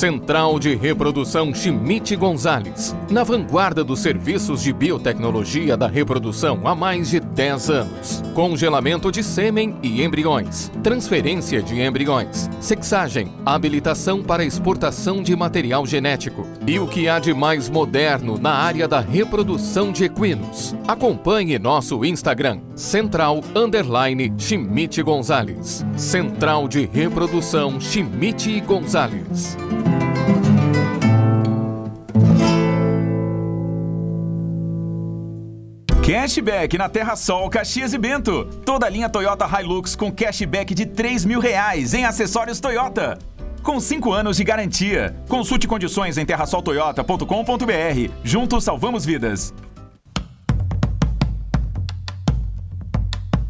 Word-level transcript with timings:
Central 0.00 0.58
de 0.58 0.74
Reprodução 0.74 1.54
Chimite 1.54 2.16
Gonzales, 2.16 2.96
na 3.10 3.22
vanguarda 3.22 3.84
dos 3.84 4.00
serviços 4.00 4.62
de 4.62 4.72
biotecnologia 4.72 5.76
da 5.76 5.86
reprodução 5.86 6.58
há 6.64 6.74
mais 6.74 7.10
de 7.10 7.20
10 7.20 7.68
anos. 7.68 8.22
Congelamento 8.34 9.10
de 9.10 9.24
sêmen 9.24 9.76
e 9.82 10.02
embriões, 10.02 10.70
transferência 10.82 11.60
de 11.60 11.80
embriões, 11.80 12.48
sexagem, 12.60 13.32
habilitação 13.44 14.22
para 14.22 14.44
exportação 14.44 15.20
de 15.20 15.34
material 15.34 15.84
genético 15.84 16.46
e 16.66 16.78
o 16.78 16.86
que 16.86 17.08
há 17.08 17.18
de 17.18 17.34
mais 17.34 17.68
moderno 17.68 18.38
na 18.38 18.52
área 18.52 18.86
da 18.86 19.00
reprodução 19.00 19.90
de 19.90 20.04
equinos. 20.04 20.74
Acompanhe 20.86 21.58
nosso 21.58 22.04
Instagram, 22.04 22.60
Central 22.76 23.40
Underline 23.54 24.32
Gonzales. 25.02 25.84
Central 25.96 26.68
de 26.68 26.86
Reprodução 26.86 27.80
Chimite 27.80 28.60
Gonzales. 28.60 29.56
Cashback 36.10 36.76
na 36.76 36.88
Terra 36.88 37.14
Sol, 37.14 37.48
Caxias 37.48 37.92
e 37.92 37.98
Bento. 37.98 38.44
Toda 38.64 38.84
a 38.84 38.88
linha 38.88 39.08
Toyota 39.08 39.46
Hilux 39.46 39.94
com 39.94 40.10
cashback 40.10 40.74
de 40.74 40.84
3 40.84 41.24
mil 41.24 41.38
reais 41.38 41.94
em 41.94 42.04
acessórios 42.04 42.58
Toyota. 42.58 43.16
Com 43.62 43.78
5 43.78 44.12
anos 44.12 44.36
de 44.36 44.42
garantia. 44.42 45.14
Consulte 45.28 45.68
condições 45.68 46.18
em 46.18 46.26
terrasoltoyota.com.br. 46.26 48.12
Juntos 48.24 48.64
salvamos 48.64 49.04
vidas. 49.04 49.54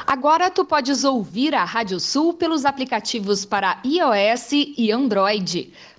Agora 0.07 0.51
tu 0.51 0.65
podes 0.65 1.05
ouvir 1.05 1.55
a 1.55 1.65
Rádio 1.65 2.01
Sul 2.01 2.33
pelos 2.33 2.65
aplicativos 2.65 3.45
para 3.45 3.79
iOS 3.85 4.53
e 4.53 4.91
Android. 4.91 5.71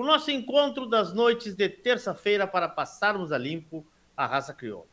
o 0.00 0.04
nosso 0.06 0.30
encontro 0.30 0.86
das 0.86 1.12
noites 1.12 1.54
de 1.54 1.68
terça-feira 1.68 2.46
para 2.46 2.66
passarmos 2.66 3.32
a 3.32 3.38
limpo 3.38 3.86
a 4.16 4.26
raça 4.26 4.54
crioula. 4.54 4.86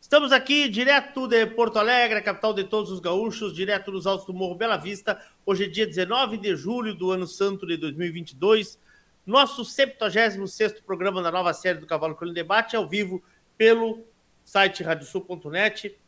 Estamos 0.00 0.30
aqui 0.30 0.68
direto 0.68 1.26
de 1.26 1.44
Porto 1.46 1.80
Alegre, 1.80 2.22
capital 2.22 2.54
de 2.54 2.62
todos 2.62 2.92
os 2.92 3.00
gaúchos, 3.00 3.52
direto 3.52 3.90
dos 3.90 4.06
altos 4.06 4.24
do 4.24 4.32
Morro 4.32 4.54
Bela 4.54 4.76
Vista. 4.76 5.20
Hoje 5.44 5.64
é 5.64 5.68
dia 5.68 5.84
19 5.84 6.36
de 6.36 6.54
julho 6.54 6.94
do 6.94 7.10
ano 7.10 7.26
santo 7.26 7.66
de 7.66 7.76
2022. 7.76 8.78
Nosso 9.26 9.62
76º 9.62 10.80
programa 10.84 11.20
da 11.20 11.32
nova 11.32 11.52
série 11.52 11.80
do 11.80 11.86
Cavalo 11.86 12.16
em 12.22 12.32
Debate, 12.32 12.76
ao 12.76 12.86
vivo 12.86 13.20
pelo 13.58 14.04
site 14.44 14.80
radiosul.net, 14.84 15.98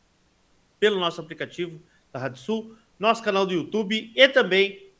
pelo 0.79 1.01
nosso 1.01 1.21
aplicativo 1.21 1.83
da 2.13 2.21
Rádio 2.21 2.41
Sul, 2.41 2.77
nosso 3.01 3.21
canal 3.21 3.45
do 3.45 3.53
YouTube 3.53 4.13
e 4.15 4.29
também 4.29 4.93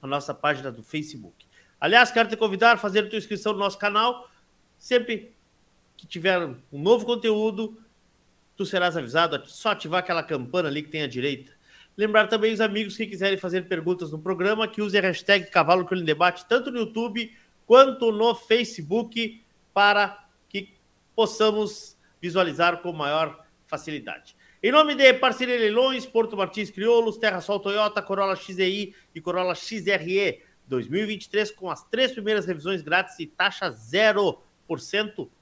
a 0.00 0.06
nossa 0.06 0.32
página 0.32 0.72
do 0.72 0.82
Facebook. 0.82 1.43
Aliás, 1.80 2.10
quero 2.10 2.28
te 2.28 2.36
convidar 2.36 2.72
a 2.72 2.76
fazer 2.76 3.00
a 3.00 3.08
tua 3.08 3.18
inscrição 3.18 3.52
no 3.52 3.58
nosso 3.58 3.78
canal. 3.78 4.28
Sempre 4.78 5.34
que 5.96 6.06
tiver 6.06 6.44
um 6.44 6.78
novo 6.78 7.04
conteúdo, 7.04 7.78
tu 8.56 8.64
serás 8.64 8.96
avisado. 8.96 9.42
Só 9.46 9.70
ativar 9.70 10.00
aquela 10.00 10.22
campana 10.22 10.68
ali 10.68 10.82
que 10.82 10.90
tem 10.90 11.02
à 11.02 11.06
direita. 11.06 11.52
Lembrar 11.96 12.26
também 12.26 12.52
os 12.52 12.60
amigos 12.60 12.96
que 12.96 13.06
quiserem 13.06 13.38
fazer 13.38 13.68
perguntas 13.68 14.10
no 14.10 14.18
programa 14.18 14.66
que 14.66 14.82
use 14.82 14.98
a 14.98 15.00
hashtag 15.00 15.48
Cavalo 15.50 15.84
Crioulo 15.84 16.04
Debate, 16.04 16.44
tanto 16.46 16.70
no 16.70 16.78
YouTube 16.78 17.32
quanto 17.66 18.10
no 18.10 18.34
Facebook, 18.34 19.42
para 19.72 20.26
que 20.48 20.74
possamos 21.14 21.96
visualizar 22.20 22.78
com 22.78 22.92
maior 22.92 23.44
facilidade. 23.66 24.36
Em 24.62 24.72
nome 24.72 24.94
de 24.94 25.12
Parceria 25.14 25.58
Leilões, 25.58 26.06
Porto 26.06 26.36
Martins 26.36 26.70
Crioulos, 26.70 27.18
Terra 27.18 27.40
Sol 27.40 27.60
Toyota, 27.60 28.00
Corolla 28.00 28.34
XEI 28.34 28.94
e 29.14 29.20
Corolla 29.20 29.54
XRE 29.54 30.42
2023 30.66 31.50
com 31.50 31.70
as 31.70 31.82
três 31.84 32.12
primeiras 32.12 32.46
revisões 32.46 32.82
grátis 32.82 33.18
e 33.18 33.26
taxa 33.26 33.70
0% 33.70 34.38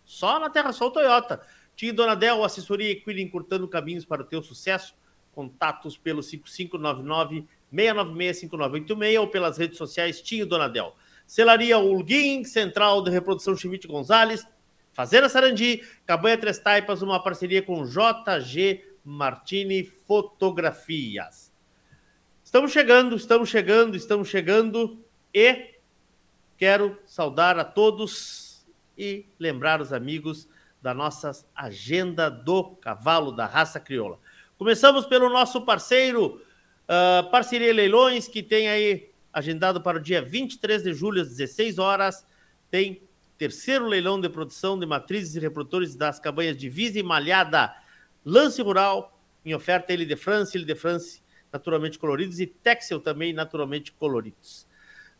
só 0.04 0.38
na 0.38 0.50
Terra 0.50 0.72
Sol 0.72 0.90
Toyota. 0.90 1.40
Tinha 1.74 1.92
Donadel, 1.92 2.44
assessoria 2.44 2.90
Equine 2.90 3.22
encurtando 3.22 3.66
caminhos 3.68 4.04
para 4.04 4.22
o 4.22 4.26
teu 4.26 4.42
sucesso. 4.42 4.94
Contatos 5.32 5.96
pelo 5.96 6.22
5599 6.22 7.46
696 7.70 8.38
5986 8.38 9.18
ou 9.18 9.28
pelas 9.28 9.56
redes 9.56 9.78
sociais 9.78 10.20
Tinho 10.20 10.46
Donadel. 10.46 10.94
Celaria 11.26 11.78
Ulguim, 11.78 12.44
Central 12.44 13.02
de 13.02 13.10
Reprodução 13.10 13.56
Chimite 13.56 13.88
Gonzalez, 13.88 14.46
Fazenda 14.92 15.28
Sarandi, 15.28 15.82
Cabanha 16.04 16.36
Três 16.36 16.58
Taipas, 16.58 17.00
uma 17.00 17.22
parceria 17.22 17.62
com 17.62 17.84
JG 17.84 18.84
Martini 19.02 19.84
Fotografias. 19.84 21.50
Estamos 22.44 22.72
chegando, 22.72 23.16
estamos 23.16 23.48
chegando, 23.48 23.96
estamos 23.96 24.28
chegando 24.28 25.02
e 25.34 25.74
quero 26.56 26.98
saudar 27.06 27.58
a 27.58 27.64
todos 27.64 28.66
e 28.96 29.26
lembrar 29.38 29.80
os 29.80 29.92
amigos 29.92 30.48
da 30.80 30.92
nossa 30.92 31.32
agenda 31.54 32.30
do 32.30 32.76
cavalo 32.76 33.32
da 33.32 33.46
raça 33.46 33.80
crioula. 33.80 34.18
Começamos 34.58 35.06
pelo 35.06 35.28
nosso 35.28 35.62
parceiro, 35.62 36.40
uh, 36.84 37.30
Parceria 37.30 37.72
Leilões, 37.72 38.28
que 38.28 38.42
tem 38.42 38.68
aí 38.68 39.10
agendado 39.32 39.80
para 39.80 39.98
o 39.98 40.00
dia 40.00 40.20
23 40.20 40.82
de 40.82 40.92
julho, 40.92 41.22
às 41.22 41.28
16 41.28 41.78
horas, 41.78 42.26
tem 42.70 43.02
terceiro 43.38 43.86
leilão 43.86 44.20
de 44.20 44.28
produção 44.28 44.78
de 44.78 44.86
matrizes 44.86 45.34
e 45.34 45.40
reprodutores 45.40 45.96
das 45.96 46.20
cabanhas 46.20 46.56
de 46.56 46.68
Visa 46.68 46.98
e 46.98 47.02
Malhada 47.02 47.74
Lance 48.24 48.62
Rural, 48.62 49.18
em 49.44 49.54
oferta 49.54 49.92
ele 49.92 50.04
de 50.04 50.14
France, 50.14 50.56
ele 50.56 50.64
de 50.64 50.74
France 50.74 51.22
naturalmente 51.52 51.98
coloridos 51.98 52.38
e 52.40 52.46
Texel 52.46 53.00
também 53.00 53.32
naturalmente 53.32 53.90
coloridos. 53.92 54.66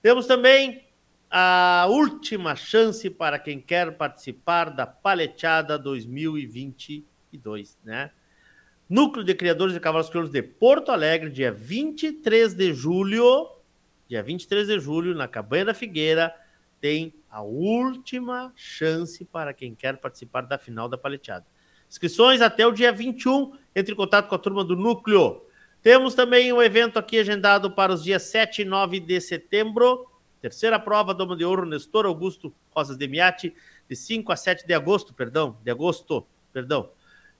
Temos 0.03 0.27
também 0.27 0.85
a 1.31 1.87
última 1.89 2.57
chance 2.57 3.09
para 3.09 3.39
quem 3.39 3.61
quer 3.61 3.97
participar 3.97 4.71
da 4.71 4.85
Paleteada 4.85 5.79
2022, 5.79 7.79
né? 7.85 8.11
Núcleo 8.89 9.25
de 9.25 9.35
Criadores 9.35 9.73
de 9.73 9.81
Cavalos 9.81 10.11
Crioulos 10.11 10.33
de 10.33 10.43
Porto 10.43 10.91
Alegre, 10.91 11.31
dia 11.31 11.53
23 11.53 12.53
de 12.53 12.75
julho, 12.75 13.49
dia 14.09 14.23
23 14.23 14.67
de 14.67 14.81
julho, 14.81 15.15
na 15.15 15.29
Cabanha 15.29 15.67
da 15.67 15.75
Figueira, 15.75 16.35
tem 16.81 17.15
a 17.31 17.41
última 17.41 18.53
chance 18.57 19.25
para 19.25 19.55
quem 19.55 19.73
quer 19.73 19.99
participar 19.99 20.43
da 20.43 20.59
final 20.59 20.89
da 20.89 20.99
Paleteada. 20.99 21.47
Inscrições 21.89 22.41
até 22.41 22.67
o 22.67 22.73
dia 22.73 22.91
21. 22.91 23.53
Entre 23.75 23.93
em 23.93 23.97
contato 23.97 24.29
com 24.29 24.35
a 24.35 24.39
turma 24.39 24.65
do 24.65 24.75
Núcleo. 24.75 25.43
Temos 25.83 26.15
também 26.15 26.53
um 26.53 26.63
evento 26.63 26.97
aqui 26.97 27.19
agendado 27.19 27.73
para 27.73 27.93
os 27.93 28.05
dias 28.05 28.23
7 28.23 28.63
e 28.63 28.65
9 28.65 29.01
de 29.01 29.21
setembro. 29.21 30.09
Terceira 30.41 30.79
prova, 30.79 31.13
Doma 31.13 31.37
de 31.37 31.45
Ouro, 31.45 31.67
Nestor 31.67 32.07
Augusto 32.07 32.55
Rosas 32.71 32.97
de 32.97 33.09
Miati, 33.09 33.53
de 33.89 33.97
5 33.97 34.31
a 34.31 34.37
7 34.37 34.65
de 34.65 34.73
agosto, 34.75 35.13
perdão, 35.13 35.59
de 35.65 35.71
agosto, 35.73 36.25
perdão. 36.53 36.89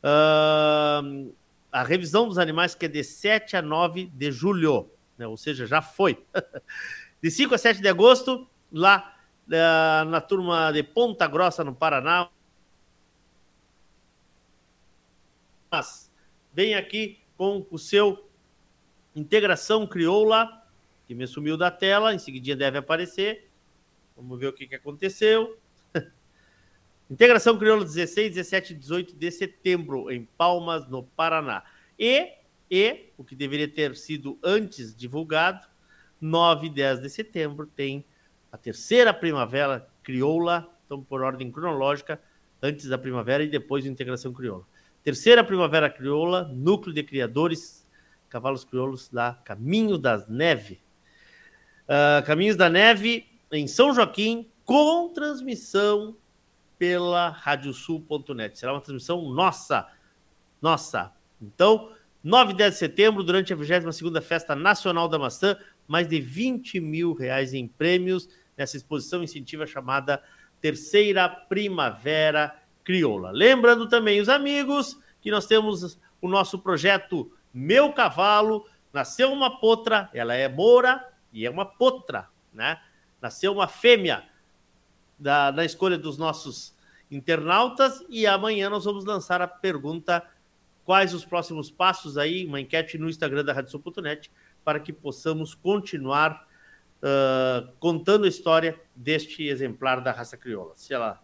Uh, 0.03 1.33
a 1.71 1.85
revisão 1.85 2.27
dos 2.27 2.37
animais 2.37 2.75
que 2.75 2.87
é 2.87 2.89
de 2.89 3.05
7 3.05 3.57
a 3.57 3.63
9 3.63 4.07
de 4.13 4.33
julho, 4.33 4.91
né? 5.17 5.27
ou 5.27 5.37
seja, 5.37 5.65
já 5.65 5.81
foi. 5.81 6.25
de 7.23 7.31
5 7.31 7.55
a 7.55 7.59
7 7.59 7.81
de 7.81 7.89
agosto, 7.89 8.49
lá 8.73 9.17
uh, 9.47 10.05
na 10.07 10.21
turma 10.21 10.73
de 10.73 10.83
Ponta 10.83 11.29
Grossa, 11.29 11.63
no 11.63 11.75
Paraná, 11.75 12.29
mas 15.71 16.13
vem 16.53 16.75
aqui 16.75 17.21
com 17.37 17.65
o 17.71 17.79
seu 17.79 18.32
integração 19.15 19.87
crioula, 19.87 20.63
que 21.07 21.15
me 21.15 21.27
sumiu 21.27 21.57
da 21.57 21.71
tela, 21.71 22.15
em 22.15 22.19
seguida 22.19 22.57
deve 22.57 22.79
aparecer. 22.79 23.49
Vamos 24.17 24.39
ver 24.39 24.49
o 24.49 24.53
que, 24.53 24.67
que 24.67 24.75
aconteceu. 24.75 25.59
integração 27.11 27.59
crioula 27.59 27.85
16, 27.85 28.35
17 28.35 28.73
e 28.73 28.77
18 28.77 29.17
de 29.17 29.31
setembro, 29.31 30.11
em 30.11 30.25
Palmas, 30.37 30.89
no 30.89 31.03
Paraná. 31.03 31.65
E, 31.99 32.33
e, 32.71 33.13
o 33.17 33.25
que 33.25 33.35
deveria 33.35 33.69
ter 33.69 33.97
sido 33.97 34.39
antes 34.43 34.95
divulgado, 34.95 35.67
9 36.21 36.67
e 36.67 36.71
10 36.71 37.01
de 37.01 37.11
setembro, 37.11 37.67
tem 37.67 38.05
a 38.51 38.57
terceira 38.57 39.13
primavera 39.13 39.89
crioula, 40.03 40.69
então 40.87 41.03
por 41.03 41.23
ordem 41.23 41.51
cronológica, 41.51 42.21
antes 42.63 42.87
da 42.87 42.97
primavera 42.97 43.43
e 43.43 43.49
depois 43.49 43.85
da 43.85 43.91
integração 43.91 44.33
crioula. 44.33 44.65
Terceira 45.03 45.43
Primavera 45.43 45.91
Crioula, 45.91 46.45
núcleo 46.55 46.95
de 46.95 47.03
criadores, 47.03 47.82
cavalos 48.33 48.65
crioulos 48.65 49.11
da 49.11 49.35
Caminho 49.45 49.99
das 49.99 50.27
Neve. 50.27 50.81
Uh, 51.85 52.25
Caminhos 52.25 52.57
da 52.57 52.71
Neve 52.71 53.27
em 53.53 53.67
São 53.67 53.93
Joaquim, 53.93 54.51
com 54.65 55.11
transmissão 55.13 56.17
pela 56.79 57.29
radiosul.net. 57.29 58.59
Será 58.59 58.73
uma 58.73 58.81
transmissão 58.81 59.29
nossa, 59.29 59.87
nossa. 60.63 61.13
Então, 61.43 61.93
9 62.25 62.53
e 62.53 62.57
10 62.57 62.73
de 62.73 62.79
setembro, 62.79 63.23
durante 63.23 63.53
a 63.53 63.57
22ª 63.57 64.23
Festa 64.23 64.57
Nacional 64.57 65.09
da 65.09 65.19
Maçã, 65.19 65.59
mais 65.87 66.09
de 66.09 66.19
20 66.19 66.81
mil 66.81 67.13
reais 67.13 67.53
em 67.53 67.69
prêmios 67.69 68.31
nessa 68.57 68.79
exposição 68.79 69.23
incentiva 69.23 69.67
chamada 69.67 70.23
Terceira 70.59 71.29
Primavera 71.29 72.57
crioula. 72.83 73.31
Lembrando 73.31 73.87
também 73.89 74.21
os 74.23 74.31
amigos 74.31 74.99
que 75.21 75.31
nós 75.31 75.47
temos 75.47 75.99
o 76.21 76.29
nosso 76.29 76.59
projeto 76.59 77.31
Meu 77.53 77.93
Cavalo. 77.93 78.67
Nasceu 78.93 79.33
uma 79.33 79.59
potra, 79.59 80.11
ela 80.13 80.35
é 80.35 80.47
moura 80.47 81.09
e 81.33 81.47
é 81.47 81.51
uma 81.51 81.65
potra, 81.65 82.29
né? 82.53 82.79
Nasceu 83.23 83.51
uma 83.53 83.67
fêmea 83.67 84.23
da, 85.19 85.65
escolha 85.65 85.97
dos 85.97 86.19
nossos 86.19 86.77
internautas 87.11 88.05
e 88.11 88.27
amanhã 88.27 88.69
nós 88.69 88.85
vamos 88.85 89.05
lançar 89.07 89.41
a 89.41 89.49
pergunta 89.49 90.23
quais 90.85 91.15
os 91.15 91.25
próximos 91.25 91.71
passos 91.71 92.19
aí, 92.19 92.45
uma 92.45 92.61
enquete 92.61 92.99
no 92.99 93.09
Instagram 93.09 93.45
da 93.45 93.55
Radiosul.net 93.55 94.31
para 94.63 94.79
que 94.79 94.93
possamos 94.93 95.55
continuar 95.55 96.47
uh, 97.03 97.73
contando 97.79 98.25
a 98.25 98.29
história 98.29 98.79
deste 98.95 99.47
exemplar 99.47 100.03
da 100.03 100.13
raça 100.13 100.37
crioula. 100.37 100.73
Se 100.77 100.93
ela 100.93 101.23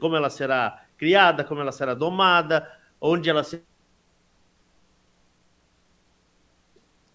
como 0.00 0.16
ela 0.16 0.30
será 0.30 0.86
criada, 0.96 1.44
como 1.44 1.60
ela 1.60 1.72
será 1.72 1.92
domada, 1.92 2.66
onde 2.98 3.28
ela 3.28 3.44
se... 3.44 3.62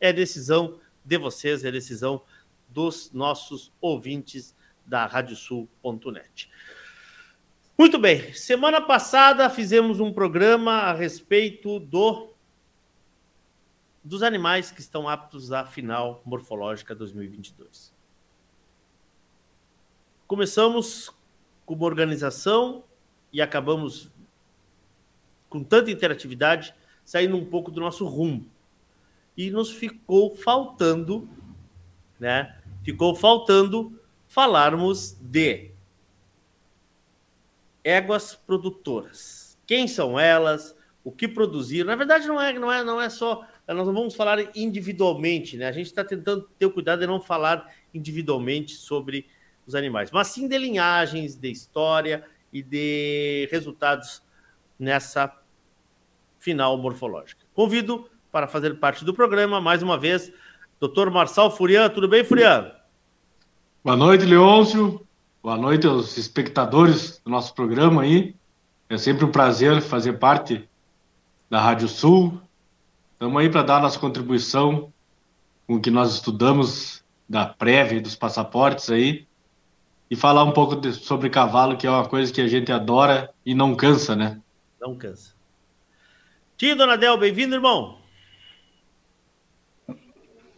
é 0.01 0.11
decisão 0.11 0.79
de 1.05 1.17
vocês, 1.17 1.63
é 1.63 1.71
decisão 1.71 2.21
dos 2.67 3.11
nossos 3.13 3.71
ouvintes 3.79 4.55
da 4.85 5.05
radiosul.net. 5.05 6.49
Muito 7.77 7.97
bem, 7.97 8.33
semana 8.33 8.81
passada 8.81 9.49
fizemos 9.49 9.99
um 9.99 10.11
programa 10.11 10.73
a 10.73 10.93
respeito 10.93 11.79
do 11.79 12.29
dos 14.03 14.23
animais 14.23 14.71
que 14.71 14.81
estão 14.81 15.07
aptos 15.07 15.51
à 15.51 15.63
final 15.63 16.23
morfológica 16.25 16.95
2022. 16.95 17.93
Começamos 20.25 21.11
com 21.65 21.75
uma 21.75 21.85
organização 21.85 22.83
e 23.31 23.41
acabamos 23.41 24.11
com 25.49 25.63
tanta 25.63 25.91
interatividade 25.91 26.73
saindo 27.05 27.37
um 27.37 27.45
pouco 27.45 27.69
do 27.69 27.79
nosso 27.79 28.05
rumo. 28.05 28.49
E 29.35 29.49
nos 29.49 29.71
ficou 29.71 30.35
faltando, 30.35 31.27
né? 32.19 32.57
Ficou 32.83 33.15
faltando 33.15 33.99
falarmos 34.27 35.17
de 35.19 35.71
éguas 37.83 38.35
produtoras. 38.35 39.57
Quem 39.65 39.87
são 39.87 40.19
elas? 40.19 40.75
O 41.03 41.11
que 41.11 41.27
produziram? 41.27 41.87
Na 41.87 41.95
verdade, 41.95 42.27
não 42.27 42.39
é, 42.39 42.53
não 42.53 42.71
é, 42.71 42.83
não 42.83 43.01
é 43.01 43.09
só. 43.09 43.45
Nós 43.67 43.87
não 43.87 43.93
vamos 43.93 44.15
falar 44.15 44.55
individualmente, 44.55 45.57
né? 45.57 45.67
A 45.67 45.71
gente 45.71 45.87
está 45.87 46.03
tentando 46.03 46.47
ter 46.59 46.65
o 46.65 46.71
cuidado 46.71 46.99
de 46.99 47.07
não 47.07 47.21
falar 47.21 47.73
individualmente 47.93 48.75
sobre 48.75 49.27
os 49.65 49.75
animais, 49.75 50.11
mas 50.11 50.27
sim 50.27 50.47
de 50.47 50.57
linhagens, 50.57 51.35
de 51.35 51.49
história 51.49 52.25
e 52.51 52.61
de 52.61 53.47
resultados 53.51 54.21
nessa 54.77 55.33
final 56.39 56.77
morfológica. 56.77 57.45
Convido 57.53 58.09
para 58.31 58.47
fazer 58.47 58.79
parte 58.79 59.03
do 59.03 59.13
programa, 59.13 59.59
mais 59.59 59.83
uma 59.83 59.97
vez, 59.97 60.31
Dr. 60.79 61.09
Marçal 61.11 61.51
Furian. 61.51 61.89
Tudo 61.89 62.07
bem, 62.07 62.23
Furian? 62.23 62.71
Boa 63.83 63.97
noite, 63.97 64.25
Leôncio. 64.25 65.05
Boa 65.43 65.57
noite 65.57 65.85
aos 65.85 66.17
espectadores 66.17 67.19
do 67.25 67.29
nosso 67.29 67.53
programa 67.53 68.03
aí. 68.03 68.35
É 68.89 68.97
sempre 68.97 69.25
um 69.25 69.31
prazer 69.31 69.81
fazer 69.81 70.13
parte 70.13 70.67
da 71.49 71.59
Rádio 71.59 71.87
Sul. 71.87 72.39
Estamos 73.13 73.41
aí 73.41 73.49
para 73.49 73.63
dar 73.63 73.81
nossa 73.81 73.99
contribuição 73.99 74.93
com 75.67 75.75
o 75.75 75.81
que 75.81 75.91
nós 75.91 76.13
estudamos 76.13 77.03
da 77.27 77.45
prévia 77.45 78.01
dos 78.01 78.15
passaportes 78.15 78.89
aí 78.89 79.27
e 80.09 80.15
falar 80.15 80.43
um 80.43 80.51
pouco 80.51 80.75
de, 80.75 80.93
sobre 80.93 81.29
cavalo, 81.29 81.77
que 81.77 81.87
é 81.87 81.89
uma 81.89 82.07
coisa 82.07 82.31
que 82.31 82.41
a 82.41 82.47
gente 82.47 82.71
adora 82.71 83.33
e 83.45 83.53
não 83.55 83.75
cansa, 83.75 84.15
né? 84.15 84.41
Não 84.79 84.95
cansa. 84.95 85.33
Tio 86.57 86.75
Donadel, 86.75 87.17
bem-vindo, 87.17 87.55
irmão. 87.55 88.00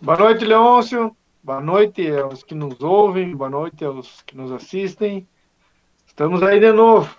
Boa 0.04 0.18
noite, 0.18 0.44
Leôncio. 0.44 1.16
Boa 1.42 1.62
noite 1.62 2.12
aos 2.12 2.44
que 2.44 2.54
nos 2.54 2.82
ouvem, 2.82 3.34
boa 3.34 3.50
noite 3.50 3.86
aos 3.86 4.22
que 4.24 4.36
nos 4.36 4.52
assistem. 4.52 5.26
Estamos 6.06 6.44
aí 6.44 6.60
de 6.60 6.74
novo, 6.74 7.16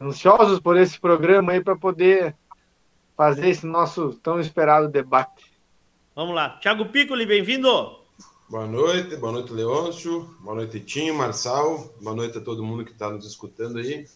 ansiosos 0.00 0.60
por 0.60 0.76
esse 0.76 1.00
programa 1.00 1.50
aí 1.50 1.60
para 1.60 1.74
poder 1.74 2.36
fazer 3.16 3.48
esse 3.48 3.66
nosso 3.66 4.12
tão 4.22 4.38
esperado 4.38 4.88
debate. 4.88 5.44
Vamos 6.14 6.36
lá. 6.36 6.50
Thiago 6.50 6.86
Piccoli, 6.86 7.26
bem-vindo. 7.26 7.98
Boa 8.48 8.68
noite, 8.68 9.16
boa 9.16 9.32
noite, 9.32 9.52
Leôncio. 9.52 10.36
Boa 10.38 10.54
noite, 10.54 10.78
Tinho, 10.78 11.12
Marçal. 11.16 11.92
Boa 12.00 12.14
noite 12.14 12.38
a 12.38 12.40
todo 12.40 12.62
mundo 12.62 12.84
que 12.84 12.92
está 12.92 13.10
nos 13.10 13.26
escutando 13.26 13.80
aí. 13.80 14.06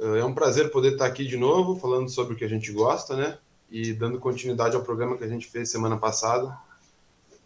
É 0.00 0.24
um 0.24 0.34
prazer 0.34 0.72
poder 0.72 0.94
estar 0.94 1.06
aqui 1.06 1.24
de 1.28 1.36
novo, 1.36 1.78
falando 1.78 2.08
sobre 2.08 2.34
o 2.34 2.36
que 2.36 2.44
a 2.44 2.48
gente 2.48 2.72
gosta, 2.72 3.14
né? 3.14 3.38
E 3.70 3.92
dando 3.92 4.18
continuidade 4.18 4.74
ao 4.74 4.82
programa 4.82 5.16
que 5.16 5.22
a 5.22 5.28
gente 5.28 5.46
fez 5.46 5.70
semana 5.70 5.96
passada, 5.96 6.58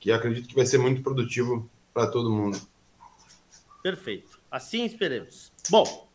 que 0.06 0.12
acredito 0.12 0.46
que 0.46 0.54
vai 0.54 0.64
ser 0.64 0.78
muito 0.78 1.02
produtivo 1.02 1.68
para 1.92 2.06
todo 2.06 2.30
mundo. 2.30 2.60
Perfeito. 3.82 4.40
Assim 4.48 4.84
esperemos. 4.84 5.52
Bom, 5.68 6.08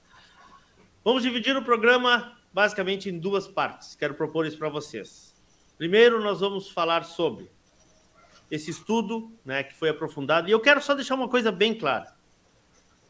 vamos 1.04 1.24
dividir 1.24 1.58
o 1.58 1.62
programa 1.62 2.38
basicamente 2.54 3.10
em 3.10 3.20
duas 3.20 3.50
partes. 3.50 3.94
Quero 3.94 4.14
propor 4.14 4.46
isso 4.46 4.58
para 4.58 4.70
vocês. 4.70 5.36
Primeiro, 5.78 6.24
nós 6.24 6.40
vamos 6.40 6.70
falar 6.70 7.04
sobre 7.04 7.52
esse 8.50 8.72
estudo 8.72 9.30
né, 9.44 9.62
que 9.62 9.76
foi 9.76 9.90
aprofundado. 9.90 10.48
E 10.48 10.52
eu 10.54 10.62
quero 10.62 10.82
só 10.82 10.96
deixar 10.96 11.16
uma 11.16 11.28
coisa 11.28 11.52
bem 11.52 11.78
clara. 11.78 12.16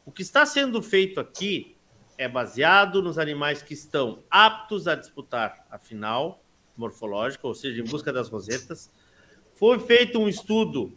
O 0.04 0.12
que 0.12 0.24
está 0.24 0.48
sendo 0.48 0.82
feito 0.82 1.20
aqui 1.20 1.78
é 2.18 2.28
baseado 2.28 3.04
nos 3.04 3.20
animais 3.20 3.62
que 3.62 3.76
estão 3.76 4.24
aptos 4.32 4.88
a 4.88 4.96
disputar 4.96 5.64
a 5.70 5.78
final 5.78 6.44
morfológica, 6.76 7.48
ou 7.48 7.54
seja, 7.54 7.80
em 7.80 7.86
busca 7.86 8.12
das 8.12 8.30
rosetas, 8.30 8.90
foi 9.62 9.78
feito 9.78 10.18
um 10.18 10.28
estudo 10.28 10.92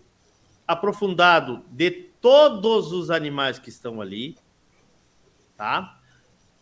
aprofundado 0.66 1.62
de 1.70 1.90
todos 1.90 2.92
os 2.92 3.10
animais 3.10 3.58
que 3.58 3.68
estão 3.68 4.00
ali, 4.00 4.38
tá? 5.54 6.00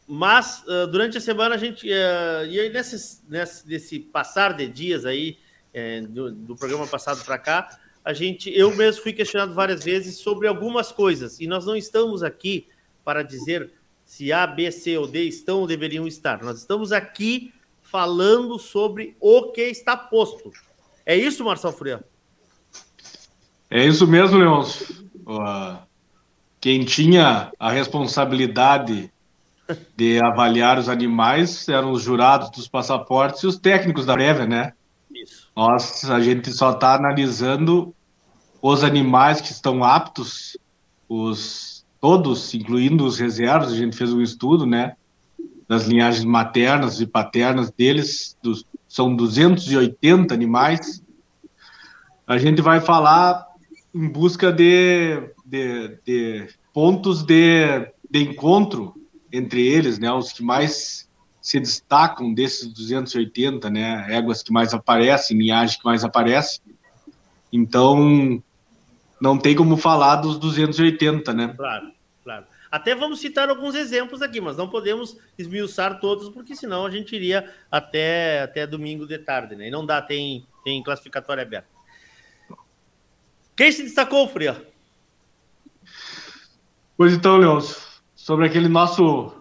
Mas 0.05 0.65
uh, 0.65 0.89
durante 0.89 1.17
a 1.17 1.21
semana 1.21 1.55
a 1.55 1.59
gente 1.59 1.89
uh, 1.89 2.45
e 2.51 2.59
aí 2.59 2.71
nesse, 2.71 3.21
nesse, 3.29 3.69
nesse 3.69 4.01
passar 4.01 4.53
de 4.53 4.67
dias 4.67 5.07
aí 5.07 5.39
uh, 5.73 6.09
do, 6.09 6.33
do, 6.33 6.57
programa 6.57 6.89
passado 6.89 7.25
para 7.25 7.39
cá, 7.39 7.79
a 8.05 8.13
gente 8.13 8.51
eu 8.51 8.75
mesmo 8.75 9.01
fui 9.01 9.13
questionado 9.13 9.55
várias 9.55 9.85
vezes 9.85 10.17
sobre 10.17 10.49
algumas 10.49 10.91
coisas 10.91 11.39
e 11.39 11.47
nós 11.47 11.65
não 11.67 11.77
estamos 11.77 12.25
aqui 12.25 12.67
para 13.05 13.23
dizer 13.23 13.71
se 14.05 14.33
A, 14.33 14.45
B, 14.45 14.73
C 14.73 14.99
ou 14.99 15.07
D 15.07 15.23
estão 15.23 15.61
ou 15.61 15.69
deveriam 15.69 16.05
estar. 16.09 16.43
Nós 16.43 16.59
estamos 16.59 16.91
aqui 16.91 17.55
falando 17.81 18.59
sobre 18.59 19.17
o 19.21 19.53
que 19.53 19.63
está 19.63 19.97
posto. 19.97 20.51
É 21.05 21.17
isso, 21.17 21.45
Marcelo 21.45 21.73
Furian? 21.73 22.01
É 23.71 23.87
isso 23.87 24.07
mesmo, 24.07 24.39
Leôncio. 24.39 25.09
Quem 26.61 26.85
tinha 26.85 27.51
a 27.59 27.71
responsabilidade 27.71 29.13
de 29.97 30.21
avaliar 30.23 30.79
os 30.79 30.89
animais 30.89 31.69
eram 31.69 31.93
os 31.93 32.03
jurados 32.03 32.51
dos 32.51 32.69
passaportes 32.69 33.43
e 33.43 33.47
os 33.47 33.57
técnicos 33.57 34.05
da 34.05 34.15
prévia, 34.15 34.47
né? 34.47 34.73
Isso. 35.11 35.51
Nós, 35.57 36.09
a 36.11 36.21
gente 36.21 36.53
só 36.53 36.73
está 36.73 36.95
analisando 36.95 37.95
os 38.61 38.85
animais 38.85 39.41
que 39.41 39.51
estão 39.51 39.83
aptos, 39.83 40.57
os 41.09 41.85
todos, 42.01 42.53
incluindo 42.53 43.05
os 43.05 43.19
reservas, 43.19 43.73
a 43.73 43.77
gente 43.77 43.97
fez 43.97 44.13
um 44.13 44.21
estudo, 44.21 44.67
né? 44.67 44.97
Das 45.69 45.87
linhagens 45.87 46.25
maternas 46.25 47.01
e 47.01 47.07
paternas 47.07 47.71
deles, 47.71 48.37
dos, 48.43 48.65
são 48.93 49.17
280 49.17 50.35
animais. 50.35 51.03
A 52.27 52.37
gente 52.37 52.61
vai 52.61 52.79
falar 52.79 53.47
em 53.95 54.07
busca 54.07 54.53
de, 54.53 55.33
de, 55.47 55.99
de 56.05 56.49
pontos 56.75 57.23
de, 57.23 57.91
de 58.11 58.23
encontro 58.23 58.95
entre 59.33 59.67
eles, 59.67 59.99
né, 59.99 60.13
os 60.13 60.31
que 60.31 60.43
mais 60.43 61.09
se 61.41 61.59
destacam 61.59 62.35
desses 62.35 62.69
280, 62.69 63.71
né, 63.71 64.05
éguas 64.11 64.43
que 64.43 64.53
mais 64.53 64.75
aparecem, 64.75 65.39
linhagem 65.39 65.79
que 65.79 65.87
mais 65.87 66.05
aparece. 66.05 66.61
Então, 67.51 68.43
não 69.19 69.39
tem 69.39 69.57
como 69.57 69.79
falar 69.79 70.17
dos 70.17 70.39
280, 70.39 71.33
né? 71.33 71.55
Claro. 71.57 71.93
Até 72.73 72.95
vamos 72.95 73.21
citar 73.21 73.51
alguns 73.51 73.75
exemplos 73.75 74.23
aqui, 74.23 74.41
mas 74.41 74.57
não 74.57 74.67
podemos 74.67 75.19
esmiuçar 75.37 76.01
todos, 76.01 76.31
porque 76.31 76.57
senão 76.57 76.87
a 76.87 76.91
gente 76.91 77.15
iria 77.15 77.55
até, 77.71 78.41
até 78.41 78.67
domingo 78.67 79.07
de 79.07 79.19
tarde, 79.19 79.55
né? 79.55 79.69
E 79.69 79.71
não 79.71 79.85
dá, 79.85 80.01
tem, 80.01 80.47
tem 80.65 80.83
classificatória 80.83 81.43
aberta. 81.43 81.69
Quem 83.55 83.71
se 83.71 83.83
destacou, 83.83 84.27
Fria? 84.27 84.67
Pois 86.97 87.13
então, 87.13 87.37
Leôncio, 87.37 87.77
sobre 88.15 88.47
aquele 88.47 88.69
nosso 88.69 89.35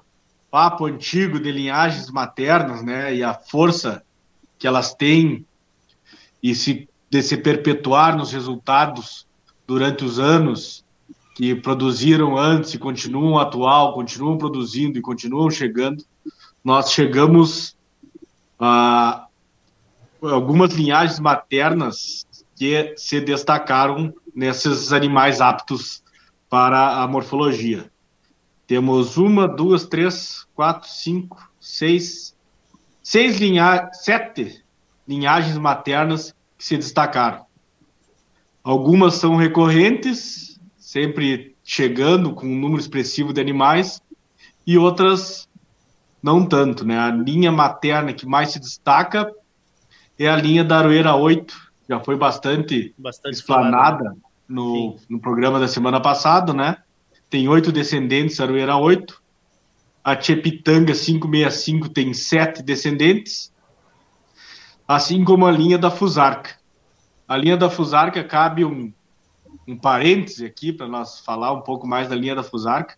papo 0.49 0.85
antigo 0.85 1.39
de 1.39 1.53
linhagens 1.53 2.11
maternas, 2.11 2.83
né, 2.83 3.15
e 3.15 3.23
a 3.23 3.33
força 3.33 4.03
que 4.59 4.67
elas 4.67 4.93
têm 4.93 5.45
e 6.43 6.53
se, 6.53 6.89
de 7.09 7.23
se 7.23 7.37
perpetuar 7.37 8.17
nos 8.17 8.33
resultados 8.33 9.25
durante 9.65 10.03
os 10.03 10.19
anos 10.19 10.83
que 11.41 11.55
produziram 11.55 12.37
antes 12.37 12.75
e 12.75 12.77
continuam 12.77 13.39
atual, 13.39 13.95
continuam 13.95 14.37
produzindo 14.37 14.99
e 14.99 15.01
continuam 15.01 15.49
chegando, 15.49 16.05
nós 16.63 16.91
chegamos 16.91 17.75
a 18.59 19.25
algumas 20.21 20.71
linhagens 20.73 21.19
maternas 21.19 22.27
que 22.55 22.93
se 22.95 23.19
destacaram 23.19 24.13
nesses 24.35 24.93
animais 24.93 25.41
aptos 25.41 26.03
para 26.47 27.01
a 27.01 27.07
morfologia. 27.07 27.91
Temos 28.67 29.17
uma, 29.17 29.47
duas, 29.47 29.87
três, 29.87 30.45
quatro, 30.53 30.87
cinco, 30.87 31.51
seis, 31.59 32.37
seis 33.01 33.39
linhagens, 33.39 34.03
sete 34.03 34.63
linhagens 35.07 35.57
maternas 35.57 36.35
que 36.55 36.63
se 36.63 36.77
destacaram. 36.77 37.47
Algumas 38.63 39.15
são 39.15 39.35
recorrentes, 39.37 40.50
sempre 40.91 41.55
chegando 41.63 42.33
com 42.33 42.45
um 42.45 42.59
número 42.59 42.81
expressivo 42.81 43.31
de 43.31 43.39
animais, 43.39 44.01
e 44.67 44.77
outras 44.77 45.47
não 46.21 46.45
tanto, 46.45 46.85
né? 46.85 46.99
A 46.99 47.09
linha 47.09 47.49
materna 47.49 48.11
que 48.11 48.25
mais 48.25 48.51
se 48.51 48.59
destaca 48.59 49.31
é 50.19 50.27
a 50.27 50.35
linha 50.35 50.65
da 50.65 50.79
Aroeira 50.79 51.15
8, 51.15 51.55
já 51.87 52.01
foi 52.01 52.17
bastante, 52.17 52.93
bastante 52.97 53.35
explanada 53.35 54.17
no, 54.45 54.97
no 55.09 55.17
programa 55.17 55.61
da 55.61 55.67
semana 55.69 56.01
passada, 56.01 56.53
né? 56.53 56.75
Tem 57.29 57.47
oito 57.47 57.71
descendentes, 57.71 58.41
Arueira 58.41 58.75
8. 58.75 59.23
A 60.03 60.19
Chepitanga 60.19 60.93
565 60.93 61.87
tem 61.87 62.13
sete 62.13 62.61
descendentes, 62.61 63.53
assim 64.85 65.23
como 65.23 65.45
a 65.45 65.51
linha 65.51 65.77
da 65.77 65.89
Fusarca. 65.89 66.49
A 67.25 67.37
linha 67.37 67.55
da 67.55 67.69
Fusarca 67.69 68.21
cabe 68.25 68.65
um, 68.65 68.91
um 69.71 69.77
parêntese 69.77 70.45
aqui 70.45 70.73
para 70.73 70.87
nós 70.87 71.19
falar 71.21 71.53
um 71.53 71.61
pouco 71.61 71.87
mais 71.87 72.09
da 72.09 72.15
linha 72.15 72.35
da 72.35 72.43
Fusarca, 72.43 72.95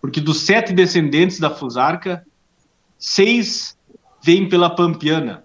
porque 0.00 0.20
dos 0.20 0.40
sete 0.42 0.72
descendentes 0.72 1.40
da 1.40 1.50
Fusarca, 1.50 2.24
seis 2.96 3.76
vêm 4.22 4.48
pela 4.48 4.70
Pampiana, 4.70 5.44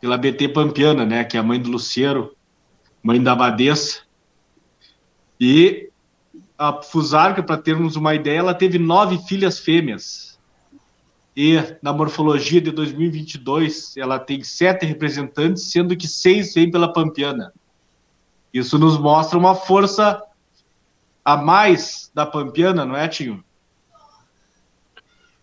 pela 0.00 0.18
BT 0.18 0.48
Pampiana, 0.50 1.06
né, 1.06 1.24
que 1.24 1.36
é 1.36 1.40
a 1.40 1.42
mãe 1.42 1.58
do 1.58 1.70
Luciero, 1.70 2.36
mãe 3.02 3.22
da 3.22 3.32
Abadesa. 3.32 4.00
E 5.40 5.88
a 6.58 6.82
Fusarca, 6.82 7.42
para 7.42 7.56
termos 7.56 7.96
uma 7.96 8.14
ideia, 8.14 8.40
ela 8.40 8.54
teve 8.54 8.78
nove 8.78 9.18
filhas 9.26 9.58
fêmeas. 9.58 10.38
E 11.34 11.56
na 11.80 11.92
morfologia 11.92 12.60
de 12.60 12.70
2022, 12.70 13.96
ela 13.96 14.18
tem 14.18 14.42
sete 14.42 14.84
representantes, 14.84 15.70
sendo 15.70 15.96
que 15.96 16.06
seis 16.06 16.52
vêm 16.52 16.70
pela 16.70 16.92
Pampiana. 16.92 17.50
Isso 18.52 18.78
nos 18.78 18.98
mostra 18.98 19.38
uma 19.38 19.54
força 19.54 20.22
a 21.24 21.36
mais 21.36 22.10
da 22.14 22.26
Pampiana, 22.26 22.84
não 22.84 22.96
é, 22.96 23.06
Tinho? 23.06 23.44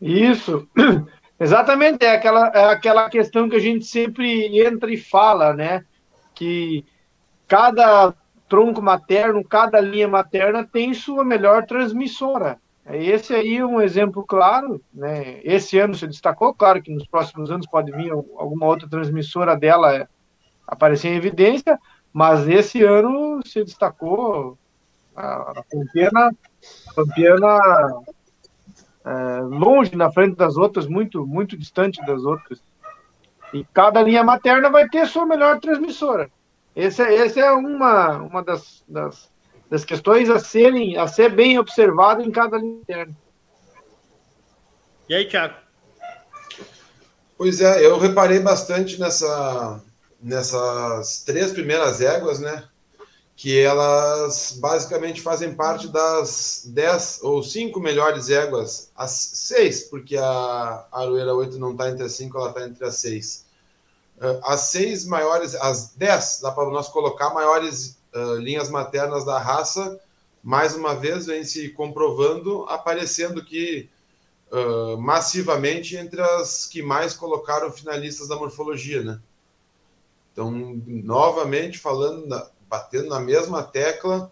Isso. 0.02 0.68
Exatamente, 1.40 2.04
é 2.04 2.16
aquela, 2.16 2.48
é 2.48 2.66
aquela 2.66 3.10
questão 3.10 3.48
que 3.48 3.56
a 3.56 3.60
gente 3.60 3.86
sempre 3.86 4.60
entra 4.60 4.92
e 4.92 4.98
fala, 4.98 5.54
né? 5.54 5.86
Que 6.34 6.84
cada 7.48 8.14
tronco 8.50 8.82
materno, 8.82 9.44
cada 9.44 9.80
linha 9.80 10.08
materna 10.08 10.66
tem 10.66 10.94
sua 10.94 11.24
melhor 11.24 11.66
transmissora. 11.66 12.60
Esse 12.90 13.36
aí 13.36 13.58
é 13.58 13.66
um 13.66 13.82
exemplo 13.82 14.24
claro, 14.26 14.82
né? 14.94 15.42
Esse 15.44 15.78
ano 15.78 15.94
se 15.94 16.08
destacou, 16.08 16.54
claro 16.54 16.82
que 16.82 16.94
nos 16.94 17.06
próximos 17.06 17.52
anos 17.52 17.68
pode 17.68 17.92
vir 17.92 18.12
alguma 18.12 18.66
outra 18.66 18.88
transmissora 18.90 19.56
dela 19.58 20.08
aparecer 20.66 21.10
em 21.10 21.18
evidência, 21.18 21.78
mas 22.14 22.48
esse 22.48 22.84
ano 22.84 23.42
se 23.46 23.64
destacou 23.64 24.58
a 25.16 25.64
Pampiana, 25.72 26.32
Pampiana 26.96 27.60
é, 29.06 29.42
longe 29.42 29.96
na 29.96 30.12
frente 30.12 30.36
das 30.36 30.58
outras, 30.58 30.88
muito 30.88 31.26
muito 31.26 31.58
distante 31.58 32.04
das 32.06 32.24
outras. 32.24 32.62
E 33.54 33.64
cada 33.74 34.02
linha 34.02 34.24
materna 34.24 34.70
vai 34.70 34.90
ter 34.90 35.08
sua 35.08 35.26
melhor 35.26 35.60
transmissora. 35.60 36.30
Esse, 36.76 37.02
é, 37.02 37.14
esse 37.26 37.40
é 37.40 37.52
uma, 37.52 38.18
uma 38.18 38.44
das, 38.44 38.84
das 38.88 39.30
das 39.70 39.84
questões 39.84 40.30
a 40.30 40.40
serem 40.40 40.98
a 40.98 41.08
ser 41.08 41.30
bem 41.34 41.60
observado 41.60 42.22
em 42.22 42.32
cada 42.32 42.58
linha 42.58 42.80
interna. 42.80 43.16
E 45.10 45.16
aí, 45.16 45.26
Thiago? 45.26 45.56
Pois 47.38 47.62
é, 47.62 47.86
eu 47.86 47.98
reparei 48.00 48.40
bastante 48.40 49.00
nessa, 49.00 49.82
nessas 50.22 51.22
três 51.24 51.52
primeiras 51.52 52.02
éguas, 52.02 52.40
né? 52.40 52.68
Que 53.36 53.60
elas 53.60 54.58
basicamente 54.60 55.22
fazem 55.22 55.54
parte 55.54 55.88
das 55.88 56.64
dez 56.66 57.20
ou 57.22 57.44
cinco 57.44 57.80
melhores 57.80 58.30
éguas, 58.30 58.92
as 58.96 59.12
seis, 59.12 59.84
porque 59.84 60.18
a 60.18 60.88
Aroeira 60.92 61.36
8 61.36 61.60
não 61.60 61.72
está 61.72 61.90
entre 61.90 62.04
as 62.04 62.14
cinco, 62.14 62.38
ela 62.38 62.50
está 62.50 62.66
entre 62.66 62.84
as 62.86 62.96
seis. 62.96 63.46
Ah, 64.20 64.40
as 64.54 64.62
seis 64.62 65.06
maiores, 65.06 65.56
as 65.56 65.94
dez, 65.96 66.40
dá 66.42 66.52
para 66.52 66.70
nós 66.70 66.88
colocar 66.88 67.30
maiores 67.34 67.98
uh, 68.14 68.36
linhas 68.36 68.70
maternas 68.70 69.24
da 69.26 69.38
raça, 69.40 70.00
mais 70.44 70.76
uma 70.76 70.96
vez 70.96 71.26
vem 71.28 71.44
se 71.44 71.70
comprovando, 71.70 72.64
aparecendo 72.70 73.44
que 73.44 73.90
uh, 74.52 74.98
massivamente 74.98 75.96
entre 75.96 76.22
as 76.22 76.66
que 76.66 76.82
mais 76.82 77.14
colocaram 77.14 77.72
finalistas 77.72 78.28
da 78.28 78.36
morfologia, 78.36 79.04
né? 79.04 79.20
Então, 80.38 80.52
novamente 80.86 81.80
falando, 81.80 82.30
batendo 82.70 83.10
na 83.10 83.20
mesma 83.20 83.64
tecla, 83.64 84.32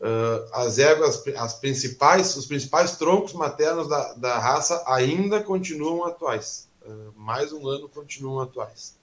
uh, 0.00 0.48
as 0.54 0.78
éguas, 0.78 1.22
as 1.36 1.60
principais, 1.60 2.34
os 2.34 2.46
principais 2.46 2.96
troncos 2.96 3.34
maternos 3.34 3.86
da, 3.86 4.14
da 4.14 4.38
raça 4.38 4.82
ainda 4.86 5.42
continuam 5.42 6.06
atuais. 6.06 6.70
Uh, 6.80 7.12
mais 7.14 7.52
um 7.52 7.68
ano 7.68 7.90
continuam 7.90 8.40
atuais. 8.40 8.98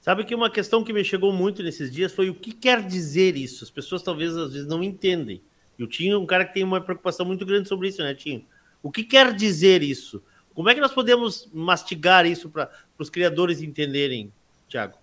Sabe 0.00 0.24
que 0.24 0.34
uma 0.34 0.48
questão 0.48 0.82
que 0.82 0.90
me 0.90 1.04
chegou 1.04 1.30
muito 1.34 1.62
nesses 1.62 1.92
dias 1.92 2.14
foi 2.14 2.30
o 2.30 2.34
que 2.34 2.52
quer 2.54 2.82
dizer 2.86 3.36
isso? 3.36 3.62
As 3.62 3.70
pessoas 3.70 4.02
talvez 4.02 4.34
às 4.34 4.54
vezes 4.54 4.66
não 4.66 4.82
entendem. 4.82 5.42
E 5.78 5.84
o 5.84 5.86
Tinho 5.86 6.14
é 6.14 6.18
um 6.18 6.24
cara 6.24 6.46
que 6.46 6.54
tem 6.54 6.64
uma 6.64 6.80
preocupação 6.80 7.26
muito 7.26 7.44
grande 7.44 7.68
sobre 7.68 7.88
isso, 7.88 8.02
né, 8.02 8.14
Tinho? 8.14 8.42
O 8.82 8.90
que 8.90 9.04
quer 9.04 9.34
dizer 9.34 9.82
isso? 9.82 10.22
Como 10.54 10.70
é 10.70 10.74
que 10.74 10.80
nós 10.80 10.94
podemos 10.94 11.46
mastigar 11.52 12.24
isso 12.24 12.48
para 12.48 12.70
os 12.98 13.10
criadores 13.10 13.60
entenderem, 13.60 14.32
Tiago? 14.66 14.96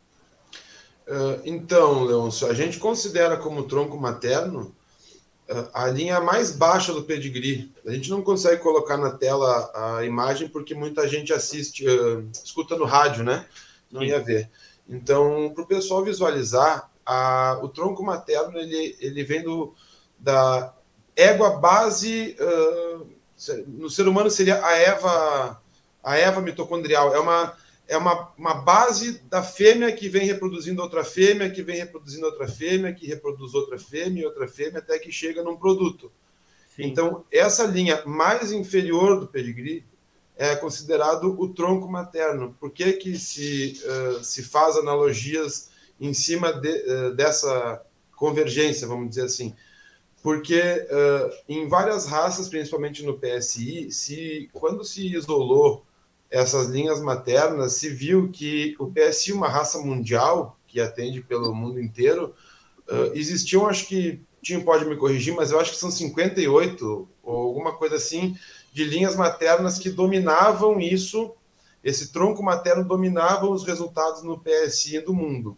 Uh, 1.07 1.41
então, 1.43 2.03
Leôncio, 2.05 2.47
a 2.47 2.53
gente 2.53 2.79
considera 2.79 3.35
como 3.35 3.63
tronco 3.63 3.97
materno 3.97 4.73
uh, 5.49 5.69
a 5.73 5.87
linha 5.87 6.21
mais 6.21 6.51
baixa 6.51 6.93
do 6.93 7.03
pedigree. 7.03 7.71
A 7.85 7.91
gente 7.91 8.09
não 8.09 8.21
consegue 8.21 8.61
colocar 8.61 8.95
na 8.95 9.11
tela 9.11 9.71
a 9.73 10.05
imagem 10.05 10.47
porque 10.47 10.73
muita 10.73 11.07
gente 11.07 11.33
assiste, 11.33 11.85
uh, 11.85 12.25
escuta 12.31 12.77
no 12.77 12.85
rádio, 12.85 13.23
né? 13.23 13.45
Não 13.91 14.01
ia 14.01 14.19
ver. 14.19 14.49
Então, 14.87 15.51
para 15.53 15.63
o 15.63 15.67
pessoal 15.67 16.03
visualizar, 16.03 16.89
a, 17.05 17.59
o 17.61 17.67
tronco 17.67 18.01
materno 18.01 18.57
ele, 18.57 18.95
ele 18.99 19.23
vem 19.23 19.43
do, 19.43 19.73
da 20.17 20.73
égua 21.15 21.57
base. 21.57 22.35
No 23.67 23.89
ser 23.89 24.07
humano 24.07 24.31
seria 24.31 24.65
a 24.65 24.77
Eva, 24.77 25.61
a 26.01 26.17
Eva 26.17 26.41
mitocondrial. 26.41 27.13
É 27.13 27.19
uma, 27.19 27.55
é 27.93 27.97
uma, 27.97 28.33
uma 28.37 28.55
base 28.55 29.19
da 29.29 29.43
fêmea 29.43 29.91
que 29.91 30.09
vem 30.09 30.25
reproduzindo 30.25 30.81
outra 30.81 31.03
fêmea, 31.03 31.49
que 31.49 31.61
vem 31.61 31.77
reproduzindo 31.77 32.25
outra 32.25 32.47
fêmea, 32.47 32.93
que 32.93 33.05
reproduz 33.05 33.53
outra 33.53 33.77
fêmea 33.77 34.23
e 34.23 34.25
outra 34.25 34.47
fêmea, 34.47 34.79
até 34.79 34.97
que 34.97 35.11
chega 35.11 35.43
num 35.43 35.55
produto. 35.55 36.11
Sim. 36.75 36.85
Então, 36.85 37.23
essa 37.31 37.65
linha 37.65 38.03
mais 38.05 38.51
inferior 38.51 39.19
do 39.19 39.27
pedigree 39.27 39.85
é 40.35 40.55
considerado 40.55 41.39
o 41.39 41.53
tronco 41.53 41.87
materno. 41.87 42.55
Por 42.59 42.71
que, 42.71 42.93
que 42.93 43.17
se, 43.19 43.79
uh, 43.85 44.23
se 44.23 44.41
faz 44.41 44.75
analogias 44.75 45.69
em 45.99 46.13
cima 46.13 46.51
de, 46.51 46.69
uh, 46.69 47.15
dessa 47.15 47.85
convergência, 48.15 48.87
vamos 48.87 49.09
dizer 49.09 49.25
assim? 49.25 49.55
Porque 50.23 50.59
uh, 50.59 51.35
em 51.47 51.67
várias 51.67 52.07
raças, 52.07 52.49
principalmente 52.49 53.03
no 53.03 53.19
PSI, 53.19 53.91
se, 53.91 54.49
quando 54.51 54.83
se 54.83 55.13
isolou 55.13 55.85
essas 56.33 56.67
linhas 56.67 56.99
maternas, 56.99 57.73
se 57.73 57.89
viu 57.89 58.29
que 58.31 58.75
o 58.79 58.91
PSI, 58.91 59.31
uma 59.31 59.47
raça 59.47 59.77
mundial, 59.77 60.57
que 60.67 60.81
atende 60.81 61.21
pelo 61.21 61.53
mundo 61.53 61.79
inteiro, 61.79 62.33
existiam, 63.13 63.67
acho 63.67 63.87
que, 63.87 64.19
Tim 64.43 64.59
pode 64.59 64.83
me 64.85 64.97
corrigir, 64.97 65.33
mas 65.33 65.51
eu 65.51 65.59
acho 65.59 65.71
que 65.71 65.77
são 65.77 65.89
58 65.89 67.07
ou 67.23 67.35
alguma 67.35 67.71
coisa 67.71 67.95
assim, 67.95 68.37
de 68.73 68.83
linhas 68.83 69.15
maternas 69.15 69.79
que 69.79 69.89
dominavam 69.89 70.79
isso, 70.79 71.33
esse 71.83 72.11
tronco 72.11 72.43
materno 72.43 72.83
dominava 72.83 73.47
os 73.47 73.63
resultados 73.63 74.21
no 74.23 74.39
PSI 74.39 74.99
do 74.99 75.13
mundo. 75.13 75.57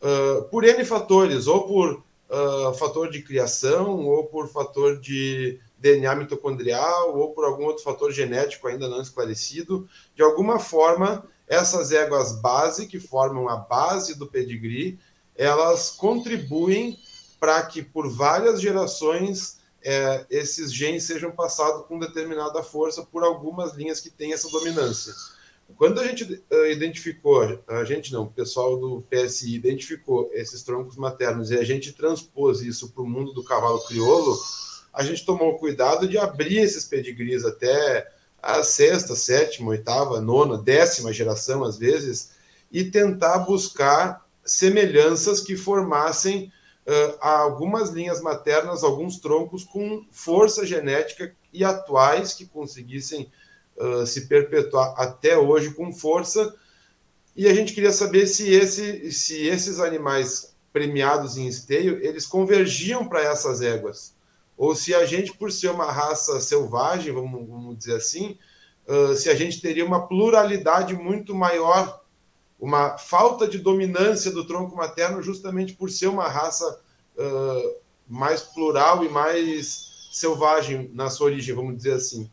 Uh, 0.00 0.44
por 0.44 0.64
N 0.64 0.84
fatores, 0.84 1.46
ou 1.46 1.66
por 1.66 2.02
uh, 2.30 2.74
fator 2.74 3.10
de 3.10 3.22
criação, 3.22 4.06
ou 4.06 4.24
por 4.24 4.48
fator 4.48 4.98
de 4.98 5.60
DNA 5.78 6.14
mitocondrial, 6.14 7.16
ou 7.16 7.32
por 7.32 7.44
algum 7.44 7.64
outro 7.64 7.82
fator 7.82 8.12
genético 8.12 8.66
ainda 8.66 8.88
não 8.88 9.00
esclarecido, 9.00 9.88
de 10.14 10.22
alguma 10.22 10.58
forma, 10.58 11.24
essas 11.46 11.92
éguas 11.92 12.40
base, 12.40 12.86
que 12.86 12.98
formam 12.98 13.48
a 13.48 13.56
base 13.56 14.18
do 14.18 14.26
pedigree, 14.26 14.98
elas 15.36 15.90
contribuem 15.90 16.98
para 17.38 17.62
que 17.62 17.82
por 17.82 18.10
várias 18.10 18.60
gerações 18.60 19.58
é, 19.82 20.26
esses 20.28 20.72
genes 20.72 21.04
sejam 21.04 21.30
passados 21.30 21.86
com 21.86 21.98
determinada 21.98 22.62
força 22.62 23.02
por 23.04 23.22
algumas 23.22 23.74
linhas 23.74 24.00
que 24.00 24.10
têm 24.10 24.32
essa 24.32 24.50
dominância. 24.50 25.14
Quando 25.76 26.00
a 26.00 26.06
gente 26.06 26.24
uh, 26.24 26.66
identificou, 26.66 27.62
a 27.66 27.84
gente 27.84 28.12
não, 28.12 28.24
o 28.24 28.30
pessoal 28.30 28.78
do 28.78 29.04
PSI 29.10 29.54
identificou 29.54 30.30
esses 30.32 30.62
troncos 30.62 30.96
maternos 30.96 31.50
e 31.50 31.58
a 31.58 31.64
gente 31.64 31.92
transpôs 31.92 32.62
isso 32.62 32.90
para 32.90 33.02
o 33.02 33.08
mundo 33.08 33.32
do 33.34 33.44
cavalo 33.44 33.80
crioulo, 33.86 34.36
a 34.98 35.04
gente 35.04 35.24
tomou 35.24 35.56
cuidado 35.56 36.08
de 36.08 36.18
abrir 36.18 36.58
esses 36.58 36.84
pedigrees 36.84 37.44
até 37.44 38.10
a 38.42 38.64
sexta, 38.64 39.14
sétima, 39.14 39.70
oitava, 39.70 40.20
nona, 40.20 40.58
décima 40.58 41.12
geração, 41.12 41.62
às 41.62 41.78
vezes, 41.78 42.32
e 42.72 42.82
tentar 42.82 43.38
buscar 43.38 44.26
semelhanças 44.44 45.40
que 45.40 45.56
formassem 45.56 46.52
uh, 46.84 47.16
algumas 47.20 47.90
linhas 47.90 48.20
maternas, 48.20 48.82
alguns 48.82 49.20
troncos 49.20 49.62
com 49.62 50.04
força 50.10 50.66
genética 50.66 51.32
e 51.52 51.62
atuais 51.62 52.32
que 52.32 52.44
conseguissem 52.44 53.30
uh, 53.76 54.04
se 54.04 54.26
perpetuar 54.26 54.94
até 54.96 55.38
hoje 55.38 55.70
com 55.74 55.92
força. 55.92 56.56
E 57.36 57.46
a 57.46 57.54
gente 57.54 57.72
queria 57.72 57.92
saber 57.92 58.26
se, 58.26 58.52
esse, 58.52 59.12
se 59.12 59.46
esses 59.46 59.78
animais 59.78 60.56
premiados 60.72 61.36
em 61.36 61.46
esteio, 61.46 62.04
eles 62.04 62.26
convergiam 62.26 63.08
para 63.08 63.22
essas 63.22 63.62
éguas. 63.62 64.17
Ou 64.58 64.74
se 64.74 64.92
a 64.92 65.06
gente, 65.06 65.32
por 65.32 65.52
ser 65.52 65.70
uma 65.70 65.90
raça 65.90 66.40
selvagem, 66.40 67.14
vamos, 67.14 67.48
vamos 67.48 67.78
dizer 67.78 67.94
assim, 67.94 68.36
uh, 68.88 69.14
se 69.14 69.30
a 69.30 69.34
gente 69.34 69.60
teria 69.60 69.86
uma 69.86 70.08
pluralidade 70.08 70.94
muito 70.94 71.32
maior 71.32 72.00
uma 72.58 72.98
falta 72.98 73.46
de 73.46 73.58
dominância 73.58 74.32
do 74.32 74.44
tronco 74.44 74.76
materno, 74.76 75.22
justamente 75.22 75.74
por 75.74 75.88
ser 75.90 76.08
uma 76.08 76.26
raça 76.26 76.80
uh, 77.16 77.76
mais 78.08 78.42
plural 78.42 79.04
e 79.04 79.08
mais 79.08 80.08
selvagem 80.10 80.90
na 80.92 81.08
sua 81.08 81.26
origem, 81.26 81.54
vamos 81.54 81.76
dizer 81.76 81.92
assim. 81.92 82.28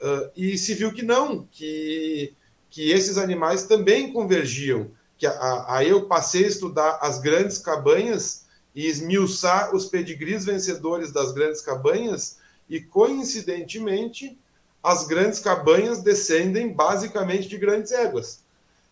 Uh, 0.00 0.30
e 0.36 0.56
se 0.56 0.72
viu 0.74 0.92
que 0.92 1.02
não, 1.02 1.48
que, 1.50 2.32
que 2.70 2.92
esses 2.92 3.18
animais 3.18 3.64
também 3.64 4.12
convergiam. 4.12 4.92
Que 5.18 5.26
aí 5.66 5.88
eu 5.88 6.06
passei 6.06 6.44
a 6.44 6.48
estudar 6.48 6.98
as 7.00 7.18
grandes 7.18 7.58
cabanhas 7.58 8.43
e 8.74 8.86
esmiuçar 8.86 9.74
os 9.74 9.86
pedigrees 9.86 10.44
vencedores 10.44 11.12
das 11.12 11.32
grandes 11.32 11.60
cabanhas, 11.60 12.38
e 12.68 12.80
coincidentemente, 12.80 14.36
as 14.82 15.06
grandes 15.06 15.38
cabanhas 15.38 16.02
descendem 16.02 16.72
basicamente 16.72 17.48
de 17.48 17.56
grandes 17.56 17.92
éguas. 17.92 18.42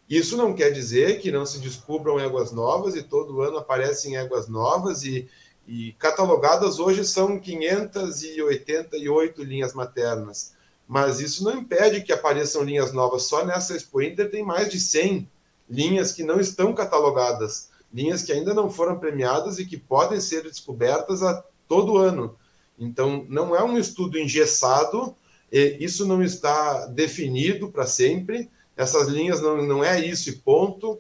Isso 0.09 0.37
não 0.37 0.55
quer 0.55 0.71
dizer 0.71 1.21
que 1.21 1.33
não 1.33 1.45
se 1.47 1.59
descubram 1.59 2.21
éguas 2.21 2.53
novas 2.53 2.95
e 2.95 3.03
todo 3.03 3.41
ano 3.41 3.59
aparecem 3.59 4.17
éguas 4.17 4.49
novas 4.49 5.03
e, 5.05 5.29
e 5.67 5.93
catalogadas 5.99 6.79
hoje 6.79 7.05
são 7.05 7.39
588 7.39 9.43
linhas 9.43 9.73
maternas. 9.73 10.53
Mas 10.87 11.19
isso 11.21 11.43
não 11.45 11.57
impede 11.57 12.03
que 12.03 12.13
apareçam 12.13 12.63
linhas 12.63 12.93
novas. 12.93 13.23
Só 13.23 13.47
nessa 13.47 13.75
Expo 13.75 14.03
Inter 14.03 14.31
tem 14.31 14.45
mais 14.45 14.71
de 14.71 14.79
100 14.79 15.27
linhas 15.71 16.13
que 16.13 16.23
não 16.23 16.39
estão 16.39 16.75
catalogadas, 16.75 17.72
linhas 17.93 18.23
que 18.23 18.33
ainda 18.33 18.55
não 18.55 18.71
foram 18.71 18.99
premiadas 18.99 19.59
e 19.59 19.67
que 19.67 19.77
podem 19.77 20.21
ser 20.21 20.43
descobertas 20.43 21.23
a 21.23 21.45
todo 21.69 21.99
ano. 21.99 22.37
Então, 22.79 23.27
não 23.29 23.55
é 23.55 23.63
um 23.63 23.79
estudo 23.79 24.19
engessado, 24.19 25.15
isso 25.51 26.07
não 26.07 26.23
está 26.23 26.87
definido 26.87 27.71
para 27.71 27.87
sempre, 27.87 28.51
essas 28.77 29.09
linhas 29.09 29.41
não, 29.41 29.63
não 29.63 29.85
é 29.85 30.01
isso 30.01 30.31
e 30.31 30.37
ponto. 30.37 30.99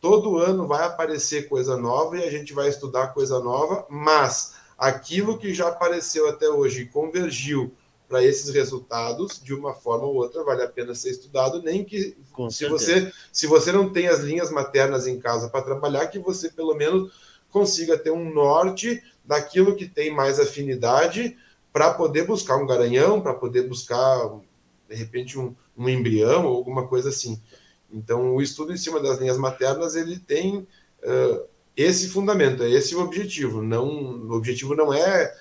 Todo 0.00 0.38
ano 0.38 0.66
vai 0.66 0.84
aparecer 0.84 1.48
coisa 1.48 1.76
nova 1.76 2.18
e 2.18 2.24
a 2.24 2.30
gente 2.30 2.52
vai 2.52 2.68
estudar 2.68 3.14
coisa 3.14 3.38
nova, 3.38 3.86
mas 3.88 4.54
aquilo 4.76 5.38
que 5.38 5.54
já 5.54 5.68
apareceu 5.68 6.28
até 6.28 6.48
hoje 6.48 6.86
convergiu 6.86 7.72
para 8.12 8.22
esses 8.22 8.52
resultados, 8.52 9.40
de 9.42 9.54
uma 9.54 9.72
forma 9.72 10.04
ou 10.04 10.16
outra, 10.16 10.44
vale 10.44 10.62
a 10.62 10.68
pena 10.68 10.94
ser 10.94 11.12
estudado, 11.12 11.62
nem 11.62 11.82
que 11.82 12.14
Com 12.30 12.50
se 12.50 12.58
certeza. 12.58 12.84
você, 12.84 13.12
se 13.32 13.46
você 13.46 13.72
não 13.72 13.90
tem 13.90 14.06
as 14.06 14.20
linhas 14.20 14.50
maternas 14.50 15.06
em 15.06 15.18
casa 15.18 15.48
para 15.48 15.62
trabalhar, 15.62 16.08
que 16.08 16.18
você 16.18 16.50
pelo 16.50 16.74
menos 16.74 17.10
consiga 17.50 17.96
ter 17.96 18.10
um 18.10 18.30
norte 18.30 19.02
daquilo 19.24 19.74
que 19.74 19.88
tem 19.88 20.14
mais 20.14 20.38
afinidade 20.38 21.38
para 21.72 21.94
poder 21.94 22.26
buscar 22.26 22.58
um 22.58 22.66
garanhão, 22.66 23.22
para 23.22 23.32
poder 23.32 23.66
buscar, 23.66 24.38
de 24.90 24.94
repente, 24.94 25.38
um, 25.38 25.56
um 25.74 25.88
embrião 25.88 26.44
ou 26.44 26.54
alguma 26.54 26.86
coisa 26.86 27.08
assim. 27.08 27.40
Então, 27.90 28.34
o 28.34 28.42
estudo 28.42 28.74
em 28.74 28.76
cima 28.76 29.00
das 29.00 29.20
linhas 29.20 29.38
maternas, 29.38 29.96
ele 29.96 30.18
tem 30.18 30.58
uh, 30.58 31.46
esse 31.74 32.08
fundamento, 32.08 32.62
é 32.62 32.70
esse 32.70 32.94
o 32.94 33.00
objetivo. 33.00 33.62
Não, 33.62 33.88
o 33.88 34.32
objetivo 34.32 34.74
não 34.74 34.92
é 34.92 35.34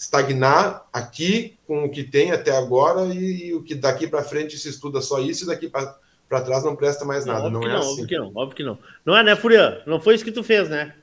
estagnar 0.00 0.86
aqui 0.90 1.58
com 1.66 1.84
o 1.84 1.90
que 1.90 2.02
tem 2.02 2.32
até 2.32 2.56
agora 2.56 3.14
e, 3.14 3.48
e 3.48 3.54
o 3.54 3.62
que 3.62 3.74
daqui 3.74 4.06
para 4.06 4.22
frente 4.22 4.56
se 4.56 4.70
estuda 4.70 5.02
só 5.02 5.20
isso 5.20 5.44
e 5.44 5.46
daqui 5.46 5.68
para 5.68 6.40
trás 6.40 6.64
não 6.64 6.74
presta 6.74 7.04
mais 7.04 7.26
nada. 7.26 7.50
Não, 7.50 7.60
não, 7.60 7.60
óbvio 7.60 7.68
é 7.68 7.68
que 7.68 7.76
não, 7.76 7.80
assim. 7.80 7.90
óbvio 7.90 8.06
que 8.06 8.16
não, 8.16 8.32
óbvio 8.34 8.56
que 8.56 8.62
não. 8.62 8.78
Não 9.04 9.14
é, 9.14 9.22
né, 9.22 9.36
Furian? 9.36 9.82
Não 9.86 10.00
foi 10.00 10.14
isso 10.14 10.24
que 10.24 10.32
tu 10.32 10.42
fez, 10.42 10.70
né? 10.70 10.94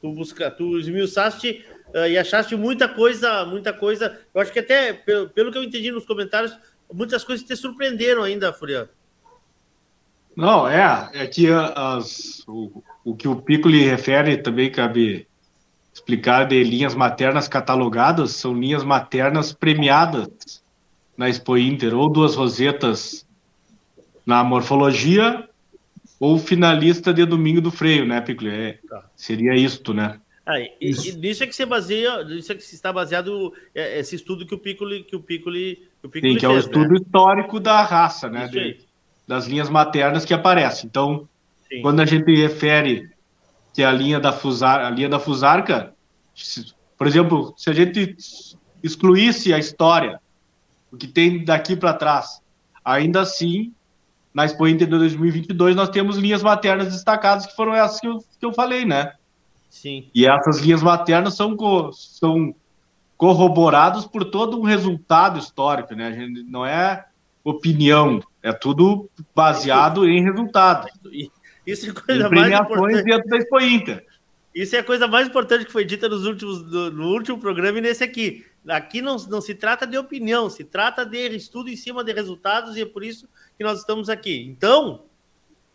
Tu 0.00 0.10
busca, 0.10 0.50
tu 0.50 0.78
esmiuçaste 0.78 1.66
uh, 1.94 2.08
e 2.08 2.16
achaste 2.16 2.56
muita 2.56 2.88
coisa, 2.88 3.44
muita 3.44 3.74
coisa. 3.74 4.18
Eu 4.34 4.40
acho 4.40 4.50
que 4.50 4.60
até, 4.60 4.94
pelo, 4.94 5.28
pelo 5.28 5.52
que 5.52 5.58
eu 5.58 5.62
entendi 5.62 5.92
nos 5.92 6.06
comentários, 6.06 6.56
muitas 6.90 7.24
coisas 7.24 7.46
te 7.46 7.54
surpreenderam 7.54 8.22
ainda, 8.22 8.54
Furian. 8.54 8.88
Não, 10.34 10.66
é, 10.66 11.10
é 11.12 11.26
que 11.26 11.46
as, 11.50 12.42
o, 12.48 12.82
o 13.04 13.14
que 13.14 13.28
o 13.28 13.36
Piccoli 13.36 13.84
refere 13.84 14.38
também 14.38 14.72
cabe 14.72 15.28
explicar 15.96 16.44
de 16.44 16.62
linhas 16.62 16.94
maternas 16.94 17.48
catalogadas, 17.48 18.32
são 18.32 18.52
linhas 18.52 18.84
maternas 18.84 19.54
premiadas 19.54 20.62
na 21.16 21.26
Expo 21.26 21.56
Inter, 21.56 21.94
ou 21.96 22.10
duas 22.12 22.34
rosetas 22.34 23.26
na 24.26 24.44
morfologia, 24.44 25.48
ou 26.20 26.38
finalista 26.38 27.14
de 27.14 27.24
domingo 27.24 27.62
do 27.62 27.70
freio, 27.70 28.04
né, 28.04 28.20
Piccoli? 28.20 28.50
É, 28.50 28.78
Tá. 28.86 29.04
seria 29.16 29.54
isto, 29.54 29.94
né? 29.94 30.20
Ah, 30.44 30.60
e, 30.60 30.70
e 30.80 31.12
nisso 31.16 31.42
é 31.42 31.46
que 31.46 31.56
se 31.56 31.64
baseia, 31.64 32.22
nisso 32.24 32.52
é 32.52 32.54
que 32.54 32.62
se 32.62 32.74
está 32.74 32.92
baseado 32.92 33.52
é, 33.74 33.98
esse 33.98 34.14
estudo 34.16 34.46
que 34.46 34.54
o 34.54 34.58
Piccoli, 34.58 35.02
que 35.02 35.16
o 35.16 35.20
Piccoli, 35.20 35.88
que 36.00 36.06
o 36.06 36.10
Piccoli 36.10 36.34
Sim, 36.34 36.38
que 36.38 36.44
é 36.44 36.48
o 36.48 36.52
fez, 36.52 36.66
estudo 36.66 36.90
né? 36.90 37.00
histórico 37.00 37.58
da 37.58 37.82
raça, 37.82 38.28
né? 38.28 38.44
Isso 38.44 38.52
de- 38.52 38.78
das 39.26 39.46
linhas 39.46 39.68
maternas 39.70 40.24
que 40.26 40.34
aparecem. 40.34 40.86
Então, 40.86 41.26
Sim. 41.68 41.80
quando 41.80 42.00
a 42.00 42.04
gente 42.06 42.32
refere 42.36 43.10
que 43.76 43.84
a 43.84 43.92
linha 43.92 44.18
da 44.18 44.32
fusar, 44.32 44.80
a 44.80 44.88
linha 44.88 45.06
da 45.06 45.18
fusarca, 45.18 45.92
por 46.96 47.06
exemplo, 47.06 47.52
se 47.58 47.68
a 47.68 47.74
gente 47.74 48.16
excluísse 48.82 49.52
a 49.52 49.58
história, 49.58 50.18
o 50.90 50.96
que 50.96 51.06
tem 51.06 51.44
daqui 51.44 51.76
para 51.76 51.92
trás, 51.92 52.40
ainda 52.82 53.20
assim, 53.20 53.74
na 54.32 54.46
Expo 54.46 54.66
Inter 54.66 54.86
de 54.86 54.96
2022 54.98 55.76
nós 55.76 55.90
temos 55.90 56.16
linhas 56.16 56.42
maternas 56.42 56.90
destacadas 56.90 57.44
que 57.44 57.54
foram 57.54 57.74
essas 57.74 58.00
que 58.00 58.08
eu, 58.08 58.18
que 58.40 58.46
eu 58.46 58.52
falei, 58.54 58.86
né? 58.86 59.12
Sim. 59.68 60.08
E 60.14 60.26
essas 60.26 60.58
linhas 60.60 60.82
maternas 60.82 61.34
são, 61.34 61.54
co- 61.54 61.92
são 61.92 62.54
corroboradas 63.14 64.06
por 64.06 64.24
todo 64.24 64.58
um 64.58 64.64
resultado 64.64 65.38
histórico, 65.38 65.94
né? 65.94 66.06
A 66.06 66.12
gente 66.12 66.42
não 66.44 66.64
é 66.64 67.04
opinião, 67.44 68.22
é 68.42 68.54
tudo 68.54 69.10
baseado 69.34 70.08
em 70.08 70.22
resultado. 70.22 70.88
E 71.12 71.30
Isso 71.66 71.90
é 71.90 71.92
coisa 71.92 72.30
mais 72.30 72.52
importante. 72.52 73.02
dentro 73.02 73.28
da 73.28 73.36
Expo 73.38 73.60
Inter. 73.60 74.06
Isso 74.54 74.74
é 74.74 74.78
a 74.78 74.84
coisa 74.84 75.06
mais 75.06 75.28
importante 75.28 75.66
que 75.66 75.72
foi 75.72 75.84
dita 75.84 76.08
nos 76.08 76.24
últimos, 76.24 76.62
no, 76.62 76.90
no 76.90 77.08
último 77.12 77.38
programa 77.38 77.78
e 77.78 77.80
nesse 77.82 78.02
aqui. 78.02 78.46
Aqui 78.66 79.02
não, 79.02 79.16
não 79.28 79.40
se 79.40 79.54
trata 79.54 79.86
de 79.86 79.98
opinião, 79.98 80.48
se 80.48 80.64
trata 80.64 81.04
de 81.04 81.28
estudo 81.36 81.68
em 81.68 81.76
cima 81.76 82.02
de 82.02 82.12
resultados 82.12 82.76
e 82.76 82.80
é 82.80 82.86
por 82.86 83.04
isso 83.04 83.28
que 83.58 83.62
nós 83.62 83.80
estamos 83.80 84.08
aqui. 84.08 84.46
Então, 84.48 85.04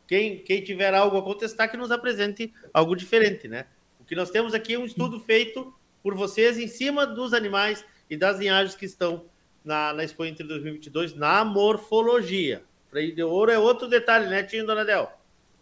quem, 0.08 0.39
quem 0.39 0.63
tiver 0.63 0.93
algo 0.93 1.17
a 1.17 1.21
contestar, 1.21 1.69
que 1.69 1.77
nos 1.77 1.91
apresente 1.91 2.51
algo 2.73 2.95
diferente, 2.95 3.47
né? 3.47 3.67
O 3.99 4.04
que 4.04 4.15
nós 4.15 4.32
temos 4.32 4.54
aqui 4.54 4.73
é 4.73 4.80
um 4.80 4.86
estudo 4.86 5.19
feito 5.19 5.73
por 6.01 6.15
vocês 6.15 6.58
em 6.58 6.67
cima 6.67 7.06
dos 7.06 7.34
animais 7.34 7.86
e 8.10 8.17
das 8.17 8.39
linhagens 8.39 8.75
que 8.75 8.86
estão 8.86 9.25
na, 9.63 9.93
na 9.93 10.04
Expo 10.04 10.25
Inter 10.25 10.47
2022 10.47 11.15
na 11.15 11.45
morfologia. 11.45 12.63
Freio 12.89 13.13
de 13.13 13.23
ouro 13.23 13.51
é 13.51 13.60
outro 13.60 13.88
detalhe, 13.88 14.27
né, 14.27 14.41
Tio 14.41 14.65
Donadel? 14.65 15.20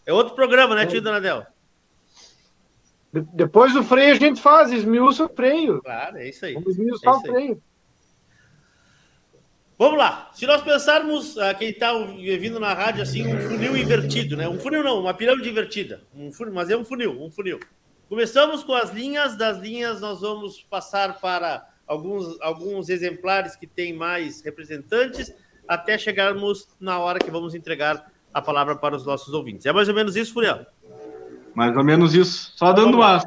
É 0.10 0.14
outro 0.14 0.34
programa, 0.34 0.74
né, 0.74 0.88
Tio 0.88 1.04
Donadel? 1.04 1.46
De- 3.14 3.22
depois 3.32 3.74
do 3.74 3.84
freio 3.84 4.14
a 4.14 4.18
gente 4.18 4.42
faz, 4.42 4.72
esmiuça 4.72 5.26
o 5.26 5.30
freio. 5.30 5.84
Claro, 5.84 6.18
é 6.18 6.30
isso 6.30 6.44
aí. 6.48 6.56
Vamos 6.56 6.70
esmiuçar 6.72 7.14
É 7.14 7.18
o 7.18 7.22
freio. 7.22 7.64
Vamos 9.78 10.00
lá. 10.00 10.32
Se 10.34 10.48
nós 10.48 10.64
pensarmos, 10.64 11.38
ah, 11.38 11.54
quem 11.54 11.70
está 11.70 11.94
vindo 11.94 12.60
na 12.60 12.74
rádio, 12.74 13.04
assim, 13.04 13.24
um 13.32 13.40
funil 13.40 13.78
invertido, 13.78 14.36
né? 14.36 14.50
Um 14.50 14.58
funil 14.60 14.84
não, 14.84 15.00
uma 15.00 15.14
pirâmide 15.14 15.48
invertida. 15.48 16.02
Um 16.16 16.32
funil, 16.34 16.56
mas 16.56 16.72
é 16.72 16.76
um 16.76 16.84
funil, 16.84 17.12
um 17.22 17.30
funil. 17.30 17.60
Começamos 18.10 18.64
com 18.64 18.74
as 18.74 18.90
linhas, 18.92 19.38
das 19.38 19.60
linhas 19.60 20.02
nós 20.02 20.22
vamos 20.22 20.64
passar 20.64 21.20
para 21.20 21.70
alguns, 21.86 22.36
alguns 22.42 22.90
exemplares 22.90 23.56
que 23.56 23.68
têm 23.68 23.94
mais 23.94 24.42
representantes, 24.42 25.32
até 25.68 26.00
chegarmos 26.00 26.68
na 26.80 26.98
hora 26.98 27.20
que 27.20 27.30
vamos 27.30 27.54
entregar 27.54 28.12
a 28.34 28.42
palavra 28.42 28.76
para 28.76 28.96
os 28.96 29.06
nossos 29.06 29.34
ouvintes. 29.34 29.66
É 29.66 29.74
mais 29.74 29.88
ou 29.88 29.96
menos 29.96 30.16
isso, 30.16 30.34
Furiel? 30.34 30.66
Mais 31.54 31.76
ou 31.76 31.84
menos 31.84 32.14
isso. 32.14 32.54
Só 32.56 32.72
dando 32.72 32.98
uma 32.98 33.22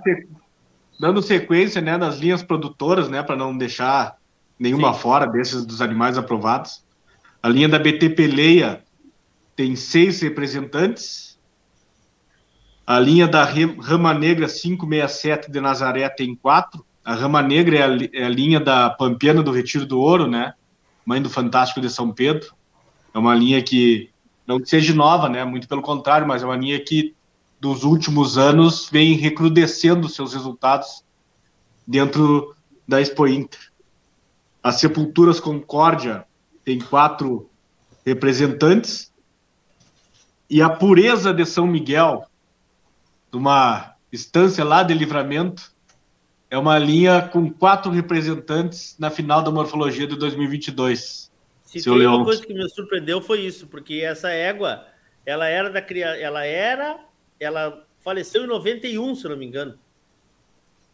dando 0.98 1.20
sequência, 1.20 1.80
né, 1.80 1.98
das 1.98 2.18
linhas 2.18 2.42
produtoras, 2.42 3.08
né, 3.08 3.22
para 3.22 3.34
não 3.34 3.56
deixar 3.56 4.16
nenhuma 4.58 4.94
fora 4.94 5.26
desses 5.26 5.66
dos 5.66 5.82
animais 5.82 6.16
aprovados. 6.16 6.84
A 7.42 7.48
linha 7.48 7.68
da 7.68 7.78
BT 7.78 8.10
Peleia 8.10 8.84
tem 9.56 9.74
seis 9.74 10.20
representantes. 10.20 11.36
A 12.86 13.00
linha 13.00 13.26
da 13.26 13.44
Rama 13.44 14.14
Negra 14.14 14.46
567 14.46 15.50
de 15.50 15.60
Nazaré 15.60 16.08
tem 16.08 16.36
quatro. 16.36 16.84
A 17.04 17.14
Rama 17.14 17.42
Negra 17.42 17.76
é 17.76 17.82
a, 17.82 18.22
é 18.22 18.24
a 18.26 18.28
linha 18.28 18.60
da 18.60 18.88
Pampiana 18.90 19.42
do 19.42 19.50
Retiro 19.50 19.84
do 19.84 19.98
Ouro, 19.98 20.28
né? 20.28 20.54
Mãe 21.04 21.20
do 21.20 21.28
Fantástico 21.28 21.80
de 21.80 21.90
São 21.90 22.12
Pedro. 22.12 22.54
É 23.12 23.18
uma 23.18 23.34
linha 23.34 23.60
que 23.60 24.11
não 24.46 24.60
que 24.60 24.68
seja 24.68 24.94
nova, 24.94 25.28
né? 25.28 25.44
Muito 25.44 25.68
pelo 25.68 25.82
contrário, 25.82 26.26
mas 26.26 26.42
é 26.42 26.46
uma 26.46 26.56
linha 26.56 26.82
que 26.82 27.14
dos 27.60 27.84
últimos 27.84 28.36
anos 28.36 28.88
vem 28.90 29.14
recrudescendo 29.14 30.08
seus 30.08 30.34
resultados 30.34 31.04
dentro 31.86 32.54
da 32.86 33.00
Expo 33.00 33.26
Inter. 33.26 33.60
As 34.62 34.76
Sepulturas 34.76 35.40
Concórdia 35.40 36.24
tem 36.64 36.78
quatro 36.78 37.48
representantes 38.04 39.12
e 40.50 40.60
a 40.60 40.68
Pureza 40.68 41.32
de 41.32 41.46
São 41.46 41.66
Miguel, 41.66 42.26
de 43.30 43.38
uma 43.38 43.94
estância 44.12 44.62
lá 44.62 44.82
de 44.82 44.92
Livramento, 44.92 45.72
é 46.50 46.58
uma 46.58 46.78
linha 46.78 47.22
com 47.22 47.50
quatro 47.50 47.90
representantes 47.90 48.94
na 48.98 49.08
final 49.08 49.42
da 49.42 49.50
morfologia 49.50 50.06
de 50.06 50.14
2022. 50.16 51.31
Se 51.72 51.80
Seu 51.80 51.94
tem 51.94 52.02
uma 52.02 52.16
Leôncio. 52.16 52.24
coisa 52.26 52.46
que 52.46 52.52
me 52.52 52.68
surpreendeu 52.68 53.22
foi 53.22 53.40
isso, 53.40 53.66
porque 53.66 53.94
essa 54.04 54.30
égua, 54.30 54.86
ela 55.24 55.48
era 55.48 55.70
da 55.70 55.80
criança, 55.80 56.18
ela 56.18 56.44
era, 56.44 57.02
ela 57.40 57.86
faleceu 58.00 58.44
em 58.44 58.46
91, 58.46 59.14
se 59.14 59.26
não 59.26 59.38
me 59.38 59.46
engano. 59.46 59.78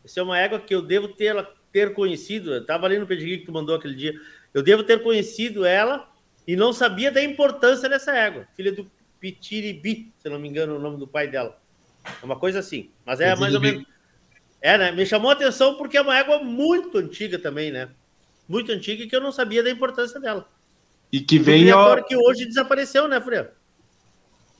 Essa 0.04 0.20
é 0.20 0.22
uma 0.22 0.38
égua 0.38 0.60
que 0.60 0.72
eu 0.72 0.80
devo 0.80 1.08
ter, 1.08 1.34
ter 1.72 1.92
conhecido, 1.94 2.54
eu 2.54 2.60
estava 2.60 2.86
ali 2.86 2.96
no 2.96 3.08
pedigree 3.08 3.38
que 3.38 3.46
tu 3.46 3.52
mandou 3.52 3.74
aquele 3.74 3.96
dia, 3.96 4.14
eu 4.54 4.62
devo 4.62 4.84
ter 4.84 5.02
conhecido 5.02 5.64
ela 5.64 6.08
e 6.46 6.54
não 6.54 6.72
sabia 6.72 7.10
da 7.10 7.24
importância 7.24 7.88
dessa 7.88 8.16
égua, 8.16 8.46
filha 8.54 8.70
do 8.70 8.88
Pitiribi, 9.18 10.12
se 10.16 10.28
não 10.28 10.38
me 10.38 10.48
engano 10.48 10.76
o 10.76 10.78
nome 10.78 10.96
do 10.96 11.08
pai 11.08 11.26
dela. 11.26 11.60
É 12.22 12.24
uma 12.24 12.38
coisa 12.38 12.60
assim, 12.60 12.88
mas 13.04 13.20
é 13.20 13.34
mais 13.34 13.52
ou 13.52 13.60
menos... 13.60 13.84
É, 14.60 14.78
né? 14.78 14.92
Me 14.92 15.04
chamou 15.04 15.30
a 15.30 15.34
atenção 15.34 15.76
porque 15.76 15.96
é 15.96 16.00
uma 16.00 16.16
égua 16.16 16.38
muito 16.38 16.98
antiga 16.98 17.36
também, 17.36 17.72
né? 17.72 17.88
Muito 18.48 18.70
antiga 18.70 19.02
e 19.02 19.08
que 19.08 19.16
eu 19.16 19.20
não 19.20 19.32
sabia 19.32 19.60
da 19.60 19.70
importância 19.70 20.20
dela. 20.20 20.48
E 21.12 21.20
que 21.20 21.38
vem 21.38 21.70
ao, 21.70 22.04
que 22.04 22.16
hoje 22.16 22.44
desapareceu, 22.46 23.08
né, 23.08 23.20
Freire? 23.20 23.48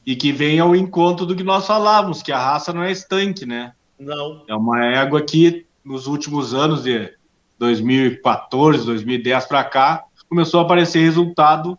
e 0.08 0.16
que 0.16 0.32
vem 0.32 0.58
ao 0.58 0.74
encontro 0.74 1.26
do 1.26 1.36
que 1.36 1.42
nós 1.42 1.66
falávamos, 1.66 2.22
que 2.22 2.32
a 2.32 2.38
raça 2.38 2.72
não 2.72 2.82
é 2.82 2.90
estanque, 2.90 3.44
né? 3.44 3.74
Não. 4.00 4.42
É 4.48 4.54
uma 4.54 4.82
égua 4.82 5.20
que 5.20 5.66
nos 5.84 6.06
últimos 6.06 6.54
anos 6.54 6.84
de 6.84 7.12
2014, 7.58 8.86
2010 8.86 9.44
para 9.44 9.62
cá, 9.64 10.04
começou 10.26 10.60
a 10.60 10.62
aparecer 10.62 11.00
resultado 11.00 11.78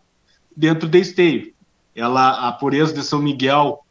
dentro 0.56 0.88
de 0.88 1.00
esteio. 1.00 1.52
Ela, 1.92 2.46
a 2.46 2.52
pureza 2.52 2.94
de 2.94 3.02
São 3.02 3.18
Miguel, 3.18 3.84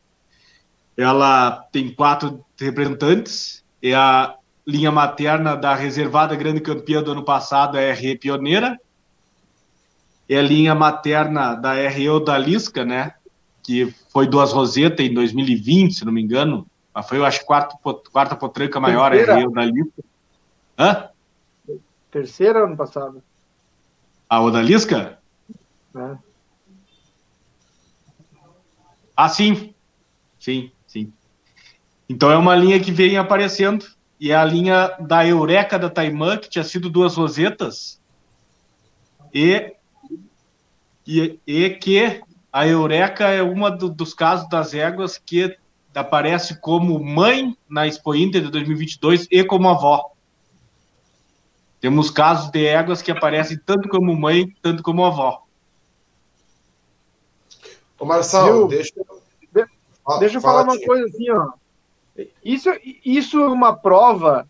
ela 0.95 1.51
tem 1.73 1.93
quatro 1.93 2.41
representantes, 2.57 3.61
e 3.83 3.93
a 3.93 4.35
linha 4.65 4.89
materna 4.89 5.57
da 5.57 5.75
reservada 5.75 6.33
grande 6.37 6.61
campeã 6.61 7.03
do 7.03 7.11
ano 7.11 7.25
passado, 7.25 7.77
a 7.77 7.91
RE 7.91 8.17
Pioneira. 8.17 8.79
É 10.29 10.37
a 10.37 10.41
linha 10.41 10.75
materna 10.75 11.55
da 11.55 11.73
RE 11.73 12.07
Odalisca, 12.09 12.85
né? 12.85 13.13
Que 13.63 13.91
foi 14.13 14.27
duas 14.27 14.53
Roseta 14.53 15.01
em 15.01 15.13
2020, 15.13 15.95
se 15.95 16.05
não 16.05 16.13
me 16.13 16.21
engano. 16.21 16.67
Mas 16.93 17.07
foi, 17.07 17.17
eu 17.17 17.25
acho, 17.25 17.43
quarta, 17.45 17.75
quarta 18.11 18.35
potranca 18.35 18.79
maior, 18.79 19.09
Terceira. 19.11 19.33
a 19.33 19.37
RE 19.37 19.47
Odalisca. 19.47 20.03
Hã? 20.77 21.09
Terceira 22.11 22.63
ano 22.65 22.77
passado. 22.77 23.23
A 24.29 24.39
Odalisca? 24.41 25.17
Né? 25.93 26.19
Ah, 29.17 29.27
sim. 29.27 29.73
Sim, 30.39 30.71
sim. 30.87 31.11
Então 32.07 32.31
é 32.31 32.37
uma 32.37 32.55
linha 32.55 32.79
que 32.79 32.91
vem 32.91 33.17
aparecendo. 33.17 33.85
E 34.19 34.31
é 34.31 34.35
a 34.35 34.43
linha 34.43 34.95
da 34.99 35.25
Eureka 35.25 35.79
da 35.79 35.89
Taimã, 35.89 36.37
que 36.37 36.49
tinha 36.49 36.63
sido 36.63 36.89
duas 36.89 37.15
rosetas. 37.15 37.99
E, 39.33 39.73
e, 41.09 41.39
e 41.47 41.69
que 41.71 42.21
a 42.53 42.67
Eureka 42.67 43.25
é 43.29 43.41
uma 43.41 43.71
do- 43.71 43.89
dos 43.89 44.13
casos 44.13 44.47
das 44.49 44.73
éguas 44.73 45.17
que 45.17 45.57
aparece 45.95 46.59
como 46.61 47.03
mãe 47.03 47.57
na 47.67 47.87
Expo 47.87 48.13
Inter 48.13 48.43
de 48.43 48.51
2022 48.51 49.27
e 49.31 49.43
como 49.43 49.67
avó. 49.69 50.11
Temos 51.81 52.11
casos 52.11 52.51
de 52.51 52.65
éguas 52.65 53.01
que 53.01 53.11
aparecem 53.11 53.57
tanto 53.65 53.89
como 53.89 54.15
mãe, 54.15 54.53
tanto 54.61 54.83
como 54.83 55.03
avó. 55.05 55.43
Ô, 57.97 58.05
Marçal, 58.05 58.45
Viu? 58.45 58.67
deixa, 58.67 58.93
Deixa 60.19 60.37
eu 60.37 60.41
fala, 60.41 60.63
falar 60.63 60.73
uma 60.73 60.85
coisa 60.85 61.05
assim, 61.05 61.29
ó. 61.29 61.49
Isso, 62.43 62.69
isso 63.05 63.39
é 63.39 63.47
uma 63.47 63.75
prova 63.75 64.47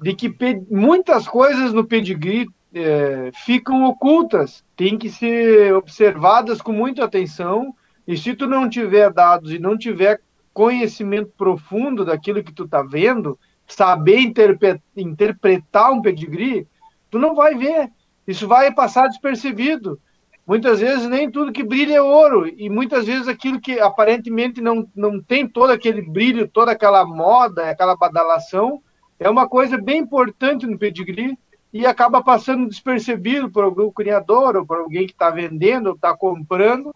de 0.00 0.14
que 0.14 0.28
pe- 0.28 0.62
muitas 0.70 1.26
coisas 1.28 1.72
no 1.72 1.84
pedigree 1.86 2.46
é, 2.76 3.30
ficam 3.32 3.84
ocultas, 3.84 4.64
tem 4.76 4.98
que 4.98 5.08
ser 5.08 5.74
observadas 5.74 6.60
com 6.60 6.72
muita 6.72 7.04
atenção. 7.04 7.74
E 8.06 8.16
se 8.16 8.34
tu 8.34 8.46
não 8.46 8.68
tiver 8.68 9.12
dados 9.12 9.52
e 9.52 9.58
não 9.58 9.76
tiver 9.76 10.20
conhecimento 10.52 11.32
profundo 11.36 12.04
daquilo 12.04 12.42
que 12.42 12.52
tu 12.52 12.68
tá 12.68 12.82
vendo, 12.82 13.38
saber 13.66 14.20
interpre- 14.20 14.80
interpretar 14.96 15.92
um 15.92 16.02
pedigree, 16.02 16.66
tu 17.10 17.18
não 17.18 17.34
vai 17.34 17.54
ver. 17.54 17.90
Isso 18.26 18.46
vai 18.46 18.72
passar 18.72 19.08
despercebido. 19.08 19.98
Muitas 20.46 20.78
vezes 20.78 21.08
nem 21.08 21.28
tudo 21.28 21.52
que 21.52 21.64
brilha 21.64 21.94
é 21.96 22.00
ouro, 22.00 22.46
e 22.46 22.70
muitas 22.70 23.06
vezes 23.06 23.26
aquilo 23.26 23.60
que 23.60 23.80
aparentemente 23.80 24.60
não, 24.60 24.88
não 24.94 25.20
tem 25.20 25.48
todo 25.48 25.70
aquele 25.70 26.02
brilho, 26.02 26.46
toda 26.46 26.70
aquela 26.70 27.04
moda, 27.04 27.68
aquela 27.68 27.96
badalação, 27.96 28.80
é 29.18 29.28
uma 29.28 29.48
coisa 29.48 29.76
bem 29.76 29.98
importante 29.98 30.64
no 30.64 30.78
pedigree 30.78 31.36
e 31.72 31.84
acaba 31.84 32.22
passando 32.22 32.68
despercebido 32.68 33.50
por 33.50 33.64
algum 33.64 33.90
criador 33.90 34.56
ou 34.56 34.66
por 34.66 34.78
alguém 34.78 35.06
que 35.06 35.12
está 35.12 35.30
vendendo 35.30 35.92
está 35.92 36.16
comprando. 36.16 36.94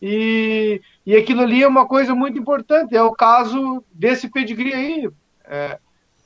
E, 0.00 0.80
e 1.04 1.16
aquilo 1.16 1.42
ali 1.42 1.62
é 1.62 1.68
uma 1.68 1.86
coisa 1.86 2.14
muito 2.14 2.38
importante. 2.38 2.96
É 2.96 3.02
o 3.02 3.12
caso 3.12 3.82
desse 3.92 4.28
pedigree 4.28 4.72
aí. 4.72 5.10
É, 5.44 5.78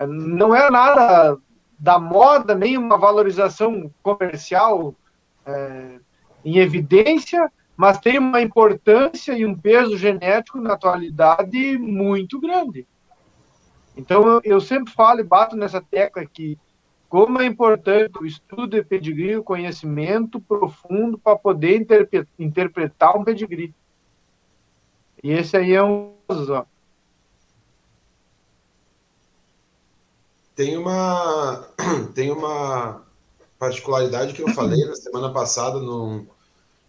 não 0.06 0.54
é 0.54 0.70
nada 0.70 1.38
da 1.78 1.98
moda, 1.98 2.54
nem 2.54 2.76
uma 2.76 2.96
valorização 2.96 3.90
comercial 4.02 4.94
é, 5.46 5.98
em 6.44 6.58
evidência, 6.58 7.50
mas 7.76 7.98
tem 7.98 8.18
uma 8.18 8.40
importância 8.40 9.32
e 9.32 9.44
um 9.44 9.56
peso 9.56 9.96
genético 9.96 10.60
na 10.60 10.74
atualidade 10.74 11.78
muito 11.78 12.40
grande. 12.40 12.86
Então, 13.96 14.22
eu, 14.26 14.40
eu 14.44 14.60
sempre 14.60 14.92
falo 14.92 15.20
e 15.20 15.24
bato 15.24 15.56
nessa 15.56 15.80
tecla 15.80 16.24
que 16.26 16.58
como 17.14 17.40
é 17.40 17.46
importante 17.46 18.18
o 18.20 18.26
estudo 18.26 18.66
de 18.66 18.82
pedigree, 18.82 19.36
o 19.36 19.44
conhecimento 19.44 20.40
profundo 20.40 21.16
para 21.16 21.36
poder 21.36 21.76
interpre- 21.76 22.26
interpretar 22.36 23.16
um 23.16 23.22
pedigree. 23.22 23.72
E 25.22 25.30
esse 25.30 25.56
aí 25.56 25.74
é 25.74 25.80
um 25.80 26.12
ó. 26.28 26.64
Tem 30.56 30.76
uma, 30.76 31.68
tem 32.16 32.32
uma 32.32 33.06
particularidade 33.60 34.32
que 34.32 34.42
eu 34.42 34.48
falei 34.48 34.84
na 34.84 34.96
semana 34.96 35.32
passada 35.32 35.78
no, 35.78 36.26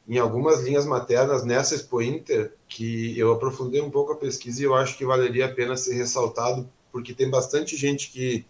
em 0.08 0.18
algumas 0.18 0.64
linhas 0.64 0.88
maternas 0.88 1.44
nessa 1.44 1.76
Expo 1.76 2.02
Inter, 2.02 2.52
que 2.68 3.16
eu 3.16 3.32
aprofundei 3.32 3.80
um 3.80 3.92
pouco 3.92 4.14
a 4.14 4.18
pesquisa 4.18 4.60
e 4.60 4.66
eu 4.66 4.74
acho 4.74 4.98
que 4.98 5.06
valeria 5.06 5.46
a 5.46 5.54
pena 5.54 5.78
ser 5.78 5.94
ressaltado, 5.94 6.68
porque 6.92 7.14
tem 7.14 7.30
bastante 7.30 7.78
gente 7.78 8.12
que 8.12 8.44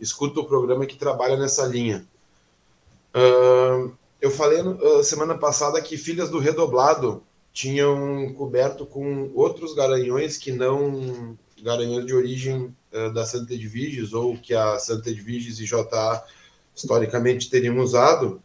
escuta 0.00 0.40
o 0.40 0.44
programa 0.44 0.86
que 0.86 0.96
trabalha 0.96 1.36
nessa 1.36 1.64
linha. 1.66 2.06
Ahn, 3.14 3.92
eu 4.20 4.30
falei 4.30 4.60
ah, 4.60 5.02
semana 5.02 5.36
passada 5.36 5.80
que 5.80 5.96
Filhas 5.96 6.30
do 6.30 6.38
Redoblado 6.38 7.22
tinham 7.52 8.32
coberto 8.34 8.86
com 8.86 9.30
outros 9.34 9.74
garanhões 9.74 10.36
que 10.36 10.52
não 10.52 11.36
garanhões 11.62 12.06
de 12.06 12.14
origem 12.14 12.74
eh, 12.92 13.10
da 13.10 13.26
Santa 13.26 13.54
Edviges 13.54 14.12
ou 14.12 14.36
que 14.36 14.54
a 14.54 14.78
Santa 14.78 15.10
Edviges 15.10 15.58
e 15.58 15.64
JA 15.64 16.24
historicamente 16.74 17.50
teriam 17.50 17.78
usado, 17.78 18.40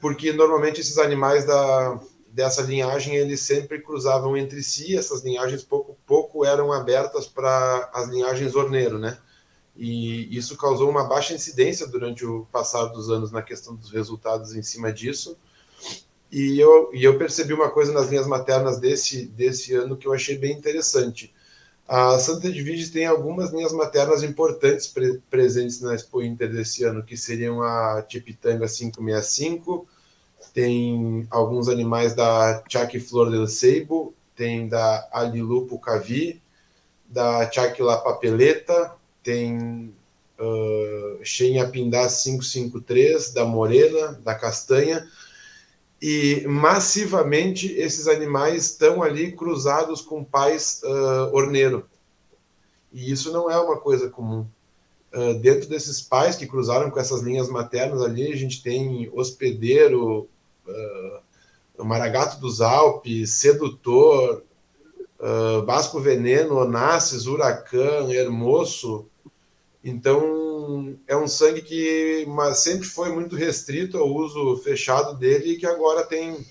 porque 0.00 0.32
normalmente 0.32 0.80
esses 0.80 0.98
animais 0.98 1.46
da, 1.46 2.00
dessa 2.32 2.62
linhagem 2.62 3.14
eles 3.14 3.40
sempre 3.40 3.80
cruzavam 3.80 4.36
entre 4.36 4.62
si, 4.62 4.96
essas 4.96 5.22
linhagens 5.22 5.62
pouco, 5.62 5.96
pouco 6.04 6.44
eram 6.44 6.72
abertas 6.72 7.26
para 7.26 7.90
as 7.94 8.08
linhagens 8.08 8.56
orneiro, 8.56 8.98
né? 8.98 9.16
E 9.76 10.36
isso 10.36 10.56
causou 10.56 10.90
uma 10.90 11.04
baixa 11.04 11.34
incidência 11.34 11.86
durante 11.86 12.24
o 12.26 12.46
passar 12.52 12.86
dos 12.86 13.10
anos 13.10 13.32
na 13.32 13.42
questão 13.42 13.74
dos 13.74 13.90
resultados 13.90 14.54
em 14.54 14.62
cima 14.62 14.92
disso. 14.92 15.36
E 16.30 16.58
eu, 16.58 16.90
e 16.94 17.04
eu 17.04 17.18
percebi 17.18 17.52
uma 17.52 17.70
coisa 17.70 17.92
nas 17.92 18.08
linhas 18.08 18.26
maternas 18.26 18.78
desse, 18.78 19.26
desse 19.26 19.74
ano 19.74 19.96
que 19.96 20.06
eu 20.06 20.12
achei 20.12 20.36
bem 20.36 20.52
interessante. 20.52 21.32
A 21.86 22.18
Santa 22.18 22.48
Edviges 22.48 22.90
tem 22.90 23.06
algumas 23.06 23.50
linhas 23.52 23.72
maternas 23.72 24.22
importantes 24.22 24.86
pre- 24.86 25.20
presentes 25.28 25.80
na 25.80 25.94
Expo 25.94 26.22
Inter 26.22 26.50
desse 26.50 26.84
ano, 26.84 27.02
que 27.02 27.16
seriam 27.16 27.62
a 27.62 28.02
Tipitanga 28.02 28.66
565, 28.66 29.86
tem 30.54 31.26
alguns 31.30 31.68
animais 31.68 32.14
da 32.14 32.62
Chac 32.68 32.98
Flor 33.00 33.30
del 33.30 33.46
Seibo, 33.46 34.14
tem 34.34 34.68
da 34.68 35.08
Alilupo 35.12 35.78
Cavi, 35.78 36.40
da 37.06 37.50
Chac 37.50 37.80
La 37.82 37.98
Papeleta, 37.98 38.96
tem 39.22 39.94
uh, 40.38 41.70
Pindá 41.70 42.08
553, 42.08 43.32
da 43.32 43.44
Morena, 43.44 44.20
da 44.24 44.34
Castanha, 44.34 45.08
e 46.00 46.44
massivamente 46.48 47.72
esses 47.72 48.08
animais 48.08 48.64
estão 48.64 49.02
ali 49.02 49.32
cruzados 49.32 50.00
com 50.00 50.24
pais 50.24 50.80
uh, 50.82 51.34
orneiro. 51.34 51.88
E 52.92 53.10
isso 53.10 53.32
não 53.32 53.50
é 53.50 53.56
uma 53.58 53.78
coisa 53.78 54.10
comum. 54.10 54.46
Uh, 55.14 55.34
dentro 55.34 55.68
desses 55.68 56.00
pais 56.00 56.36
que 56.36 56.46
cruzaram 56.46 56.90
com 56.90 56.98
essas 56.98 57.22
linhas 57.22 57.48
maternas 57.48 58.02
ali, 58.02 58.32
a 58.32 58.36
gente 58.36 58.62
tem 58.62 59.08
hospedeiro, 59.12 60.28
uh, 60.66 61.84
maragato 61.84 62.40
dos 62.40 62.60
Alpes, 62.60 63.30
sedutor, 63.32 64.42
uh, 65.20 65.64
Vasco 65.64 66.00
Veneno, 66.00 66.56
Onassis, 66.56 67.26
Huracan, 67.26 68.10
Hermoso. 68.10 69.08
Então, 69.84 70.96
é 71.08 71.16
um 71.16 71.26
sangue 71.26 71.60
que 71.60 72.24
mas 72.28 72.58
sempre 72.58 72.86
foi 72.86 73.12
muito 73.12 73.34
restrito 73.34 73.98
ao 73.98 74.08
uso 74.08 74.56
fechado 74.58 75.16
dele 75.16 75.52
e 75.52 75.56
que 75.56 75.66
agora 75.66 76.04
tem, 76.04 76.46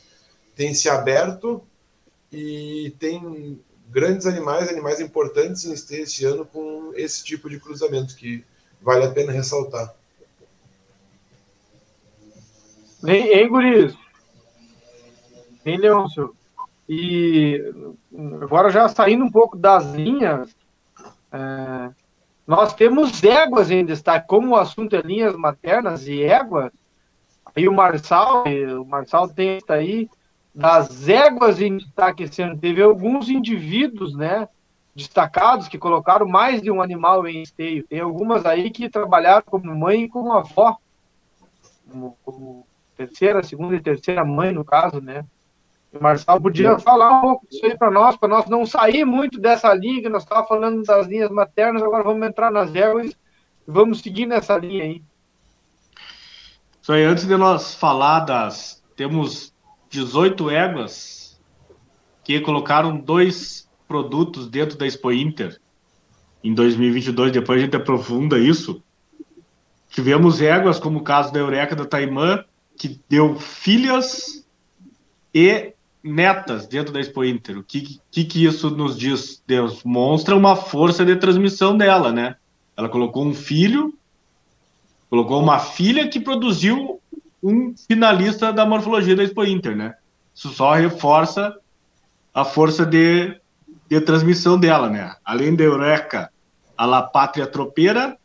tem 0.53 0.73
se 0.73 0.89
aberto 0.89 1.63
e 2.31 2.93
tem 2.99 3.59
grandes 3.89 4.25
animais, 4.25 4.69
animais 4.69 4.99
importantes 4.99 5.65
em 5.65 6.01
esse 6.01 6.25
ano 6.25 6.45
com 6.45 6.91
esse 6.95 7.23
tipo 7.23 7.49
de 7.49 7.59
cruzamento 7.59 8.15
que 8.15 8.43
vale 8.81 9.05
a 9.05 9.11
pena 9.11 9.31
ressaltar. 9.31 9.93
Hein, 13.05 13.27
hein 13.33 13.49
guris? 13.49 13.93
Hein, 15.65 15.77
Leôncio? 15.77 16.35
E 16.87 17.73
agora 18.41 18.69
já 18.69 18.87
saindo 18.87 19.23
um 19.23 19.31
pouco 19.31 19.57
das 19.57 19.85
linhas, 19.93 20.55
é, 21.31 21.89
nós 22.51 22.73
temos 22.73 23.23
éguas 23.23 23.71
em 23.71 23.85
destaque, 23.85 24.27
como 24.27 24.49
o 24.49 24.55
assunto 24.57 24.93
é 24.93 25.01
linhas 25.01 25.37
maternas 25.37 26.05
e 26.05 26.21
éguas, 26.21 26.69
aí 27.55 27.65
o 27.65 27.73
Marçal, 27.73 28.43
o 28.77 28.83
Marçal 28.83 29.29
tem 29.29 29.61
aí, 29.69 30.09
das 30.53 31.07
éguas 31.07 31.61
em 31.61 31.77
destaque 31.77 32.23
esse 32.23 32.41
ano, 32.41 32.57
teve 32.57 32.83
alguns 32.83 33.29
indivíduos, 33.29 34.13
né, 34.13 34.49
destacados 34.93 35.69
que 35.69 35.77
colocaram 35.77 36.27
mais 36.27 36.61
de 36.61 36.69
um 36.69 36.81
animal 36.81 37.25
em 37.25 37.41
esteio. 37.41 37.87
Tem 37.87 38.01
algumas 38.01 38.45
aí 38.45 38.69
que 38.69 38.89
trabalharam 38.89 39.45
como 39.45 39.73
mãe 39.73 40.03
e 40.03 40.09
como 40.09 40.33
avó, 40.33 40.75
como, 41.89 42.17
como 42.21 42.67
terceira, 42.97 43.41
segunda 43.43 43.77
e 43.77 43.81
terceira 43.81 44.25
mãe, 44.25 44.51
no 44.51 44.65
caso, 44.65 44.99
né? 44.99 45.23
O 45.93 46.01
Marçal 46.01 46.39
podia 46.39 46.79
falar 46.79 47.17
um 47.17 47.21
pouco 47.21 47.47
disso 47.49 47.65
aí 47.65 47.77
para 47.77 47.91
nós, 47.91 48.15
para 48.15 48.29
nós 48.29 48.47
não 48.47 48.65
sair 48.65 49.03
muito 49.03 49.39
dessa 49.39 49.73
linha 49.73 50.01
que 50.01 50.09
nós 50.09 50.23
estávamos 50.23 50.47
falando 50.47 50.83
das 50.83 51.05
linhas 51.07 51.29
maternas, 51.29 51.83
agora 51.83 52.03
vamos 52.03 52.25
entrar 52.25 52.49
nas 52.49 52.73
éguas, 52.73 53.13
vamos 53.67 53.99
seguir 53.99 54.25
nessa 54.25 54.57
linha 54.57 54.83
aí. 54.85 55.03
Isso 56.81 56.93
aí, 56.93 57.03
antes 57.03 57.27
de 57.27 57.35
nós 57.35 57.75
falar 57.75 58.21
das. 58.21 58.81
Temos 58.95 59.53
18 59.89 60.49
éguas 60.49 61.39
que 62.23 62.39
colocaram 62.39 62.97
dois 62.97 63.69
produtos 63.87 64.47
dentro 64.47 64.77
da 64.77 64.87
Expo 64.87 65.11
Inter 65.11 65.59
em 66.43 66.53
2022. 66.53 67.31
Depois 67.31 67.59
a 67.59 67.63
gente 67.63 67.75
aprofunda 67.75 68.39
isso. 68.39 68.81
Tivemos 69.89 70.41
éguas, 70.41 70.79
como 70.79 70.99
o 70.99 71.03
caso 71.03 71.33
da 71.33 71.39
Eureka 71.39 71.75
da 71.75 71.85
Taimã, 71.85 72.45
que 72.77 72.99
deu 73.09 73.35
filhas 73.35 74.47
e 75.33 75.73
netas 76.03 76.67
dentro 76.67 76.93
da 76.93 76.99
Expo 76.99 77.23
Inter. 77.23 77.57
O 77.57 77.63
que, 77.63 77.99
que, 78.09 78.23
que 78.25 78.45
isso 78.45 78.69
nos 78.69 78.97
diz? 78.97 79.41
Demonstra 79.45 80.35
uma 80.35 80.55
força 80.55 81.05
de 81.05 81.15
transmissão 81.15 81.77
dela, 81.77 82.11
né? 82.11 82.35
Ela 82.75 82.89
colocou 82.89 83.25
um 83.25 83.33
filho, 83.33 83.93
colocou 85.09 85.41
uma 85.41 85.59
filha 85.59 86.07
que 86.07 86.19
produziu 86.19 86.99
um 87.43 87.73
finalista 87.87 88.51
da 88.51 88.65
morfologia 88.65 89.15
da 89.15 89.23
Expo 89.23 89.43
Inter, 89.43 89.75
né? 89.75 89.95
Isso 90.33 90.49
só 90.49 90.73
reforça 90.73 91.55
a 92.33 92.45
força 92.45 92.85
de, 92.85 93.35
de 93.89 94.01
transmissão 94.01 94.59
dela, 94.59 94.89
né? 94.89 95.15
Além 95.23 95.55
da 95.55 95.63
Eureka, 95.63 96.31
a 96.77 96.85
La 96.85 97.03
Pátria 97.03 97.45
Tropeira, 97.45 98.17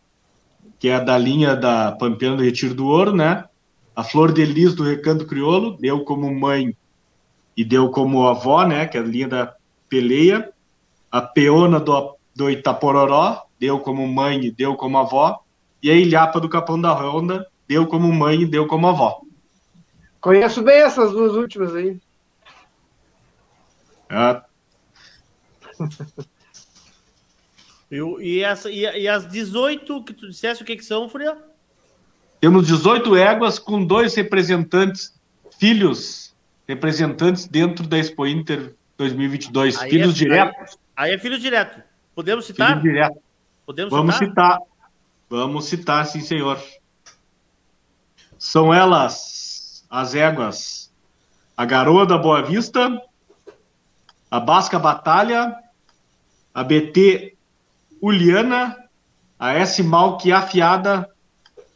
que 0.79 0.89
é 0.89 1.01
da 1.01 1.19
linha 1.19 1.57
da 1.57 1.93
Pampiana 1.93 2.37
do 2.37 2.43
Retiro 2.43 2.75
do 2.75 2.87
Ouro, 2.87 3.15
né? 3.15 3.45
A 3.95 4.05
Flor 4.05 4.33
de 4.33 4.45
Lis 4.45 4.75
do 4.75 4.85
Recanto 4.85 5.27
Criolo, 5.27 5.77
deu 5.79 6.05
como 6.05 6.33
mãe 6.33 6.77
e 7.57 7.65
deu 7.65 7.91
como 7.91 8.27
avó, 8.27 8.67
né? 8.67 8.87
Que 8.87 8.99
é 8.99 9.01
a 9.01 9.05
linha 9.05 9.29
da 9.29 9.55
Peleia. 9.89 10.53
A 11.11 11.23
Peona 11.23 11.81
do, 11.81 12.17
do 12.35 12.51
Itapororó, 12.51 13.47
deu 13.59 13.81
como 13.81 14.07
mãe 14.07 14.45
e 14.45 14.51
deu 14.51 14.77
como 14.77 14.99
avó. 14.99 15.41
E 15.83 15.91
a 15.91 15.95
Ilhapa 15.95 16.41
do 16.41 16.49
Capão 16.49 16.81
da 16.81 16.93
Ronda, 16.93 17.47
deu 17.67 17.87
como 17.87 18.13
mãe 18.13 18.43
e 18.43 18.47
deu 18.47 18.67
como 18.67 18.89
avó. 18.89 19.21
Conheço 20.21 20.63
bem 20.63 20.81
essas 20.81 21.13
duas 21.13 21.33
últimas 21.33 21.75
aí. 21.75 22.01
É. 24.11 24.43
E, 27.89 27.99
e, 27.99 28.43
essa, 28.43 28.69
e, 28.69 28.81
e, 28.81 29.07
as 29.07 29.29
18 29.29 30.03
que 30.03 30.13
tu 30.13 30.29
disseste, 30.29 30.61
o 30.63 30.67
que, 30.67 30.75
que 30.75 30.85
são, 30.85 31.09
Fúria? 31.09 31.39
Temos 32.41 32.67
18 32.67 33.15
éguas 33.15 33.61
com 33.61 33.85
dois 33.85 34.15
representantes, 34.15 35.15
filhos, 35.59 36.26
representantes 36.67 37.47
dentro 37.47 37.87
da 37.87 37.99
Expo 37.99 38.27
Inter 38.27 38.75
2022. 38.99 39.79
Aí 39.79 39.91
filhos 39.91 40.15
é, 40.15 40.19
diretos. 40.19 40.79
Aí, 40.97 41.11
aí, 41.11 41.15
é 41.15 41.19
filho 41.19 41.39
direto. 41.39 41.83
Podemos 42.15 42.47
citar? 42.47 42.81
Filho 42.81 42.93
direto. 42.93 43.19
Podemos 43.65 43.91
Vamos 43.91 44.17
citar? 44.17 44.53
citar. 44.55 44.59
Vamos 45.29 45.65
citar, 45.67 46.07
sim, 46.07 46.21
senhor. 46.21 46.61
São 48.39 48.73
elas 48.73 49.85
as 49.91 50.15
éguas. 50.15 50.93
A 51.57 51.65
Garoa 51.65 52.05
da 52.05 52.19
Boa 52.19 52.43
Vista, 52.43 53.01
a 54.31 54.39
Basca 54.39 54.79
Batalha, 54.79 55.57
a 56.53 56.63
BT 56.63 57.35
Uliana, 58.01 58.77
a 59.39 59.55
S. 59.55 59.83
Malque 59.83 60.33
Afiada, 60.33 61.11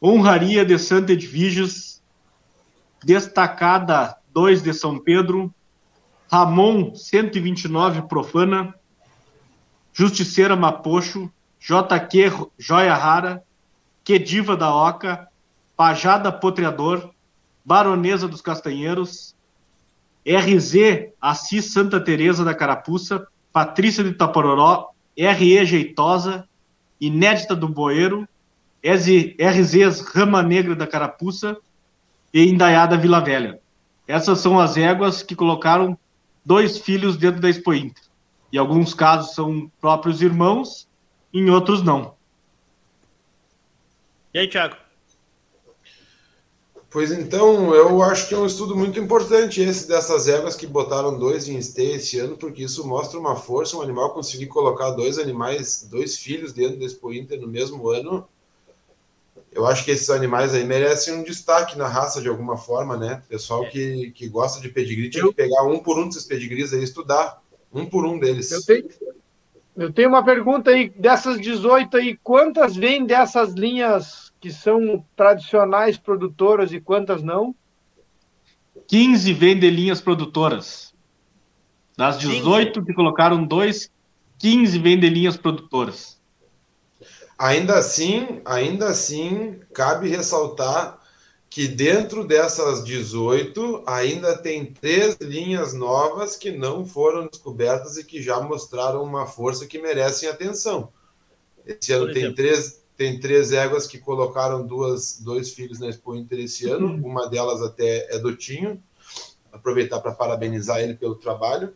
Honraria 0.02 0.64
de 0.64 0.78
Santa 0.78 1.12
Edviges, 1.12 2.02
Destacada 3.02 4.19
2 4.32 4.62
de 4.62 4.72
São 4.72 4.98
Pedro, 4.98 5.52
Ramon 6.30 6.94
129 6.94 8.02
Profana, 8.02 8.74
Justiceira 9.92 10.54
Mapocho, 10.54 11.30
JQ 11.58 12.50
Joia 12.58 12.94
Rara, 12.94 13.42
Quediva 14.04 14.56
da 14.56 14.74
Oca, 14.74 15.28
Pajada 15.76 16.30
Potreador, 16.30 17.10
Baronesa 17.64 18.28
dos 18.28 18.40
Castanheiros, 18.40 19.34
RZ 20.26 21.12
Assis 21.20 21.72
Santa 21.72 22.00
Teresa 22.00 22.44
da 22.44 22.54
Carapuça, 22.54 23.26
Patrícia 23.52 24.04
de 24.04 24.12
Tapororó, 24.12 24.90
RE 25.16 25.64
Jeitosa, 25.66 26.48
Inédita 27.00 27.56
do 27.56 27.68
Boeiro, 27.68 28.28
RZs 28.82 30.00
Rama 30.00 30.42
Negra 30.42 30.74
da 30.74 30.86
Carapuça 30.86 31.56
e 32.32 32.44
Indaiada 32.44 32.96
Vila 32.96 33.20
Velha. 33.20 33.60
Essas 34.10 34.40
são 34.40 34.58
as 34.58 34.76
éguas 34.76 35.22
que 35.22 35.36
colocaram 35.36 35.96
dois 36.44 36.78
filhos 36.78 37.16
dentro 37.16 37.40
da 37.40 37.48
Expo 37.48 37.72
Inter. 37.72 38.02
Em 38.52 38.58
alguns 38.58 38.92
casos 38.92 39.34
são 39.34 39.70
próprios 39.80 40.20
irmãos, 40.20 40.88
em 41.32 41.48
outros 41.48 41.82
não. 41.82 42.14
E 44.34 44.38
aí, 44.40 44.48
Thiago? 44.48 44.76
Pois 46.90 47.12
então, 47.12 47.72
eu 47.72 48.02
acho 48.02 48.26
que 48.28 48.34
é 48.34 48.38
um 48.38 48.46
estudo 48.46 48.76
muito 48.76 48.98
importante 48.98 49.60
esse 49.60 49.86
dessas 49.86 50.26
éguas 50.26 50.56
que 50.56 50.66
botaram 50.66 51.16
dois 51.16 51.48
em 51.48 51.56
esteio 51.56 51.94
esse 51.94 52.18
ano, 52.18 52.36
porque 52.36 52.64
isso 52.64 52.84
mostra 52.84 53.16
uma 53.16 53.36
força, 53.36 53.76
um 53.76 53.82
animal 53.82 54.12
conseguir 54.12 54.46
colocar 54.46 54.90
dois 54.90 55.16
animais, 55.18 55.86
dois 55.88 56.18
filhos 56.18 56.52
dentro 56.52 56.78
do 56.78 56.84
Expo 56.84 57.12
Inter 57.12 57.40
no 57.40 57.46
mesmo 57.46 57.88
ano. 57.88 58.26
Eu 59.52 59.66
acho 59.66 59.84
que 59.84 59.90
esses 59.90 60.10
animais 60.10 60.54
aí 60.54 60.64
merecem 60.64 61.14
um 61.14 61.24
destaque 61.24 61.76
na 61.76 61.88
raça 61.88 62.22
de 62.22 62.28
alguma 62.28 62.56
forma, 62.56 62.96
né? 62.96 63.22
Pessoal 63.28 63.68
que, 63.68 64.12
que 64.12 64.28
gosta 64.28 64.60
de 64.60 64.68
pedigree 64.68 65.10
tinha 65.10 65.26
que 65.26 65.34
pegar 65.34 65.64
um 65.64 65.80
por 65.80 65.98
um 65.98 66.06
desses 66.06 66.24
pedigrees 66.24 66.72
aí 66.72 66.80
e 66.80 66.84
estudar, 66.84 67.42
um 67.72 67.84
por 67.84 68.06
um 68.06 68.18
deles. 68.18 68.52
Eu 68.52 68.64
tenho, 68.64 68.88
eu 69.76 69.92
tenho 69.92 70.08
uma 70.08 70.24
pergunta 70.24 70.70
aí, 70.70 70.88
dessas 70.90 71.40
18 71.40 71.96
aí, 71.96 72.16
quantas 72.22 72.76
vêm 72.76 73.04
dessas 73.04 73.52
linhas 73.52 74.32
que 74.40 74.52
são 74.52 75.04
tradicionais 75.16 75.98
produtoras 75.98 76.72
e 76.72 76.80
quantas 76.80 77.22
não? 77.22 77.54
15 78.86 79.32
vendem 79.32 79.70
linhas 79.70 80.00
produtoras. 80.00 80.94
Das 81.96 82.18
18 82.18 82.72
15. 82.74 82.86
que 82.86 82.94
colocaram 82.94 83.44
dois, 83.44 83.90
15 84.38 84.78
vendem 84.78 85.10
linhas 85.10 85.36
produtoras. 85.36 86.19
Ainda 87.40 87.78
assim, 87.78 88.42
ainda 88.44 88.88
assim, 88.88 89.60
cabe 89.72 90.10
ressaltar 90.10 91.00
que 91.48 91.66
dentro 91.66 92.22
dessas 92.22 92.84
18 92.84 93.82
ainda 93.86 94.36
tem 94.36 94.66
três 94.66 95.16
linhas 95.22 95.72
novas 95.72 96.36
que 96.36 96.50
não 96.50 96.84
foram 96.84 97.26
descobertas 97.26 97.96
e 97.96 98.04
que 98.04 98.20
já 98.20 98.38
mostraram 98.42 99.02
uma 99.02 99.26
força 99.26 99.66
que 99.66 99.80
merecem 99.80 100.28
atenção. 100.28 100.92
Esse 101.64 101.94
ano 101.94 102.12
tem 102.12 102.34
três, 102.34 102.82
tem 102.94 103.18
três 103.18 103.52
éguas 103.52 103.86
que 103.86 103.96
colocaram 103.96 104.66
duas, 104.66 105.18
dois 105.18 105.48
filhos 105.54 105.80
na 105.80 105.88
Expo 105.88 106.14
Inter 106.14 106.40
esse 106.40 106.68
ano. 106.68 106.88
Uhum. 106.88 107.06
Uma 107.06 107.26
delas 107.26 107.62
até 107.62 108.14
é 108.14 108.18
do 108.18 108.36
Tinho. 108.36 108.82
Aproveitar 109.50 110.00
para 110.00 110.12
parabenizar 110.12 110.80
ele 110.80 110.92
pelo 110.92 111.14
trabalho. 111.14 111.72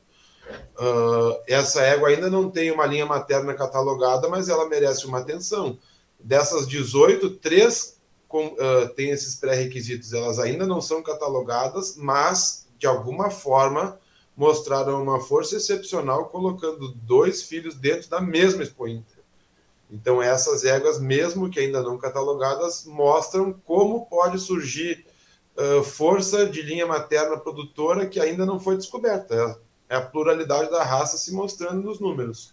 Uh, 0.79 1.41
essa 1.47 1.83
égua 1.83 2.09
ainda 2.09 2.29
não 2.29 2.51
tem 2.51 2.71
uma 2.71 2.87
linha 2.87 3.07
materna 3.07 3.55
catalogada, 3.55 4.29
mas 4.29 4.49
ela 4.49 4.69
merece 4.69 5.07
uma 5.07 5.19
atenção. 5.19 5.79
Dessas 6.19 6.67
18, 6.67 7.31
três 7.37 8.01
com, 8.29 8.49
uh, 8.49 8.89
têm 8.95 9.11
esses 9.11 9.37
pré-requisitos. 9.37 10.13
Elas 10.13 10.39
ainda 10.39 10.67
não 10.67 10.81
são 10.81 11.03
catalogadas, 11.03 11.97
mas 11.97 12.67
de 12.79 12.87
alguma 12.87 13.31
forma 13.31 13.99
mostraram 14.37 15.01
uma 15.01 15.21
força 15.21 15.57
excepcional 15.57 16.27
colocando 16.27 16.93
dois 16.93 17.43
filhos 17.43 17.77
dentro 17.77 18.11
da 18.11 18.21
mesma 18.21 18.63
Expo 18.63 18.89
Inter. 18.89 19.23
Então, 19.91 20.21
essas 20.21 20.65
éguas, 20.65 20.99
mesmo 20.99 21.49
que 21.49 21.61
ainda 21.61 21.83
não 21.83 21.97
catalogadas, 21.97 22.85
mostram 22.85 23.53
como 23.53 24.07
pode 24.07 24.41
surgir 24.41 25.07
uh, 25.57 25.85
força 25.85 26.47
de 26.47 26.63
linha 26.63 26.87
materna 26.87 27.39
produtora 27.39 28.07
que 28.07 28.19
ainda 28.19 28.45
não 28.45 28.59
foi 28.59 28.77
descoberta. 28.77 29.61
É 29.95 29.97
a 29.97 30.01
pluralidade 30.01 30.73
da 30.73 30.83
raça 30.83 31.17
se 31.17 31.33
mostrando 31.33 31.81
nos 31.81 32.01
números. 32.01 32.53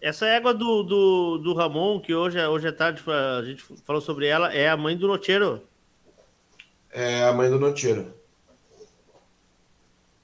Essa 0.00 0.26
égua 0.26 0.52
do, 0.52 0.82
do, 0.82 1.38
do 1.38 1.54
Ramon, 1.54 2.00
que 2.00 2.12
hoje, 2.12 2.44
hoje 2.44 2.66
é 2.66 2.72
tarde 2.72 3.00
a 3.06 3.44
gente 3.44 3.62
falou 3.84 4.02
sobre 4.02 4.26
ela, 4.26 4.52
é 4.52 4.68
a 4.68 4.76
mãe 4.76 4.96
do 4.96 5.06
Nocheiro. 5.06 5.62
É 6.90 7.22
a 7.22 7.32
mãe 7.32 7.48
do 7.48 7.60
Nocheiro. 7.60 8.12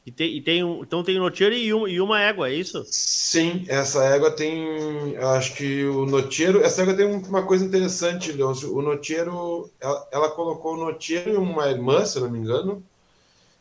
E 0.05 0.11
tem, 0.11 0.37
e 0.37 0.43
tem 0.43 0.65
um, 0.65 0.83
então 0.83 1.05
tem 1.05 1.17
noteiro 1.21 1.55
e, 1.55 1.73
um, 1.73 1.87
e 1.87 2.01
uma 2.01 2.21
égua, 2.21 2.49
é 2.49 2.55
isso? 2.55 2.85
Sim, 2.87 3.65
essa 3.69 4.05
égua 4.05 4.33
tem. 4.33 5.17
Acho 5.19 5.55
que 5.55 5.85
o 5.85 6.05
noteiro. 6.05 6.61
Essa 6.61 6.83
égua 6.83 6.95
tem 6.95 7.07
uma 7.07 7.45
coisa 7.45 7.65
interessante, 7.65 8.33
Leôncio. 8.33 8.77
O 8.77 8.83
noteiro. 8.83 9.71
Ela, 9.81 10.09
ela 10.11 10.31
colocou 10.31 10.75
o 10.75 10.85
noteiro 10.87 11.35
e 11.35 11.37
uma 11.37 11.69
irmã, 11.69 12.05
se 12.05 12.19
eu 12.19 12.23
não 12.25 12.31
me 12.31 12.41
engano. 12.41 12.83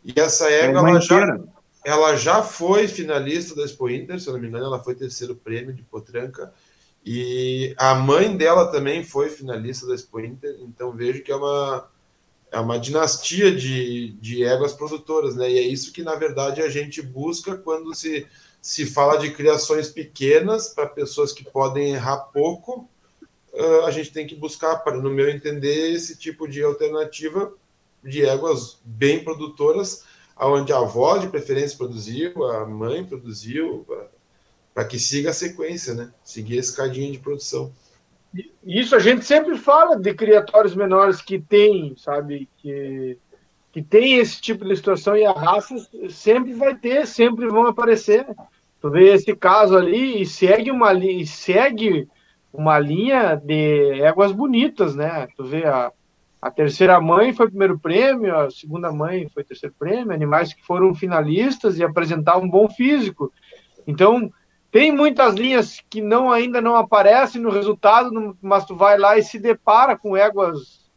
E 0.04 0.20
essa 0.20 0.50
é 0.50 0.62
égua, 0.62 0.88
é 0.88 0.92
ela, 0.92 1.00
já, 1.00 1.40
ela 1.84 2.16
já 2.16 2.44
foi 2.44 2.88
finalista 2.88 3.56
da 3.56 3.64
Expo 3.64 3.90
Inter, 3.90 4.20
se 4.20 4.28
eu 4.28 4.34
não 4.34 4.40
me 4.40 4.48
engano, 4.48 4.66
ela 4.66 4.84
foi 4.84 4.96
terceiro 4.96 5.36
prêmio 5.36 5.74
de 5.74 5.84
Potranca. 5.84 6.54
E 7.04 7.74
a 7.78 7.96
mãe 7.96 8.38
dela 8.38 8.72
também 8.72 9.04
foi 9.04 9.30
finalista 9.30 9.88
da 9.88 9.96
Expo 9.96 10.20
Inter, 10.20 10.58
então 10.62 10.92
vejo 10.92 11.24
que 11.24 11.32
é 11.32 11.36
uma 11.36 11.90
é 12.52 12.60
uma 12.60 12.78
dinastia 12.78 13.50
de, 13.50 14.12
de 14.20 14.44
éguas 14.44 14.74
produtoras, 14.74 15.36
né? 15.36 15.50
E 15.50 15.58
é 15.58 15.62
isso 15.62 15.94
que, 15.94 16.04
na 16.04 16.16
verdade, 16.16 16.62
a 16.62 16.70
gente 16.70 17.02
busca 17.02 17.56
quando 17.56 17.96
se, 17.96 18.28
se 18.62 18.86
fala 18.86 19.18
de 19.18 19.32
criações 19.32 19.88
pequenas 19.88 20.68
para 20.68 20.86
pessoas 20.86 21.32
que 21.32 21.46
podem 21.46 21.94
errar 21.94 22.18
pouco, 22.18 22.90
uh, 23.54 23.86
a 23.86 23.92
gente 23.92 24.12
tem 24.12 24.28
que 24.28 24.36
buscar, 24.36 24.76
para, 24.80 24.98
no 24.98 25.10
meu 25.10 25.30
entender, 25.30 25.94
esse 25.94 26.18
tipo 26.18 26.46
de 26.46 26.62
alternativa 26.62 27.54
de 28.04 28.26
éguas 28.26 28.82
bem 28.84 29.24
produtoras, 29.24 30.04
onde 30.48 30.74
a 30.74 30.78
avó 30.78 31.18
de 31.18 31.28
preferência 31.28 31.78
produziu, 31.78 32.44
a 32.46 32.66
mãe 32.66 33.04
produziu, 33.04 33.86
para 34.74 34.86
que 34.86 34.98
siga 34.98 35.30
a 35.30 35.34
sequência, 35.34 35.94
né? 35.94 36.12
Seguir 36.24 36.58
a 36.58 36.62
escadinha 36.62 37.12
de 37.12 37.20
produção. 37.20 37.72
Isso 38.64 38.96
a 38.96 39.00
gente 39.00 39.26
sempre 39.26 39.58
fala 39.58 40.00
de 40.00 40.14
criatórios 40.14 40.74
menores 40.74 41.22
que 41.22 41.38
tem, 41.38 41.94
sabe, 41.98 42.48
que, 42.58 43.18
que 43.72 43.82
tem 43.82 44.16
esse 44.16 44.40
tipo 44.42 44.66
de 44.66 44.76
situação 44.76 45.16
e 45.18 45.26
a 45.26 45.34
raça 45.34 45.76
sempre 46.10 46.54
vai 46.54 46.76
ter, 46.76 47.06
sempre 47.06 47.48
vão 47.48 47.68
aparecer. 47.68 48.26
Tu 48.80 48.90
vê 48.90 49.14
esse 49.14 49.36
caso 49.36 49.76
ali 49.76 50.22
e 50.22 50.26
segue 50.26 50.72
uma 50.72 50.94
linha, 50.94 51.26
segue 51.26 52.08
uma 52.54 52.80
linha 52.80 53.36
de 53.36 54.02
éguas 54.02 54.32
bonitas, 54.32 54.96
né? 54.96 55.28
Tu 55.36 55.44
vê 55.44 55.66
a, 55.66 55.92
a 56.42 56.50
terceira 56.50 57.00
mãe 57.00 57.34
foi 57.34 57.48
primeiro 57.48 57.78
prêmio, 57.78 58.36
a 58.36 58.50
segunda 58.50 58.92
mãe 58.92 59.30
foi 59.30 59.44
terceiro 59.44 59.76
prêmio, 59.78 60.12
animais 60.12 60.54
que 60.54 60.66
foram 60.66 60.96
finalistas 60.96 61.78
e 61.78 61.84
apresentavam 61.84 62.44
um 62.44 62.50
bom 62.50 62.68
físico. 62.68 63.32
Então, 63.86 64.32
tem 64.72 64.92
muitas 64.92 65.36
linhas 65.36 65.84
que 65.88 66.02
não 66.02 66.32
ainda 66.32 66.60
não 66.60 66.76
aparecem 66.76 67.40
no 67.40 67.52
resultado, 67.52 68.36
mas 68.42 68.66
tu 68.66 68.76
vai 68.76 68.98
lá 68.98 69.18
e 69.18 69.24
se 69.24 69.38
depara 69.38 69.96
com 69.96 70.18
éguas 70.18 70.90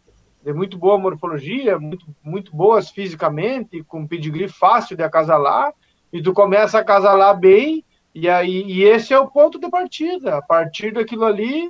de 0.43 0.53
muito 0.53 0.79
boa 0.79 0.97
morfologia, 0.97 1.79
muito, 1.79 2.07
muito 2.23 2.55
boas 2.55 2.89
fisicamente, 2.91 3.83
com 3.83 4.07
pedigree 4.07 4.49
fácil 4.49 4.97
de 4.97 5.03
acasalar, 5.03 5.73
e 6.13 6.23
tu 6.23 6.33
começa 6.33 6.79
a 6.79 6.81
acasalar 6.81 7.39
bem, 7.39 7.85
e 8.15 8.29
aí 8.29 8.63
e 8.63 8.85
esse 8.85 9.13
é 9.13 9.19
o 9.19 9.31
ponto 9.31 9.59
de 9.59 9.69
partida. 9.69 10.37
A 10.37 10.43
partir 10.43 10.93
daquilo 10.93 11.25
ali, 11.25 11.69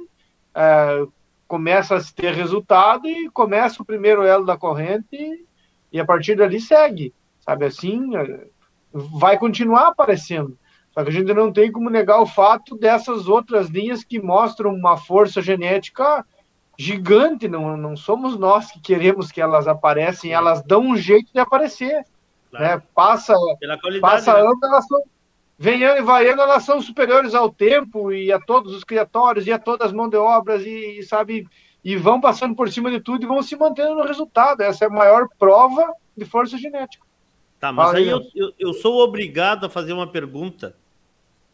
é, 0.55 1.07
começa 1.47 1.97
a 1.97 2.01
se 2.01 2.15
ter 2.15 2.35
resultado 2.35 3.07
e 3.07 3.31
começa 3.31 3.83
o 3.83 3.87
primeiro 3.87 4.23
elo 4.23 4.45
da 4.45 4.57
corrente 4.57 5.47
e 5.93 6.01
a 6.01 6.05
partir 6.05 6.35
dali 6.35 6.61
segue, 6.61 7.15
sabe 7.41 7.67
assim, 7.67 8.17
é, 8.17 8.47
vai 8.93 9.39
continuar 9.39 9.89
aparecendo. 9.89 10.59
Só 10.93 11.03
que 11.03 11.11
a 11.11 11.13
gente 11.13 11.33
não 11.35 11.53
tem 11.53 11.73
como 11.73 11.91
negar 11.91 12.21
o 12.21 12.27
fato 12.27 12.77
dessas 12.77 13.29
outras 13.29 13.69
linhas 13.69 14.05
que 14.05 14.21
mostram 14.21 14.73
uma 14.73 14.97
força 14.97 15.43
genética 15.43 16.25
gigante, 16.79 17.49
não, 17.49 17.77
não 17.77 17.97
somos 17.97 18.39
nós 18.39 18.71
que 18.71 18.81
queremos 18.81 19.31
que 19.31 19.41
elas 19.41 19.67
aparecem, 19.67 20.33
elas 20.33 20.63
dão 20.63 20.81
um 20.81 20.97
jeito 20.97 21.33
de 21.33 21.39
aparecer. 21.39 22.05
Claro. 22.51 22.65
Né? 22.65 22.83
Passa, 22.95 23.35
passa 24.01 24.35
né? 24.35 24.41
ano, 24.41 24.59
elas 24.63 24.87
são, 24.87 25.03
venhando 25.59 25.99
e 25.99 26.03
vaiando, 26.03 26.43
elas 26.43 26.65
são 26.65 26.81
superiores 26.81 27.35
ao 27.35 27.51
tempo 27.51 28.13
e 28.13 28.33
a 28.33 28.41
todos 28.41 28.75
os 28.75 28.85
criatórios 28.85 29.47
e 29.47 29.53
a 29.53 29.59
todas 29.59 29.89
as 29.89 29.93
mãos 29.93 30.11
de 30.11 30.17
obras 30.17 30.63
e, 30.65 30.99
e, 30.99 31.03
sabe 31.03 31.47
e 31.85 31.97
vão 31.97 32.21
passando 32.21 32.55
por 32.55 32.71
cima 32.71 32.91
de 32.91 33.01
tudo 33.01 33.25
e 33.25 33.29
vão 33.29 33.43
se 33.43 33.57
mantendo 33.57 33.95
no 33.95 34.05
resultado. 34.05 34.63
Essa 34.63 34.85
é 34.85 34.89
a 34.89 34.91
maior 34.91 35.29
prova 35.39 35.93
de 36.17 36.25
força 36.25 36.57
genética. 36.57 37.05
Tá, 37.61 37.73
mas 37.73 37.87
Fala 37.87 37.99
aí 37.99 38.09
eu, 38.09 38.21
eu, 38.35 38.53
eu, 38.59 38.73
sou 38.75 38.99
obrigado 39.01 39.67
a 39.67 39.71
fazer 39.71 39.93
uma 39.93 40.07
pergunta, 40.07 40.77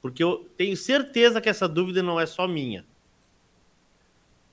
porque 0.01 0.23
eu 0.23 0.49
tenho 0.57 0.77
certeza 0.77 1.41
que 1.41 1.49
essa 1.49 1.69
dúvida 1.69 2.03
não 2.03 2.19
é 2.19 2.27
só 2.27 2.49
minha. 2.49 2.85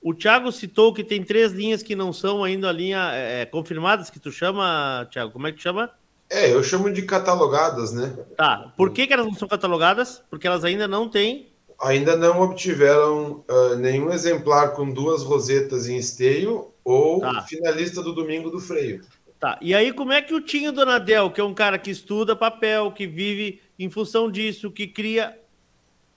O 0.00 0.14
Thiago 0.14 0.52
citou 0.52 0.94
que 0.94 1.02
tem 1.02 1.24
três 1.24 1.52
linhas 1.52 1.82
que 1.82 1.96
não 1.96 2.12
são 2.12 2.44
ainda 2.44 2.68
a 2.68 2.72
linha 2.72 3.10
é, 3.12 3.44
confirmadas, 3.44 4.10
que 4.10 4.20
tu 4.20 4.30
chama, 4.30 5.08
Thiago, 5.10 5.32
como 5.32 5.48
é 5.48 5.52
que 5.52 5.60
chama? 5.60 5.90
É, 6.30 6.52
eu 6.52 6.62
chamo 6.62 6.92
de 6.92 7.02
catalogadas, 7.02 7.92
né? 7.92 8.14
Tá. 8.36 8.72
Por 8.76 8.90
que, 8.90 9.06
que 9.06 9.12
elas 9.12 9.26
não 9.26 9.34
são 9.34 9.48
catalogadas? 9.48 10.22
Porque 10.28 10.46
elas 10.46 10.64
ainda 10.64 10.86
não 10.86 11.08
têm. 11.08 11.48
Ainda 11.80 12.16
não 12.16 12.42
obtiveram 12.42 13.44
uh, 13.48 13.76
nenhum 13.76 14.12
exemplar 14.12 14.72
com 14.72 14.92
duas 14.92 15.22
rosetas 15.22 15.88
em 15.88 15.96
esteio 15.96 16.70
ou 16.84 17.20
tá. 17.20 17.42
finalista 17.42 18.02
do 18.02 18.12
domingo 18.12 18.50
do 18.50 18.60
freio. 18.60 19.02
Tá. 19.40 19.56
E 19.62 19.74
aí, 19.74 19.92
como 19.92 20.12
é 20.12 20.20
que 20.20 20.34
o 20.34 20.40
Tinho 20.40 20.72
Donadel, 20.72 21.30
que 21.30 21.40
é 21.40 21.44
um 21.44 21.54
cara 21.54 21.78
que 21.78 21.90
estuda 21.90 22.34
papel, 22.34 22.90
que 22.92 23.06
vive 23.06 23.62
em 23.78 23.88
função 23.88 24.30
disso, 24.30 24.70
que 24.70 24.86
cria, 24.86 25.38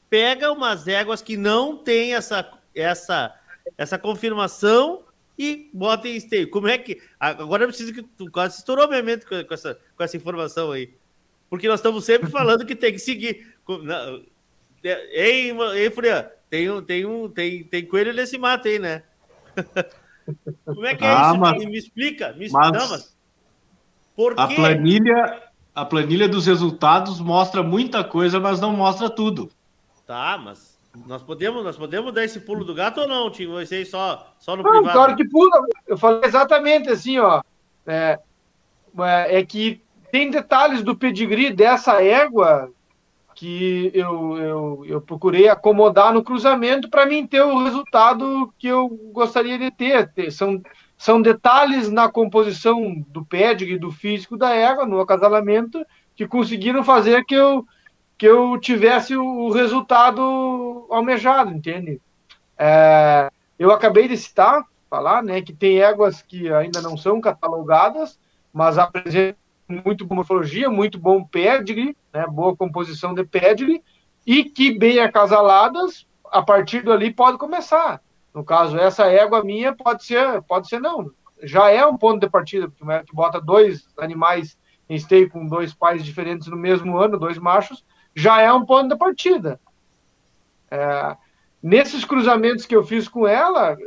pega 0.09 0.51
umas 0.51 0.87
éguas 0.87 1.21
que 1.21 1.37
não 1.37 1.77
tem 1.77 2.15
essa, 2.15 2.51
essa, 2.75 3.33
essa 3.77 3.97
confirmação 3.97 5.03
e 5.41 5.69
bota 5.73 6.07
em 6.07 6.15
esteio. 6.15 6.49
Como 6.49 6.67
é 6.67 6.77
que. 6.77 7.01
Agora 7.19 7.63
eu 7.63 7.67
preciso 7.67 7.93
que 7.93 8.03
tu 8.03 8.29
quase 8.29 8.57
estourou 8.57 8.87
minha 8.87 9.01
mente 9.01 9.25
com, 9.25 9.43
com, 9.43 9.53
essa, 9.53 9.79
com 9.95 10.03
essa 10.03 10.15
informação 10.15 10.71
aí. 10.71 10.93
Porque 11.49 11.67
nós 11.67 11.79
estamos 11.79 12.05
sempre 12.05 12.29
falando 12.31 12.65
que 12.65 12.75
tem 12.75 12.93
que 12.93 12.99
seguir. 12.99 13.55
É, 14.83 15.29
ei, 15.29 15.51
ei 15.75 15.89
Furian, 15.89 16.29
tem, 16.49 16.69
um, 16.69 16.81
tem, 16.81 17.05
um, 17.05 17.29
tem, 17.29 17.63
tem 17.63 17.85
coelho 17.85 18.13
nesse 18.13 18.37
mato 18.37 18.67
aí, 18.67 18.77
né? 18.77 19.03
Como 20.65 20.85
é 20.85 20.95
que 20.95 21.03
é 21.03 21.07
ah, 21.07 21.31
isso? 21.31 21.39
Mas, 21.39 21.65
me 21.65 21.77
explica, 21.77 22.33
me 22.33 22.45
explica. 22.45 22.71
Mas, 22.71 22.89
mas 22.89 23.17
por 24.15 24.39
a 24.39 24.47
planilha, 24.47 25.41
a 25.73 25.85
planilha 25.85 26.27
dos 26.29 26.45
resultados 26.45 27.19
mostra 27.19 27.63
muita 27.63 28.03
coisa, 28.03 28.39
mas 28.39 28.59
não 28.59 28.71
mostra 28.73 29.09
tudo. 29.09 29.49
Tá, 30.05 30.37
mas 30.37 30.70
nós 31.07 31.23
podemos, 31.23 31.63
nós 31.63 31.77
podemos 31.77 32.13
dar 32.13 32.25
esse 32.25 32.39
pulo 32.41 32.65
do 32.65 32.73
gato 32.73 33.01
ou 33.01 33.07
não, 33.07 33.29
Tio? 33.31 33.51
Vocês 33.51 33.89
só, 33.89 34.33
só 34.37 34.55
no 34.55 34.63
não, 34.63 34.71
privado? 34.71 34.93
Claro 34.93 35.15
que 35.15 35.27
pula. 35.27 35.65
Eu 35.87 35.97
falei 35.97 36.21
exatamente 36.25 36.89
assim, 36.89 37.17
ó. 37.17 37.41
É, 37.87 38.19
é, 38.99 39.39
é 39.39 39.45
que 39.45 39.81
tem 40.11 40.29
detalhes 40.29 40.83
do 40.83 40.95
pedigree 40.95 41.51
dessa 41.51 42.03
égua 42.03 42.71
que 43.33 43.89
eu, 43.93 44.37
eu, 44.37 44.85
eu 44.85 45.01
procurei 45.01 45.47
acomodar 45.47 46.13
no 46.13 46.23
cruzamento 46.23 46.89
para 46.89 47.05
mim 47.05 47.25
ter 47.25 47.41
o 47.41 47.63
resultado 47.63 48.53
que 48.59 48.67
eu 48.67 48.89
gostaria 49.13 49.57
de 49.57 49.71
ter. 49.71 50.11
São, 50.31 50.61
são 50.97 51.21
detalhes 51.21 51.89
na 51.89 52.09
composição 52.09 53.03
do 53.07 53.25
pedigree, 53.25 53.79
do 53.79 53.91
físico 53.91 54.37
da 54.37 54.53
égua, 54.53 54.85
no 54.85 54.99
acasalamento, 54.99 55.83
que 56.15 56.27
conseguiram 56.27 56.83
fazer 56.83 57.23
que 57.23 57.33
eu 57.33 57.65
que 58.21 58.27
eu 58.27 58.55
tivesse 58.59 59.17
o 59.17 59.49
resultado 59.49 60.85
almejado, 60.91 61.49
entende? 61.49 61.99
É, 62.55 63.31
eu 63.57 63.71
acabei 63.71 64.07
de 64.07 64.15
citar, 64.15 64.63
falar, 64.87 65.23
né, 65.23 65.41
que 65.41 65.51
tem 65.51 65.79
éguas 65.79 66.21
que 66.21 66.53
ainda 66.53 66.83
não 66.83 66.95
são 66.95 67.19
catalogadas, 67.19 68.19
mas 68.53 68.77
apresentam 68.77 69.39
muito 69.67 70.05
boa 70.05 70.17
morfologia, 70.17 70.69
muito 70.69 70.99
bom 70.99 71.23
pedigree, 71.23 71.97
né, 72.13 72.27
boa 72.27 72.55
composição 72.55 73.15
de 73.15 73.23
pedigree, 73.23 73.83
e 74.23 74.43
que 74.43 74.77
bem 74.77 74.99
acasaladas, 74.99 76.05
a 76.31 76.43
partir 76.43 76.83
dali 76.83 77.11
pode 77.11 77.39
começar. 77.39 77.99
No 78.35 78.43
caso, 78.43 78.77
essa 78.77 79.07
égua 79.07 79.43
minha 79.43 79.75
pode 79.75 80.05
ser, 80.05 80.43
pode 80.43 80.67
ser 80.67 80.79
não, 80.79 81.09
já 81.41 81.71
é 81.71 81.83
um 81.87 81.97
ponto 81.97 82.19
de 82.19 82.29
partida, 82.29 82.69
porque 82.69 83.03
tu 83.07 83.15
bota 83.15 83.41
dois 83.41 83.87
animais 83.97 84.55
em 84.87 84.93
esteio 84.93 85.27
com 85.27 85.47
dois 85.47 85.73
pais 85.73 86.05
diferentes 86.05 86.49
no 86.49 86.55
mesmo 86.55 86.99
ano, 86.99 87.17
dois 87.17 87.39
machos, 87.39 87.83
já 88.15 88.41
é 88.41 88.51
um 88.51 88.65
ponto 88.65 88.89
da 88.89 88.97
partida. 88.97 89.59
É, 90.69 91.15
nesses 91.61 92.05
cruzamentos 92.05 92.65
que 92.65 92.75
eu 92.75 92.83
fiz 92.83 93.07
com 93.07 93.27
ela, 93.27 93.77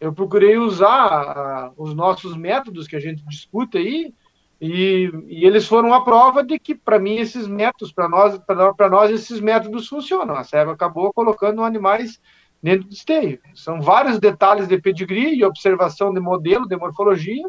eu 0.00 0.12
procurei 0.12 0.56
usar 0.56 1.70
uh, 1.70 1.82
os 1.82 1.94
nossos 1.94 2.36
métodos 2.36 2.88
que 2.88 2.96
a 2.96 3.00
gente 3.00 3.22
discute 3.26 3.76
aí, 3.76 4.14
e, 4.60 5.10
e 5.26 5.46
eles 5.46 5.66
foram 5.66 5.94
a 5.94 6.04
prova 6.04 6.44
de 6.44 6.58
que, 6.58 6.74
para 6.74 6.98
mim, 6.98 7.16
esses 7.16 7.46
métodos, 7.46 7.92
para 7.92 8.08
nós, 8.08 8.38
para 8.76 8.90
nós, 8.90 9.10
esses 9.10 9.40
métodos 9.40 9.88
funcionam. 9.88 10.34
A 10.34 10.44
Serva 10.44 10.72
acabou 10.72 11.12
colocando 11.12 11.62
animais 11.62 12.20
dentro 12.62 12.86
do 12.86 12.92
esteio. 12.92 13.40
São 13.54 13.80
vários 13.80 14.18
detalhes 14.18 14.68
de 14.68 14.78
pedigree 14.78 15.34
e 15.34 15.44
observação 15.44 16.12
de 16.12 16.20
modelo, 16.20 16.68
de 16.68 16.76
morfologia, 16.76 17.46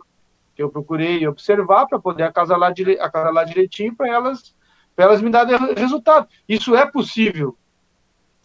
que 0.55 0.63
eu 0.63 0.69
procurei 0.69 1.27
observar 1.27 1.85
para 1.85 1.99
poder 1.99 2.23
acasalar, 2.23 2.73
acasalar 3.01 3.45
direitinho 3.45 3.95
para 3.95 4.07
elas 4.07 4.55
para 4.95 5.05
elas 5.05 5.21
me 5.21 5.29
darem 5.29 5.57
resultado. 5.75 6.27
Isso 6.47 6.75
é 6.75 6.85
possível. 6.85 7.57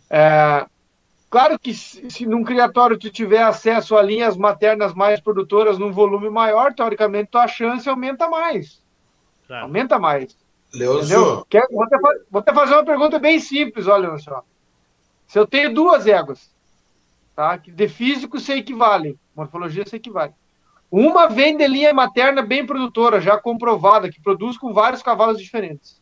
É, 0.08 0.66
claro 1.28 1.58
que 1.58 1.74
se, 1.74 2.10
se 2.10 2.26
num 2.26 2.44
criatório 2.44 2.98
tu 2.98 3.10
tiver 3.10 3.42
acesso 3.42 3.96
a 3.96 4.02
linhas 4.02 4.36
maternas 4.36 4.94
mais 4.94 5.20
produtoras 5.20 5.78
num 5.78 5.92
volume 5.92 6.30
maior, 6.30 6.72
teoricamente 6.72 7.30
tua 7.30 7.48
chance 7.48 7.88
aumenta 7.88 8.28
mais. 8.28 8.82
Claro. 9.46 9.64
Aumenta 9.64 9.98
mais. 9.98 10.36
Leôncio. 10.72 11.46
Quer, 11.48 11.66
vou, 11.70 11.84
até, 11.84 11.96
vou 12.30 12.40
até 12.40 12.52
fazer 12.52 12.74
uma 12.74 12.84
pergunta 12.84 13.18
bem 13.18 13.38
simples, 13.38 13.86
olha, 13.86 14.08
Leôncio. 14.08 14.42
Se 15.26 15.38
eu 15.38 15.46
tenho 15.46 15.74
duas 15.74 16.06
éguas, 16.06 16.54
tá, 17.34 17.58
que 17.58 17.70
de 17.70 17.88
físico 17.88 18.38
se 18.38 18.52
equivalem, 18.52 19.18
morfologia 19.34 19.84
se 19.86 19.96
equivale. 19.96 20.32
Uma 20.90 21.26
vem 21.26 21.56
de 21.56 21.66
linha 21.66 21.92
materna 21.92 22.42
bem 22.42 22.64
produtora, 22.64 23.20
já 23.20 23.36
comprovada, 23.36 24.10
que 24.10 24.20
produz 24.20 24.56
com 24.56 24.72
vários 24.72 25.02
cavalos 25.02 25.38
diferentes. 25.38 26.00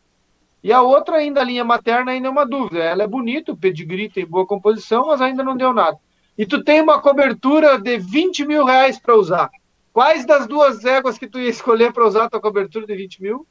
E 0.64 0.72
a 0.72 0.80
outra, 0.80 1.16
ainda 1.18 1.42
a 1.42 1.44
linha 1.44 1.62
materna, 1.62 2.12
ainda 2.12 2.26
é 2.26 2.30
uma 2.30 2.46
dúvida. 2.46 2.82
Ela 2.82 3.02
é 3.02 3.06
bonita, 3.06 3.52
o 3.52 3.56
pedigree 3.56 4.08
tem 4.08 4.24
boa 4.24 4.46
composição, 4.46 5.08
mas 5.08 5.20
ainda 5.20 5.44
não 5.44 5.54
deu 5.54 5.74
nada. 5.74 5.98
E 6.38 6.46
tu 6.46 6.64
tem 6.64 6.80
uma 6.80 7.02
cobertura 7.02 7.78
de 7.78 7.98
20 7.98 8.46
mil 8.46 8.64
reais 8.64 8.98
para 8.98 9.14
usar. 9.14 9.50
Quais 9.92 10.24
das 10.24 10.46
duas 10.46 10.82
éguas 10.86 11.18
que 11.18 11.28
tu 11.28 11.38
ia 11.38 11.50
escolher 11.50 11.92
para 11.92 12.06
usar 12.06 12.24
a 12.24 12.30
tua 12.30 12.40
cobertura 12.40 12.86
de 12.86 12.96
20 12.96 13.22
mil? 13.22 13.46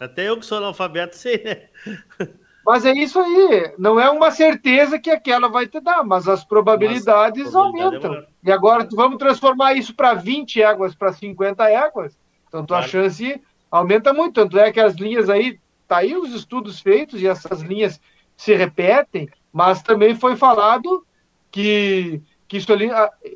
Até 0.00 0.30
eu 0.30 0.38
que 0.38 0.46
sou 0.46 0.56
analfabeto 0.56 1.14
sei, 1.16 1.42
né? 1.44 1.68
Mas 2.64 2.86
é 2.86 2.92
isso 2.92 3.20
aí. 3.20 3.74
Não 3.78 4.00
é 4.00 4.08
uma 4.08 4.30
certeza 4.30 4.98
que 4.98 5.10
aquela 5.10 5.48
vai 5.48 5.66
te 5.66 5.80
dar, 5.80 6.04
mas 6.04 6.28
as 6.28 6.44
probabilidades 6.44 7.46
mas, 7.46 7.54
aumentam. 7.56 8.14
É 8.14 8.26
e 8.44 8.52
agora 8.52 8.86
vamos 8.92 9.18
transformar 9.18 9.74
isso 9.74 9.92
para 9.96 10.14
20 10.14 10.62
éguas, 10.62 10.94
para 10.94 11.12
50 11.12 11.68
éguas. 11.68 12.16
Então 12.46 12.64
claro. 12.64 12.84
a 12.84 12.88
chance 12.88 13.40
aumenta 13.68 14.12
muito. 14.12 14.34
Tanto 14.34 14.60
é 14.60 14.70
que 14.70 14.78
as 14.78 14.94
linhas 14.94 15.28
aí, 15.28 15.58
tá 15.86 15.98
aí 15.98 16.16
os 16.16 16.32
estudos 16.32 16.80
feitos 16.80 17.20
e 17.20 17.26
essas 17.26 17.60
linhas 17.60 18.00
se 18.36 18.54
repetem, 18.54 19.28
mas 19.52 19.82
também 19.82 20.14
foi 20.14 20.36
falado 20.36 21.06
que, 21.50 22.20
que 22.48 22.56
isso 22.56 22.72
ali, 22.72 22.88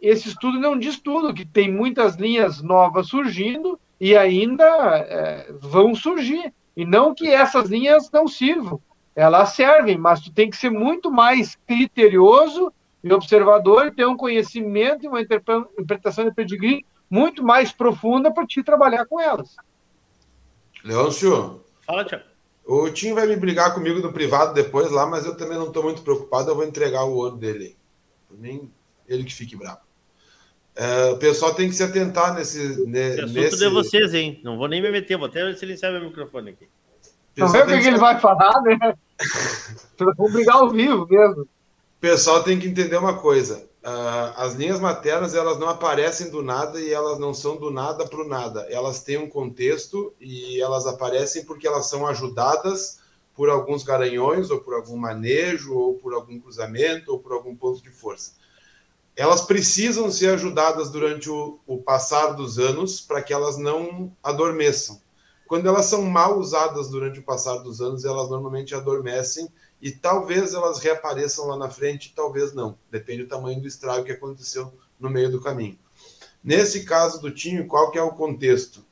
esse 0.03 0.29
estudo 0.29 0.59
não 0.59 0.79
diz 0.79 0.99
tudo, 0.99 1.35
que 1.35 1.45
tem 1.45 1.71
muitas 1.71 2.17
linhas 2.17 2.63
novas 2.63 3.09
surgindo 3.09 3.79
e 4.01 4.17
ainda 4.17 4.65
é, 4.65 5.53
vão 5.61 5.95
surgir. 5.95 6.53
E 6.77 6.85
não 6.85 7.15
que 7.15 7.29
essas 7.29 7.69
linhas 7.69 8.11
não 8.11 8.29
sirvam 8.29 8.81
elas 9.17 9.55
servem, 9.55 9.97
mas 9.97 10.21
tu 10.21 10.31
tem 10.31 10.51
que 10.51 10.57
ser 10.59 10.69
muito 10.69 11.11
mais 11.11 11.57
criterioso 11.67 12.71
e 13.03 13.11
observador, 13.11 13.91
ter 13.95 14.07
um 14.07 14.17
conhecimento 14.17 15.05
e 15.05 15.09
uma 15.09 15.23
interpretação 15.23 16.25
de 16.27 16.35
pedigree 16.35 16.85
muito 17.09 17.43
mais 17.43 17.73
profunda 17.73 18.31
para 18.31 18.47
te 18.47 18.63
trabalhar 18.63 19.07
com 19.07 19.19
elas. 19.19 19.57
Leôncio. 20.85 21.65
Fala, 21.87 22.05
Tiago. 22.05 22.25
O 22.67 22.91
Tim 22.91 23.15
vai 23.15 23.27
me 23.27 23.37
brigar 23.37 23.73
comigo 23.73 24.01
no 24.01 24.13
privado 24.13 24.53
depois 24.53 24.91
lá, 24.91 25.07
mas 25.07 25.25
eu 25.25 25.37
também 25.37 25.57
não 25.57 25.69
estou 25.69 25.85
muito 25.85 26.03
preocupado, 26.03 26.51
eu 26.51 26.57
vou 26.57 26.65
entregar 26.65 27.05
o 27.05 27.15
ouro 27.15 27.37
dele. 27.37 27.77
Por 28.29 28.37
mim, 28.37 28.69
ele 29.09 29.23
que 29.23 29.33
fique 29.33 29.57
bravo. 29.57 29.79
É, 30.75 31.11
o 31.11 31.17
pessoal 31.17 31.55
tem 31.55 31.69
que 31.69 31.75
se 31.75 31.83
atentar 31.83 32.35
nesse. 32.35 32.85
Ne, 32.87 33.11
Esse 33.11 33.21
assunto 33.21 33.35
nesse... 33.35 33.59
de 33.59 33.69
vocês, 33.69 34.15
hein? 34.15 34.41
Não 34.43 34.59
vou 34.59 34.67
nem 34.69 34.83
me 34.83 34.91
meter, 34.91 35.17
vou 35.17 35.29
até 35.29 35.55
silenciar 35.55 35.93
meu 35.93 36.03
microfone 36.03 36.51
aqui. 36.51 36.69
Não 37.37 37.49
vê 37.49 37.63
o 37.63 37.67
que, 37.67 37.79
que, 37.79 37.87
ele 37.87 37.99
vai 37.99 38.19
falar, 38.19 38.61
né? 38.63 38.77
Vamos 39.99 40.33
brigar 40.33 40.57
ao 40.57 40.69
vivo 40.69 41.07
mesmo. 41.09 41.43
O 41.43 42.01
pessoal 42.01 42.43
tem 42.43 42.59
que 42.59 42.67
entender 42.67 42.97
uma 42.97 43.15
coisa. 43.15 43.67
Uh, 43.87 44.35
as 44.35 44.55
linhas 44.55 44.81
maternas 44.81 45.33
elas 45.33 45.61
não 45.61 45.69
aparecem 45.69 46.29
do 46.29 46.43
nada 46.43 46.81
e 46.81 46.93
elas 46.93 47.21
não 47.21 47.33
são 47.33 47.57
do 47.57 47.71
nada 47.71 48.05
para 48.05 48.21
o 48.21 48.27
nada. 48.27 48.67
Elas 48.69 49.01
têm 49.01 49.17
um 49.17 49.29
contexto 49.29 50.13
e 50.21 50.61
elas 50.61 50.89
aparecem 50.89 51.45
porque 51.45 51.69
elas 51.69 51.87
são 51.87 52.05
ajudadas 52.05 52.99
por 53.33 53.49
alguns 53.49 53.85
garanhões, 53.85 54.51
ou 54.51 54.59
por 54.59 54.75
algum 54.75 54.97
manejo, 54.97 55.73
ou 55.73 55.95
por 55.95 56.15
algum 56.15 56.41
cruzamento, 56.41 57.13
ou 57.13 57.21
por 57.21 57.33
algum 57.33 57.55
ponto 57.55 57.81
de 57.81 57.91
força. 57.91 58.33
Elas 59.15 59.43
precisam 59.43 60.11
ser 60.11 60.31
ajudadas 60.31 60.91
durante 60.91 61.31
o, 61.31 61.61
o 61.65 61.79
passar 61.79 62.33
dos 62.33 62.59
anos 62.59 63.01
para 63.01 63.23
que 63.23 63.33
elas 63.33 63.57
não 63.57 64.11
adormeçam. 64.21 65.01
Quando 65.47 65.69
elas 65.69 65.87
são 65.87 66.03
mal 66.03 66.41
usadas 66.41 66.89
durante 66.89 67.21
o 67.21 67.23
passar 67.23 67.59
dos 67.59 67.81
anos, 67.81 68.05
elas 68.05 68.29
normalmente 68.29 68.75
adormecem 68.75 69.49
e 69.81 69.91
talvez 69.91 70.55
elas 70.55 70.79
reapareçam 70.79 71.47
lá 71.47 71.57
na 71.57 71.71
frente, 71.71 72.13
talvez 72.15 72.53
não. 72.55 72.79
Depende 72.91 73.25
do 73.25 73.29
tamanho 73.29 73.61
do 73.61 73.69
estrago 73.69 74.05
que 74.05 74.13
aconteceu 74.13 74.73
no 74.99 75.11
meio 75.11 75.31
do 75.31 75.41
caminho. 75.41 75.79
Nesse 76.43 76.85
caso 76.85 77.21
do 77.21 77.31
Tinho, 77.31 77.67
qual 77.67 77.91
que 77.91 77.99
é 77.99 78.03
o 78.03 78.13
contexto? 78.13 78.85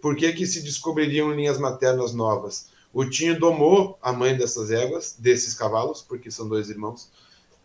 Por 0.00 0.16
que, 0.16 0.32
que 0.32 0.46
se 0.46 0.62
descobririam 0.62 1.32
linhas 1.32 1.58
maternas 1.58 2.14
novas? 2.14 2.68
O 2.92 3.04
Tinho 3.04 3.38
domou 3.38 3.98
a 4.00 4.12
mãe 4.12 4.36
dessas 4.36 4.70
éguas, 4.70 5.14
desses 5.18 5.54
cavalos, 5.54 6.02
porque 6.02 6.30
são 6.30 6.48
dois 6.48 6.70
irmãos. 6.70 7.10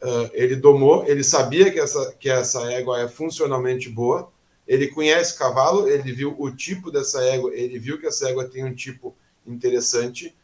Uh, 0.02 0.30
ele 0.34 0.56
domou, 0.56 1.06
ele 1.08 1.24
sabia 1.24 1.72
que 1.72 1.80
essa, 1.80 2.14
que 2.20 2.30
essa 2.30 2.72
égua 2.72 3.02
é 3.02 3.08
funcionalmente 3.08 3.90
boa, 3.90 4.32
ele 4.68 4.88
conhece 4.88 5.38
cavalo, 5.38 5.88
ele 5.88 6.12
viu 6.12 6.36
o 6.38 6.52
tipo 6.52 6.92
dessa 6.92 7.24
égua, 7.24 7.54
ele 7.54 7.80
viu 7.80 8.00
que 8.00 8.08
essa 8.08 8.30
égua 8.30 8.46
tem 8.46 8.66
um 8.66 8.74
tipo 8.74 9.16
interessante. 9.46 10.36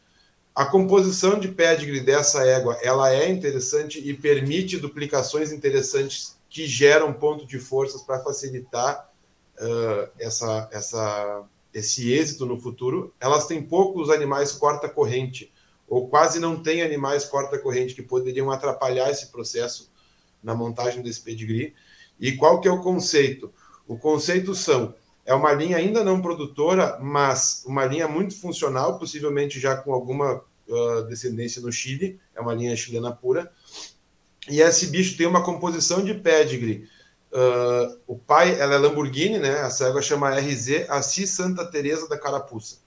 A 0.54 0.66
composição 0.66 1.38
de 1.38 1.48
pedigree 1.48 2.00
dessa 2.00 2.44
égua, 2.46 2.78
ela 2.82 3.10
é 3.10 3.30
interessante 3.30 3.98
e 3.98 4.12
permite 4.12 4.76
duplicações 4.76 5.50
interessantes 5.50 6.36
que 6.50 6.66
geram 6.66 7.10
ponto 7.10 7.46
de 7.46 7.58
forças 7.58 8.02
para 8.02 8.22
facilitar 8.22 9.10
uh, 9.58 10.10
essa, 10.18 10.68
essa, 10.70 11.44
esse 11.72 12.12
êxito 12.12 12.44
no 12.44 12.60
futuro. 12.60 13.14
Elas 13.18 13.46
têm 13.46 13.62
poucos 13.62 14.10
animais 14.10 14.52
corta-corrente, 14.52 15.50
ou 15.88 16.06
quase 16.08 16.38
não 16.38 16.62
tem 16.62 16.82
animais 16.82 17.24
corta-corrente 17.24 17.94
que 17.94 18.02
poderiam 18.02 18.50
atrapalhar 18.50 19.10
esse 19.10 19.32
processo 19.32 19.90
na 20.42 20.54
montagem 20.54 21.02
desse 21.02 21.22
pedigree. 21.22 21.74
E 22.20 22.32
qual 22.32 22.60
que 22.60 22.68
é 22.68 22.70
o 22.70 22.82
conceito? 22.82 23.50
O 23.88 23.96
conceito 23.96 24.54
são 24.54 24.94
é 25.24 25.34
uma 25.34 25.52
linha 25.52 25.76
ainda 25.76 26.02
não 26.02 26.20
produtora, 26.20 26.98
mas 27.00 27.62
uma 27.66 27.84
linha 27.84 28.08
muito 28.08 28.38
funcional, 28.38 28.98
possivelmente 28.98 29.60
já 29.60 29.76
com 29.76 29.92
alguma 29.92 30.42
uh, 30.68 31.02
descendência 31.08 31.62
no 31.62 31.70
Chile, 31.70 32.20
é 32.34 32.40
uma 32.40 32.54
linha 32.54 32.74
chilena 32.76 33.12
pura. 33.12 33.52
E 34.48 34.60
esse 34.60 34.88
bicho 34.88 35.16
tem 35.16 35.26
uma 35.26 35.44
composição 35.44 36.04
de 36.04 36.14
pedigree. 36.14 36.88
Uh, 37.32 37.98
o 38.06 38.18
pai, 38.18 38.60
ela 38.60 38.74
é 38.74 38.78
Lamborghini, 38.78 39.38
né? 39.38 39.60
A 39.60 39.70
cega 39.70 40.02
chama 40.02 40.38
RZ 40.38 40.88
Assis 40.88 41.30
Santa 41.30 41.64
Teresa 41.64 42.08
da 42.08 42.18
Carapuça. 42.18 42.78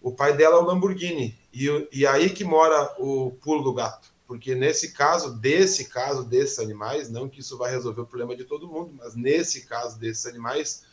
O 0.00 0.12
pai 0.12 0.36
dela 0.36 0.56
é 0.56 0.58
o 0.58 0.64
Lamborghini 0.64 1.38
e, 1.52 1.88
e 1.92 2.06
aí 2.06 2.30
que 2.30 2.44
mora 2.44 2.94
o 2.98 3.32
pulo 3.40 3.62
do 3.62 3.72
gato 3.72 4.12
porque 4.32 4.54
nesse 4.54 4.92
caso, 4.92 5.34
desse 5.34 5.90
caso, 5.90 6.24
desses 6.24 6.58
animais, 6.58 7.10
não 7.10 7.28
que 7.28 7.40
isso 7.40 7.58
vai 7.58 7.70
resolver 7.70 8.00
o 8.00 8.06
problema 8.06 8.34
de 8.34 8.44
todo 8.44 8.66
mundo, 8.66 8.94
mas 8.96 9.14
nesse 9.14 9.66
caso 9.66 9.98
desses 9.98 10.24
animais, 10.24 10.84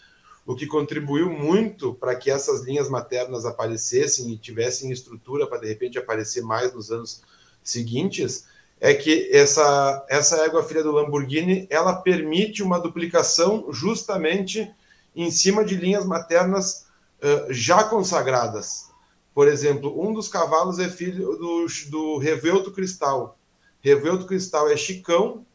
o 0.49 0.55
que 0.55 0.65
contribuiu 0.65 1.29
muito 1.29 1.93
para 1.93 2.15
que 2.15 2.31
essas 2.31 2.61
linhas 2.61 2.89
maternas 2.89 3.45
aparecessem 3.45 4.31
e 4.31 4.37
tivessem 4.37 4.91
estrutura 4.91 5.45
para 5.45 5.59
de 5.59 5.67
repente 5.67 5.99
aparecer 5.99 6.41
mais 6.41 6.73
nos 6.73 6.89
anos 6.89 7.21
seguintes, 7.61 8.47
é 8.81 8.95
que 8.95 9.29
essa, 9.31 10.03
essa 10.09 10.43
égua 10.43 10.63
filha 10.63 10.81
do 10.81 10.91
Lamborghini, 10.91 11.67
ela 11.69 11.93
permite 11.97 12.63
uma 12.63 12.79
duplicação 12.79 13.67
justamente 13.69 14.73
em 15.15 15.29
cima 15.29 15.63
de 15.63 15.75
linhas 15.75 16.03
maternas 16.03 16.87
uh, 17.21 17.53
já 17.53 17.83
consagradas. 17.83 18.89
Por 19.35 19.47
exemplo, 19.47 20.03
um 20.03 20.11
dos 20.11 20.27
cavalos 20.27 20.79
é 20.79 20.89
filho 20.89 21.37
do, 21.37 21.67
do 21.91 22.17
Revelto 22.17 22.71
Cristal. 22.71 23.37
Revelto 23.81 24.25
Cristal 24.25 24.67
é 24.67 24.75
Chicão 24.75 25.45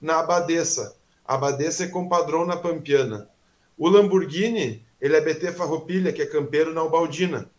na 0.00 0.20
Abadesa. 0.20 0.96
Abadesa 1.22 1.84
é 1.84 1.88
compadrão 1.88 2.46
na 2.46 2.56
Pampiana. 2.56 3.28
O 3.78 3.88
Lamborghini, 3.88 4.84
ele 5.00 5.16
é 5.16 5.20
BT 5.20 5.52
Farroupilha, 5.52 6.12
que 6.12 6.20
é 6.20 6.26
campeiro 6.26 6.74
na 6.74 6.80
Albaldina. 6.80 7.50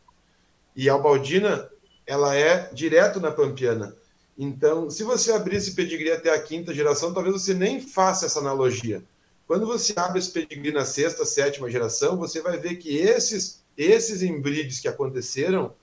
E 0.76 0.90
a 0.90 0.94
Albaldina, 0.94 1.70
ela 2.06 2.36
é 2.36 2.70
direto 2.74 3.20
na 3.20 3.32
Pampiana. 3.32 3.96
Então, 4.38 4.90
se 4.90 5.04
você 5.04 5.32
abrir 5.32 5.58
esse 5.58 5.76
pedigree 5.76 6.12
até 6.12 6.34
a 6.34 6.42
quinta 6.42 6.74
geração, 6.74 7.14
talvez 7.14 7.42
você 7.42 7.54
nem 7.54 7.82
faça 7.82 8.26
essa 8.26 8.40
analogia. 8.40 9.04
Quando 9.48 9.66
você 9.66 9.94
abre 9.96 10.20
esse 10.20 10.32
pedigree 10.32 10.72
na 10.72 10.86
sexta, 10.86 11.26
sétima 11.26 11.70
geração, 11.70 12.18
você 12.18 12.42
vai 12.42 12.58
ver 12.58 12.76
que 12.76 12.98
esses 12.98 13.60
esses 13.80 14.22
embrides 14.22 14.82
que 14.82 14.90
aconteceram 14.90 15.74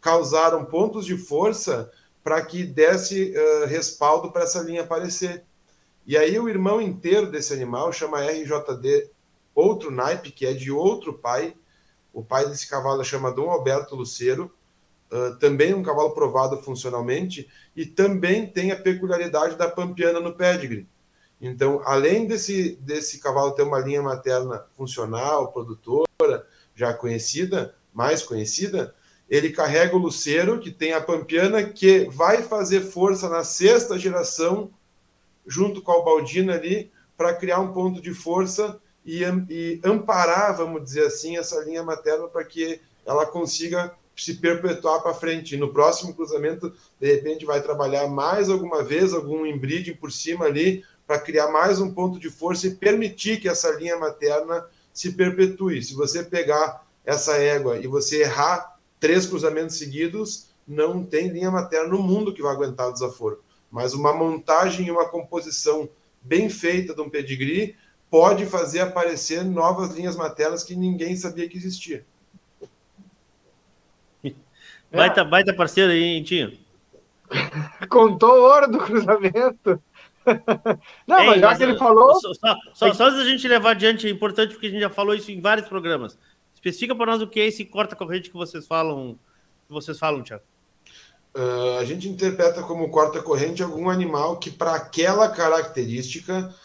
causaram 0.00 0.64
pontos 0.64 1.04
de 1.04 1.16
força 1.16 1.90
para 2.22 2.40
que 2.40 2.62
desse 2.62 3.34
uh, 3.36 3.66
respaldo 3.66 4.30
para 4.30 4.44
essa 4.44 4.60
linha 4.60 4.82
aparecer. 4.82 5.42
E 6.06 6.16
aí 6.16 6.38
o 6.38 6.48
irmão 6.48 6.80
inteiro 6.80 7.28
desse 7.28 7.52
animal 7.52 7.92
chama 7.92 8.22
RJD, 8.22 9.10
outro 9.54 9.90
naipe, 9.90 10.30
que 10.30 10.46
é 10.46 10.52
de 10.52 10.70
outro 10.70 11.14
pai. 11.14 11.54
O 12.12 12.22
pai 12.22 12.46
desse 12.46 12.68
cavalo 12.68 13.04
chama 13.04 13.32
Dom 13.32 13.50
Alberto 13.50 13.96
Luceiro, 13.96 14.52
uh, 15.10 15.38
também 15.38 15.74
um 15.74 15.82
cavalo 15.82 16.10
provado 16.10 16.62
funcionalmente, 16.62 17.48
e 17.74 17.86
também 17.86 18.46
tem 18.46 18.70
a 18.70 18.76
peculiaridade 18.76 19.56
da 19.56 19.68
pampiana 19.68 20.20
no 20.20 20.34
pedigree. 20.34 20.86
Então, 21.40 21.82
além 21.84 22.26
desse, 22.26 22.76
desse 22.76 23.18
cavalo 23.18 23.52
ter 23.52 23.62
uma 23.62 23.80
linha 23.80 24.00
materna 24.00 24.64
funcional, 24.76 25.50
produtora, 25.52 26.46
já 26.74 26.94
conhecida, 26.94 27.74
mais 27.92 28.22
conhecida, 28.22 28.94
ele 29.28 29.50
carrega 29.50 29.96
o 29.96 29.98
Luceiro, 29.98 30.60
que 30.60 30.70
tem 30.70 30.92
a 30.92 31.00
Pampiana, 31.00 31.62
que 31.62 32.04
vai 32.10 32.42
fazer 32.42 32.82
força 32.82 33.28
na 33.28 33.42
sexta 33.42 33.98
geração, 33.98 34.70
junto 35.46 35.80
com 35.80 35.92
a 35.92 36.04
Baldina 36.04 36.54
ali, 36.54 36.92
para 37.16 37.34
criar 37.34 37.60
um 37.60 37.72
ponto 37.72 38.00
de 38.00 38.12
força 38.12 38.78
e, 39.04 39.22
e, 39.50 39.80
amparar, 39.84 40.56
vamos 40.56 40.82
dizer 40.84 41.06
assim, 41.06 41.36
essa 41.36 41.60
linha 41.64 41.82
materna 41.82 42.28
para 42.28 42.44
que 42.44 42.80
ela 43.04 43.26
consiga 43.26 43.94
se 44.16 44.34
perpetuar 44.34 45.02
para 45.02 45.14
frente. 45.14 45.54
E 45.54 45.58
no 45.58 45.72
próximo 45.72 46.14
cruzamento, 46.14 46.72
de 47.00 47.14
repente, 47.14 47.44
vai 47.44 47.60
trabalhar 47.60 48.06
mais 48.08 48.48
alguma 48.48 48.82
vez, 48.82 49.12
algum 49.12 49.44
embreeding 49.46 49.94
por 49.94 50.12
cima 50.12 50.44
ali, 50.44 50.84
para 51.06 51.18
criar 51.18 51.48
mais 51.48 51.80
um 51.80 51.92
ponto 51.92 52.18
de 52.18 52.30
força 52.30 52.66
e 52.66 52.74
permitir 52.74 53.40
que 53.40 53.48
essa 53.48 53.70
linha 53.72 53.98
materna 53.98 54.64
se 54.92 55.12
perpetue. 55.12 55.82
Se 55.82 55.94
você 55.94 56.22
pegar 56.22 56.86
essa 57.04 57.36
égua 57.36 57.78
e 57.78 57.86
você 57.86 58.22
errar 58.22 58.78
três 59.00 59.26
cruzamentos 59.26 59.76
seguidos, 59.76 60.48
não 60.66 61.04
tem 61.04 61.28
linha 61.28 61.50
materna 61.50 61.88
no 61.88 61.98
mundo 62.00 62.32
que 62.32 62.42
vai 62.42 62.52
aguentar 62.52 62.88
o 62.88 62.92
desaforo. 62.92 63.42
Mas 63.70 63.94
uma 63.94 64.12
montagem 64.12 64.86
e 64.86 64.90
uma 64.90 65.08
composição 65.08 65.88
bem 66.20 66.48
feita 66.48 66.94
de 66.94 67.00
um 67.00 67.10
pedigree 67.10 67.74
pode 68.12 68.44
fazer 68.44 68.80
aparecer 68.80 69.42
novas 69.42 69.94
linhas 69.94 70.14
maternas 70.14 70.62
que 70.62 70.76
ninguém 70.76 71.16
sabia 71.16 71.48
que 71.48 71.56
existia. 71.56 72.04
Baita, 74.92 75.24
baita 75.24 75.54
parceiro 75.54 75.90
aí, 75.90 76.02
hein, 76.02 76.22
Tinho? 76.22 76.52
Contou 77.88 78.30
o 78.30 78.42
ouro 78.42 78.70
do 78.70 78.76
cruzamento. 78.76 79.82
Não, 81.08 81.20
Ei, 81.20 81.26
mas 81.26 81.40
já 81.40 81.46
mas, 81.48 81.56
que 81.56 81.64
ele 81.64 81.78
falou. 81.78 82.14
Só, 82.20 82.34
só, 82.34 82.56
só, 82.74 82.92
só 82.92 83.04
antes 83.06 83.18
da 83.18 83.24
gente 83.24 83.48
levar 83.48 83.70
adiante, 83.70 84.06
é 84.06 84.10
importante 84.10 84.52
porque 84.52 84.66
a 84.66 84.70
gente 84.70 84.82
já 84.82 84.90
falou 84.90 85.14
isso 85.14 85.32
em 85.32 85.40
vários 85.40 85.66
programas. 85.66 86.18
Especifica 86.52 86.94
para 86.94 87.06
nós 87.06 87.22
o 87.22 87.26
que 87.26 87.40
é 87.40 87.46
esse 87.46 87.64
corta-corrente 87.64 88.28
que 88.28 88.36
vocês 88.36 88.66
falam, 88.66 89.18
que 89.66 89.72
vocês 89.72 89.98
falam, 89.98 90.22
Tiago. 90.22 90.44
Uh, 91.34 91.78
a 91.80 91.84
gente 91.86 92.06
interpreta 92.06 92.62
como 92.62 92.90
corta-corrente 92.90 93.62
algum 93.62 93.88
animal 93.88 94.38
que, 94.38 94.50
para 94.50 94.74
aquela 94.74 95.30
característica, 95.30 96.50
uh, 96.50 96.61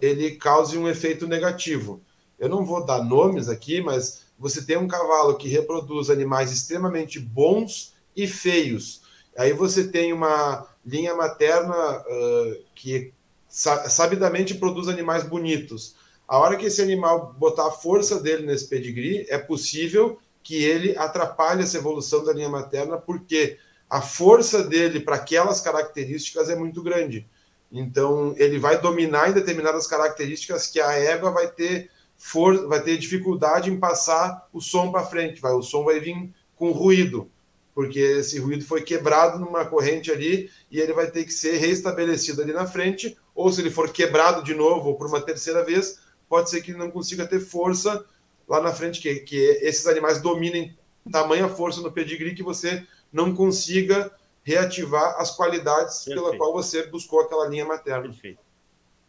ele 0.00 0.32
cause 0.32 0.76
um 0.76 0.88
efeito 0.88 1.26
negativo. 1.26 2.02
Eu 2.38 2.48
não 2.48 2.64
vou 2.64 2.84
dar 2.84 3.02
nomes 3.04 3.48
aqui, 3.48 3.80
mas 3.80 4.24
você 4.38 4.64
tem 4.64 4.76
um 4.76 4.88
cavalo 4.88 5.36
que 5.36 5.48
reproduz 5.48 6.10
animais 6.10 6.50
extremamente 6.50 7.20
bons 7.20 7.94
e 8.16 8.26
feios. 8.26 9.02
Aí 9.36 9.52
você 9.52 9.88
tem 9.88 10.12
uma 10.12 10.66
linha 10.84 11.14
materna 11.14 11.74
uh, 11.74 12.64
que 12.74 13.12
sabidamente 13.48 14.54
produz 14.54 14.88
animais 14.88 15.22
bonitos. 15.22 15.94
A 16.26 16.38
hora 16.38 16.56
que 16.56 16.66
esse 16.66 16.80
animal 16.80 17.34
botar 17.38 17.68
a 17.68 17.70
força 17.70 18.18
dele 18.18 18.46
nesse 18.46 18.66
pedigree, 18.66 19.26
é 19.28 19.38
possível 19.38 20.18
que 20.42 20.64
ele 20.64 20.96
atrapalhe 20.96 21.62
essa 21.62 21.76
evolução 21.76 22.24
da 22.24 22.32
linha 22.32 22.48
materna, 22.48 22.96
porque 22.96 23.58
a 23.88 24.00
força 24.00 24.64
dele 24.64 25.00
para 25.00 25.16
aquelas 25.16 25.60
características 25.60 26.48
é 26.48 26.56
muito 26.56 26.82
grande. 26.82 27.28
Então, 27.72 28.34
ele 28.36 28.58
vai 28.58 28.80
dominar 28.80 29.30
em 29.30 29.32
determinadas 29.32 29.86
características 29.86 30.66
que 30.66 30.80
a 30.80 30.92
égua 30.92 31.30
vai 31.30 31.48
ter 31.48 31.90
for, 32.16 32.68
vai 32.68 32.82
ter 32.82 32.98
dificuldade 32.98 33.70
em 33.70 33.80
passar 33.80 34.46
o 34.52 34.60
som 34.60 34.92
para 34.92 35.06
frente, 35.06 35.40
vai, 35.40 35.52
o 35.52 35.62
som 35.62 35.82
vai 35.82 35.98
vir 35.98 36.30
com 36.54 36.70
ruído 36.70 37.30
porque 37.74 37.98
esse 37.98 38.38
ruído 38.38 38.64
foi 38.64 38.82
quebrado 38.82 39.38
numa 39.38 39.64
corrente 39.64 40.10
ali 40.10 40.50
e 40.70 40.78
ele 40.80 40.92
vai 40.92 41.10
ter 41.10 41.24
que 41.24 41.32
ser 41.32 41.56
reestabelecido 41.56 42.42
ali 42.42 42.52
na 42.52 42.66
frente, 42.66 43.16
ou 43.34 43.50
se 43.50 43.60
ele 43.60 43.70
for 43.70 43.90
quebrado 43.90 44.42
de 44.42 44.54
novo 44.54 44.90
ou 44.90 44.96
por 44.96 45.06
uma 45.06 45.20
terceira 45.20 45.64
vez, 45.64 45.98
pode 46.28 46.50
ser 46.50 46.62
que 46.62 46.70
ele 46.70 46.78
não 46.78 46.90
consiga 46.90 47.26
ter 47.26 47.40
força 47.40 48.04
lá 48.46 48.60
na 48.60 48.72
frente, 48.72 49.00
que, 49.00 49.14
que 49.16 49.36
esses 49.62 49.86
animais 49.86 50.20
dominem 50.20 50.76
tamanha 51.10 51.48
força 51.48 51.80
no 51.80 51.90
pedigree 51.90 52.34
que 52.34 52.42
você 52.42 52.86
não 53.12 53.34
consiga 53.34 54.10
reativar 54.42 55.16
as 55.18 55.30
qualidades 55.30 56.04
Perfeito. 56.04 56.22
pela 56.22 56.36
qual 56.36 56.52
você 56.52 56.86
buscou 56.86 57.20
aquela 57.20 57.48
linha 57.48 57.64
materna. 57.64 58.02
Perfeito. 58.02 58.40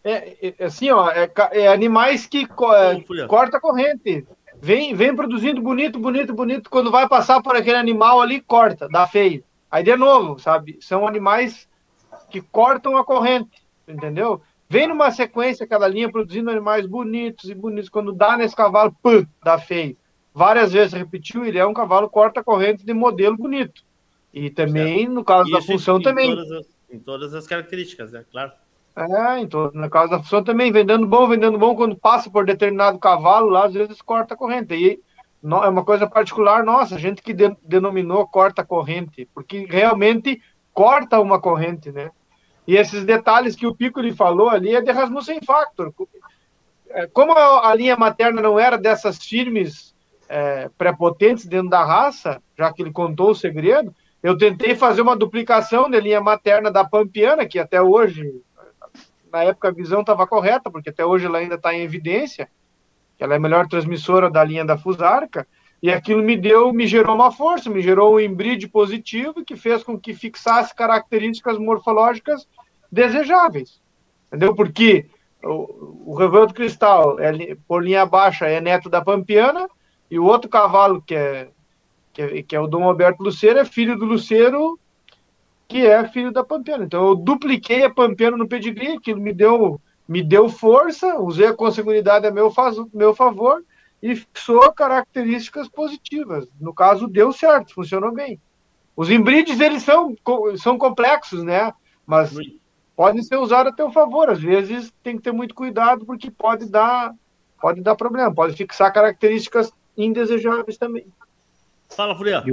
É, 0.03 0.53
é 0.59 0.65
assim, 0.65 0.91
ó, 0.91 1.09
é, 1.09 1.31
é 1.51 1.67
animais 1.67 2.25
que 2.25 2.45
co 2.45 2.73
é, 2.73 3.01
corta 3.27 3.57
a 3.57 3.61
corrente 3.61 4.27
vem, 4.61 4.93
vem 4.93 5.15
produzindo 5.15 5.61
bonito, 5.61 5.97
bonito, 5.97 6.34
bonito. 6.34 6.69
Quando 6.69 6.91
vai 6.91 7.07
passar 7.07 7.41
por 7.41 7.55
aquele 7.55 7.77
animal 7.77 8.21
ali, 8.21 8.41
corta, 8.41 8.88
dá 8.89 9.07
feio. 9.07 9.43
Aí 9.71 9.84
de 9.84 9.95
novo, 9.95 10.38
sabe? 10.39 10.77
São 10.81 11.07
animais 11.07 11.67
que 12.29 12.41
cortam 12.41 12.97
a 12.97 13.03
corrente, 13.03 13.63
entendeu? 13.88 14.41
Vem 14.69 14.88
numa 14.88 15.11
sequência 15.11 15.63
aquela 15.63 15.88
linha 15.88 16.11
produzindo 16.11 16.49
animais 16.49 16.86
bonitos 16.86 17.49
e 17.49 17.55
bonitos. 17.55 17.89
Quando 17.89 18.11
dá 18.11 18.36
nesse 18.36 18.55
cavalo, 18.55 18.95
pã, 19.01 19.25
dá 19.43 19.57
feio. 19.57 19.97
Várias 20.34 20.73
vezes 20.73 20.93
repetiu, 20.93 21.45
ele 21.45 21.59
é 21.59 21.65
um 21.65 21.73
cavalo 21.73 22.09
corta-corrente 22.09 22.86
de 22.86 22.93
modelo 22.93 23.38
bonito. 23.38 23.84
E 24.34 24.49
também, 24.49 24.99
certo. 24.99 25.13
no 25.13 25.23
caso 25.23 25.49
Isso 25.49 25.51
da 25.51 25.61
função, 25.61 25.97
em 25.99 26.01
também. 26.01 26.36
Todas 26.36 26.51
as, 26.51 26.65
em 26.89 26.99
todas 26.99 27.34
as 27.36 27.45
características, 27.45 28.11
né? 28.11 28.25
Claro. 28.31 28.51
É, 28.95 29.39
então, 29.39 29.71
na 29.73 29.89
casa 29.89 30.11
da 30.11 30.19
função 30.19 30.43
também, 30.43 30.71
vendendo 30.71 31.05
bom, 31.07 31.27
vendendo 31.27 31.57
bom, 31.57 31.75
quando 31.75 31.95
passa 31.95 32.29
por 32.29 32.45
determinado 32.45 32.99
cavalo, 32.99 33.49
lá 33.49 33.65
às 33.65 33.73
vezes 33.73 34.01
corta 34.01 34.34
a 34.34 34.38
corrente. 34.38 34.73
E 34.73 34.99
é 35.43 35.69
uma 35.69 35.84
coisa 35.84 36.07
particular 36.07 36.63
nossa, 36.63 36.95
a 36.95 36.99
gente 36.99 37.21
que 37.21 37.34
de, 37.34 37.55
denominou 37.63 38.27
corta 38.27 38.63
corrente, 38.63 39.27
porque 39.34 39.65
realmente 39.69 40.41
corta 40.73 41.19
uma 41.19 41.39
corrente, 41.39 41.91
né? 41.91 42.11
E 42.65 42.77
esses 42.77 43.03
detalhes 43.03 43.55
que 43.55 43.67
o 43.67 43.75
Pico 43.75 43.99
lhe 43.99 44.13
falou 44.13 44.49
ali 44.49 44.73
é 44.73 44.81
de 44.81 44.91
Rasmussen 44.91 45.41
Factor. 45.45 45.93
É, 46.89 47.07
como 47.07 47.34
a 47.34 47.73
linha 47.75 47.97
materna 47.97 48.41
não 48.41 48.57
era 48.57 48.77
dessas 48.77 49.17
firmes 49.17 49.93
é, 50.29 50.69
prepotentes 50.77 51.45
dentro 51.45 51.69
da 51.69 51.84
raça, 51.84 52.41
já 52.57 52.71
que 52.71 52.81
ele 52.81 52.91
contou 52.91 53.31
o 53.31 53.36
segredo, 53.36 53.93
eu 54.24 54.38
tentei 54.38 54.74
fazer 54.74 55.01
uma 55.01 55.17
duplicação 55.17 55.89
da 55.89 55.99
linha 55.99 56.21
materna 56.21 56.71
da 56.71 56.86
Pampiana, 56.86 57.45
que 57.45 57.59
até 57.59 57.82
hoje 57.82 58.41
na 59.32 59.43
época 59.43 59.67
a 59.67 59.71
visão 59.71 59.99
estava 59.99 60.26
correta, 60.26 60.71
porque 60.71 60.89
até 60.89 61.05
hoje 61.05 61.26
ela 61.26 61.39
ainda 61.39 61.55
está 61.55 61.74
em 61.74 61.82
evidência, 61.82 62.47
que 63.17 63.24
ela 63.24 63.34
é 63.34 63.38
a 63.38 63.39
melhor 63.39 63.67
transmissora 63.67 64.30
da 64.30 64.43
linha 64.43 64.63
da 64.63 64.78
Fusarca, 64.78 65.45
e 65.82 65.91
aquilo 65.91 66.24
me 66.24 66.38
deu, 66.38 66.71
me 66.71 66.88
gerou 66.88 67.13
uma 67.13 67.32
força, 67.32 67.69
me 67.69 67.82
gerou 67.82 68.15
um 68.15 68.19
embride 68.19 68.69
positivo 68.69 69.43
que 69.43 69.57
fez 69.57 69.84
com 69.84 69.99
que 69.99 70.13
fixasse 70.13 70.74
características 70.74 71.57
morfológicas 71.57 72.47
desejáveis. 72.89 73.82
Entendeu? 74.28 74.55
Porque 74.55 75.07
o, 75.43 76.11
o 76.11 76.15
Revolto 76.15 76.53
Cristal, 76.53 77.19
é, 77.19 77.57
por 77.67 77.84
linha 77.84 78.05
baixa, 78.05 78.45
é 78.47 78.61
neto 78.61 78.89
da 78.89 79.01
Pampiana, 79.01 79.67
e 80.09 80.17
o 80.17 80.24
outro 80.24 80.49
cavalo, 80.49 81.01
que 81.01 81.15
é, 81.15 81.49
que 82.14 82.22
é, 82.22 82.43
que 82.43 82.55
é 82.55 82.59
o 82.59 82.68
Dom 82.68 82.84
Alberto 82.84 83.24
Luceiro, 83.24 83.59
é 83.59 83.66
filho 83.66 83.97
do 83.97 84.05
Luceiro 84.05 84.80
que 85.68 85.88
é 85.88 86.07
filho 86.07 86.32
da 86.32 86.43
Pampiano. 86.43 86.84
Então 86.84 87.07
eu 87.07 87.16
dupliquei 87.16 87.84
a 87.84 87.89
Pampiano 87.89 88.38
no 88.38 88.47
pedigree, 88.47 88.97
aquilo 88.97 89.20
me 89.20 89.34
deu, 89.34 89.82
me 90.07 90.22
deu 90.22 90.47
força, 90.47 91.20
usei 91.20 91.47
a 91.47 91.53
consanguinidade 91.53 92.28
a 92.28 92.32
meu, 92.32 92.51
faz, 92.51 92.76
meu 92.93 93.16
favor 93.16 93.64
e 94.01 94.16
fixou 94.16 94.72
características 94.72 95.68
positivas. 95.68 96.47
No 96.59 96.74
caso, 96.74 97.07
deu 97.07 97.32
certo, 97.34 97.74
funcionou 97.74 98.11
bem. 98.11 98.39
Os 98.95 99.09
embrides, 99.09 99.59
eles 99.59 99.82
são, 99.82 100.16
são 100.57 100.78
complexos, 100.78 101.43
né? 101.43 101.74
Mas 102.05 102.36
podem 102.95 103.24
ser 103.24 103.38
usados 103.38 103.74
a 103.74 103.76
teu 103.76 103.91
favor. 103.91 104.30
Às 104.30 104.41
vezes 104.41 104.93
tem 105.01 105.18
que 105.18 105.24
ter 105.24 105.32
muito 105.32 105.55
cuidado, 105.55 106.05
porque 106.05 106.30
pode 106.30 106.70
dar, 106.70 107.16
pode 107.59 107.82
dar 107.82 107.95
problema, 107.95 108.32
pode 108.32 108.55
fixar 108.55 108.93
características 108.93 109.72
indesejáveis 109.97 110.78
também. 110.78 111.07
Fala, 111.95 112.15
Furiel. 112.15 112.43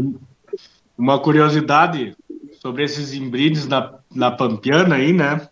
Uma 0.96 1.18
curiosidade 1.18 2.14
sobre 2.60 2.84
esses 2.84 3.12
híbridos 3.12 3.66
na, 3.66 3.94
na 4.14 4.30
Pampiana 4.30 4.96
aí, 4.96 5.12
né? 5.12 5.48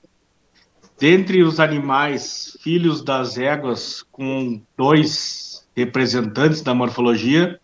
Dentre 0.98 1.42
os 1.42 1.58
animais 1.58 2.56
filhos 2.60 3.02
das 3.02 3.38
éguas 3.38 4.04
com 4.10 4.60
dois 4.76 5.66
representantes 5.74 6.60
da 6.60 6.74
morfologia, 6.74 7.58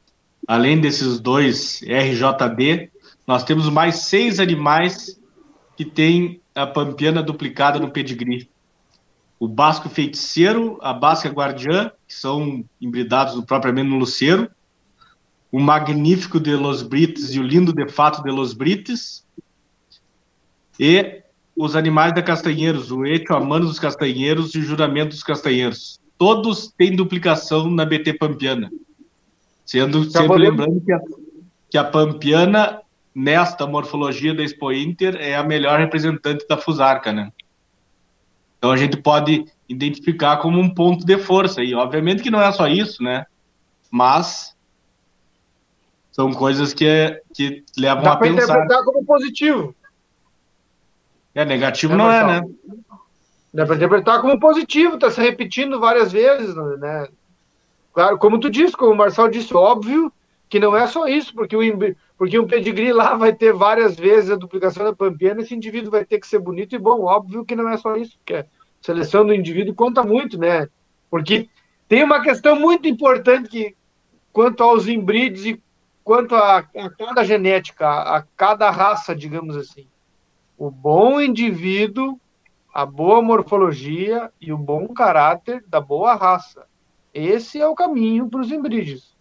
além 0.47 0.81
desses 0.81 1.19
dois 1.21 1.83
RJD, 1.83 2.91
nós 3.27 3.43
temos 3.43 3.69
mais 3.69 3.97
seis 3.97 4.39
animais 4.39 5.21
que 5.77 5.85
têm 5.85 6.41
a 6.55 6.67
pampiana 6.67 7.23
duplicada 7.23 7.81
no 7.81 7.91
pedigree. 7.91 8.49
O 9.41 9.49
basco 9.49 9.89
feiticeiro, 9.89 10.79
a 10.81 10.93
basca 10.93 11.29
guardiã, 11.29 11.91
que 12.07 12.15
são 12.15 12.65
hibridados 12.81 13.43
propriamente 13.45 13.91
no 13.91 13.99
luceiro, 13.99 14.49
o 15.55 15.61
magnífico 15.61 16.41
de 16.41 16.57
Los 16.57 16.83
Brites 16.83 17.33
e 17.33 17.39
o 17.39 17.43
lindo 17.45 17.73
de 17.73 17.89
fato 17.89 18.25
de 18.25 18.31
Los 18.33 18.53
Brites, 18.53 19.25
e 20.81 21.23
os 21.57 21.77
animais 21.77 22.13
da 22.13 22.21
Castanheiros, 22.21 22.91
o 22.91 23.07
Echo, 23.07 23.33
a 23.33 23.39
Mano 23.39 23.67
dos 23.67 23.79
Castanheiros 23.79 24.53
e 24.57 24.59
o 24.59 24.63
Juramento 24.63 25.11
dos 25.11 25.23
Castanheiros. 25.23 26.01
Todos 26.19 26.73
têm 26.77 26.97
duplicação 26.97 27.71
na 27.71 27.85
BT 27.85 28.15
Pampiana. 28.15 28.69
Sendo 29.65 30.03
sempre 30.11 30.27
podemos... 30.27 30.59
lembrando 30.59 30.81
que 30.85 30.93
a, 30.93 31.01
que 31.71 31.79
a 31.79 31.85
Pampiana, 31.85 32.81
nesta 33.15 33.65
morfologia 33.65 34.35
da 34.35 34.43
Expo 34.43 34.73
Inter, 34.73 35.15
é 35.21 35.37
a 35.37 35.45
melhor 35.45 35.79
representante 35.79 36.45
da 36.49 36.57
Fusarca, 36.57 37.13
né? 37.13 37.31
Então 38.59 38.73
a 38.73 38.77
gente 38.77 38.97
pode 38.97 39.45
identificar 39.69 40.39
como 40.39 40.59
um 40.59 40.69
ponto 40.69 41.07
de 41.07 41.17
força. 41.17 41.63
E 41.63 41.77
obviamente 41.77 42.25
que 42.25 42.31
não 42.31 42.43
é 42.43 42.51
só 42.51 42.67
isso, 42.67 43.01
né? 43.05 43.25
Mas 43.89 44.54
são 46.15 46.33
coisas 46.33 46.73
que, 46.73 47.21
que 47.35 47.65
levam 47.77 48.05
Dá 48.05 48.13
a 48.13 48.17
pensar. 48.17 48.47
Dá 48.47 48.47
para 48.47 48.63
interpretar 48.63 48.85
como 48.85 49.05
positivo. 49.05 49.75
É, 51.35 51.45
negativo 51.45 51.95
é, 51.95 51.97
não 51.97 52.13
é, 52.13 52.25
né? 52.25 52.49
Dá 53.53 53.67
para 53.67 53.75
interpretar 53.75 54.21
como 54.21 54.39
positivo, 54.39 54.95
está 54.95 55.11
se 55.11 55.21
repetindo 55.21 55.81
várias 55.81 56.13
vezes, 56.13 56.55
né? 56.79 57.09
Claro, 57.93 58.17
como 58.17 58.39
tu 58.39 58.49
disse, 58.49 58.77
como 58.77 58.93
o 58.93 58.97
Marcel 58.97 59.29
disse, 59.29 59.53
óbvio 59.57 60.13
que 60.49 60.61
não 60.61 60.77
é 60.77 60.87
só 60.87 61.09
isso, 61.09 61.35
porque, 61.35 61.57
o, 61.57 61.61
porque 62.17 62.39
um 62.39 62.47
pedigree 62.47 62.93
lá 62.93 63.17
vai 63.17 63.33
ter 63.33 63.53
várias 63.53 63.97
vezes 63.97 64.31
a 64.31 64.37
duplicação 64.37 64.85
da 64.85 64.95
pampiana, 64.95 65.41
esse 65.41 65.53
indivíduo 65.53 65.91
vai 65.91 66.05
ter 66.05 66.21
que 66.21 66.29
ser 66.29 66.39
bonito 66.39 66.77
e 66.77 66.79
bom. 66.79 67.03
Óbvio 67.03 67.45
que 67.45 67.57
não 67.57 67.69
é 67.69 67.77
só 67.77 67.97
isso, 67.97 68.17
porque 68.19 68.35
a 68.35 68.47
seleção 68.81 69.27
do 69.27 69.35
indivíduo 69.35 69.75
conta 69.75 70.05
muito, 70.05 70.39
né? 70.39 70.69
Porque 71.11 71.49
tem 71.89 72.05
uma 72.05 72.23
questão 72.23 72.55
muito 72.55 72.87
importante 72.87 73.49
que, 73.49 73.75
quanto 74.33 74.63
aos 74.63 74.87
híbridos 74.87 75.45
e 75.45 75.61
quanto 76.05 76.37
a, 76.37 76.59
a 76.59 76.91
cada 76.91 77.25
genética, 77.25 77.89
a, 77.89 78.19
a 78.19 78.23
cada 78.37 78.71
raça, 78.71 79.17
digamos 79.17 79.57
assim 79.57 79.89
o 80.57 80.71
bom 80.71 81.21
indivíduo, 81.21 82.19
a 82.73 82.87
boa 82.87 83.23
morfologia 83.23 84.31
e 84.41 84.53
o 84.53 84.59
bom 84.59 84.89
caráter 84.89 85.65
da 85.67 85.81
boa 85.81 86.15
raça. 86.15 86.67
Esse 87.13 87.61
é 87.61 87.67
o 87.67 87.75
caminho 87.75 88.29
para 88.29 88.41
os 88.41 88.51
híbridos. 88.51 89.15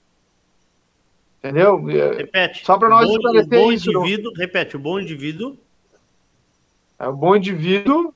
Entendeu? 1.39 1.83
Repete. 1.83 2.65
Só 2.65 2.77
para 2.77 2.89
nós 2.89 3.09
esclarecer 3.09 3.67
isso. 3.71 3.91
Indivíduo, 3.91 4.33
Repete, 4.35 4.75
o 4.75 4.79
bom 4.79 4.99
indivíduo. 4.99 5.57
É 6.97 7.07
o 7.07 7.13
bom 7.13 7.35
indivíduo, 7.35 8.13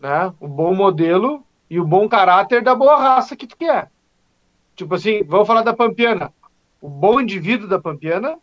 né? 0.00 0.32
O 0.40 0.48
bom 0.48 0.74
modelo 0.74 1.44
e 1.70 1.78
o 1.78 1.84
bom 1.84 2.08
caráter 2.08 2.62
da 2.62 2.74
boa 2.74 2.96
raça 2.96 3.36
que 3.36 3.46
tu 3.46 3.56
quer. 3.56 3.90
Tipo 4.74 4.96
assim, 4.96 5.22
vamos 5.22 5.46
falar 5.46 5.62
da 5.62 5.72
Pampiana. 5.72 6.32
O 6.84 6.88
bom 6.90 7.18
indivíduo 7.18 7.66
da 7.66 7.80
Pampiana, 7.80 8.36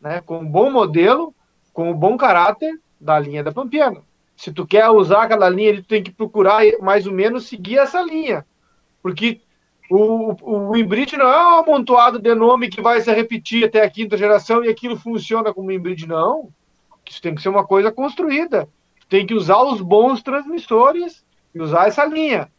né? 0.00 0.20
Com 0.20 0.38
um 0.38 0.44
bom 0.44 0.68
modelo, 0.68 1.32
com 1.72 1.88
um 1.88 1.94
bom 1.94 2.16
caráter 2.16 2.80
da 3.00 3.16
linha 3.16 3.44
da 3.44 3.52
Pampiana. 3.52 4.02
Se 4.36 4.52
tu 4.52 4.66
quer 4.66 4.90
usar 4.90 5.22
aquela 5.22 5.48
linha, 5.48 5.76
tu 5.76 5.84
tem 5.84 6.02
que 6.02 6.10
procurar 6.10 6.64
mais 6.80 7.06
ou 7.06 7.12
menos 7.12 7.46
seguir 7.46 7.78
essa 7.78 8.02
linha. 8.02 8.44
Porque 9.00 9.40
o, 9.88 10.32
o, 10.42 10.70
o 10.70 10.76
Inbrid 10.76 11.16
não 11.16 11.28
é 11.28 11.46
um 11.46 11.58
amontoado 11.58 12.18
de 12.18 12.34
nome 12.34 12.68
que 12.68 12.82
vai 12.82 13.00
se 13.00 13.14
repetir 13.14 13.66
até 13.66 13.84
a 13.84 13.88
quinta 13.88 14.16
geração 14.16 14.64
e 14.64 14.68
aquilo 14.68 14.98
funciona 14.98 15.54
como 15.54 15.70
Inbrid, 15.70 16.08
não. 16.08 16.48
Isso 17.08 17.22
tem 17.22 17.36
que 17.36 17.40
ser 17.40 17.50
uma 17.50 17.64
coisa 17.64 17.92
construída. 17.92 18.68
Tem 19.08 19.24
que 19.24 19.32
usar 19.32 19.62
os 19.62 19.80
bons 19.80 20.24
transmissores 20.24 21.24
e 21.54 21.60
usar 21.60 21.86
essa 21.86 22.04
linha 22.04 22.50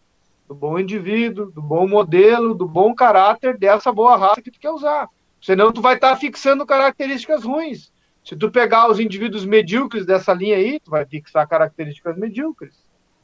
do 0.48 0.56
bom 0.56 0.80
indivíduo, 0.80 1.52
do 1.52 1.62
bom 1.62 1.86
modelo, 1.86 2.56
do 2.56 2.66
bom 2.66 2.96
caráter 2.96 3.58
dessa 3.58 3.92
boa 3.92 4.16
raça 4.16 4.42
que 4.42 4.52
tu 4.52 4.58
quer 4.58 4.72
usar. 4.72 5.10
Senão 5.48 5.72
tu 5.72 5.80
vai 5.80 5.96
estar 5.96 6.10
tá 6.10 6.18
fixando 6.18 6.66
características 6.66 7.46
ruins. 7.46 7.90
Se 8.22 8.36
tu 8.36 8.52
pegar 8.52 8.92
os 8.92 9.00
indivíduos 9.00 9.46
medíocres 9.46 10.06
dessa 10.06 10.34
linha 10.34 10.58
aí, 10.58 10.78
tu 10.78 10.92
vai 10.92 11.06
fixar 11.06 11.48
características 11.48 12.18
medíocres. 12.18 12.76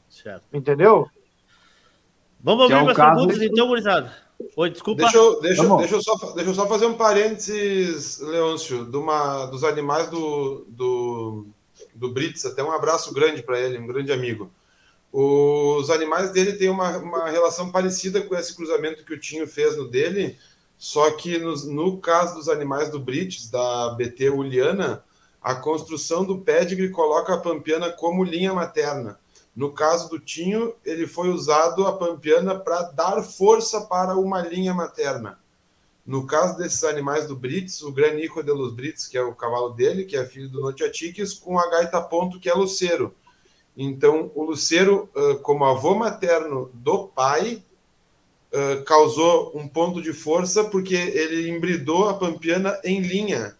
Certo. 0.08 0.42
Entendeu? 0.50 1.06
Vamos 2.40 2.64
abrir 2.64 2.88
é 2.88 2.90
as 2.92 2.96
perguntas, 2.96 3.42
então, 3.42 3.68
gurizada. 3.68 4.16
Oi, 4.56 4.70
desculpa. 4.70 5.02
Deixa 5.02 5.18
eu, 5.18 5.38
deixa, 5.42 5.76
deixa, 5.76 5.96
eu 5.96 6.02
só, 6.02 6.32
deixa 6.32 6.48
eu 6.48 6.54
só 6.54 6.66
fazer 6.66 6.86
um 6.86 6.94
parênteses, 6.94 8.18
Leôncio, 8.20 8.86
de 8.86 8.96
uma, 8.96 9.44
dos 9.44 9.62
animais 9.62 10.08
do, 10.08 10.64
do, 10.66 11.46
do 11.94 12.10
Brits. 12.10 12.46
Até 12.46 12.64
um 12.64 12.72
abraço 12.72 13.12
grande 13.12 13.42
para 13.42 13.60
ele, 13.60 13.76
um 13.76 13.86
grande 13.86 14.10
amigo. 14.10 14.50
Os 15.12 15.90
animais 15.90 16.30
dele 16.30 16.54
têm 16.54 16.70
uma, 16.70 16.96
uma 16.96 17.28
relação 17.28 17.70
parecida 17.70 18.22
com 18.22 18.34
esse 18.34 18.56
cruzamento 18.56 19.04
que 19.04 19.12
o 19.12 19.20
Tinho 19.20 19.46
fez 19.46 19.76
no 19.76 19.86
dele, 19.86 20.38
só 20.84 21.10
que 21.12 21.38
no, 21.38 21.56
no 21.72 21.98
caso 21.98 22.34
dos 22.34 22.46
animais 22.46 22.90
do 22.90 23.00
Brits, 23.00 23.48
da 23.48 23.94
BT 23.94 24.28
Uliana, 24.28 25.02
a 25.40 25.54
construção 25.54 26.26
do 26.26 26.42
pedigree 26.42 26.90
coloca 26.90 27.32
a 27.32 27.40
pampiana 27.40 27.90
como 27.90 28.22
linha 28.22 28.52
materna. 28.52 29.18
No 29.56 29.72
caso 29.72 30.10
do 30.10 30.20
Tinho, 30.20 30.74
ele 30.84 31.06
foi 31.06 31.30
usado 31.30 31.86
a 31.86 31.96
pampiana 31.96 32.54
para 32.54 32.82
dar 32.82 33.22
força 33.22 33.80
para 33.80 34.14
uma 34.14 34.42
linha 34.42 34.74
materna. 34.74 35.38
No 36.04 36.26
caso 36.26 36.58
desses 36.58 36.84
animais 36.84 37.26
do 37.26 37.34
Brits, 37.34 37.80
o 37.80 37.90
Granico 37.90 38.42
de 38.42 38.52
los 38.52 38.74
Brits, 38.74 39.08
que 39.08 39.16
é 39.16 39.22
o 39.22 39.34
cavalo 39.34 39.70
dele, 39.70 40.04
que 40.04 40.18
é 40.18 40.26
filho 40.26 40.50
do 40.50 40.60
Notiatiques, 40.60 41.32
com 41.32 41.58
a 41.58 41.66
gaita 41.70 41.98
ponto, 42.02 42.38
que 42.38 42.50
é 42.50 42.52
Luceiro. 42.52 43.14
Então, 43.74 44.30
o 44.34 44.44
Luceiro, 44.44 45.08
como 45.42 45.64
avô 45.64 45.94
materno 45.94 46.70
do 46.74 47.08
pai, 47.08 47.64
causou 48.86 49.52
um 49.54 49.66
ponto 49.66 50.00
de 50.00 50.12
força 50.12 50.64
porque 50.64 50.94
ele 50.94 51.48
embridou 51.48 52.08
a 52.08 52.14
pampiana 52.14 52.78
em 52.84 53.00
linha, 53.00 53.56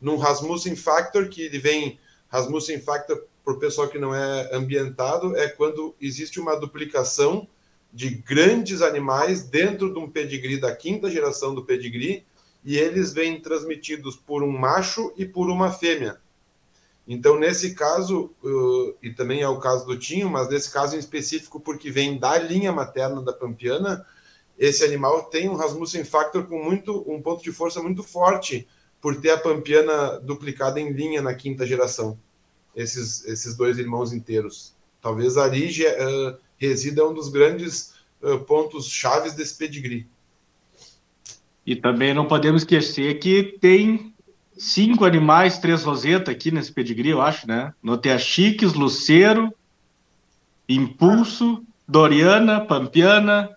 num 0.00 0.16
Rasmussen 0.16 0.76
Factor, 0.76 1.28
que 1.28 1.42
ele 1.42 1.58
vem 1.58 1.98
Rasmussen 2.28 2.80
Factor 2.80 3.24
para 3.44 3.54
o 3.54 3.58
pessoal 3.58 3.88
que 3.88 3.98
não 3.98 4.14
é 4.14 4.50
ambientado, 4.52 5.36
é 5.36 5.48
quando 5.48 5.94
existe 6.00 6.40
uma 6.40 6.56
duplicação 6.56 7.46
de 7.92 8.10
grandes 8.10 8.82
animais 8.82 9.44
dentro 9.44 9.92
de 9.92 9.98
um 9.98 10.10
pedigree 10.10 10.60
da 10.60 10.74
quinta 10.74 11.10
geração 11.10 11.54
do 11.54 11.64
pedigree, 11.64 12.24
e 12.64 12.76
eles 12.76 13.12
vêm 13.12 13.40
transmitidos 13.40 14.16
por 14.16 14.42
um 14.42 14.50
macho 14.50 15.12
e 15.16 15.24
por 15.24 15.48
uma 15.48 15.70
fêmea. 15.70 16.18
Então, 17.06 17.38
nesse 17.38 17.74
caso, 17.74 18.32
uh, 18.42 18.96
e 19.00 19.12
também 19.12 19.40
é 19.40 19.48
o 19.48 19.60
caso 19.60 19.86
do 19.86 19.96
Tinho, 19.96 20.28
mas 20.28 20.48
nesse 20.48 20.72
caso 20.72 20.96
em 20.96 20.98
específico, 20.98 21.60
porque 21.60 21.88
vem 21.88 22.18
da 22.18 22.36
linha 22.36 22.72
materna 22.72 23.22
da 23.22 23.32
Pampiana, 23.32 24.04
esse 24.58 24.84
animal 24.84 25.24
tem 25.24 25.48
um 25.48 25.54
Rasmussen 25.54 26.04
Factor 26.04 26.46
com 26.46 26.62
muito, 26.62 27.04
um 27.10 27.20
ponto 27.20 27.42
de 27.42 27.52
força 27.52 27.82
muito 27.82 28.02
forte 28.02 28.66
por 29.00 29.20
ter 29.20 29.30
a 29.30 29.38
Pampiana 29.38 30.18
duplicada 30.20 30.80
em 30.80 30.92
linha 30.92 31.20
na 31.20 31.34
quinta 31.34 31.66
geração 31.66 32.18
esses, 32.74 33.24
esses 33.26 33.56
dois 33.56 33.78
irmãos 33.78 34.12
inteiros. 34.12 34.74
Talvez 35.00 35.36
ali 35.36 35.66
uh, 35.66 36.36
resida 36.58 37.06
um 37.06 37.14
dos 37.14 37.28
grandes 37.28 37.94
uh, 38.22 38.38
pontos 38.40 38.88
chaves 38.88 39.34
desse 39.34 39.56
pedigree. 39.56 40.06
E 41.64 41.74
também 41.74 42.14
não 42.14 42.26
podemos 42.26 42.62
esquecer 42.62 43.18
que 43.18 43.56
tem 43.60 44.14
cinco 44.56 45.04
animais, 45.04 45.58
três 45.58 45.82
rosetas 45.82 46.34
aqui 46.34 46.50
nesse 46.50 46.72
pedigree, 46.72 47.10
eu 47.10 47.20
acho, 47.20 47.46
né? 47.46 47.74
Noteachiques, 47.82 48.72
Luceiro, 48.74 49.52
Impulso, 50.68 51.62
Doriana, 51.86 52.60
Pampiana. 52.60 53.55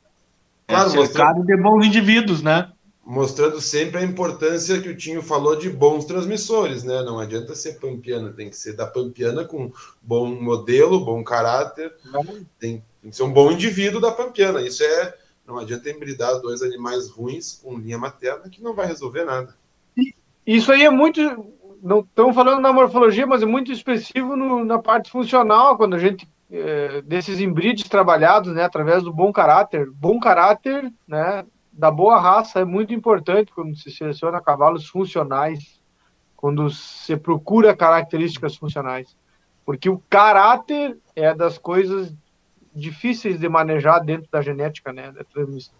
Claro, 0.69 0.89
é 0.89 1.05
cercado 1.05 1.43
de 1.43 1.57
bons 1.57 1.85
indivíduos, 1.85 2.41
né? 2.41 2.71
mostrando 3.09 3.59
sempre 3.59 3.97
a 3.97 4.03
importância 4.03 4.79
que 4.79 4.87
o 4.87 4.95
Tinho 4.95 5.23
falou 5.23 5.55
de 5.55 5.67
bons 5.67 6.05
transmissores, 6.05 6.83
né? 6.83 7.01
Não 7.01 7.17
adianta 7.17 7.55
ser 7.55 7.79
pampiana, 7.79 8.31
tem 8.31 8.51
que 8.51 8.55
ser 8.55 8.73
da 8.73 8.85
pampiana 8.85 9.43
com 9.43 9.71
bom 9.99 10.27
modelo, 10.27 11.03
bom 11.03 11.23
caráter, 11.23 11.91
tem, 12.59 12.83
tem 13.01 13.09
que 13.09 13.15
ser 13.15 13.23
um 13.23 13.33
bom 13.33 13.51
indivíduo 13.51 13.99
da 13.99 14.11
pampiana. 14.11 14.61
Isso 14.61 14.83
é, 14.83 15.15
não 15.47 15.57
adianta 15.57 15.89
embridar 15.89 16.39
dois 16.39 16.61
animais 16.61 17.09
ruins 17.09 17.59
com 17.63 17.79
linha 17.79 17.97
materna 17.97 18.47
que 18.47 18.61
não 18.61 18.75
vai 18.75 18.85
resolver 18.85 19.25
nada. 19.25 19.57
Isso 20.45 20.71
aí 20.71 20.83
é 20.83 20.91
muito, 20.91 21.19
não 21.81 22.01
estamos 22.01 22.35
falando 22.35 22.61
na 22.61 22.71
morfologia, 22.71 23.25
mas 23.25 23.41
é 23.41 23.45
muito 23.47 23.71
expressivo 23.71 24.35
no, 24.35 24.63
na 24.63 24.77
parte 24.77 25.09
funcional, 25.09 25.77
quando 25.77 25.95
a 25.95 25.99
gente 25.99 26.29
é, 26.51 27.01
desses 27.01 27.39
embrides 27.39 27.87
trabalhados, 27.87 28.53
né, 28.53 28.63
através 28.63 29.03
do 29.03 29.13
bom 29.13 29.31
caráter, 29.31 29.89
bom 29.91 30.19
caráter, 30.19 30.91
né, 31.07 31.45
da 31.71 31.91
boa 31.91 32.19
raça 32.19 32.59
é 32.59 32.65
muito 32.65 32.93
importante 32.93 33.53
quando 33.53 33.75
se 33.75 33.91
seleciona 33.91 34.41
cavalos 34.41 34.87
funcionais, 34.87 35.79
quando 36.35 36.69
se 36.69 37.15
procura 37.15 37.75
características 37.75 38.55
funcionais. 38.55 39.15
Porque 39.65 39.89
o 39.89 40.01
caráter 40.09 40.97
é 41.15 41.33
das 41.33 41.57
coisas 41.57 42.13
difíceis 42.73 43.39
de 43.39 43.47
manejar 43.47 43.99
dentro 43.99 44.29
da 44.31 44.41
genética, 44.41 44.91
né, 44.91 45.11
da 45.11 45.23
transmissão. 45.23 45.77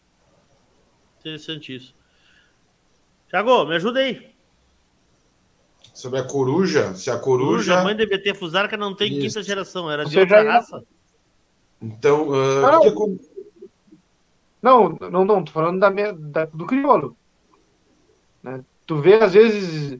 Interessante 1.19 1.75
isso. 1.75 1.95
Tiago, 3.27 3.65
me 3.65 3.75
ajuda 3.75 3.99
aí. 3.99 4.28
Sobre 5.99 6.17
a 6.17 6.23
coruja, 6.23 6.95
se 6.95 7.11
a 7.11 7.19
coruja... 7.19 7.73
coruja 7.73 7.83
mãe 7.83 7.93
de 7.93 8.05
BT 8.05 8.33
Fusarca 8.33 8.77
não 8.77 8.95
tem 8.95 9.11
isso. 9.11 9.19
quinta 9.19 9.43
geração, 9.43 9.91
era 9.91 10.05
de 10.05 10.13
Você 10.13 10.21
outra 10.21 10.49
raça. 10.49 10.81
Então, 11.81 12.29
uh, 12.29 12.61
não, 12.61 12.81
que 12.81 12.91
que 12.91 13.29
não, 14.61 14.89
não, 15.11 15.25
não, 15.25 15.43
tô 15.43 15.51
falando 15.51 15.77
da, 15.77 15.89
da 15.89 16.45
do 16.45 16.65
crioulo. 16.65 17.17
Né? 18.41 18.63
Tu 18.87 18.95
vê, 18.95 19.15
às 19.15 19.33
vezes, 19.33 19.99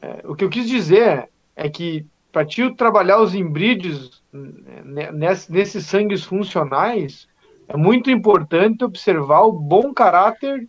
é, 0.00 0.22
o 0.24 0.34
que 0.34 0.44
eu 0.44 0.48
quis 0.48 0.66
dizer 0.66 1.28
é 1.54 1.68
que 1.68 2.06
para 2.32 2.46
ti 2.46 2.74
trabalhar 2.74 3.20
os 3.20 3.34
híbridos 3.34 4.22
né, 4.32 5.12
nesses, 5.12 5.48
nesses 5.50 5.84
sangues 5.84 6.24
funcionais, 6.24 7.28
é 7.68 7.76
muito 7.76 8.10
importante 8.10 8.82
observar 8.82 9.42
o 9.42 9.52
bom 9.52 9.92
caráter 9.92 10.66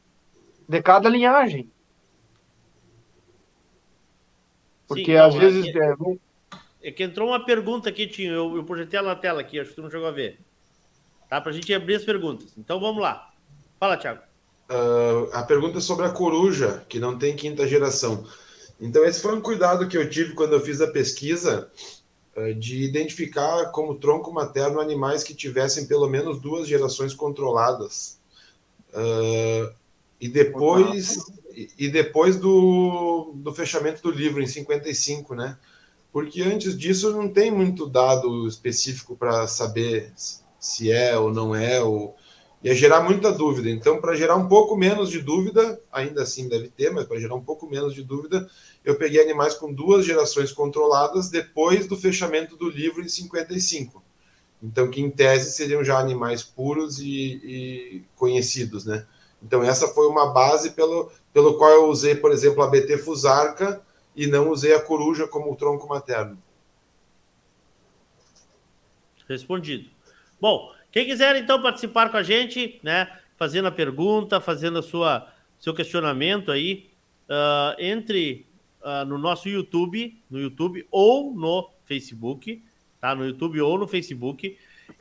de 0.67 0.81
cada 0.81 1.07
linhagem. 1.07 1.71
Porque 4.87 5.05
Sim, 5.05 5.15
às 5.15 5.33
não, 5.33 5.41
vezes. 5.41 5.65
É 5.67 5.71
que, 5.71 5.79
é, 5.79 5.95
é 6.83 6.91
que, 6.91 7.03
entrou 7.03 7.29
uma 7.29 7.43
pergunta 7.43 7.89
aqui, 7.89 8.07
Tinho. 8.07 8.33
Eu, 8.33 8.55
eu 8.57 8.63
projetei 8.63 8.99
ela 8.99 9.09
na 9.09 9.15
tela 9.15 9.41
aqui, 9.41 9.59
acho 9.59 9.71
que 9.71 9.75
tu 9.75 9.81
não 9.81 9.91
chegou 9.91 10.07
a 10.07 10.11
ver. 10.11 10.39
Tá? 11.29 11.41
Para 11.41 11.51
a 11.51 11.53
gente 11.53 11.73
abrir 11.73 11.95
as 11.95 12.03
perguntas. 12.03 12.53
Então 12.57 12.79
vamos 12.79 13.01
lá. 13.01 13.31
Fala, 13.79 13.97
Thiago. 13.97 14.21
Uh, 14.69 15.29
a 15.31 15.43
pergunta 15.43 15.77
é 15.77 15.81
sobre 15.81 16.05
a 16.05 16.09
coruja, 16.09 16.83
que 16.89 16.99
não 16.99 17.17
tem 17.17 17.35
quinta 17.35 17.67
geração. 17.67 18.25
Então, 18.79 19.05
esse 19.05 19.21
foi 19.21 19.35
um 19.35 19.41
cuidado 19.41 19.87
que 19.87 19.97
eu 19.97 20.09
tive 20.09 20.33
quando 20.33 20.53
eu 20.53 20.59
fiz 20.59 20.81
a 20.81 20.87
pesquisa 20.87 21.69
uh, 22.35 22.53
de 22.55 22.83
identificar 22.83 23.71
como 23.71 23.95
tronco 23.95 24.33
materno 24.33 24.79
animais 24.79 25.23
que 25.23 25.35
tivessem 25.35 25.85
pelo 25.87 26.09
menos 26.09 26.39
duas 26.39 26.67
gerações 26.67 27.13
controladas. 27.13 28.19
Uh, 28.89 29.73
e 30.19 30.27
depois, 30.27 31.17
e, 31.77 31.89
depois 31.89 32.37
do, 32.37 33.33
do 33.35 33.53
fechamento 33.53 34.01
do 34.01 34.11
livro, 34.11 34.41
em 34.41 34.47
55, 34.47 35.35
né? 35.35 35.57
Porque 36.11 36.41
antes 36.41 36.77
disso 36.77 37.11
não 37.11 37.29
tem 37.29 37.51
muito 37.51 37.87
dado 37.87 38.47
específico 38.47 39.15
para 39.15 39.47
saber 39.47 40.11
se 40.59 40.91
é 40.91 41.17
ou 41.17 41.33
não 41.33 41.55
é, 41.55 41.81
ou 41.81 42.15
ia 42.63 42.73
gerar 42.73 43.01
muita 43.01 43.31
dúvida. 43.31 43.69
Então, 43.69 44.01
para 44.01 44.15
gerar 44.15 44.35
um 44.35 44.47
pouco 44.47 44.75
menos 44.75 45.09
de 45.09 45.21
dúvida, 45.21 45.79
ainda 45.91 46.23
assim 46.23 46.49
deve 46.49 46.67
ter, 46.69 46.91
mas 46.91 47.05
para 47.05 47.19
gerar 47.19 47.35
um 47.35 47.43
pouco 47.43 47.69
menos 47.69 47.93
de 47.93 48.03
dúvida, 48.03 48.49
eu 48.83 48.95
peguei 48.95 49.21
animais 49.21 49.53
com 49.53 49.71
duas 49.71 50.05
gerações 50.05 50.51
controladas 50.51 51.29
depois 51.29 51.87
do 51.87 51.95
fechamento 51.95 52.55
do 52.57 52.69
livro 52.69 53.03
em 53.03 53.09
55. 53.09 54.03
Então, 54.63 54.89
que 54.89 54.99
em 54.99 55.11
tese 55.11 55.51
seriam 55.51 55.83
já 55.83 55.99
animais 55.99 56.41
puros 56.43 56.99
e, 56.99 57.05
e 57.43 58.03
conhecidos, 58.15 58.85
né? 58.85 59.05
Então, 59.45 59.63
essa 59.63 59.87
foi 59.89 60.07
uma 60.07 60.33
base 60.33 60.71
pelo, 60.71 61.11
pelo 61.31 61.55
qual 61.59 61.69
eu 61.69 61.85
usei, 61.85 62.15
por 62.15 62.31
exemplo, 62.31 62.63
a 62.63 62.67
BT 62.67 62.97
Fusarca 62.97 63.79
e 64.15 64.25
não 64.25 64.49
usei 64.49 64.73
a 64.73 64.81
coruja 64.81 65.27
como 65.27 65.55
tronco 65.55 65.87
materno. 65.87 66.41
Respondido. 69.29 69.87
Bom, 70.41 70.73
quem 70.91 71.05
quiser 71.05 71.35
então 71.35 71.61
participar 71.61 72.09
com 72.09 72.17
a 72.17 72.23
gente, 72.23 72.79
né, 72.81 73.07
fazendo 73.37 73.67
a 73.67 73.71
pergunta, 73.71 74.41
fazendo 74.41 74.79
a 74.79 74.83
sua 74.83 75.31
seu 75.59 75.73
questionamento 75.73 76.51
aí, 76.51 76.89
uh, 77.29 77.79
entre 77.79 78.47
uh, 78.81 79.05
no 79.05 79.17
nosso 79.17 79.47
YouTube, 79.47 80.19
no 80.29 80.39
YouTube 80.39 80.87
ou 80.89 81.33
no 81.33 81.69
Facebook, 81.85 82.63
tá? 82.99 83.13
No 83.13 83.25
YouTube 83.25 83.61
ou 83.61 83.77
no 83.77 83.87
Facebook, 83.87 84.57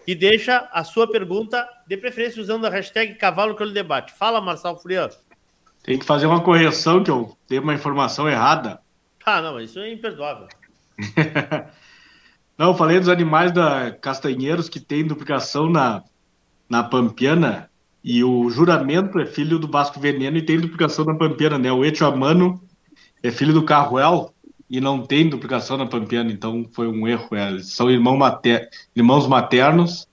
e 0.06 0.14
deixa 0.14 0.68
a 0.72 0.84
sua 0.84 1.10
pergunta, 1.10 1.66
de 1.86 1.96
preferência 1.96 2.40
usando 2.40 2.66
a 2.66 2.70
hashtag 2.70 3.14
Cavalo 3.14 3.56
que 3.56 3.66
Debate. 3.66 4.12
Fala, 4.12 4.40
Marcelo 4.40 4.78
Furian. 4.78 5.08
Tem 5.82 5.98
que 5.98 6.04
fazer 6.04 6.26
uma 6.26 6.42
correção, 6.42 7.02
que 7.02 7.10
eu 7.10 7.36
dei 7.48 7.58
uma 7.58 7.74
informação 7.74 8.28
errada. 8.28 8.80
Ah, 9.24 9.40
não, 9.40 9.60
isso 9.60 9.78
é 9.78 9.92
imperdoável. 9.92 10.48
não, 12.58 12.68
eu 12.68 12.74
falei 12.74 12.98
dos 12.98 13.08
animais 13.08 13.52
da 13.52 13.92
Castanheiros 13.92 14.68
que 14.68 14.80
tem 14.80 15.06
duplicação 15.06 15.68
na, 15.68 16.02
na 16.68 16.84
Pampiana, 16.84 17.70
e 18.02 18.22
o 18.22 18.50
Juramento 18.50 19.18
é 19.18 19.24
filho 19.24 19.58
do 19.58 19.66
Vasco 19.66 19.98
Veneno 19.98 20.36
e 20.36 20.42
tem 20.42 20.60
duplicação 20.60 21.06
na 21.06 21.14
Pampiana, 21.14 21.58
né? 21.58 21.72
O 21.72 21.82
Etioamano 21.82 22.62
é 23.22 23.30
filho 23.30 23.54
do 23.54 23.64
Carruel 23.64 24.33
e 24.74 24.80
não 24.80 25.06
tem 25.06 25.28
duplicação 25.28 25.76
na 25.76 25.86
Pampiana, 25.86 26.32
então 26.32 26.68
foi 26.72 26.88
um 26.88 27.06
erro. 27.06 27.28
É, 27.36 27.60
são 27.60 27.88
irmão 27.88 28.16
mater... 28.16 28.68
irmãos 28.96 29.28
maternos, 29.28 30.08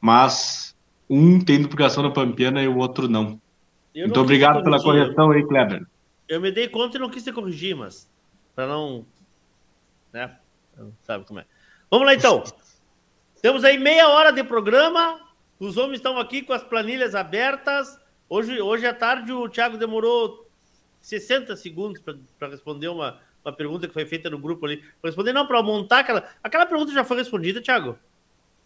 mas 0.00 0.76
um 1.08 1.40
tem 1.40 1.60
duplicação 1.60 2.04
na 2.04 2.12
Pampiana 2.12 2.62
e 2.62 2.68
o 2.68 2.76
outro 2.76 3.08
não. 3.08 3.40
Não 3.92 4.22
obrigado 4.22 4.62
pela 4.62 4.80
correção 4.80 5.32
aí, 5.32 5.44
Kleber. 5.44 5.84
Eu 6.28 6.40
me 6.40 6.52
dei 6.52 6.68
conta 6.68 6.96
e 6.96 7.00
não 7.00 7.10
quis 7.10 7.24
te 7.24 7.32
corrigir, 7.32 7.74
mas 7.74 8.08
para 8.54 8.68
não. 8.68 9.04
Né? 10.12 10.38
Sabe 11.02 11.24
como 11.24 11.40
é. 11.40 11.46
Vamos 11.90 12.06
lá 12.06 12.14
então. 12.14 12.44
Temos 13.42 13.64
aí 13.64 13.76
meia 13.76 14.08
hora 14.08 14.30
de 14.30 14.44
programa. 14.44 15.18
Os 15.58 15.76
homens 15.76 15.96
estão 15.96 16.16
aqui 16.16 16.42
com 16.42 16.52
as 16.52 16.62
planilhas 16.62 17.16
abertas. 17.16 17.98
Hoje, 18.28 18.60
hoje 18.60 18.86
à 18.86 18.94
tarde 18.94 19.32
o 19.32 19.48
Thiago 19.48 19.76
demorou 19.76 20.48
60 21.00 21.56
segundos 21.56 22.00
para 22.38 22.48
responder 22.48 22.86
uma, 22.86 23.18
uma 23.44 23.52
pergunta 23.52 23.88
que 23.88 23.94
foi 23.94 24.04
feita 24.04 24.28
no 24.28 24.38
grupo 24.38 24.66
ali. 24.66 24.78
Pra 25.00 25.08
responder, 25.10 25.32
não, 25.32 25.46
para 25.46 25.62
montar 25.62 26.00
aquela. 26.00 26.28
Aquela 26.42 26.66
pergunta 26.66 26.92
já 26.92 27.04
foi 27.04 27.16
respondida, 27.18 27.62
Thiago? 27.62 27.98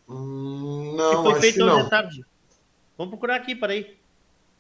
Hum, 0.09 0.95
não, 0.97 1.11
que 1.11 1.31
foi 1.31 1.41
feita 1.41 1.65
hoje 1.65 1.81
à 1.81 1.89
tarde. 1.89 2.25
Vamos 2.99 3.11
procurar 3.11 3.37
aqui, 3.37 3.55
peraí. 3.55 3.97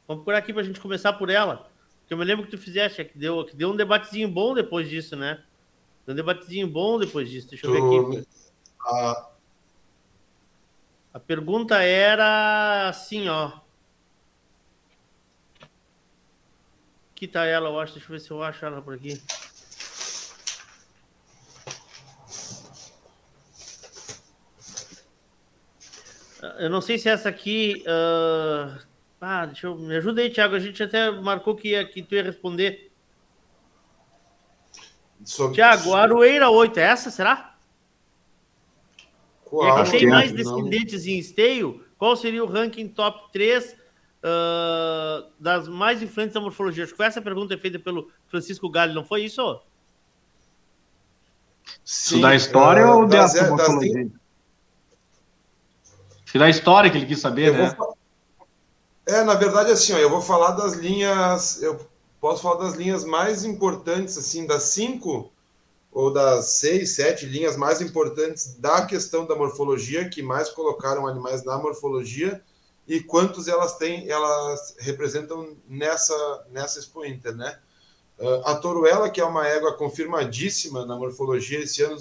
Vamos 0.06 0.20
procurar 0.20 0.38
aqui 0.38 0.52
para 0.52 0.62
a 0.62 0.64
gente 0.64 0.80
começar 0.80 1.12
por 1.14 1.30
ela. 1.30 1.68
Porque 2.00 2.14
eu 2.14 2.18
me 2.18 2.24
lembro 2.24 2.44
que 2.44 2.50
tu 2.50 2.58
fizeste, 2.58 3.00
é 3.00 3.04
que 3.04 3.16
deu, 3.16 3.44
que 3.44 3.56
deu 3.56 3.70
um 3.70 3.76
debatezinho 3.76 4.28
bom 4.28 4.54
depois 4.54 4.88
disso, 4.88 5.16
né? 5.16 5.42
Deu 6.06 6.12
um 6.12 6.16
debatezinho 6.16 6.68
bom 6.68 6.98
depois 6.98 7.30
disso. 7.30 7.48
Deixa 7.48 7.66
eu 7.66 7.72
ver 7.72 8.16
aqui. 8.18 8.28
A, 8.80 9.28
a 11.14 11.20
pergunta 11.20 11.82
era 11.82 12.88
assim, 12.88 13.28
ó. 13.28 13.52
Aqui 17.12 17.26
tá 17.26 17.44
ela, 17.44 17.68
eu 17.68 17.80
acho. 17.80 17.94
Deixa 17.94 18.06
eu 18.06 18.12
ver 18.12 18.20
se 18.20 18.30
eu 18.30 18.42
acho 18.42 18.64
ela 18.64 18.82
por 18.82 18.94
aqui. 18.94 19.20
Eu 26.58 26.70
não 26.70 26.80
sei 26.80 26.98
se 26.98 27.08
essa 27.08 27.28
aqui. 27.28 27.82
Uh 27.86 28.94
ah, 29.26 29.46
deixa 29.46 29.66
eu. 29.66 29.74
Me 29.74 29.96
ajuda 29.96 30.20
aí, 30.20 30.28
Thiago. 30.28 30.54
A 30.54 30.58
gente 30.58 30.82
até 30.82 31.10
marcou 31.10 31.56
que, 31.56 31.68
ia, 31.68 31.82
que 31.86 32.02
tu 32.02 32.14
ia 32.14 32.22
responder. 32.22 32.92
Sobre... 35.24 35.54
Thiago, 35.54 35.94
Aroeira 35.94 36.50
8, 36.50 36.78
é 36.78 36.82
essa, 36.82 37.10
será? 37.10 37.56
Qual? 39.42 39.78
É 39.78 39.84
que 39.84 39.90
tem 39.92 40.06
mais 40.06 40.30
descendentes 40.30 41.06
não. 41.06 41.12
em 41.12 41.18
esteio. 41.18 41.84
Qual 41.96 42.14
seria 42.16 42.44
o 42.44 42.46
ranking 42.46 42.86
top 42.86 43.32
3 43.32 43.64
uh, 43.64 43.76
ah, 44.22 45.26
das 45.40 45.68
mais 45.68 46.02
influentes 46.02 46.34
da 46.34 46.40
morfologia? 46.40 46.84
Acho 46.84 46.92
que 46.92 46.96
foi 46.98 47.06
essa 47.06 47.22
pergunta 47.22 47.56
feita 47.56 47.78
pelo 47.78 48.10
Francisco 48.26 48.68
Galho, 48.68 48.92
não 48.92 49.06
foi 49.06 49.22
isso? 49.24 49.62
Sim, 51.82 52.16
isso 52.16 52.20
da 52.20 52.34
história 52.34 52.86
uh, 52.86 52.98
ou 52.98 53.06
das, 53.06 53.32
dessa 53.32 53.48
morfologia? 53.48 54.04
Das... 54.04 54.23
da 56.38 56.48
história 56.48 56.90
que 56.90 56.96
ele 56.96 57.06
quis 57.06 57.20
saber, 57.20 57.48
eu 57.48 57.54
né? 57.54 57.74
Vou... 57.76 57.96
É, 59.06 59.22
na 59.22 59.34
verdade, 59.34 59.70
assim, 59.70 59.92
ó, 59.92 59.98
eu 59.98 60.10
vou 60.10 60.20
falar 60.20 60.52
das 60.52 60.74
linhas. 60.74 61.62
Eu 61.62 61.78
posso 62.20 62.42
falar 62.42 62.64
das 62.64 62.74
linhas 62.74 63.04
mais 63.04 63.44
importantes, 63.44 64.16
assim, 64.16 64.46
das 64.46 64.64
cinco 64.64 65.30
ou 65.92 66.12
das 66.12 66.46
seis, 66.52 66.96
sete 66.96 67.24
linhas 67.24 67.56
mais 67.56 67.80
importantes 67.80 68.56
da 68.58 68.84
questão 68.84 69.26
da 69.26 69.36
morfologia, 69.36 70.08
que 70.08 70.22
mais 70.22 70.48
colocaram 70.48 71.06
animais 71.06 71.44
na 71.44 71.56
morfologia 71.56 72.42
e 72.86 73.00
quantos 73.00 73.48
elas 73.48 73.76
têm, 73.76 74.08
elas 74.08 74.74
representam 74.78 75.56
nessa, 75.68 76.46
nessa 76.50 76.78
Expo 76.78 77.04
Inter, 77.04 77.34
né? 77.34 77.58
Uh, 78.18 78.46
a 78.46 78.54
Toruela, 78.56 79.08
que 79.08 79.20
é 79.20 79.24
uma 79.24 79.46
égua 79.46 79.74
confirmadíssima 79.74 80.84
na 80.84 80.96
morfologia, 80.96 81.60
esse 81.60 81.82
ano, 81.82 81.96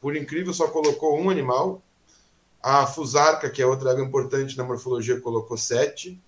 por 0.00 0.16
incrível, 0.16 0.52
só 0.52 0.68
colocou 0.68 1.18
um 1.18 1.30
animal. 1.30 1.82
A 2.62 2.86
Fusarca, 2.86 3.48
que 3.48 3.62
é 3.62 3.66
outra 3.66 3.92
égua 3.92 4.04
importante 4.04 4.56
na 4.56 4.64
morfologia, 4.64 5.20
colocou 5.20 5.56
sete. 5.56 6.20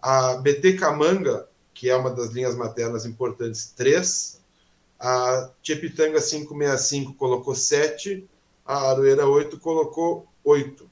A 0.00 0.34
BT 0.36 0.74
Camanga, 0.74 1.48
que 1.74 1.90
é 1.90 1.96
uma 1.96 2.10
das 2.10 2.30
linhas 2.30 2.54
maternas 2.54 3.04
importantes, 3.04 3.72
3. 3.76 4.40
A 4.98 5.50
Chepitanga 5.62 6.20
565 6.20 7.14
colocou 7.14 7.54
7. 7.54 8.28
A 8.64 8.90
Aroeira 8.90 9.26
8 9.26 9.58
colocou 9.58 10.26
8. 10.44 10.88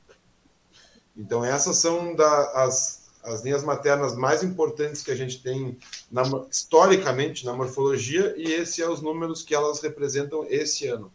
Então, 1.16 1.45
essas 1.45 1.76
são 1.76 2.14
da, 2.14 2.64
as, 2.64 3.11
as 3.22 3.43
linhas 3.43 3.62
maternas 3.62 4.16
mais 4.16 4.43
importantes 4.43 5.03
que 5.03 5.11
a 5.11 5.16
gente 5.16 5.43
tem 5.43 5.78
na, 6.11 6.22
historicamente 6.51 7.45
na 7.45 7.53
morfologia, 7.53 8.34
e 8.36 8.53
esses 8.53 8.76
são 8.76 8.86
é 8.86 8.91
os 8.91 9.03
números 9.03 9.43
que 9.43 9.55
elas 9.55 9.80
representam 9.80 10.47
esse 10.49 10.86
ano. 10.88 11.12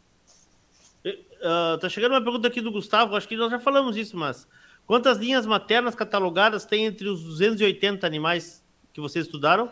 Uh, 1.45 1.77
tá 1.77 1.87
chegando 1.87 2.13
uma 2.13 2.23
pergunta 2.23 2.47
aqui 2.47 2.59
do 2.59 2.71
Gustavo, 2.71 3.15
acho 3.15 3.27
que 3.27 3.37
nós 3.37 3.51
já 3.51 3.59
falamos 3.59 3.95
isso, 3.95 4.17
mas 4.17 4.47
Quantas 4.85 5.17
linhas 5.17 5.45
maternas 5.45 5.95
catalogadas 5.95 6.65
tem 6.65 6.85
entre 6.85 7.07
os 7.09 7.23
280 7.23 8.05
animais 8.05 8.63
que 8.93 9.01
vocês 9.01 9.25
estudaram? 9.25 9.71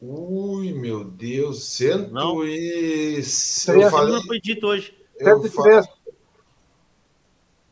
Ui, 0.00 0.72
meu 0.72 1.04
Deus, 1.04 1.64
cento 1.64 2.10
não. 2.10 2.44
e... 2.44 3.20
Eu 3.68 3.90
falei... 3.90 4.14
Não 4.14 4.22
foi 4.22 4.40
dito 4.40 4.66
hoje. 4.66 4.96
Eu 5.18 5.42
103. 5.42 5.86
Fa... 5.86 5.92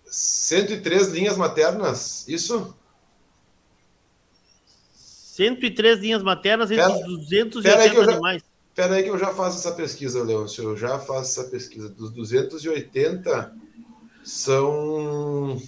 103 0.05 1.09
linhas 1.09 1.37
maternas, 1.37 2.29
isso? 2.29 2.77
103 4.93 6.01
linhas 6.01 6.23
maternas 6.23 6.71
entre 6.71 6.85
pera, 6.85 7.07
os 7.09 7.19
280 7.29 8.01
animais. 8.03 8.50
Espera 8.81 8.95
aí 8.95 9.03
que 9.03 9.11
eu 9.11 9.19
já 9.19 9.35
faço 9.35 9.59
essa 9.59 9.73
pesquisa, 9.77 10.25
Leôncio. 10.25 10.65
Eu 10.65 10.75
já 10.75 10.99
faço 10.99 11.39
essa 11.39 11.51
pesquisa. 11.51 11.91
Dos 11.91 12.11
280 12.13 13.55
são 14.25 15.61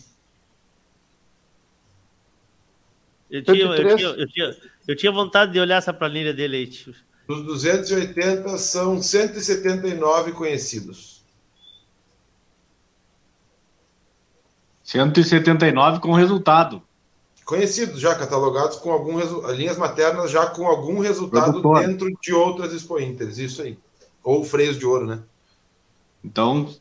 Eu 3.29 3.43
tinha, 3.43 3.65
eu, 3.65 3.97
tinha, 3.97 4.09
eu, 4.09 4.29
tinha, 4.29 4.57
eu 4.89 4.97
tinha 4.97 5.13
vontade 5.13 5.53
de 5.53 5.61
olhar 5.61 5.77
essa 5.77 5.93
planilha 5.93 6.33
dele 6.33 6.57
aí. 6.57 6.67
Tio. 6.67 6.95
Dos 7.29 7.45
280 7.45 8.57
são 8.57 9.03
179 9.03 10.33
conhecidos. 10.33 11.23
179 14.85 16.01
com 16.01 16.15
resultado. 16.15 16.83
Conhecidos 17.45 18.01
já, 18.01 18.15
catalogados 18.15 18.77
com 18.77 18.93
algum 18.93 19.19
linhas 19.53 19.77
maternas 19.77 20.31
já 20.31 20.47
com 20.47 20.67
algum 20.67 21.01
resultado 21.01 21.61
dentro 21.81 22.11
de 22.21 22.33
outras 22.33 22.73
Expo 22.73 23.01
Inters, 23.01 23.39
isso 23.39 23.63
aí. 23.63 23.79
Ou 24.23 24.45
freios 24.45 24.79
de 24.79 24.87
ouro, 24.87 25.07
né? 25.07 25.23
Então. 26.25 26.73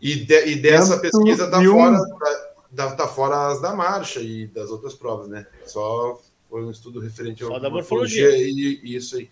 E, 0.00 0.14
de, 0.14 0.46
e 0.46 0.56
dessa 0.56 0.98
pesquisa 0.98 1.50
tá 1.50 1.62
fora. 1.62 1.98
Tá, 1.98 2.46
da, 2.70 2.94
tá 2.94 3.08
fora 3.08 3.48
as 3.48 3.60
da 3.60 3.74
marcha 3.74 4.20
e 4.20 4.46
das 4.46 4.70
outras 4.70 4.94
provas, 4.94 5.28
né? 5.28 5.46
Só 5.66 6.20
foi 6.48 6.64
um 6.64 6.70
estudo 6.70 7.00
referente 7.00 7.42
à 7.42 7.48
morfologia. 7.48 7.70
morfologia. 7.70 8.28
e, 8.28 8.96
isso 8.96 9.16
aí. 9.16 9.28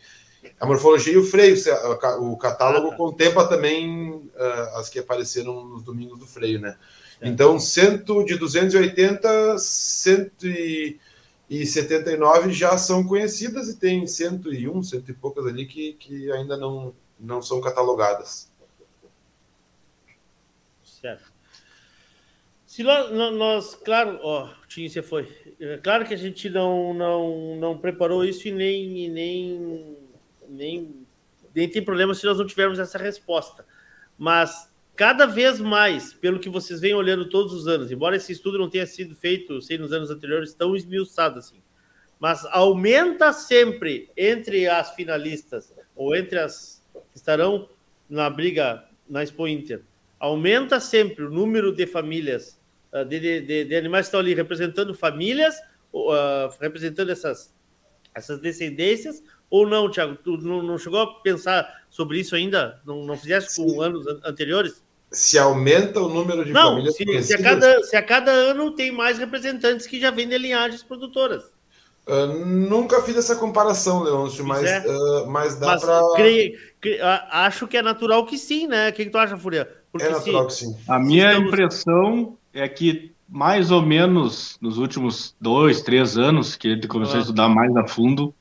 A 0.60 0.66
morfologia 0.66 1.12
e 1.12 1.16
o 1.16 1.24
freio, 1.24 1.56
o 2.20 2.36
catálogo 2.36 2.88
ah, 2.88 2.90
tá. 2.90 2.96
contempla 2.96 3.48
também 3.48 4.10
uh, 4.10 4.76
as 4.76 4.88
que 4.90 4.98
apareceram 4.98 5.64
nos 5.64 5.82
domingos 5.82 6.18
do 6.18 6.26
freio, 6.26 6.60
né? 6.60 6.76
Então, 7.24 7.58
cento, 7.58 8.22
de 8.24 8.36
280, 8.36 9.58
179 9.58 12.52
já 12.52 12.76
são 12.76 13.02
conhecidas 13.02 13.68
e 13.68 13.78
tem 13.78 14.06
101, 14.06 14.82
cento 14.82 15.10
e 15.10 15.14
poucas 15.14 15.46
ali 15.46 15.64
que, 15.64 15.94
que 15.94 16.30
ainda 16.32 16.54
não, 16.56 16.94
não 17.18 17.40
são 17.40 17.60
catalogadas. 17.60 18.52
Certo. 20.82 21.32
Se 22.66 22.82
nós, 22.82 23.10
nós 23.12 23.74
claro, 23.74 24.18
ó, 24.22 24.52
Tim, 24.66 24.88
você 24.88 25.00
foi. 25.00 25.28
É 25.60 25.78
claro 25.78 26.04
que 26.04 26.12
a 26.12 26.16
gente 26.16 26.50
não, 26.50 26.92
não, 26.92 27.56
não 27.56 27.78
preparou 27.78 28.24
isso 28.24 28.48
e 28.48 28.50
nem, 28.50 29.08
nem, 29.08 29.96
nem, 30.48 31.06
nem 31.54 31.70
tem 31.70 31.84
problema 31.84 32.12
se 32.14 32.26
nós 32.26 32.36
não 32.36 32.46
tivermos 32.46 32.80
essa 32.80 32.98
resposta. 32.98 33.64
Mas 34.18 34.73
cada 34.96 35.26
vez 35.26 35.60
mais, 35.60 36.12
pelo 36.12 36.38
que 36.38 36.48
vocês 36.48 36.80
vêm 36.80 36.94
olhando 36.94 37.28
todos 37.28 37.52
os 37.52 37.66
anos, 37.66 37.90
embora 37.90 38.16
esse 38.16 38.32
estudo 38.32 38.58
não 38.58 38.70
tenha 38.70 38.86
sido 38.86 39.14
feito, 39.14 39.60
sei, 39.60 39.76
nos 39.76 39.92
anos 39.92 40.10
anteriores, 40.10 40.54
tão 40.54 40.76
esmiuçado 40.76 41.38
assim, 41.38 41.60
mas 42.20 42.44
aumenta 42.46 43.32
sempre 43.32 44.10
entre 44.16 44.68
as 44.68 44.94
finalistas, 44.94 45.74
ou 45.96 46.14
entre 46.14 46.38
as 46.38 46.82
que 47.12 47.16
estarão 47.16 47.68
na 48.08 48.30
briga 48.30 48.84
na 49.08 49.22
Expo 49.22 49.46
Inter, 49.48 49.82
aumenta 50.18 50.78
sempre 50.78 51.24
o 51.24 51.30
número 51.30 51.74
de 51.74 51.86
famílias, 51.86 52.60
uh, 52.92 53.04
de, 53.04 53.40
de, 53.40 53.64
de, 53.64 53.76
animais 53.76 54.06
que 54.06 54.08
estão 54.08 54.20
ali 54.20 54.34
representando 54.34 54.94
famílias, 54.94 55.56
uh, 55.92 56.48
representando 56.60 57.10
essas, 57.10 57.52
essas 58.14 58.38
descendências, 58.40 59.22
ou 59.50 59.66
não, 59.66 59.90
Tiago? 59.90 60.16
Tu 60.16 60.36
não, 60.38 60.62
não, 60.62 60.78
chegou 60.78 61.00
a 61.00 61.20
pensar 61.20 61.84
sobre 61.90 62.18
isso 62.18 62.34
ainda? 62.34 62.80
Não, 62.84 63.04
não 63.04 63.16
fizesse 63.16 63.56
com 63.56 63.80
anos 63.80 64.06
anteriores? 64.24 64.83
Se 65.14 65.38
aumenta 65.38 66.00
o 66.00 66.08
número 66.08 66.44
de 66.44 66.52
não, 66.52 66.70
famílias 66.70 66.96
se, 66.96 67.22
se, 67.22 67.34
a 67.34 67.42
cada, 67.42 67.82
se 67.84 67.96
a 67.96 68.02
cada 68.02 68.30
ano 68.30 68.72
tem 68.72 68.90
mais 68.90 69.16
representantes 69.16 69.86
que 69.86 70.00
já 70.00 70.10
vêm 70.10 70.28
de 70.28 70.36
linhagens 70.36 70.82
produtoras. 70.82 71.44
Uh, 72.06 72.44
nunca 72.44 73.00
fiz 73.00 73.16
essa 73.16 73.34
comparação, 73.34 74.02
Leôncio, 74.02 74.44
mas, 74.44 74.64
é. 74.64 74.84
uh, 74.86 75.26
mas 75.26 75.56
dá 75.56 75.78
para. 75.78 76.02
Acho 77.30 77.66
que 77.66 77.78
é 77.78 77.82
natural 77.82 78.26
que 78.26 78.36
sim, 78.36 78.66
né? 78.66 78.90
O 78.90 78.92
que, 78.92 79.04
que 79.06 79.10
tu 79.10 79.16
acha, 79.16 79.38
Fúria? 79.38 79.66
Porque 79.90 80.06
é 80.06 80.10
natural 80.10 80.50
se, 80.50 80.66
que 80.66 80.72
sim. 80.72 80.76
A 80.86 80.98
minha 80.98 81.30
estamos... 81.30 81.48
impressão 81.48 82.36
é 82.52 82.68
que, 82.68 83.10
mais 83.26 83.70
ou 83.70 83.80
menos, 83.80 84.58
nos 84.60 84.76
últimos 84.76 85.34
dois, 85.40 85.80
três 85.80 86.18
anos, 86.18 86.56
que 86.56 86.68
ele 86.68 86.86
começou 86.86 87.14
ah. 87.14 87.18
a 87.18 87.20
estudar 87.22 87.48
mais 87.48 87.74
a 87.74 87.86
fundo, 87.86 88.34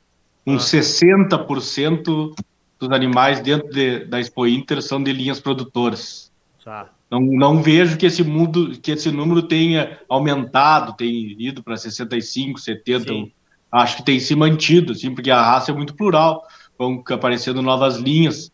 uns 0.45 0.73
ah. 0.73 0.77
60% 0.79 2.35
dos 2.79 2.91
animais 2.91 3.39
dentro 3.39 3.69
de, 3.69 4.03
da 4.05 4.19
Expo 4.19 4.45
Inter 4.45 4.81
são 4.81 5.01
de 5.01 5.13
linhas 5.13 5.39
produtoras. 5.39 6.32
Tá. 6.63 6.89
Não, 7.11 7.19
não 7.19 7.61
vejo 7.61 7.97
que 7.97 8.05
esse 8.05 8.23
mundo, 8.23 8.79
que 8.79 8.91
esse 8.91 9.11
número 9.11 9.43
tenha 9.43 9.99
aumentado, 10.07 10.95
tenha 10.95 11.35
ido 11.37 11.61
para 11.61 11.75
65, 11.75 12.59
70. 12.59 13.05
Sim. 13.05 13.31
Acho 13.71 13.97
que 13.97 14.05
tem 14.05 14.19
se 14.19 14.35
mantido, 14.35 14.93
assim, 14.93 15.13
porque 15.13 15.29
a 15.29 15.41
raça 15.41 15.71
é 15.71 15.75
muito 15.75 15.95
plural, 15.95 16.43
vão 16.77 17.03
aparecendo 17.09 17.61
novas 17.61 17.97
linhas. 17.97 18.51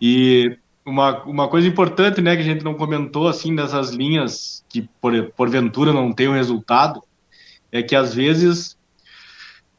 E 0.00 0.56
uma, 0.84 1.24
uma 1.24 1.48
coisa 1.48 1.66
importante, 1.66 2.20
né, 2.20 2.36
que 2.36 2.42
a 2.42 2.44
gente 2.44 2.64
não 2.64 2.74
comentou, 2.74 3.26
assim, 3.26 3.54
dessas 3.54 3.90
linhas 3.90 4.64
que 4.68 4.88
por, 5.00 5.12
porventura 5.32 5.92
não 5.92 6.12
tem 6.12 6.28
o 6.28 6.34
resultado, 6.34 7.02
é 7.72 7.82
que 7.82 7.96
às 7.96 8.14
vezes 8.14 8.78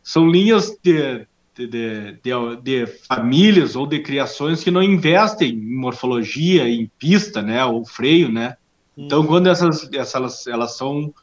são 0.03 0.29
linhas 0.29 0.77
de, 0.83 1.25
de, 1.55 1.67
de, 1.67 2.55
de, 2.61 2.87
famílias 3.07 3.75
ou 3.75 3.87
de 3.87 3.99
criações 3.99 4.63
que 4.63 4.69
não 4.69 4.83
investem 4.83 5.51
em 5.51 5.75
morfologia, 5.75 6.67
em 6.67 6.91
pista, 6.99 7.41
né, 7.41 7.63
ou 7.63 7.85
freio, 7.85 8.29
né. 8.29 8.57
Então, 8.97 9.21
hum. 9.21 9.27
quando 9.27 9.47
essas, 9.47 9.89
essas 9.93 10.47
elas 10.47 10.77
são 10.77 11.13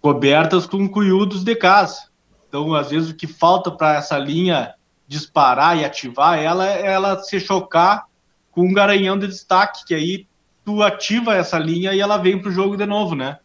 cobertas 0.00 0.66
com 0.66 0.88
cuiudos 0.88 1.42
de 1.42 1.56
casa. 1.56 2.08
Então, 2.48 2.74
às 2.74 2.90
vezes, 2.90 3.10
o 3.10 3.14
que 3.14 3.26
falta 3.26 3.70
para 3.70 3.96
essa 3.96 4.18
linha 4.18 4.74
disparar 5.08 5.76
e 5.76 5.84
ativar 5.84 6.38
ela 6.38 6.66
é 6.66 6.86
ela 6.86 7.18
se 7.18 7.38
chocar 7.38 8.06
com 8.50 8.62
um 8.62 8.72
garanhão 8.72 9.18
de 9.18 9.26
destaque, 9.26 9.84
que 9.84 9.94
aí 9.94 10.26
tu 10.64 10.82
ativa 10.82 11.34
essa 11.34 11.58
linha 11.58 11.92
e 11.92 12.00
ela 12.00 12.16
vem 12.16 12.40
para 12.40 12.48
o 12.48 12.52
jogo 12.52 12.76
de 12.76 12.86
novo, 12.86 13.14
né? 13.14 13.38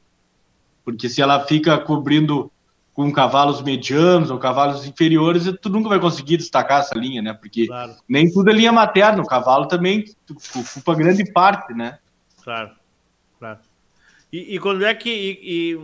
Porque 0.86 1.10
se 1.10 1.22
ela 1.22 1.40
fica 1.46 1.78
cobrindo 1.78 2.52
com 3.00 3.14
cavalos 3.14 3.62
medianos 3.62 4.30
ou 4.30 4.38
cavalos 4.38 4.86
inferiores, 4.86 5.46
tu 5.62 5.70
nunca 5.70 5.88
vai 5.88 6.00
conseguir 6.00 6.36
destacar 6.36 6.82
essa 6.82 6.98
linha, 6.98 7.22
né? 7.22 7.34
Porque 7.34 7.66
claro. 7.66 7.96
nem 8.10 8.30
tudo 8.30 8.50
é 8.50 8.54
linha 8.54 8.74
materna, 8.74 9.24
o 9.24 9.26
cavalo 9.26 9.68
também 9.68 10.04
ocupa 10.30 10.96
grande 10.96 11.32
parte, 11.32 11.74
né? 11.74 11.98
Claro, 12.44 12.72
claro. 13.40 13.60
E, 14.34 14.56
e 14.56 14.60
quando 14.60 14.86
é 14.86 14.94
que. 14.94 15.10
E, 15.10 15.72
e, 15.72 15.78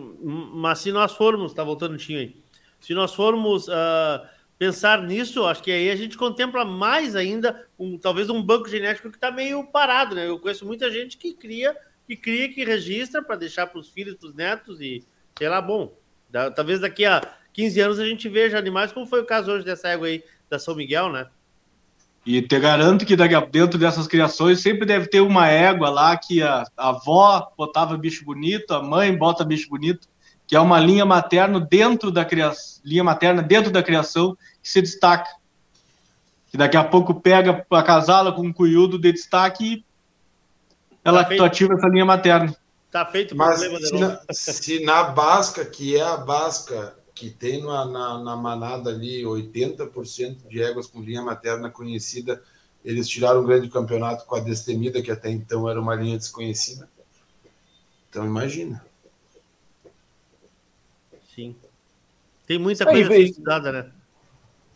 mas 0.54 0.80
se 0.80 0.92
nós 0.92 1.14
formos, 1.14 1.54
tá 1.54 1.64
voltando 1.64 1.94
o 1.94 1.98
Tinho 1.98 2.20
aí 2.20 2.36
se 2.82 2.94
nós 2.94 3.16
formos 3.16 3.68
uh, 3.70 4.28
pensar 4.60 5.02
nisso, 5.02 5.46
acho 5.46 5.64
que 5.64 5.72
aí 5.72 5.90
a 5.90 5.96
gente 5.96 6.18
contempla 6.18 6.66
mais 6.66 7.16
ainda 7.16 7.66
um, 7.80 7.98
talvez 7.98 8.30
um 8.30 8.44
banco 8.44 8.70
genético 8.70 9.10
que 9.10 9.18
está 9.18 9.32
meio 9.32 9.64
parado, 9.64 10.14
né? 10.14 10.28
Eu 10.28 10.38
conheço 10.38 10.66
muita 10.66 10.92
gente 10.92 11.18
que 11.18 11.34
cria, 11.34 11.76
que 12.06 12.16
cria, 12.16 12.48
que 12.48 12.66
registra 12.66 13.24
para 13.24 13.38
deixar 13.38 13.68
para 13.68 13.80
os 13.80 13.90
filhos, 13.90 14.16
para 14.16 14.28
os 14.28 14.36
netos 14.36 14.82
e 14.82 15.04
sei 15.38 15.48
lá, 15.48 15.62
bom. 15.62 15.98
Talvez 16.56 16.80
daqui 16.80 17.06
a 17.06 17.22
15 17.54 17.80
anos 17.80 18.00
a 18.00 18.06
gente 18.06 18.28
veja 18.30 18.58
animais, 18.58 18.92
como 18.92 19.06
foi 19.06 19.22
o 19.22 19.26
caso 19.26 19.52
hoje 19.52 19.66
dessa 19.66 19.90
égua 19.90 20.08
aí 20.08 20.24
da 20.50 20.60
São 20.60 20.76
Miguel, 20.76 21.12
né? 21.12 21.28
E 22.26 22.42
te 22.42 22.60
garanto 22.60 23.06
que 23.06 23.16
dentro 23.52 23.78
dessas 23.78 24.08
criações 24.08 24.60
sempre 24.60 24.86
deve 24.86 25.08
ter 25.08 25.22
uma 25.22 25.48
égua 25.48 25.90
lá 25.90 26.18
que 26.18 26.42
a, 26.42 26.64
a 26.76 26.90
avó 26.90 27.52
botava 27.56 27.96
bicho 27.98 28.26
bonito, 28.26 28.74
a 28.74 28.82
mãe 28.82 29.16
bota 29.16 29.46
bicho 29.46 29.70
bonito 29.70 30.08
que 30.48 30.56
é 30.56 30.60
uma 30.60 30.80
linha 30.80 31.06
materna 31.06 31.60
dentro 31.60 32.12
da 32.12 32.24
criação, 32.24 32.82
linha 32.84 33.04
materna 33.04 33.42
dentro 33.42 33.72
da 33.72 33.82
criação 33.82 34.38
que 34.62 34.70
se 34.70 34.82
destaca. 34.82 35.30
Que 36.52 36.58
daqui 36.58 36.78
a 36.78 36.84
pouco 36.84 37.16
pega 37.16 37.66
a 37.70 37.84
casala 37.84 38.32
com 38.32 38.44
um 38.44 38.54
cunhudo 38.54 39.00
de 39.00 39.12
destaque 39.12 39.66
e 39.66 39.86
ela 41.04 41.24
tá 41.24 41.46
ativa 41.46 41.74
essa 41.74 41.88
linha 41.88 42.06
materna. 42.06 42.56
Tá 42.96 43.06
feito 43.06 43.34
o 43.34 43.38
Mas 43.38 43.60
problema 43.60 43.86
se 43.86 44.00
na, 44.00 44.22
se 44.34 44.80
na 44.80 45.04
Basca, 45.04 45.66
que 45.66 45.98
é 45.98 46.02
a 46.02 46.16
Basca 46.16 46.98
que 47.14 47.30
tem 47.30 47.62
na, 47.62 47.84
na, 47.84 48.24
na 48.24 48.38
manada 48.38 48.90
ali 48.90 49.22
80% 49.22 50.48
de 50.48 50.62
éguas 50.62 50.88
com 50.88 51.02
linha 51.02 51.22
materna 51.22 51.70
conhecida, 51.70 52.42
eles 52.86 53.06
tiraram 53.10 53.42
um 53.42 53.46
grande 53.46 53.68
campeonato 53.68 54.26
com 54.26 54.36
a 54.36 54.40
Destemida, 54.40 55.02
que 55.02 55.12
até 55.12 55.30
então 55.30 55.70
era 55.70 55.82
uma 55.82 55.94
linha 55.94 56.18
desconhecida. 56.18 56.90
Então 58.10 58.26
imagina. 58.26 58.82
Sim. 61.36 61.54
Tem 62.48 62.58
muita 62.58 62.86
coisa 62.86 63.12
Aí, 63.12 63.26
estudada, 63.26 63.74
né? 63.74 63.92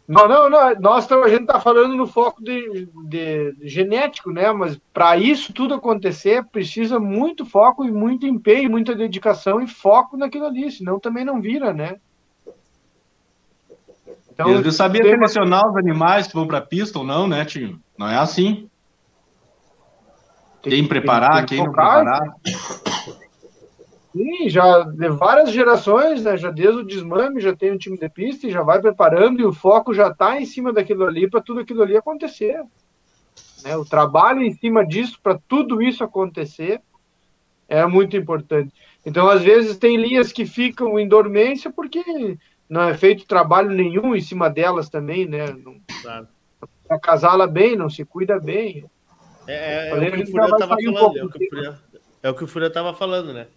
Não, 0.09 0.27
não, 0.27 0.49
não. 0.49 0.75
Nós, 0.79 1.09
a 1.11 1.27
gente 1.27 1.41
está 1.41 1.59
falando 1.59 1.95
no 1.95 2.07
foco 2.07 2.43
de, 2.43 2.87
de, 3.05 3.51
de 3.53 3.69
genético, 3.69 4.31
né? 4.31 4.51
Mas 4.51 4.75
para 4.91 5.15
isso 5.17 5.53
tudo 5.53 5.75
acontecer, 5.75 6.43
precisa 6.45 6.99
muito 6.99 7.45
foco 7.45 7.85
e 7.85 7.91
muito 7.91 8.25
empenho, 8.25 8.71
muita 8.71 8.95
dedicação 8.95 9.61
e 9.61 9.67
foco 9.67 10.17
naquilo 10.17 10.47
ali, 10.47 10.71
senão 10.71 10.99
também 10.99 11.23
não 11.23 11.39
vira, 11.39 11.71
né? 11.71 11.97
Então, 14.33 14.49
eu 14.49 14.71
sabia 14.71 15.03
tem... 15.03 15.11
selecionar 15.11 15.69
os 15.69 15.77
animais 15.77 16.25
que 16.25 16.33
vão 16.33 16.47
para 16.47 16.57
a 16.57 16.61
pista 16.61 16.97
ou 16.97 17.05
não, 17.05 17.27
né, 17.27 17.45
Tio? 17.45 17.79
Não 17.95 18.09
é 18.09 18.17
assim. 18.17 18.67
Tem, 20.63 20.71
quem 20.71 20.87
preparar, 20.87 21.45
tem, 21.45 21.45
tem 21.45 21.57
quem 21.57 21.65
não 21.65 21.71
preparar. 21.71 22.35
Sim, 24.11 24.49
já 24.49 24.83
de 24.83 25.09
várias 25.09 25.51
gerações, 25.51 26.23
né? 26.23 26.35
Já 26.35 26.49
desde 26.49 26.81
o 26.81 26.85
desmame, 26.85 27.39
já 27.39 27.55
tem 27.55 27.71
um 27.71 27.77
time 27.77 27.97
de 27.97 28.09
pista 28.09 28.47
e 28.47 28.51
já 28.51 28.63
vai 28.63 28.81
preparando 28.81 29.39
e 29.39 29.45
o 29.45 29.53
foco 29.53 29.93
já 29.93 30.07
está 30.07 30.39
em 30.39 30.45
cima 30.45 30.73
daquilo 30.73 31.05
ali 31.05 31.29
para 31.29 31.41
tudo 31.41 31.59
aquilo 31.59 31.83
ali 31.83 31.95
acontecer. 31.95 32.63
Né? 33.63 33.77
O 33.77 33.85
trabalho 33.85 34.41
em 34.41 34.51
cima 34.51 34.85
disso 34.85 35.19
para 35.21 35.39
tudo 35.47 35.81
isso 35.81 36.03
acontecer 36.03 36.81
é 37.67 37.85
muito 37.85 38.17
importante. 38.17 38.73
Então, 39.05 39.29
às 39.29 39.43
vezes, 39.43 39.77
tem 39.77 39.95
linhas 39.95 40.31
que 40.31 40.45
ficam 40.45 40.99
em 40.99 41.07
dormência 41.07 41.71
porque 41.71 42.03
não 42.67 42.81
é 42.81 42.95
feito 42.95 43.27
trabalho 43.27 43.69
nenhum 43.69 44.15
em 44.15 44.21
cima 44.21 44.49
delas 44.49 44.89
também, 44.89 45.27
né? 45.27 45.45
Não, 45.51 45.75
claro. 46.01 46.27
Bem, 47.51 47.75
não 47.75 47.89
se 47.89 48.03
cuida 48.03 48.39
bem. 48.39 48.85
É, 49.47 49.89
é, 49.89 50.05
é 50.05 50.09
o 50.09 50.11
que 50.11 50.23
o 50.23 50.27
Furão 50.27 50.45
estava 50.45 50.75
falando, 50.75 51.11
um 51.11 51.75
é 52.21 52.29
o 52.29 52.33
que 52.33 52.43
o 52.43 52.47
Furão 52.47 52.67
estava 52.67 52.93
falando, 52.93 53.33
né? 53.33 53.47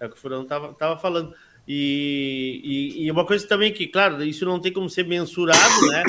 É 0.00 0.06
o 0.06 0.08
que 0.08 0.16
o 0.16 0.18
Furão 0.18 0.42
estava 0.42 0.72
tava 0.72 0.98
falando. 0.98 1.34
E, 1.68 2.60
e, 2.64 3.04
e, 3.04 3.10
uma 3.10 3.24
coisa 3.24 3.46
também 3.46 3.72
que, 3.72 3.86
claro, 3.86 4.24
isso 4.24 4.44
não 4.44 4.58
tem 4.58 4.72
como 4.72 4.88
ser 4.88 5.06
mensurado, 5.06 5.86
né? 5.86 6.02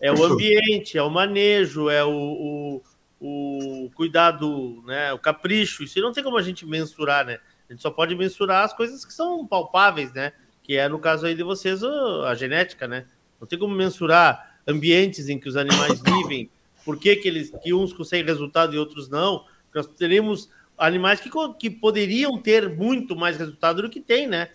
É 0.00 0.12
o 0.12 0.22
ambiente, 0.24 0.98
é 0.98 1.02
o 1.02 1.08
manejo, 1.08 1.88
é 1.88 2.04
o, 2.04 2.82
o, 3.20 3.84
o 3.86 3.90
cuidado, 3.94 4.82
né? 4.84 5.12
O 5.12 5.18
capricho. 5.18 5.84
Isso 5.84 6.00
não 6.00 6.12
tem 6.12 6.22
como 6.22 6.36
a 6.36 6.42
gente 6.42 6.66
mensurar, 6.66 7.24
né? 7.24 7.38
A 7.68 7.72
gente 7.72 7.82
só 7.82 7.90
pode 7.90 8.14
mensurar 8.14 8.64
as 8.64 8.74
coisas 8.74 9.04
que 9.04 9.12
são 9.14 9.46
palpáveis, 9.46 10.12
né? 10.12 10.32
Que 10.62 10.76
é 10.76 10.88
no 10.88 10.98
caso 10.98 11.26
aí 11.26 11.34
de 11.34 11.42
vocês 11.42 11.82
a 11.82 12.34
genética, 12.34 12.86
né? 12.86 13.06
Não 13.40 13.46
tem 13.46 13.58
como 13.58 13.74
mensurar 13.74 14.58
ambientes 14.66 15.28
em 15.28 15.38
que 15.38 15.48
os 15.48 15.56
animais 15.56 16.00
vivem, 16.00 16.50
por 16.84 16.98
que, 16.98 17.14
que 17.16 17.28
eles 17.28 17.52
que 17.62 17.72
uns 17.72 17.92
conseguem 17.92 18.26
resultado 18.26 18.74
e 18.74 18.78
outros 18.78 19.08
não. 19.08 19.44
Nós 19.74 19.86
teremos 19.86 20.50
animais 20.78 21.20
que, 21.20 21.30
que 21.58 21.70
poderiam 21.70 22.38
ter 22.38 22.68
muito 22.68 23.16
mais 23.16 23.36
resultado 23.36 23.82
do 23.82 23.90
que 23.90 24.00
tem, 24.00 24.26
né? 24.26 24.50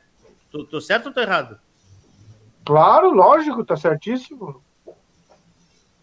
Tô, 0.51 0.65
tô 0.65 0.81
certo 0.81 1.07
ou 1.07 1.13
tô 1.13 1.21
errado? 1.21 1.59
Claro, 2.65 3.11
lógico, 3.11 3.63
tá 3.63 3.75
certíssimo. 3.75 4.61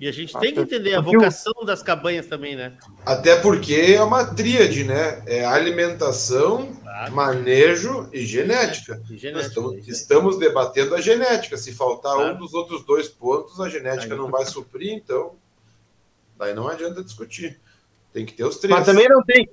E 0.00 0.06
a 0.06 0.12
gente 0.12 0.38
tem 0.38 0.54
que 0.54 0.60
entender 0.60 0.94
a 0.94 1.00
vocação 1.00 1.52
das 1.64 1.82
cabanhas 1.82 2.26
também, 2.26 2.54
né? 2.54 2.78
Até 3.04 3.40
porque 3.40 3.74
é 3.74 4.02
uma 4.02 4.24
tríade, 4.24 4.84
né? 4.84 5.22
É 5.26 5.44
alimentação, 5.44 6.72
claro. 6.76 7.12
manejo 7.12 8.08
e 8.12 8.24
genética. 8.24 9.02
E 9.10 9.16
genética 9.16 9.48
estamos, 9.48 9.88
estamos, 9.88 10.38
debatendo 10.38 10.94
a 10.94 11.00
genética. 11.00 11.56
Se 11.56 11.72
faltar 11.72 12.14
claro. 12.14 12.34
um 12.34 12.38
dos 12.38 12.54
outros 12.54 12.84
dois 12.84 13.08
pontos, 13.08 13.60
a 13.60 13.68
genética 13.68 14.14
Aí 14.14 14.18
não 14.18 14.30
vai 14.30 14.46
suprir, 14.46 14.92
então 14.92 15.34
daí 16.38 16.54
não 16.54 16.68
adianta 16.68 17.02
discutir. 17.02 17.58
Tem 18.12 18.24
que 18.24 18.34
ter 18.34 18.44
os 18.44 18.58
três. 18.58 18.72
Mas 18.72 18.86
também 18.86 19.08
não 19.08 19.22
tem, 19.24 19.48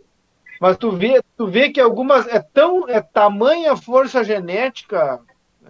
Mas 0.59 0.77
tu 0.77 0.91
vê, 0.91 1.21
tu 1.37 1.47
vê 1.47 1.69
que 1.69 1.81
algumas 1.81 2.27
é 2.27 2.39
tão 2.39 2.87
é 2.87 3.01
tamanha 3.01 3.75
força 3.75 4.23
genética 4.23 5.21
é, 5.63 5.69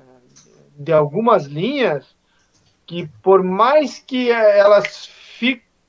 de 0.77 0.93
algumas 0.93 1.45
linhas 1.45 2.15
que 2.85 3.07
por 3.23 3.43
mais 3.43 3.97
que 3.97 4.29
elas 4.29 5.09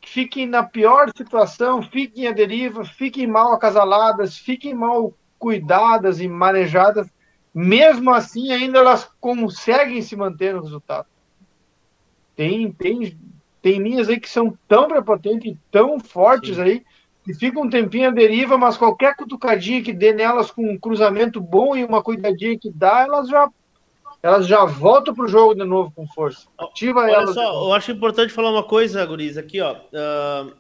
fiquem 0.06 0.46
na 0.46 0.62
pior 0.62 1.10
situação, 1.14 1.82
fiquem 1.82 2.26
à 2.26 2.32
deriva, 2.32 2.84
fiquem 2.84 3.26
mal 3.26 3.52
acasaladas, 3.52 4.38
fiquem 4.38 4.72
mal 4.72 5.12
cuidadas 5.38 6.20
e 6.20 6.28
manejadas, 6.28 7.06
mesmo 7.54 8.14
assim 8.14 8.50
ainda 8.52 8.78
elas 8.78 9.10
conseguem 9.20 10.00
se 10.00 10.16
manter 10.16 10.54
no 10.54 10.62
resultado. 10.62 11.06
Tem, 12.34 12.70
tem, 12.72 13.18
tem 13.60 13.78
linhas 13.78 14.08
aí 14.08 14.18
que 14.18 14.28
são 14.28 14.56
tão 14.68 14.88
prepotentes 14.88 15.52
e 15.52 15.58
tão 15.70 15.98
fortes 15.98 16.56
Sim. 16.56 16.62
aí, 16.62 16.85
que 17.26 17.34
ficam 17.34 17.64
um 17.64 17.68
tempinho 17.68 18.08
à 18.08 18.12
deriva, 18.12 18.56
mas 18.56 18.76
qualquer 18.76 19.16
cutucadinha 19.16 19.82
que 19.82 19.92
dê 19.92 20.12
nelas 20.12 20.48
com 20.48 20.62
um 20.62 20.78
cruzamento 20.78 21.40
bom 21.40 21.76
e 21.76 21.84
uma 21.84 22.00
cuidadinha 22.00 22.56
que 22.56 22.70
dá, 22.70 23.00
elas 23.00 23.28
já 23.28 23.50
elas 24.22 24.46
já 24.46 24.64
voltam 24.64 25.12
para 25.12 25.24
o 25.24 25.28
jogo 25.28 25.54
de 25.54 25.64
novo 25.64 25.92
com 25.94 26.06
força. 26.06 26.46
Ativa 26.56 27.00
Olha 27.00 27.12
elas. 27.12 27.34
Só, 27.34 27.66
eu 27.66 27.72
acho 27.72 27.90
importante 27.90 28.32
falar 28.32 28.50
uma 28.50 28.62
coisa, 28.62 29.04
Guriz, 29.04 29.36
aqui, 29.36 29.60
ó. 29.60 29.74
Uh, 29.74 30.52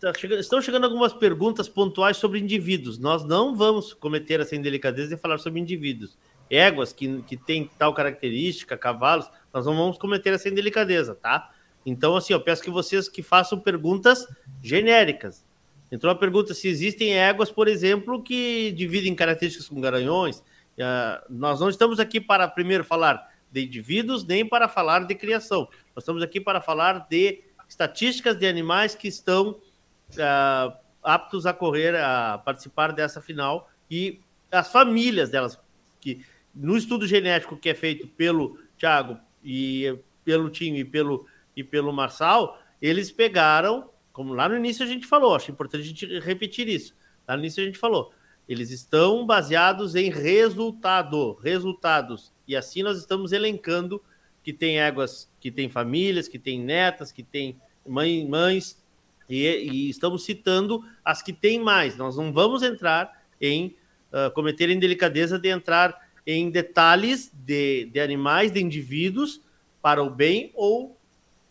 tá 0.00 0.12
chegando, 0.16 0.38
estão 0.38 0.62
chegando 0.62 0.84
algumas 0.84 1.12
perguntas 1.12 1.68
pontuais 1.68 2.16
sobre 2.16 2.38
indivíduos. 2.38 3.00
Nós 3.00 3.24
não 3.24 3.56
vamos 3.56 3.92
cometer 3.92 4.38
essa 4.38 4.54
indelicadeza 4.54 5.16
de 5.16 5.20
falar 5.20 5.38
sobre 5.38 5.58
indivíduos. 5.58 6.16
Éguas 6.48 6.92
que, 6.92 7.20
que 7.22 7.36
têm 7.36 7.68
tal 7.76 7.92
característica, 7.92 8.76
cavalos, 8.76 9.28
nós 9.52 9.66
não 9.66 9.76
vamos 9.76 9.98
cometer 9.98 10.32
essa 10.32 10.48
indelicadeza, 10.48 11.16
tá? 11.16 11.50
Então, 11.84 12.16
assim, 12.16 12.32
eu 12.32 12.40
peço 12.40 12.62
que 12.62 12.70
vocês 12.70 13.08
que 13.08 13.24
façam 13.24 13.58
perguntas 13.58 14.26
genéricas. 14.62 15.44
Entrou 15.92 16.10
a 16.10 16.16
pergunta 16.16 16.54
se 16.54 16.68
existem 16.68 17.14
éguas, 17.14 17.50
por 17.50 17.68
exemplo, 17.68 18.22
que 18.22 18.72
dividem 18.72 19.14
características 19.14 19.68
com 19.68 19.78
garanhões. 19.78 20.38
Uh, 20.38 21.22
nós 21.28 21.60
não 21.60 21.68
estamos 21.68 22.00
aqui 22.00 22.18
para, 22.18 22.48
primeiro, 22.48 22.82
falar 22.82 23.30
de 23.50 23.66
indivíduos, 23.66 24.24
nem 24.24 24.48
para 24.48 24.68
falar 24.68 25.06
de 25.06 25.14
criação. 25.14 25.68
Nós 25.94 26.02
estamos 26.02 26.22
aqui 26.22 26.40
para 26.40 26.62
falar 26.62 27.06
de 27.10 27.42
estatísticas 27.68 28.38
de 28.38 28.46
animais 28.46 28.94
que 28.94 29.06
estão 29.06 29.50
uh, 29.50 30.72
aptos 31.02 31.44
a 31.44 31.52
correr, 31.52 31.94
a 31.94 32.38
participar 32.38 32.92
dessa 32.92 33.20
final 33.20 33.68
e 33.90 34.18
as 34.50 34.72
famílias 34.72 35.28
delas, 35.28 35.58
que 36.00 36.24
no 36.54 36.74
estudo 36.74 37.06
genético 37.06 37.56
que 37.56 37.68
é 37.68 37.74
feito 37.74 38.06
pelo 38.08 38.58
Thiago 38.78 39.18
e 39.44 39.98
pelo 40.24 40.48
time 40.48 40.80
e 40.80 40.84
pelo, 40.86 41.26
e 41.54 41.62
pelo 41.62 41.92
Marçal, 41.92 42.58
eles 42.80 43.10
pegaram, 43.10 43.90
como 44.12 44.34
lá 44.34 44.48
no 44.48 44.56
início 44.56 44.84
a 44.84 44.88
gente 44.88 45.06
falou, 45.06 45.34
acho 45.34 45.50
importante 45.50 45.82
a 45.82 45.86
gente 45.86 46.18
repetir 46.20 46.68
isso. 46.68 46.94
Lá 47.26 47.36
no 47.36 47.42
início 47.42 47.62
a 47.62 47.66
gente 47.66 47.78
falou, 47.78 48.12
eles 48.48 48.70
estão 48.70 49.24
baseados 49.24 49.94
em 49.94 50.10
resultado, 50.10 51.34
resultados. 51.34 52.32
E 52.46 52.56
assim 52.56 52.82
nós 52.82 52.98
estamos 52.98 53.32
elencando 53.32 54.02
que 54.42 54.52
tem 54.52 54.80
éguas, 54.80 55.30
que 55.40 55.50
tem 55.50 55.68
famílias, 55.68 56.28
que 56.28 56.38
tem 56.38 56.60
netas, 56.60 57.12
que 57.12 57.22
tem 57.22 57.60
mãe, 57.86 58.26
mães, 58.26 58.82
e, 59.28 59.46
e, 59.46 59.88
estamos 59.88 60.24
citando 60.24 60.84
as 61.04 61.22
que 61.22 61.32
têm 61.32 61.60
mais. 61.60 61.96
Nós 61.96 62.16
não 62.16 62.32
vamos 62.32 62.62
entrar 62.62 63.24
em 63.40 63.74
uh, 64.12 64.30
cometer 64.34 64.68
indelicadeza 64.68 65.38
de 65.38 65.48
entrar 65.48 66.08
em 66.26 66.50
detalhes 66.50 67.32
de, 67.32 67.86
de 67.86 68.00
animais, 68.00 68.52
de 68.52 68.60
indivíduos, 68.60 69.40
para 69.80 70.02
o 70.02 70.10
bem 70.10 70.52
ou 70.54 70.96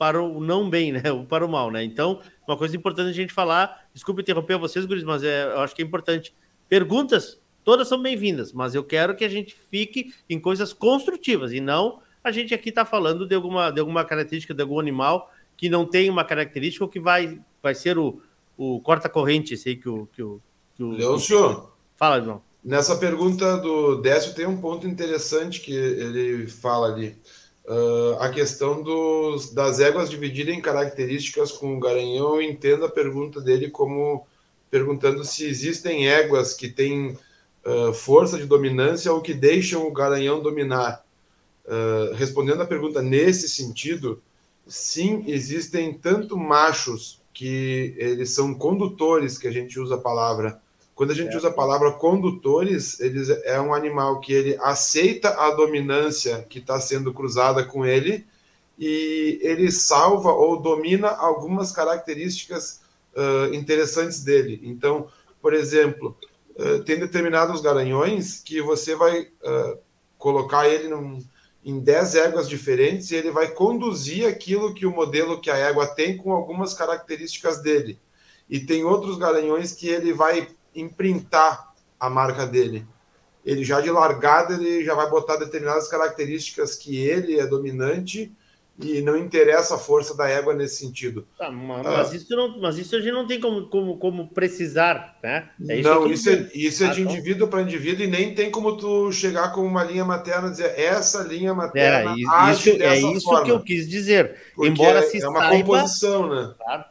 para 0.02 0.20
o 0.20 0.42
não 0.42 0.68
bem, 0.68 0.92
né? 0.92 1.04
Ou 1.14 1.26
para 1.26 1.46
o 1.46 1.50
mal, 1.50 1.70
né? 1.70 1.84
Então, 1.84 2.20
uma 2.48 2.58
coisa 2.58 2.76
importante 2.76 3.12
a 3.12 3.14
gente 3.14 3.32
falar, 3.32 3.86
desculpe 3.94 4.24
interromper 4.24 4.58
vocês, 4.58 4.84
Guris, 4.84 5.04
mas 5.04 5.24
é, 5.24 5.44
eu 5.44 5.60
acho 5.60 5.76
que 5.76 5.84
é 5.84 5.86
importante 5.86 6.34
Perguntas, 6.72 7.38
todas 7.66 7.90
são 7.90 8.02
bem-vindas, 8.02 8.54
mas 8.54 8.74
eu 8.74 8.82
quero 8.82 9.14
que 9.14 9.26
a 9.26 9.30
gente 9.30 9.54
fique 9.70 10.14
em 10.30 10.40
coisas 10.40 10.72
construtivas 10.72 11.52
e 11.52 11.60
não 11.60 12.00
a 12.24 12.32
gente 12.32 12.54
aqui 12.54 12.70
está 12.70 12.86
falando 12.86 13.28
de 13.28 13.36
alguma, 13.36 13.70
de 13.70 13.82
alguma 13.82 14.06
característica 14.06 14.54
de 14.54 14.62
algum 14.62 14.80
animal 14.80 15.30
que 15.58 15.68
não 15.68 15.86
tem 15.86 16.10
uma 16.10 16.24
característica 16.24 16.86
ou 16.86 16.90
que 16.90 16.98
vai, 16.98 17.42
vai 17.62 17.76
ser 17.76 17.98
o, 17.98 18.22
o 18.58 18.80
corta-corrente, 18.80 19.54
aí 19.68 19.76
que 19.76 19.90
o. 19.90 20.08
Que 20.14 20.24
o, 20.24 20.42
que 20.78 20.82
o 20.82 20.92
Leôncio, 20.92 21.70
fala, 21.98 22.16
irmão. 22.16 22.42
Nessa 22.64 22.96
pergunta 22.96 23.58
do 23.58 24.02
Décio 24.02 24.34
tem 24.34 24.46
um 24.48 24.62
ponto 24.62 24.88
interessante 24.88 25.60
que 25.60 25.74
ele 25.74 26.48
fala 26.48 26.88
ali. 26.88 27.20
Uh, 27.72 28.20
a 28.20 28.30
questão 28.30 28.84
dos, 28.84 29.54
das 29.54 29.80
éguas 29.80 30.10
dividirem 30.10 30.60
em 30.60 30.62
características 30.62 31.54
com 31.54 31.78
o 31.78 31.80
garanhão, 31.80 32.36
eu 32.36 32.42
entendo 32.42 32.84
a 32.84 32.92
pergunta 32.92 33.40
dele 33.40 33.70
como 33.70 34.28
perguntando 34.70 35.24
se 35.24 35.46
existem 35.46 36.10
éguas 36.10 36.54
que 36.54 36.68
têm 36.68 37.18
uh, 37.66 37.94
força 37.94 38.38
de 38.38 38.46
dominância 38.46 39.14
ou 39.14 39.22
que 39.22 39.34
deixam 39.34 39.88
o 39.88 39.94
garanhão 39.94 40.42
dominar. 40.42 41.06
Uh, 41.66 42.14
respondendo 42.14 42.62
a 42.62 42.68
pergunta 42.68 43.02
nesse 43.02 43.48
sentido, 43.48 44.22
sim, 44.68 45.24
existem 45.28 45.94
tanto 45.94 46.36
machos 46.36 47.22
que 47.34 47.96
eles 47.98 48.32
são 48.32 48.54
condutores, 48.54 49.38
que 49.38 49.48
a 49.48 49.52
gente 49.52 49.80
usa 49.80 49.96
a 49.96 50.02
palavra. 50.02 50.62
Quando 51.02 51.10
a 51.10 51.16
gente 51.16 51.34
é. 51.34 51.38
usa 51.38 51.48
a 51.48 51.52
palavra 51.52 51.94
condutores, 51.94 53.00
eles 53.00 53.28
é 53.28 53.60
um 53.60 53.74
animal 53.74 54.20
que 54.20 54.32
ele 54.32 54.56
aceita 54.62 55.30
a 55.30 55.50
dominância 55.50 56.46
que 56.48 56.60
está 56.60 56.80
sendo 56.80 57.12
cruzada 57.12 57.66
com 57.66 57.84
ele 57.84 58.24
e 58.78 59.40
ele 59.42 59.72
salva 59.72 60.32
ou 60.32 60.62
domina 60.62 61.08
algumas 61.08 61.72
características 61.72 62.82
uh, 63.16 63.52
interessantes 63.52 64.24
dele. 64.24 64.62
Então, 64.64 65.08
por 65.42 65.56
exemplo, 65.56 66.16
uh, 66.56 66.84
tem 66.84 67.00
determinados 67.00 67.62
garanhões 67.62 68.40
que 68.40 68.62
você 68.62 68.94
vai 68.96 69.22
uh, 69.22 69.80
colocar 70.20 70.70
ele 70.70 70.88
num, 70.88 71.18
em 71.66 71.80
10 71.80 72.14
éguas 72.14 72.48
diferentes 72.48 73.10
e 73.10 73.16
ele 73.16 73.32
vai 73.32 73.48
conduzir 73.48 74.28
aquilo 74.28 74.72
que 74.72 74.86
o 74.86 74.92
modelo 74.92 75.42
que 75.42 75.50
a 75.50 75.58
égua 75.58 75.88
tem 75.88 76.16
com 76.16 76.32
algumas 76.32 76.76
características 76.76 77.60
dele. 77.60 77.98
E 78.48 78.60
tem 78.60 78.86
outros 78.86 79.18
garanhões 79.18 79.72
que 79.72 79.88
ele 79.88 80.14
vai 80.14 80.48
imprintar 80.76 81.74
a 82.00 82.10
marca 82.10 82.46
dele. 82.46 82.86
Ele 83.46 83.64
já 83.64 83.82
de 83.82 83.90
largada 83.90 84.54
ele 84.54 84.84
já 84.84 84.94
vai 84.94 85.10
botar 85.10 85.38
determinadas 85.38 85.88
características 85.88 86.76
que 86.76 86.98
ele 86.98 87.40
é 87.40 87.46
dominante 87.46 88.32
e 88.80 89.02
não 89.02 89.18
interessa 89.18 89.76
a 89.76 89.78
força 89.78 90.16
da 90.16 90.28
égua 90.28 90.54
nesse 90.54 90.78
sentido. 90.78 91.28
Tá, 91.38 91.52
mas, 91.52 91.86
ah. 91.86 92.16
isso 92.16 92.36
não, 92.36 92.60
mas 92.60 92.78
isso 92.78 92.96
a 92.96 93.00
gente 93.00 93.12
não 93.12 93.28
tem 93.28 93.40
como, 93.40 93.68
como, 93.68 93.98
como 93.98 94.28
precisar, 94.30 95.18
né? 95.22 95.50
É 95.68 95.80
isso 95.80 95.90
não, 95.90 96.08
isso 96.08 96.30
é, 96.30 96.50
isso 96.54 96.84
é 96.84 96.88
de 96.90 97.02
ah, 97.02 97.06
indivíduo 97.06 97.48
para 97.48 97.62
indivíduo 97.62 98.04
e 98.04 98.08
nem 98.08 98.34
tem 98.34 98.50
como 98.50 98.78
tu 98.78 99.12
chegar 99.12 99.52
com 99.52 99.62
uma 99.62 99.84
linha 99.84 100.06
materna 100.06 100.48
e 100.48 100.52
dizer 100.52 100.80
essa 100.80 101.22
linha 101.24 101.54
materna 101.54 102.12
é, 102.12 102.52
isso, 102.52 102.70
É 102.70 102.98
isso 102.98 103.22
forma. 103.22 103.46
que 103.46 103.52
eu 103.52 103.60
quis 103.62 103.88
dizer. 103.88 104.36
Porque 104.56 104.72
Embora 104.72 105.00
é, 105.00 105.04
se 105.04 105.22
é 105.22 105.28
uma 105.28 105.40
saiba... 105.40 105.58
composição, 105.58 106.30
né? 106.30 106.54
Claro. 106.58 106.86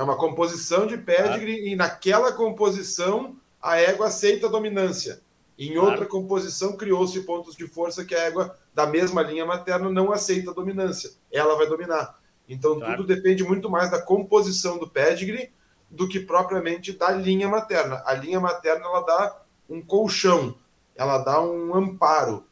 É 0.00 0.02
uma 0.02 0.16
composição 0.16 0.86
de 0.86 0.96
pedigree 0.96 1.56
claro. 1.56 1.68
e 1.68 1.76
naquela 1.76 2.32
composição 2.32 3.36
a 3.60 3.76
égua 3.76 4.06
aceita 4.06 4.46
a 4.46 4.50
dominância. 4.50 5.20
Em 5.58 5.76
outra 5.76 6.06
claro. 6.06 6.08
composição, 6.08 6.74
criou-se 6.74 7.20
pontos 7.20 7.54
de 7.54 7.66
força 7.66 8.02
que 8.02 8.14
a 8.14 8.20
égua 8.20 8.56
da 8.74 8.86
mesma 8.86 9.20
linha 9.20 9.44
materna 9.44 9.90
não 9.90 10.10
aceita 10.10 10.52
a 10.52 10.54
dominância. 10.54 11.10
Ela 11.30 11.54
vai 11.54 11.66
dominar. 11.66 12.18
Então, 12.48 12.78
claro. 12.78 12.96
tudo 12.96 13.14
depende 13.14 13.44
muito 13.44 13.68
mais 13.68 13.90
da 13.90 14.00
composição 14.00 14.78
do 14.78 14.88
pedigree 14.88 15.50
do 15.90 16.08
que 16.08 16.18
propriamente 16.18 16.94
da 16.94 17.10
linha 17.10 17.46
materna. 17.46 18.02
A 18.06 18.14
linha 18.14 18.40
materna 18.40 18.86
ela 18.86 19.00
dá 19.02 19.42
um 19.68 19.82
colchão, 19.82 20.54
ela 20.96 21.18
dá 21.18 21.42
um 21.42 21.74
amparo. 21.74 22.44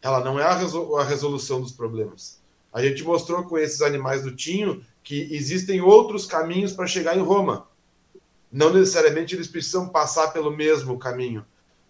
Ela 0.00 0.20
não 0.20 0.40
é 0.40 0.44
a 0.44 1.04
resolução 1.04 1.60
dos 1.60 1.72
problemas. 1.72 2.42
A 2.72 2.82
gente 2.82 3.04
mostrou 3.04 3.44
com 3.44 3.58
esses 3.58 3.82
animais 3.82 4.22
do 4.22 4.34
Tinho 4.34 4.82
que 5.04 5.28
existem 5.32 5.80
outros 5.80 6.26
caminhos 6.26 6.72
para 6.72 6.88
chegar 6.88 7.16
em 7.16 7.22
Roma. 7.22 7.68
Não 8.50 8.72
necessariamente 8.72 9.36
eles 9.36 9.46
precisam 9.46 9.88
passar 9.88 10.32
pelo 10.32 10.50
mesmo 10.50 10.98
caminho 10.98 11.46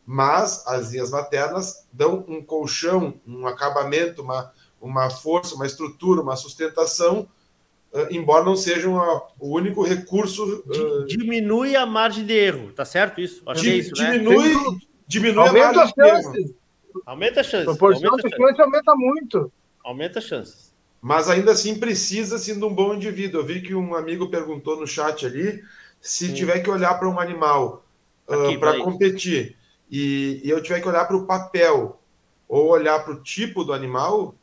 mas 0.06 0.66
as 0.66 0.92
linhas 0.92 1.10
maternas 1.10 1.86
dão 1.92 2.24
um 2.28 2.42
colchão, 2.42 3.14
um 3.26 3.46
acabamento, 3.46 4.22
uma, 4.22 4.52
uma 4.80 5.08
força, 5.08 5.54
uma 5.54 5.66
estrutura, 5.66 6.20
uma 6.20 6.36
sustentação, 6.36 7.28
uh, 7.92 8.06
embora 8.10 8.44
não 8.44 8.54
seja 8.54 8.88
uma, 8.88 9.22
o 9.38 9.54
único 9.54 9.82
recurso. 9.82 10.62
Uh, 10.66 11.06
diminui 11.06 11.74
a 11.74 11.86
margem 11.86 12.24
de 12.24 12.34
erro, 12.34 12.72
tá 12.72 12.84
certo 12.84 13.20
isso? 13.20 13.42
Achei 13.46 13.78
isso 13.78 13.92
né? 13.96 14.12
diminui, 14.12 14.54
né? 14.54 14.78
diminui 15.06 15.46
aumenta 15.46 15.68
a 15.68 15.74
margem 15.74 15.94
de 15.96 16.06
erro. 16.06 16.54
Aumenta 17.06 17.40
a 17.40 17.44
chance. 17.44 17.62
A 17.62 17.64
proporção 17.64 18.10
aumenta 18.10 18.28
de 18.28 18.36
chance 18.36 18.60
aumenta 18.62 18.94
muito. 18.94 19.52
Aumenta 19.82 20.18
as 20.18 20.24
chances. 20.24 20.63
Mas 21.04 21.28
ainda 21.28 21.52
assim 21.52 21.78
precisa-se 21.78 22.54
de 22.54 22.64
um 22.64 22.74
bom 22.74 22.94
indivíduo. 22.94 23.42
Eu 23.42 23.44
vi 23.44 23.60
que 23.60 23.74
um 23.74 23.94
amigo 23.94 24.30
perguntou 24.30 24.80
no 24.80 24.86
chat 24.86 25.26
ali 25.26 25.62
se 26.00 26.30
hum. 26.30 26.34
tiver 26.34 26.60
que 26.60 26.70
olhar 26.70 26.98
para 26.98 27.06
um 27.06 27.20
animal 27.20 27.84
uh, 28.26 28.58
para 28.58 28.82
competir 28.82 29.54
e, 29.90 30.40
e 30.42 30.48
eu 30.48 30.62
tiver 30.62 30.80
que 30.80 30.88
olhar 30.88 31.04
para 31.04 31.14
o 31.14 31.26
papel 31.26 32.00
ou 32.48 32.68
olhar 32.68 33.04
para 33.04 33.12
o 33.12 33.22
tipo 33.22 33.64
do 33.64 33.74
animal, 33.74 34.34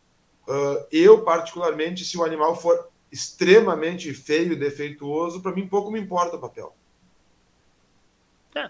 uh, 0.47 0.85
eu, 0.91 1.23
particularmente, 1.23 2.05
se 2.05 2.15
o 2.15 2.23
animal 2.23 2.55
for 2.55 2.89
extremamente 3.11 4.13
feio, 4.13 4.55
defeituoso, 4.55 5.41
para 5.41 5.53
mim 5.53 5.67
pouco 5.67 5.89
me 5.89 5.99
importa 5.99 6.35
o 6.35 6.39
papel. 6.39 6.75
É. 8.53 8.69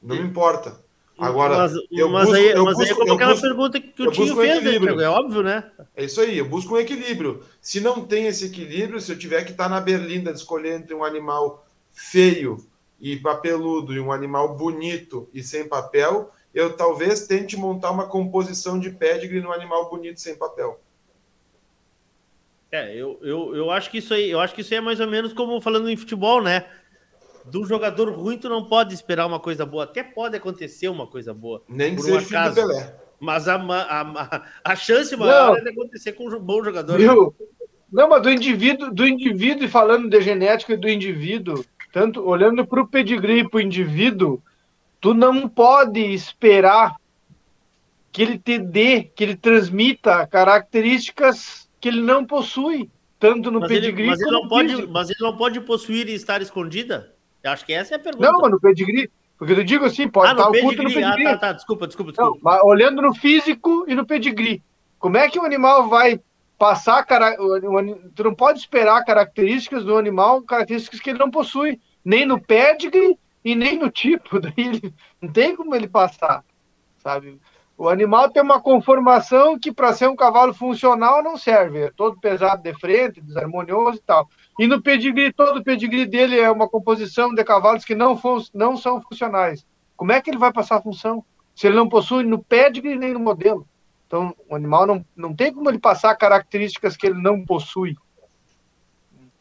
Não 0.00 0.16
me 0.16 0.22
importa. 0.22 0.82
Agora, 1.20 1.56
mas, 1.58 1.72
eu 1.90 2.08
mas 2.08 2.28
busco, 2.28 2.36
aí, 2.36 2.50
eu 2.50 2.64
mas 2.64 2.78
aí 2.78 2.84
é 2.84 2.88
busco, 2.88 2.98
como 2.98 3.10
eu 3.10 3.14
aquela 3.14 3.30
busco- 3.32 3.46
pergunta 3.46 3.80
que 3.80 4.02
o 4.02 4.10
Tinho 4.10 4.32
um 4.32 4.36
fez, 4.36 4.62
né? 4.62 5.04
É 5.04 5.08
óbvio, 5.08 5.42
né? 5.42 5.70
É 5.96 6.04
isso 6.04 6.20
aí, 6.20 6.38
eu 6.38 6.48
busco 6.48 6.74
um 6.74 6.78
equilíbrio. 6.78 7.42
Se 7.60 7.80
não 7.80 8.04
tem 8.04 8.26
esse 8.26 8.46
equilíbrio, 8.46 9.00
se 9.00 9.12
eu 9.12 9.18
tiver 9.18 9.44
que 9.44 9.50
estar 9.52 9.68
na 9.68 9.80
berlinda 9.80 10.32
de 10.32 10.38
escolher 10.38 10.74
entre 10.78 10.94
um 10.94 11.04
animal 11.04 11.66
feio 11.92 12.64
e 13.00 13.16
papeludo 13.16 13.92
e 13.94 14.00
um 14.00 14.12
animal 14.12 14.56
bonito 14.56 15.28
e 15.34 15.42
sem 15.42 15.68
papel, 15.68 16.30
eu 16.54 16.76
talvez 16.76 17.26
tente 17.26 17.56
montar 17.56 17.90
uma 17.90 18.06
composição 18.08 18.78
de 18.78 18.90
pedigree 18.90 19.40
no 19.40 19.52
animal 19.52 19.88
bonito 19.90 20.20
sem 20.20 20.34
papel. 20.36 20.80
É, 22.72 22.94
eu, 22.94 23.18
eu, 23.20 23.56
eu 23.56 23.70
acho 23.70 23.90
que 23.90 23.98
isso 23.98 24.14
aí, 24.14 24.30
eu 24.30 24.38
acho 24.38 24.54
que 24.54 24.60
isso 24.60 24.72
aí 24.72 24.78
é 24.78 24.80
mais 24.80 25.00
ou 25.00 25.06
menos 25.08 25.32
como 25.32 25.60
falando 25.60 25.90
em 25.90 25.96
futebol, 25.96 26.40
né? 26.40 26.66
Do 27.50 27.64
jogador 27.64 28.10
ruim, 28.12 28.38
tu 28.38 28.48
não 28.48 28.64
pode 28.64 28.94
esperar 28.94 29.26
uma 29.26 29.40
coisa 29.40 29.66
boa. 29.66 29.84
Até 29.84 30.02
pode 30.02 30.36
acontecer 30.36 30.88
uma 30.88 31.06
coisa 31.06 31.34
boa. 31.34 31.62
Nem 31.68 31.96
que 31.96 32.02
seja 32.02 32.18
um 32.18 32.20
filho 32.20 32.30
do 32.30 32.36
acaso. 32.36 32.66
Pelé. 32.68 32.94
Mas 33.18 33.48
a, 33.48 33.56
a, 33.56 34.42
a 34.64 34.76
chance 34.76 35.14
maior 35.14 35.50
Não. 35.50 35.56
é 35.58 35.60
de 35.60 35.68
acontecer 35.68 36.12
com 36.12 36.28
um 36.28 36.38
bom 36.38 36.64
jogador. 36.64 36.96
Viu? 36.96 37.34
Não, 37.92 38.08
mas 38.08 38.22
do 38.22 38.30
indivíduo, 38.30 38.90
do 38.90 39.06
indivíduo, 39.06 39.64
e 39.64 39.68
falando 39.68 40.08
de 40.08 40.20
genética 40.22 40.76
do 40.76 40.88
indivíduo, 40.88 41.64
tanto 41.92 42.22
olhando 42.26 42.64
para 42.64 42.80
o 42.80 42.86
pedigree 42.86 43.46
para 43.46 43.58
o 43.58 43.60
indivíduo, 43.60 44.40
tu 45.00 45.12
não 45.12 45.48
pode 45.48 46.00
esperar 46.00 46.96
que 48.12 48.22
ele 48.22 48.38
te 48.38 48.58
dê, 48.58 49.02
que 49.02 49.24
ele 49.24 49.36
transmita 49.36 50.26
características 50.26 51.68
que 51.80 51.88
ele 51.88 52.00
não 52.00 52.24
possui, 52.24 52.90
tanto 53.18 53.50
no 53.50 53.60
Mas 53.60 53.70
ele, 53.70 53.80
pedigree 53.80 54.06
mas, 54.06 54.20
ele 54.20 54.30
como 54.30 54.36
não 54.36 54.42
no 54.44 54.48
pode, 54.48 54.86
mas 54.88 55.10
ele 55.10 55.20
não 55.20 55.36
pode 55.36 55.60
possuir 55.60 56.08
e 56.08 56.14
estar 56.14 56.40
escondida? 56.40 57.14
Eu 57.42 57.50
acho 57.52 57.64
que 57.64 57.72
essa 57.72 57.94
é 57.94 57.96
a 57.96 58.00
pergunta. 58.00 58.30
Não, 58.30 58.40
no 58.48 58.60
pedigree, 58.60 59.10
porque 59.38 59.52
eu 59.52 59.64
digo 59.64 59.84
assim, 59.84 60.08
pode 60.08 60.28
ah, 60.28 60.32
estar 60.32 60.44
no 60.44 60.50
oculto 60.50 60.82
no 60.82 60.88
pedigree. 60.88 61.02
pedigree. 61.02 61.26
Ah, 61.26 61.38
tá, 61.38 61.46
tá. 61.48 61.52
Desculpa, 61.52 61.86
desculpa, 61.86 62.12
Não, 62.16 62.32
desculpa. 62.32 62.40
mas 62.42 62.62
olhando 62.62 63.00
no 63.00 63.14
físico 63.14 63.84
e 63.88 63.94
no 63.94 64.06
pedigree. 64.06 64.62
Como 64.98 65.16
é 65.16 65.28
que 65.28 65.38
o 65.38 65.44
animal 65.44 65.88
vai 65.88 66.20
passar. 66.60 67.02
Cara... 67.06 67.34
Tu 68.14 68.22
não 68.22 68.34
pode 68.34 68.58
esperar 68.58 69.02
características 69.02 69.82
do 69.82 69.96
animal, 69.96 70.42
características 70.42 71.00
que 71.00 71.08
ele 71.08 71.18
não 71.18 71.30
possui, 71.30 71.80
nem 72.04 72.26
no 72.26 72.38
pedigree 72.38 73.18
e 73.42 73.54
nem 73.54 73.78
no 73.78 73.90
tipo. 73.90 74.38
Daí 74.38 74.52
ele... 74.56 74.94
não 75.22 75.32
tem 75.32 75.56
como 75.56 75.74
ele 75.74 75.88
passar, 75.88 76.44
sabe? 76.98 77.40
O 77.78 77.88
animal 77.88 78.28
tem 78.28 78.42
uma 78.42 78.60
conformação 78.60 79.58
que, 79.58 79.72
para 79.72 79.94
ser 79.94 80.06
um 80.06 80.14
cavalo 80.14 80.52
funcional, 80.52 81.22
não 81.22 81.38
serve. 81.38 81.84
É 81.84 81.90
todo 81.90 82.20
pesado 82.20 82.62
de 82.62 82.74
frente, 82.74 83.22
desarmonioso 83.22 83.96
e 83.96 84.02
tal. 84.02 84.28
E 84.60 84.66
no 84.66 84.82
pedigree, 84.82 85.32
todo 85.32 85.60
o 85.60 85.64
pedigree 85.64 86.04
dele 86.04 86.38
é 86.38 86.50
uma 86.50 86.68
composição 86.68 87.34
de 87.34 87.42
cavalos 87.42 87.82
que 87.82 87.94
não, 87.94 88.20
não 88.52 88.76
são 88.76 89.00
funcionais. 89.00 89.66
Como 89.96 90.12
é 90.12 90.20
que 90.20 90.28
ele 90.28 90.36
vai 90.36 90.52
passar 90.52 90.76
a 90.76 90.82
função? 90.82 91.24
Se 91.54 91.66
ele 91.66 91.76
não 91.76 91.88
possui 91.88 92.24
no 92.24 92.44
pedigree 92.44 92.94
nem 92.94 93.14
no 93.14 93.20
modelo. 93.20 93.66
Então, 94.06 94.36
o 94.50 94.54
animal 94.54 94.86
não, 94.86 95.02
não 95.16 95.34
tem 95.34 95.50
como 95.50 95.70
ele 95.70 95.78
passar 95.78 96.14
características 96.14 96.94
que 96.94 97.06
ele 97.06 97.22
não 97.22 97.42
possui. 97.42 97.96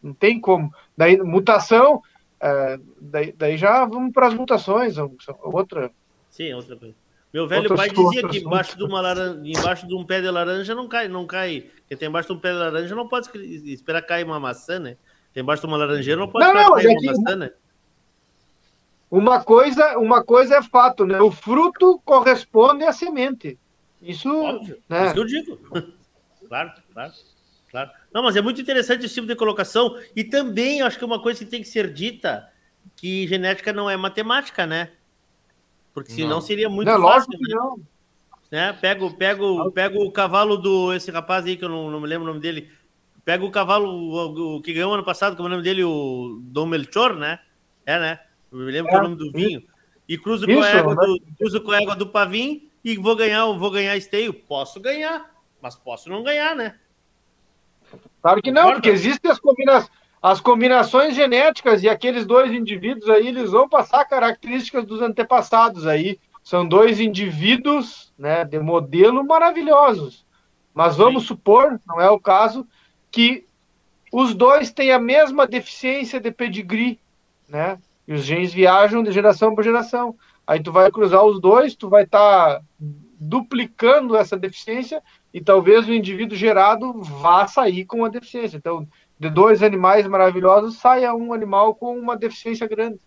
Não 0.02 0.14
tem 0.14 0.40
como. 0.40 0.74
Daí, 0.96 1.18
mutação, 1.18 2.02
é, 2.40 2.80
daí, 3.02 3.34
daí 3.34 3.58
já 3.58 3.84
vamos 3.84 4.14
para 4.14 4.28
as 4.28 4.34
mutações, 4.34 4.94
são 4.94 5.14
outra. 5.44 5.92
Sim, 6.30 6.54
outra 6.54 6.78
coisa. 6.78 6.96
Meu 7.34 7.46
velho 7.46 7.76
pai 7.76 7.90
dizia 7.90 8.28
que 8.28 8.38
embaixo 8.40 8.78
de, 8.78 8.84
uma 8.84 9.02
laranja, 9.02 9.42
embaixo 9.44 9.88
de 9.88 9.94
um 9.94 10.04
pé 10.04 10.20
de 10.20 10.32
laranja 10.32 10.74
não 10.74 10.88
cai, 10.88 11.08
não 11.10 11.28
cai. 11.28 11.70
Quem 11.88 11.98
tem 11.98 12.08
embaixo 12.08 12.30
de 12.30 12.36
um 12.36 12.40
pé 12.40 12.54
de 12.54 12.58
laranja 12.58 12.96
não 12.96 13.08
pode 13.08 13.30
esperar 13.66 14.02
cair 14.02 14.24
uma 14.24 14.40
maçã, 14.40 14.80
né? 14.80 14.98
Tem 15.34 15.44
embaixo 15.44 15.62
de 15.62 15.68
uma 15.68 15.78
laranjeira 15.78 16.20
não 16.20 16.28
pode 16.28 16.46
Não, 16.46 16.54
não, 16.54 16.78
é 16.78 16.96
que- 16.96 17.36
né? 17.36 17.52
Uma 19.12 19.44
coisa, 19.44 19.98
uma 19.98 20.24
coisa 20.24 20.58
é 20.58 20.62
fato, 20.62 21.06
né? 21.06 21.20
O 21.20 21.32
fruto 21.32 22.00
corresponde 22.06 22.84
à 22.84 22.92
semente. 22.94 23.58
Isso, 24.02 24.30
né? 24.88 25.06
Isso 25.06 25.14
que 25.14 25.20
eu 25.20 25.26
digo. 25.26 25.58
claro, 26.48 26.72
claro, 26.94 27.14
claro. 27.72 27.90
Não, 28.14 28.22
mas 28.24 28.36
é 28.36 28.42
muito 28.42 28.62
interessante 28.62 29.06
esse 29.06 29.16
tipo 29.16 29.28
de 29.28 29.36
colocação. 29.36 29.98
E 30.16 30.24
também 30.24 30.82
acho 30.82 30.98
que 30.98 31.06
uma 31.06 31.22
coisa 31.22 31.40
que 31.44 31.50
tem 31.50 31.62
que 31.62 31.68
ser 31.68 31.92
dita 31.92 32.48
que 32.96 33.28
genética 33.28 33.74
não 33.74 33.90
é 33.90 33.98
matemática, 33.98 34.66
né? 34.68 34.92
Porque 35.94 36.12
senão 36.12 36.30
Não. 36.36 36.42
seria 36.42 36.70
muito 36.70 36.88
Não, 36.88 37.02
fácil. 37.02 37.30
lógico 37.32 37.34
né? 37.50 37.56
não. 37.56 37.80
né? 38.52 38.74
Pego, 38.74 39.12
pego, 39.18 39.72
pego 39.72 40.04
o 40.06 40.12
cavalo 40.12 40.56
do 40.56 40.94
esse 40.94 41.10
rapaz 41.10 41.46
aí 41.46 41.58
que 41.58 41.66
eu 41.66 41.70
não, 41.70 41.90
não 41.90 42.00
me 42.00 42.08
lembro 42.08 42.26
o 42.26 42.28
nome 42.32 42.40
dele. 42.40 42.70
Pega 43.30 43.46
o 43.46 43.52
cavalo 43.52 43.88
o, 43.88 44.56
o 44.56 44.62
que 44.64 44.74
ganhou 44.74 44.92
ano 44.92 45.04
passado, 45.04 45.36
como 45.36 45.48
é 45.48 45.52
o 45.52 45.52
nome 45.52 45.64
dele, 45.64 45.84
o 45.84 46.40
Dom 46.46 46.66
Melchor, 46.66 47.14
né? 47.14 47.38
É, 47.86 48.00
né? 48.00 48.20
Eu 48.52 48.58
me 48.58 48.72
lembro 48.72 48.90
que 48.90 48.96
é 48.96 49.00
o 49.00 49.04
nome 49.04 49.18
do 49.18 49.32
vinho. 49.32 49.62
E 50.08 50.18
cruzo 50.18 50.48
com, 50.48 50.52
a 50.54 50.56
Isso, 50.56 50.78
égua 50.78 50.96
né? 50.96 51.02
do, 51.06 51.22
cruzo 51.38 51.62
com 51.62 51.70
a 51.70 51.80
égua 51.80 51.96
do 51.96 52.08
Pavim 52.08 52.68
e 52.84 52.98
vou 52.98 53.16
ganhar, 53.16 53.46
vou 53.46 53.70
ganhar 53.70 53.96
esteio. 53.96 54.34
Posso 54.34 54.80
ganhar, 54.80 55.30
mas 55.62 55.76
posso 55.76 56.10
não 56.10 56.24
ganhar, 56.24 56.56
né? 56.56 56.80
Claro 58.20 58.42
que 58.42 58.52
não, 58.52 58.74
porque 58.74 58.90
existem 58.90 59.30
as, 59.30 59.40
combina 59.40 59.88
as 60.24 60.42
combinações 60.42 61.14
genéticas 61.14 61.84
e 61.84 61.88
aqueles 61.88 62.26
dois 62.26 62.52
indivíduos 62.52 63.12
aí, 63.12 63.28
eles 63.28 63.52
vão 63.52 63.70
passar 63.70 64.06
características 64.06 64.88
dos 64.88 65.04
antepassados 65.04 65.86
aí. 65.86 66.20
São 66.44 66.68
dois 66.68 67.00
indivíduos 67.00 68.12
né, 68.18 68.44
de 68.44 68.58
modelo 68.58 69.24
maravilhosos. 69.24 70.26
Mas 70.74 70.98
vamos 70.98 71.28
supor, 71.28 71.80
não 71.86 72.02
é 72.02 72.10
o 72.10 72.20
caso, 72.20 72.68
que 73.12 73.46
os 74.12 74.34
dois 74.34 74.72
têm 74.72 74.92
a 74.92 75.00
mesma 75.00 75.46
deficiência 75.46 76.20
de 76.20 76.32
pedigree, 76.32 77.00
né? 77.48 77.80
E 78.08 78.14
os 78.14 78.24
genes 78.24 78.54
viajam 78.54 79.04
de 79.04 79.12
geração 79.12 79.54
por 79.54 79.64
geração. 79.64 80.16
Aí 80.46 80.62
tu 80.62 80.72
vai 80.72 80.92
cruzar 80.92 81.24
os 81.24 81.40
dois, 81.40 81.76
tu 81.76 81.90
vai 81.90 82.04
estar 82.04 82.62
duplicando 83.20 84.16
essa 84.16 84.36
deficiência 84.36 85.04
e 85.32 85.40
talvez 85.40 85.88
o 85.88 85.94
indivíduo 85.94 86.38
gerado 86.38 86.94
vá 87.04 87.46
sair 87.46 87.86
com 87.86 87.98
uma 87.98 88.10
deficiência. 88.10 88.58
Então, 88.58 88.88
de 89.20 89.30
dois 89.30 89.62
animais 89.62 90.08
maravilhosos, 90.08 90.78
saia 90.78 91.14
um 91.14 91.34
animal 91.34 91.76
com 91.76 91.98
uma 91.98 92.18
deficiência 92.18 92.68
grande. 92.68 93.00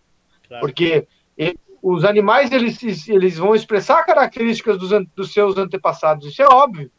Porque 0.61 1.07
e- 1.37 1.57
os 1.81 2.05
animais 2.05 2.51
eles, 2.51 3.09
eles 3.09 3.37
vão 3.37 3.53
expressar 3.53 4.05
características 4.05 4.77
dos, 4.77 4.91
dos 5.13 5.33
seus 5.33 5.57
antepassados, 5.57 6.27
isso 6.27 6.41
é 6.41 6.45
óbvio. 6.45 6.89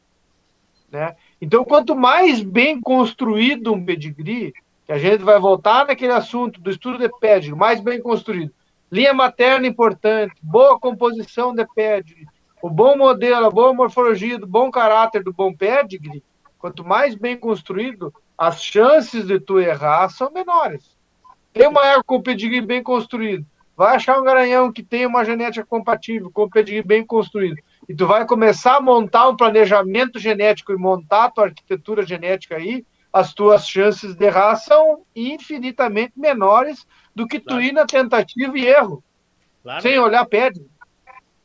Né? 0.90 1.16
Então, 1.44 1.62
quanto 1.62 1.94
mais 1.94 2.42
bem 2.42 2.80
construído 2.80 3.70
um 3.70 3.84
pedigree, 3.84 4.54
que 4.86 4.92
a 4.92 4.96
gente 4.96 5.22
vai 5.22 5.38
voltar 5.38 5.86
naquele 5.86 6.14
assunto 6.14 6.58
do 6.58 6.70
estudo 6.70 6.96
de 6.96 7.10
pedigree, 7.20 7.54
mais 7.54 7.80
bem 7.80 8.00
construído, 8.00 8.50
linha 8.90 9.12
materna 9.12 9.66
importante, 9.66 10.32
boa 10.42 10.80
composição 10.80 11.54
de 11.54 11.66
pedigree, 11.74 12.26
o 12.62 12.70
bom 12.70 12.96
modelo, 12.96 13.44
a 13.44 13.50
boa 13.50 13.74
morfologia, 13.74 14.38
do 14.38 14.46
bom 14.46 14.70
caráter 14.70 15.22
do 15.22 15.34
bom 15.34 15.52
pedigree, 15.52 16.22
quanto 16.58 16.82
mais 16.82 17.14
bem 17.14 17.36
construído, 17.36 18.10
as 18.38 18.64
chances 18.64 19.26
de 19.26 19.38
tu 19.38 19.60
errar 19.60 20.08
são 20.08 20.32
menores. 20.32 20.96
Tem 21.52 21.68
uma 21.68 21.86
égua 21.86 22.04
com 22.04 22.22
pedigree 22.22 22.62
bem 22.62 22.82
construído, 22.82 23.44
vai 23.76 23.96
achar 23.96 24.18
um 24.18 24.24
garanhão 24.24 24.72
que 24.72 24.82
tem 24.82 25.04
uma 25.04 25.26
genética 25.26 25.66
compatível, 25.66 26.30
com 26.32 26.48
pedigree 26.48 26.82
bem 26.82 27.04
construído, 27.04 27.58
e 27.88 27.94
tu 27.94 28.06
vai 28.06 28.26
começar 28.26 28.76
a 28.76 28.80
montar 28.80 29.28
um 29.28 29.36
planejamento 29.36 30.18
genético 30.18 30.72
e 30.72 30.76
montar 30.76 31.24
a 31.24 31.30
tua 31.30 31.44
arquitetura 31.44 32.04
genética 32.06 32.56
aí, 32.56 32.84
as 33.12 33.32
tuas 33.32 33.66
chances 33.66 34.14
de 34.16 34.24
errar 34.24 34.56
são 34.56 35.02
infinitamente 35.14 36.12
menores 36.16 36.86
do 37.14 37.26
que 37.28 37.38
tu 37.38 37.60
ir 37.60 37.72
na 37.72 37.86
tentativa 37.86 38.58
e 38.58 38.66
erro, 38.66 39.04
Claro. 39.62 39.82
sem 39.82 39.98
olhar 39.98 40.26
pedigree. 40.26 40.68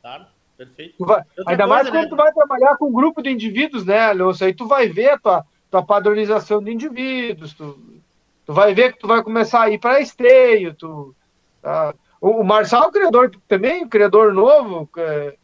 Claro, 0.01 0.25
perfeito. 0.57 0.95
Vai- 1.05 1.23
ainda 1.45 1.67
mais 1.67 1.89
coisa, 1.89 1.97
quando 1.97 2.03
né? 2.03 2.09
tu 2.09 2.15
vai 2.15 2.33
trabalhar 2.33 2.77
com 2.77 2.87
um 2.87 2.93
grupo 2.93 3.21
de 3.21 3.29
indivíduos, 3.29 3.85
né, 3.85 3.99
Alonso? 3.99 4.43
Aí 4.43 4.53
tu 4.53 4.65
vai 4.65 4.89
ver 4.89 5.11
a 5.11 5.19
tua, 5.19 5.45
tua 5.69 5.85
padronização 5.85 6.63
de 6.63 6.71
indivíduos, 6.71 7.53
tu, 7.53 7.77
tu 8.45 8.53
vai 8.53 8.73
ver 8.73 8.93
que 8.93 8.99
tu 8.99 9.07
vai 9.07 9.21
começar 9.21 9.61
a 9.61 9.69
ir 9.69 9.77
para 9.77 10.01
esteio, 10.01 10.73
tu, 10.73 11.15
tá? 11.61 11.93
o, 12.19 12.41
o 12.41 12.43
Marçal 12.43 12.85
é 12.85 12.87
um 12.87 12.91
criador 12.91 13.31
também, 13.47 13.83
um 13.83 13.89
criador 13.89 14.33
novo, 14.33 14.89
é, 14.97 15.35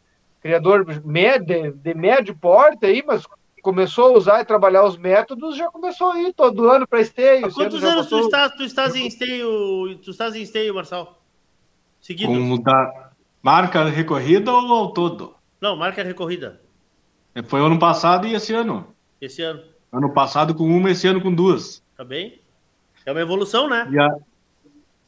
criador 0.49 0.85
de, 0.85 1.71
de 1.71 1.93
médio 1.95 2.35
porte 2.35 2.85
aí, 2.85 3.03
mas 3.05 3.23
começou 3.63 4.13
a 4.13 4.17
usar 4.19 4.41
e 4.41 4.45
trabalhar 4.45 4.85
os 4.85 4.95
métodos, 4.95 5.57
já 5.57 5.71
começou 5.71 6.11
a 6.11 6.21
ir 6.21 6.33
todo 6.35 6.69
ano 6.69 6.87
para 6.87 7.01
esteio. 7.01 7.47
Há 7.47 7.51
quantos 7.51 7.83
anos 7.83 8.05
tu 8.05 8.11
botou- 8.11 8.25
estás, 8.27 8.51
tu 8.55 8.63
estás 8.63 8.95
em 8.95 9.07
esteio, 9.07 9.97
tu 10.03 10.11
estás 10.11 10.35
em 10.35 10.43
esteio, 10.43 10.75
Marçal? 10.75 11.19
Seguido. 11.99 12.31
Com 12.31 12.61
da 12.61 13.09
marca 13.41 13.85
recorrida 13.85 14.51
ou 14.51 14.71
ao 14.71 14.93
todo? 14.93 15.33
Não, 15.59 15.75
marca 15.75 16.03
recorrida. 16.03 16.61
Foi 17.47 17.59
ano 17.59 17.79
passado 17.79 18.27
e 18.27 18.35
esse 18.35 18.53
ano. 18.53 18.93
Esse 19.19 19.41
ano. 19.41 19.63
Ano 19.91 20.13
passado 20.13 20.53
com 20.53 20.65
uma, 20.65 20.91
esse 20.91 21.07
ano 21.07 21.19
com 21.21 21.33
duas. 21.33 21.81
Tá 21.97 22.03
bem? 22.05 22.39
É 23.03 23.11
uma 23.11 23.21
evolução, 23.21 23.67
né? 23.67 23.89
A- 23.99 24.17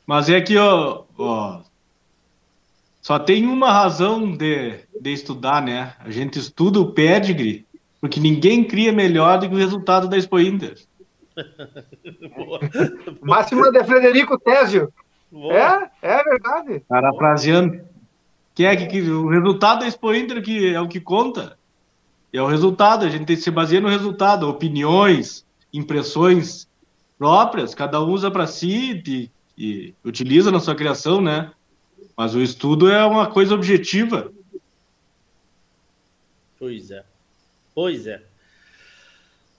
Mas 0.04 0.30
é 0.30 0.42
que, 0.42 0.58
ó, 0.58 1.04
ó, 1.16 1.62
só 3.08 3.18
tem 3.18 3.48
uma 3.48 3.72
razão 3.72 4.36
de, 4.36 4.82
de 5.00 5.14
estudar, 5.14 5.62
né? 5.62 5.94
A 5.98 6.10
gente 6.10 6.38
estuda 6.38 6.82
o 6.82 6.92
pedigree, 6.92 7.66
porque 8.02 8.20
ninguém 8.20 8.66
cria 8.66 8.92
melhor 8.92 9.40
do 9.40 9.48
que 9.48 9.56
o 9.56 9.58
resultado 9.58 10.10
da 10.10 10.18
Expo 10.18 10.38
Inter. 10.38 10.78
Máxima 13.24 13.72
de 13.72 13.82
Frederico 13.86 14.38
Tésio. 14.38 14.92
Boa. 15.32 15.90
É, 16.02 16.16
é 16.16 16.22
verdade. 16.22 16.84
Parafraseando. 16.86 17.80
Quem 18.54 18.66
é 18.66 18.76
que, 18.76 18.88
que 18.88 19.02
o 19.10 19.30
resultado 19.30 19.80
da 19.80 19.88
Expo 19.88 20.14
Inter 20.14 20.44
que 20.44 20.74
é 20.74 20.82
o 20.82 20.90
que 20.90 21.00
conta? 21.00 21.58
É 22.34 22.42
o 22.42 22.48
resultado, 22.48 23.06
a 23.06 23.10
gente 23.10 23.38
se 23.38 23.50
baseia 23.50 23.80
no 23.80 23.88
resultado, 23.88 24.50
opiniões, 24.50 25.46
impressões 25.72 26.68
próprias, 27.18 27.74
cada 27.74 28.04
um 28.04 28.10
usa 28.10 28.30
para 28.30 28.46
si 28.46 29.02
e, 29.08 29.32
e 29.58 29.94
utiliza 30.04 30.52
na 30.52 30.60
sua 30.60 30.76
criação, 30.76 31.22
né? 31.22 31.52
Mas 32.18 32.34
o 32.34 32.42
estudo 32.42 32.90
é 32.90 33.06
uma 33.06 33.30
coisa 33.30 33.54
objetiva. 33.54 34.34
Pois 36.58 36.90
é. 36.90 37.06
Pois 37.76 38.08
é. 38.08 38.24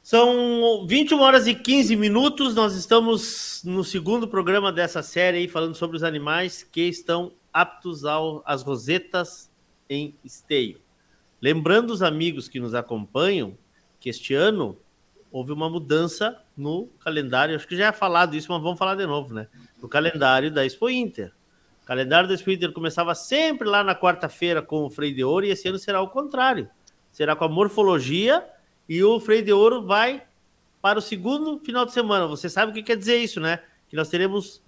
São 0.03 0.85
21 0.85 1.21
horas 1.21 1.47
e 1.47 1.55
15 1.55 1.95
minutos. 1.95 2.57
Nós 2.57 2.75
estamos 2.75 3.63
no 3.65 3.85
segundo 3.85 4.27
programa 4.27 4.73
dessa 4.73 5.03
série 5.03 5.39
aí, 5.39 5.49
falando 5.49 5.77
sobre 5.77 5.97
os 5.97 6.03
animais 6.03 6.65
que 6.65 6.81
estão 6.81 7.31
aptos 7.53 8.05
ao, 8.05 8.43
às 8.45 8.63
rosetas 8.63 9.49
em 9.89 10.15
esteio. 10.25 10.81
Lembrando 11.41 11.91
os 11.93 12.03
amigos 12.03 12.49
que 12.49 12.59
nos 12.59 12.75
acompanham 12.75 13.57
que 14.01 14.09
este 14.09 14.35
ano 14.35 14.77
houve 15.31 15.53
uma 15.53 15.71
mudança 15.71 16.43
no 16.57 16.89
calendário. 16.99 17.55
Acho 17.55 17.69
que 17.69 17.77
já 17.77 17.87
é 17.87 17.93
falado 17.93 18.35
isso, 18.35 18.51
mas 18.51 18.61
vamos 18.61 18.79
falar 18.79 18.97
de 18.97 19.07
novo, 19.07 19.33
né? 19.33 19.47
No 19.81 19.89
calendário 19.89 20.51
da 20.51 20.67
Expo 20.67 20.91
Inter. 20.91 21.33
Calendário 21.89 22.29
da 22.29 22.35
Expo 22.35 22.51
Inter 22.51 22.71
começava 22.71 23.15
sempre 23.15 23.67
lá 23.67 23.83
na 23.83 23.95
quarta-feira 23.95 24.61
com 24.61 24.85
o 24.85 24.91
Freio 24.91 25.15
de 25.15 25.25
Ouro 25.25 25.47
e 25.47 25.49
esse 25.49 25.67
ano 25.69 25.79
será 25.79 26.03
o 26.03 26.09
contrário. 26.11 26.69
Será 27.11 27.35
com 27.35 27.45
a 27.45 27.49
morfologia 27.49 28.47
e 28.87 29.03
o 29.03 29.19
Freio 29.19 29.43
de 29.43 29.55
Ouro 29.55 29.87
vai 29.87 30.23
para 30.83 30.99
o 30.99 31.01
segundo 31.01 31.59
final 31.61 31.87
de 31.87 31.93
semana. 31.93 32.27
Você 32.27 32.51
sabe 32.51 32.73
o 32.73 32.75
que 32.75 32.83
quer 32.83 32.99
dizer 32.99 33.17
isso, 33.17 33.41
né? 33.41 33.63
Que 33.89 33.97
nós 33.97 34.11
teremos 34.11 34.63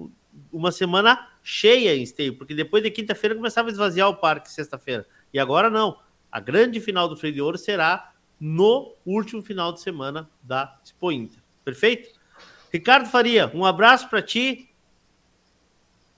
uma 0.51 0.73
semana 0.73 1.29
cheia 1.43 1.95
em 1.95 2.03
esteio, 2.03 2.39
porque 2.39 2.55
depois 2.55 2.83
de 2.83 2.91
quinta-feira 2.91 3.37
começava 3.37 3.69
a 3.69 3.73
esvaziar 3.73 4.09
o 4.09 4.17
parque 4.17 4.51
sexta-feira. 4.51 5.07
E 5.31 5.39
agora 5.39 5.69
não. 5.69 5.99
A 6.33 6.41
grande 6.41 6.81
final 6.81 7.07
do 7.07 7.19
Freio 7.19 7.35
de 7.35 7.43
Ouro 7.43 7.59
será 7.59 8.15
no 8.41 8.95
último 9.05 9.43
final 9.43 9.75
de 9.75 9.83
semana 9.83 10.27
da 10.43 10.81
Expo 10.83 11.13
Inter. 11.13 11.43
Perfeito? 11.67 12.19
Ricardo 12.73 13.11
Faria, 13.11 13.53
um 13.53 13.67
abraço 13.67 14.09
para 14.09 14.23
ti. 14.23 14.70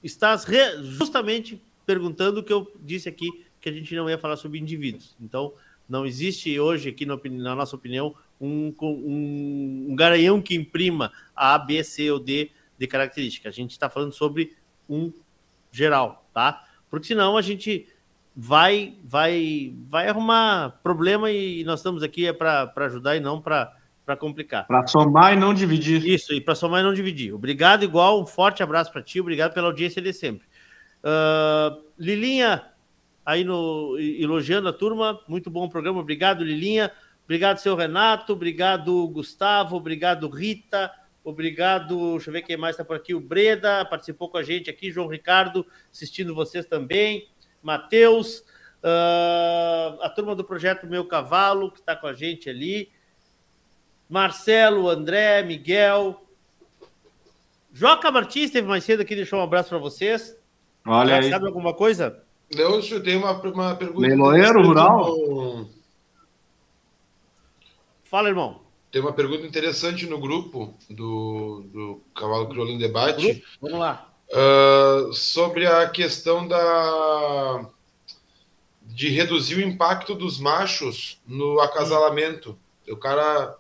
Estás 0.03 0.47
justamente 0.83 1.61
perguntando 1.87 2.41
o 2.41 2.43
que 2.43 2.53
eu 2.53 2.71
disse 2.81 3.09
aqui, 3.09 3.29
que 3.61 3.69
a 3.69 3.73
gente 3.73 3.95
não 3.95 4.09
ia 4.09 4.19
falar 4.19 4.37
sobre 4.37 4.59
indivíduos. 4.59 5.17
Então, 5.21 5.53
não 5.89 6.07
existe 6.07 6.59
hoje, 6.59 6.89
aqui 6.89 7.05
no, 7.05 7.21
na 7.25 7.55
nossa 7.55 7.77
opinião, 7.77 8.15
um, 8.41 8.75
um, 8.81 9.87
um 9.91 9.97
garanhão 9.97 10.41
que 10.41 10.55
imprima 10.55 11.13
A, 11.35 11.59
B, 11.59 11.83
C 11.85 12.11
ou 12.11 12.19
D 12.19 12.51
de 12.79 12.87
característica. 12.87 13.49
A 13.49 13.53
gente 13.53 13.71
está 13.71 13.89
falando 13.89 14.13
sobre 14.13 14.57
um 14.89 15.13
geral, 15.71 16.29
tá? 16.35 16.65
Porque 16.91 17.07
senão 17.07 17.37
a 17.37 17.43
gente 17.43 17.87
vai 18.35 18.97
vai 19.05 19.75
vai 19.89 20.09
arrumar 20.09 20.81
problema 20.83 21.31
e 21.31 21.63
nós 21.65 21.81
estamos 21.81 22.03
aqui 22.03 22.27
é 22.27 22.33
para 22.33 22.73
ajudar 22.77 23.17
e 23.17 23.21
não 23.21 23.41
para 23.41 23.77
complicar. 24.17 24.67
Para 24.67 24.87
somar 24.87 25.33
e 25.33 25.37
não 25.37 25.55
dividir. 25.55 26.05
Isso, 26.07 26.33
e 26.33 26.41
para 26.41 26.55
somar 26.55 26.81
e 26.81 26.85
não 26.85 26.93
dividir. 26.93 27.33
Obrigado, 27.33 27.85
igual, 27.85 28.21
um 28.21 28.27
forte 28.27 28.63
abraço 28.63 28.93
para 28.93 29.03
ti, 29.03 29.21
obrigado 29.21 29.55
pela 29.55 29.69
audiência 29.69 30.03
de 30.03 30.13
sempre. 30.13 30.47
Uh, 31.03 31.83
Lilinha, 31.99 32.65
aí 33.25 33.45
no 33.45 33.97
elogiando 33.99 34.69
a 34.69 34.73
turma, 34.73 35.21
muito 35.29 35.51
bom 35.51 35.69
programa, 35.69 36.01
obrigado, 36.01 36.45
Lilinha. 36.45 36.91
Obrigado, 37.25 37.59
seu 37.59 37.77
Renato, 37.77 38.33
obrigado, 38.33 39.09
Gustavo, 39.09 39.77
obrigado, 39.77 40.29
Rita, 40.29 40.93
obrigado, 41.23 42.13
deixa 42.13 42.29
eu 42.29 42.33
ver 42.33 42.43
quem 42.43 42.57
mais 42.57 42.75
está 42.75 42.85
por 42.85 42.97
aqui, 42.97 43.15
o 43.15 43.21
Breda, 43.21 43.85
participou 43.85 44.29
com 44.29 44.37
a 44.37 44.43
gente 44.43 44.69
aqui, 44.69 44.91
João 44.91 45.07
Ricardo, 45.07 45.65
assistindo 45.91 46.35
vocês 46.35 46.67
também. 46.67 47.29
Matheus, 47.63 48.41
uh, 48.83 50.03
a 50.03 50.11
turma 50.15 50.35
do 50.35 50.45
projeto 50.45 50.87
Meu 50.87 51.07
Cavalo, 51.07 51.71
que 51.71 51.79
está 51.79 51.95
com 51.95 52.09
a 52.09 52.13
gente 52.13 52.51
ali, 52.51 52.91
Marcelo, 54.09 54.89
André, 54.89 55.43
Miguel. 55.43 56.23
Joca 57.73 58.11
Martins 58.11 58.47
esteve 58.47 58.67
mais 58.67 58.85
cedo 58.85 59.01
aqui, 59.01 59.17
deixou 59.17 59.39
um 59.39 59.43
abraço 59.43 59.71
para 59.71 59.79
vocês. 59.79 60.37
Olha 60.87 61.17
Já 61.17 61.17
aí. 61.23 61.31
Sabe 61.31 61.47
alguma 61.47 61.73
coisa? 61.73 62.23
Leôncio, 62.55 63.03
tem 63.03 63.17
uma, 63.17 63.33
uma 63.33 63.75
pergunta. 63.75 64.07
Leiloeiro 64.07 64.63
rural? 64.63 65.67
Fala, 68.05 68.29
irmão. 68.29 68.61
Tem 68.91 69.01
uma 69.01 69.13
pergunta 69.15 69.47
interessante 69.47 70.07
no 70.07 70.21
grupo 70.21 70.75
do, 70.91 71.65
do 71.73 72.03
Cavalo 72.15 72.47
Crioulo 72.49 72.71
em 72.71 72.79
Debate. 72.79 73.43
Vamos 73.59 73.79
lá. 73.79 74.13
Uh, 74.29 75.13
sobre 75.15 75.67
a 75.67 75.89
questão 75.89 76.47
da 76.47 77.71
de 78.83 79.09
reduzir 79.09 79.57
o 79.57 79.63
impacto 79.63 80.15
dos 80.15 80.39
machos 80.39 81.21
no 81.27 81.59
acasalamento. 81.61 82.59
O 82.87 82.97
cara, 82.97 83.57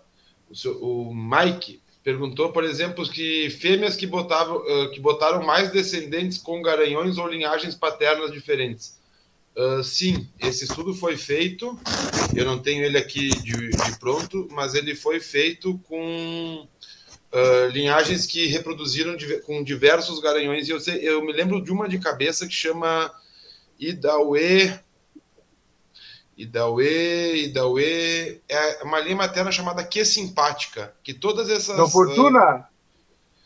o, 0.52 0.56
seu, 0.56 0.78
o 0.82 1.14
Mike 1.14 1.80
perguntou, 2.04 2.52
por 2.52 2.62
exemplo, 2.62 3.08
que 3.08 3.48
fêmeas 3.50 3.96
que 3.96 4.06
botavam 4.06 4.58
uh, 4.58 4.90
que 4.90 5.00
botaram 5.00 5.42
mais 5.42 5.70
descendentes 5.72 6.38
com 6.38 6.60
garanhões 6.60 7.16
ou 7.16 7.26
linhagens 7.26 7.74
paternas 7.74 8.30
diferentes. 8.30 9.00
Uh, 9.56 9.82
sim, 9.82 10.28
esse 10.40 10.64
estudo 10.64 10.94
foi 10.94 11.16
feito. 11.16 11.78
Eu 12.34 12.44
não 12.44 12.58
tenho 12.58 12.84
ele 12.84 12.98
aqui 12.98 13.28
de, 13.28 13.70
de 13.70 13.98
pronto, 13.98 14.48
mas 14.50 14.74
ele 14.74 14.94
foi 14.94 15.20
feito 15.20 15.78
com 15.84 16.66
uh, 17.32 17.68
linhagens 17.70 18.26
que 18.26 18.46
reproduziram 18.46 19.16
com 19.44 19.62
diversos 19.62 20.18
garanhões. 20.20 20.68
E 20.68 20.70
eu, 20.72 20.80
sei, 20.80 20.96
eu 21.08 21.24
me 21.24 21.32
lembro 21.32 21.62
de 21.62 21.70
uma 21.70 21.88
de 21.88 21.98
cabeça 21.98 22.46
que 22.46 22.54
chama 22.54 23.12
Idaue. 23.78 24.72
Idaue, 26.42 27.44
Idaue. 27.44 28.40
É 28.48 28.82
uma 28.82 28.98
linha 29.00 29.16
materna 29.16 29.52
chamada 29.52 29.84
Que 29.84 30.04
Simpática. 30.04 30.94
Que 31.02 31.14
todas 31.14 31.48
essas. 31.48 31.76
Da 31.76 31.86
Fortuna? 31.86 32.68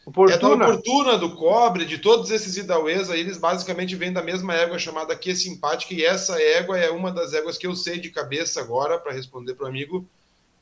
Oportuna. 0.06 0.36
É 0.36 0.38
da 0.38 0.64
Oportuna, 0.64 1.18
do 1.18 1.34
Cobre, 1.34 1.84
de 1.84 1.98
todos 1.98 2.30
esses 2.30 2.56
Idauês 2.56 3.10
aí, 3.10 3.20
eles 3.20 3.38
basicamente 3.38 3.96
vêm 3.96 4.12
da 4.12 4.22
mesma 4.22 4.54
égua 4.54 4.78
chamada 4.78 5.16
Que 5.16 5.34
Simpática, 5.34 5.92
e 5.92 6.04
essa 6.04 6.40
égua 6.40 6.78
é 6.78 6.88
uma 6.90 7.10
das 7.10 7.34
éguas 7.34 7.58
que 7.58 7.66
eu 7.66 7.74
sei 7.74 7.98
de 7.98 8.10
cabeça 8.10 8.60
agora, 8.60 9.00
para 9.00 9.12
responder 9.12 9.54
para 9.54 9.64
o 9.64 9.68
amigo, 9.68 10.08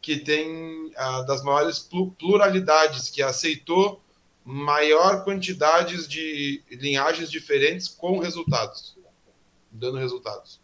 que 0.00 0.16
tem 0.16 0.90
a 0.96 1.22
das 1.22 1.42
maiores 1.42 1.78
pluralidades, 2.18 3.10
que 3.10 3.22
aceitou 3.22 4.00
maior 4.42 5.24
quantidades 5.24 6.08
de 6.08 6.62
linhagens 6.70 7.30
diferentes 7.30 7.86
com 7.86 8.18
resultados, 8.18 8.96
dando 9.70 9.98
resultados. 9.98 10.63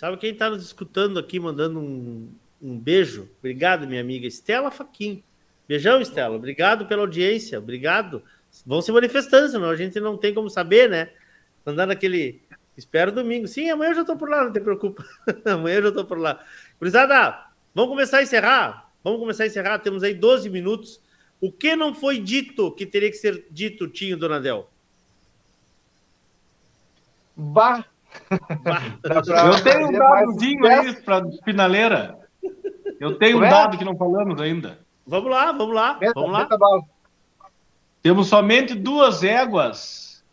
Sabe 0.00 0.16
quem 0.16 0.32
está 0.32 0.48
nos 0.48 0.64
escutando 0.64 1.18
aqui, 1.18 1.38
mandando 1.38 1.78
um, 1.78 2.32
um 2.62 2.78
beijo? 2.78 3.28
Obrigado, 3.38 3.86
minha 3.86 4.00
amiga 4.00 4.26
Estela 4.26 4.70
Faquin. 4.70 5.22
Beijão, 5.68 6.00
Estela. 6.00 6.34
Obrigado 6.34 6.86
pela 6.86 7.02
audiência. 7.02 7.58
Obrigado. 7.58 8.22
Vão 8.64 8.80
se 8.80 8.90
manifestando, 8.90 9.50
senão 9.50 9.68
a 9.68 9.76
gente 9.76 10.00
não 10.00 10.16
tem 10.16 10.32
como 10.32 10.48
saber, 10.48 10.88
né? 10.88 11.10
Mandando 11.66 11.92
aquele 11.92 12.40
Espero 12.74 13.12
domingo. 13.12 13.46
Sim, 13.46 13.68
amanhã 13.68 13.90
eu 13.90 13.96
já 13.96 14.00
estou 14.00 14.16
por 14.16 14.30
lá, 14.30 14.42
não 14.42 14.50
te 14.50 14.60
preocupa. 14.60 15.04
amanhã 15.44 15.76
eu 15.76 15.82
já 15.82 15.88
estou 15.90 16.06
por 16.06 16.18
lá. 16.18 16.42
Cruzada, 16.78 17.48
vamos 17.74 17.90
começar 17.90 18.20
a 18.20 18.22
encerrar? 18.22 18.90
Vamos 19.04 19.20
começar 19.20 19.44
a 19.44 19.48
encerrar. 19.48 19.80
Temos 19.80 20.02
aí 20.02 20.14
12 20.14 20.48
minutos. 20.48 20.98
O 21.42 21.52
que 21.52 21.76
não 21.76 21.94
foi 21.94 22.18
dito 22.18 22.72
que 22.72 22.86
teria 22.86 23.10
que 23.10 23.18
ser 23.18 23.44
dito, 23.50 23.86
Tinho 23.86 24.16
Donadel? 24.16 24.70
Bah! 27.36 27.84
Eu 29.02 29.62
tenho 29.62 29.88
um 29.88 29.92
dadozinho 29.92 30.66
aí 30.66 30.92
para 31.02 31.24
finaleira. 31.44 32.18
Eu 32.98 33.18
tenho 33.18 33.38
um 33.38 33.44
é? 33.44 33.50
dado 33.50 33.78
que 33.78 33.84
não 33.84 33.96
falamos 33.96 34.40
ainda. 34.40 34.78
Vamos 35.06 35.30
lá, 35.30 35.52
vamos 35.52 35.74
lá, 35.74 35.98
meta, 35.98 36.12
vamos 36.14 36.32
lá. 36.32 36.48
Temos 38.02 38.28
somente 38.28 38.74
duas 38.74 39.22
éguas 39.22 40.24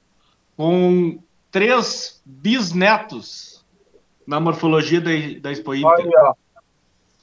com 0.56 1.20
três 1.52 2.22
bisnetos 2.26 3.66
na 4.26 4.40
morfologia 4.40 5.02
da, 5.02 5.12
da 5.42 5.52
Expo 5.52 5.74
Inter. 5.74 6.12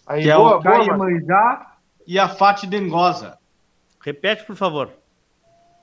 Aí, 0.06 0.22
que 0.22 0.32
boa, 0.32 0.52
é 0.52 0.54
o 0.56 0.60
Caimanjá 0.60 1.76
e 2.06 2.18
a 2.18 2.28
Fati 2.28 2.66
Dengosa. 2.66 3.38
Repete, 4.00 4.44
por 4.44 4.56
favor. 4.56 4.90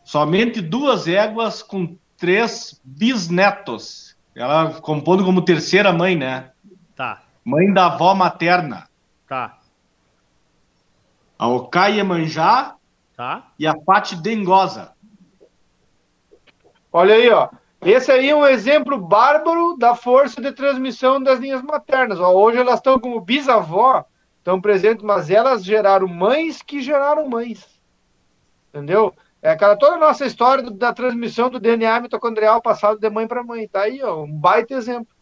Somente 0.03 0.61
duas 0.61 1.07
éguas 1.07 1.63
com 1.63 1.95
três 2.17 2.79
bisnetos. 2.83 4.10
Ela 4.35 4.79
compondo 4.81 5.23
como 5.25 5.43
terceira 5.43 5.91
mãe, 5.91 6.15
né? 6.15 6.51
Tá. 6.95 7.21
Mãe 7.43 7.71
da 7.73 7.87
avó 7.87 8.13
materna. 8.13 8.87
Tá. 9.27 9.57
A 11.37 11.47
Okai 11.47 12.01
Manjá 12.03 12.75
tá. 13.15 13.51
e 13.57 13.67
a 13.67 13.73
Fati 13.85 14.15
Dengosa. 14.15 14.93
Olha 16.91 17.15
aí, 17.15 17.29
ó. 17.29 17.49
Esse 17.81 18.11
aí 18.11 18.29
é 18.29 18.35
um 18.35 18.45
exemplo 18.45 18.97
bárbaro 18.97 19.75
da 19.75 19.95
força 19.95 20.39
de 20.39 20.51
transmissão 20.51 21.21
das 21.21 21.39
linhas 21.39 21.63
maternas. 21.63 22.19
Ó, 22.19 22.31
hoje 22.31 22.59
elas 22.59 22.75
estão 22.75 22.99
como 22.99 23.19
bisavó, 23.19 24.05
estão 24.37 24.61
presentes, 24.61 25.03
mas 25.03 25.31
elas 25.31 25.63
geraram 25.63 26.07
mães 26.07 26.61
que 26.61 26.79
geraram 26.79 27.27
mães. 27.27 27.67
Entendeu? 28.69 29.13
É 29.41 29.49
aquela 29.49 29.75
toda 29.75 29.95
a 29.95 29.99
nossa 29.99 30.25
história 30.25 30.63
do, 30.63 30.71
da 30.71 30.93
transmissão 30.93 31.49
do 31.49 31.59
DNA 31.59 31.99
mitocondrial 31.99 32.61
passado 32.61 32.99
de 32.99 33.09
mãe 33.09 33.27
para 33.27 33.43
mãe. 33.43 33.67
Tá 33.67 33.81
aí, 33.81 34.01
ó, 34.03 34.23
um 34.23 34.31
baita 34.31 34.75
exemplo. 34.75 35.15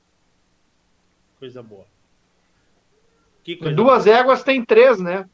Coisa 1.40 1.64
boa. 1.64 1.86
Que 3.44 3.56
coisa 3.56 3.76
duas 3.76 4.04
boa. 4.04 4.18
éguas 4.18 4.44
tem 4.44 4.64
três, 4.64 5.00
né? 5.00 5.28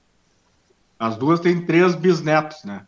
As 0.99 1.17
duas 1.17 1.39
têm 1.39 1.65
três 1.65 1.95
bisnetos, 1.95 2.63
né? 2.63 2.85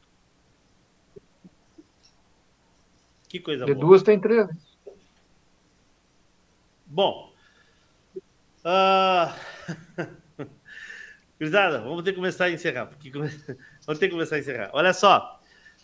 Que 3.28 3.40
coisa 3.40 3.66
de 3.66 3.74
boa. 3.74 3.76
De 3.76 3.88
duas 3.88 4.04
tem 4.04 4.20
três. 4.20 4.48
Bom. 6.86 7.34
Uh... 8.64 9.34
Cruzada, 11.38 11.82
vamos 11.82 12.04
ter 12.04 12.12
que 12.12 12.18
começar 12.18 12.46
a 12.46 12.52
encerrar. 12.52 12.86
Porque... 12.86 13.12
vamos 13.86 14.00
ter 14.00 14.08
que 14.08 14.14
começar 14.14 14.38
a 14.38 14.40
encerrar. 14.40 14.70
Olha 14.74 14.94
só. 14.94 15.37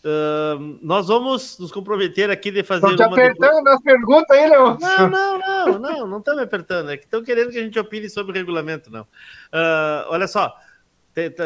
Uh, 0.04 0.78
nós 0.82 1.08
vamos 1.08 1.58
nos 1.58 1.72
comprometer 1.72 2.30
aqui 2.30 2.52
de 2.52 2.62
fazer. 2.62 2.88
Estão 2.88 2.98
te 2.98 3.14
apertando 3.14 3.64
nas 3.64 3.82
perguntas 3.82 4.38
aí, 4.38 4.50
Leão? 4.50 4.78
Não, 4.78 5.10
não, 5.10 5.40
não, 5.40 5.80
não, 5.80 6.08
não 6.08 6.18
estão 6.18 6.36
me 6.36 6.42
apertando. 6.42 6.92
É 6.92 6.98
que 6.98 7.06
estão 7.06 7.24
querendo 7.24 7.52
que 7.52 7.58
a 7.58 7.64
gente 7.64 7.80
opine 7.80 8.10
sobre 8.10 8.34
o 8.34 8.36
regulamento, 8.36 8.92
não. 8.92 9.04
Uh, 9.04 10.04
olha 10.10 10.28
só, 10.28 10.54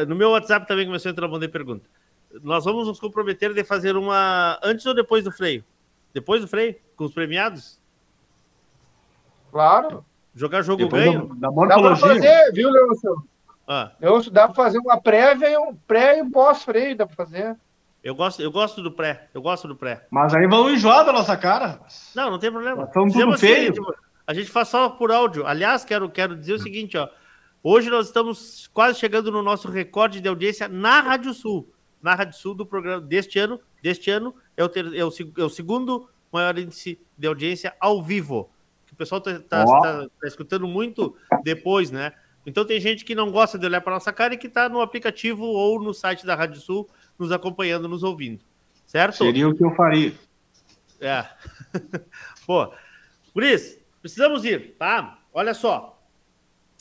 no 0.08 0.16
meu 0.16 0.32
WhatsApp 0.32 0.68
também 0.68 0.88
começou 0.88 1.10
a 1.10 1.12
entrar 1.12 1.28
um 1.28 1.30
monte 1.30 1.42
de 1.42 1.50
pergunta. 1.50 1.88
Nós 2.42 2.66
vamos 2.66 2.88
nos 2.88 3.00
comprometer 3.00 3.54
de 3.54 3.64
fazer 3.64 3.96
uma 3.96 4.60
antes 4.64 4.86
ou 4.88 4.96
depois 4.96 5.24
do 5.24 5.32
freio? 5.32 5.64
Depois 6.12 6.42
do 6.42 6.48
freio? 6.48 6.76
Com 6.96 7.06
os 7.06 7.14
premiados? 7.14 7.80
Claro. 9.52 10.04
Jogar 10.34 10.64
jogo 10.64 10.84
depois 10.84 11.04
ganho? 11.04 11.28
Da, 11.36 11.50
da 11.50 11.66
dá 11.66 11.80
para 11.80 11.96
fazer, 11.96 12.52
viu, 12.54 12.72
Leôncio? 12.72 13.24
Ah. 13.68 13.92
Leôncio, 14.02 14.32
dá 14.32 14.48
para 14.48 14.56
fazer 14.56 14.80
uma 14.80 15.00
prévia 15.00 15.50
e 15.50 15.58
um 15.58 15.76
pré 15.76 16.18
e 16.18 16.22
um 16.24 16.32
pós-freio, 16.32 16.96
dá 16.96 17.06
para 17.06 17.16
fazer. 17.16 17.56
Eu 18.08 18.16
gosto, 18.16 18.42
eu 18.42 18.50
gosto 18.50 18.82
do 18.82 18.90
pré. 18.90 19.28
Eu 19.34 19.42
gosto 19.42 19.68
do 19.68 19.76
pré. 19.76 20.08
Mas 20.10 20.34
aí 20.34 20.48
vão 20.48 20.70
enjoar 20.70 21.06
da 21.06 21.12
nossa 21.12 21.36
cara. 21.36 21.82
Não, 22.16 22.32
não 22.32 22.40
tem 22.40 22.50
problema. 22.50 22.86
Estamos 22.86 23.14
tudo 23.14 23.38
feio. 23.38 23.72
Assim, 23.72 23.82
a 24.26 24.34
gente 24.34 24.50
faz 24.50 24.70
só 24.70 24.88
por 24.88 25.12
áudio. 25.12 25.46
Aliás, 25.46 25.84
quero, 25.84 26.10
quero 26.10 26.34
dizer 26.34 26.54
o 26.54 26.60
seguinte, 26.60 26.98
ó. 26.98 27.10
Hoje 27.62 27.90
nós 27.90 28.08
estamos 28.08 28.70
quase 28.74 28.98
chegando 28.98 29.30
no 29.30 29.42
nosso 29.42 29.70
recorde 29.70 30.22
de 30.22 30.30
audiência 30.30 30.70
na 30.70 31.02
Rádio 31.02 31.34
Sul. 31.34 31.70
Na 32.02 32.16
Rádio 32.16 32.38
Sul 32.38 32.56
do 32.56 32.66
programa 32.66 33.02
deste 33.02 33.40
ano. 33.40 33.60
Deste 33.84 34.10
ano 34.10 34.34
é 34.56 34.64
o, 34.64 34.70
ter, 34.70 34.86
é 34.86 35.04
o, 35.04 35.12
é 35.38 35.44
o 35.44 35.50
segundo 35.50 36.10
maior 36.32 36.58
índice 36.58 36.98
de 37.18 37.28
audiência 37.28 37.76
ao 37.78 38.02
vivo. 38.02 38.50
Que 38.86 38.94
o 38.94 38.96
pessoal 38.96 39.20
está 39.20 39.38
tá, 39.38 39.66
oh. 39.68 39.82
tá, 39.82 40.08
tá 40.22 40.28
escutando 40.28 40.66
muito 40.66 41.14
depois, 41.44 41.92
né? 41.92 42.14
Então 42.46 42.64
tem 42.64 42.80
gente 42.80 43.04
que 43.04 43.14
não 43.14 43.34
gosta 43.34 43.60
de 43.60 43.66
olhar 43.66 43.82
para 43.82 43.96
nossa 43.96 44.14
cara 44.14 44.34
e 44.34 44.38
que 44.38 44.48
está 44.48 44.70
no 44.70 44.80
aplicativo 44.80 45.44
ou 45.44 45.84
no 45.84 45.94
site 45.94 46.26
da 46.26 46.36
Rádio 46.36 46.62
Sul 46.62 46.90
nos 47.18 47.32
acompanhando, 47.32 47.88
nos 47.88 48.04
ouvindo. 48.04 48.44
Certo? 48.86 49.18
Seria 49.18 49.50
o 49.50 49.56
que 49.56 49.64
eu 49.64 49.76
faria. 49.76 50.14
É. 51.00 51.26
Pô, 52.46 52.74
isso, 53.36 53.80
precisamos 54.02 54.46
ir, 54.46 54.76
tá? 54.78 55.20
Olha 55.34 55.54
só. 55.54 56.02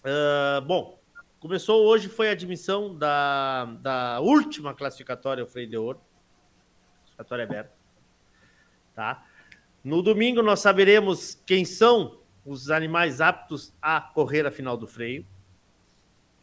Uh, 0.00 0.60
bom, 0.62 0.98
começou 1.40 1.84
hoje, 1.84 2.08
foi 2.08 2.28
a 2.28 2.32
admissão 2.32 2.96
da, 2.96 3.64
da 3.80 4.20
última 4.20 4.72
classificatória, 4.72 5.42
o 5.42 5.46
Freio 5.46 5.68
de 5.68 5.76
Ouro. 5.76 6.00
Classificatória 7.02 7.44
aberta. 7.44 7.72
Tá? 8.94 9.26
No 9.84 10.02
domingo 10.02 10.42
nós 10.42 10.60
saberemos 10.60 11.40
quem 11.44 11.64
são 11.64 12.18
os 12.44 12.70
animais 12.70 13.20
aptos 13.20 13.74
a 13.82 14.00
correr 14.00 14.46
a 14.46 14.50
final 14.50 14.76
do 14.76 14.86
freio. 14.86 15.26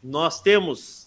Nós 0.02 0.40
temos 0.40 1.03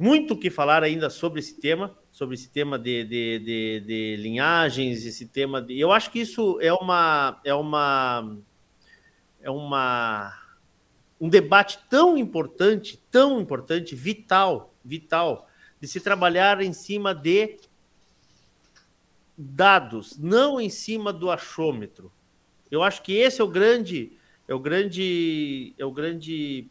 muito 0.00 0.32
o 0.32 0.36
que 0.38 0.48
falar 0.48 0.82
ainda 0.82 1.10
sobre 1.10 1.40
esse 1.40 1.60
tema, 1.60 1.94
sobre 2.10 2.34
esse 2.34 2.48
tema 2.48 2.78
de, 2.78 3.04
de, 3.04 3.38
de, 3.38 3.80
de, 3.80 4.16
linhagens, 4.16 5.04
esse 5.04 5.26
tema 5.26 5.60
de. 5.60 5.78
Eu 5.78 5.92
acho 5.92 6.10
que 6.10 6.20
isso 6.20 6.58
é 6.62 6.72
uma 6.72 7.38
é 7.44 7.52
uma 7.52 8.38
é 9.42 9.50
uma 9.50 10.34
um 11.20 11.28
debate 11.28 11.80
tão 11.90 12.16
importante, 12.16 12.98
tão 13.10 13.42
importante, 13.42 13.94
vital, 13.94 14.74
vital, 14.82 15.46
de 15.78 15.86
se 15.86 16.00
trabalhar 16.00 16.62
em 16.62 16.72
cima 16.72 17.14
de 17.14 17.58
dados, 19.36 20.16
não 20.16 20.58
em 20.58 20.70
cima 20.70 21.12
do 21.12 21.30
achômetro. 21.30 22.10
Eu 22.70 22.82
acho 22.82 23.02
que 23.02 23.12
esse 23.12 23.42
é 23.42 23.44
o 23.44 23.48
grande 23.48 24.16
é 24.48 24.54
o 24.54 24.58
grande 24.58 25.74
é 25.76 25.84
o 25.84 25.92
grande 25.92 26.70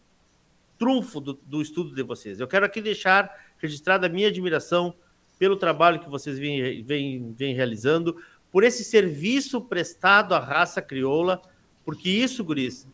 trunfo 0.80 1.20
do, 1.20 1.34
do 1.34 1.62
estudo 1.62 1.94
de 1.94 2.02
vocês. 2.02 2.40
Eu 2.40 2.48
quero 2.48 2.66
aqui 2.66 2.82
deixar 2.82 3.30
registrada 3.58 4.08
a 4.08 4.10
minha 4.10 4.30
admiração 4.30 4.96
pelo 5.38 5.58
trabalho 5.58 6.00
que 6.00 6.10
vocês 6.10 6.40
vêm, 6.40 7.36
realizando, 7.54 8.18
por 8.52 8.64
esse 8.64 8.84
serviço 8.84 9.62
prestado 9.62 10.34
à 10.34 10.40
raça 10.40 10.82
crioula, 10.82 11.42
porque 11.86 12.10
isso, 12.10 12.44
guris, 12.44 12.88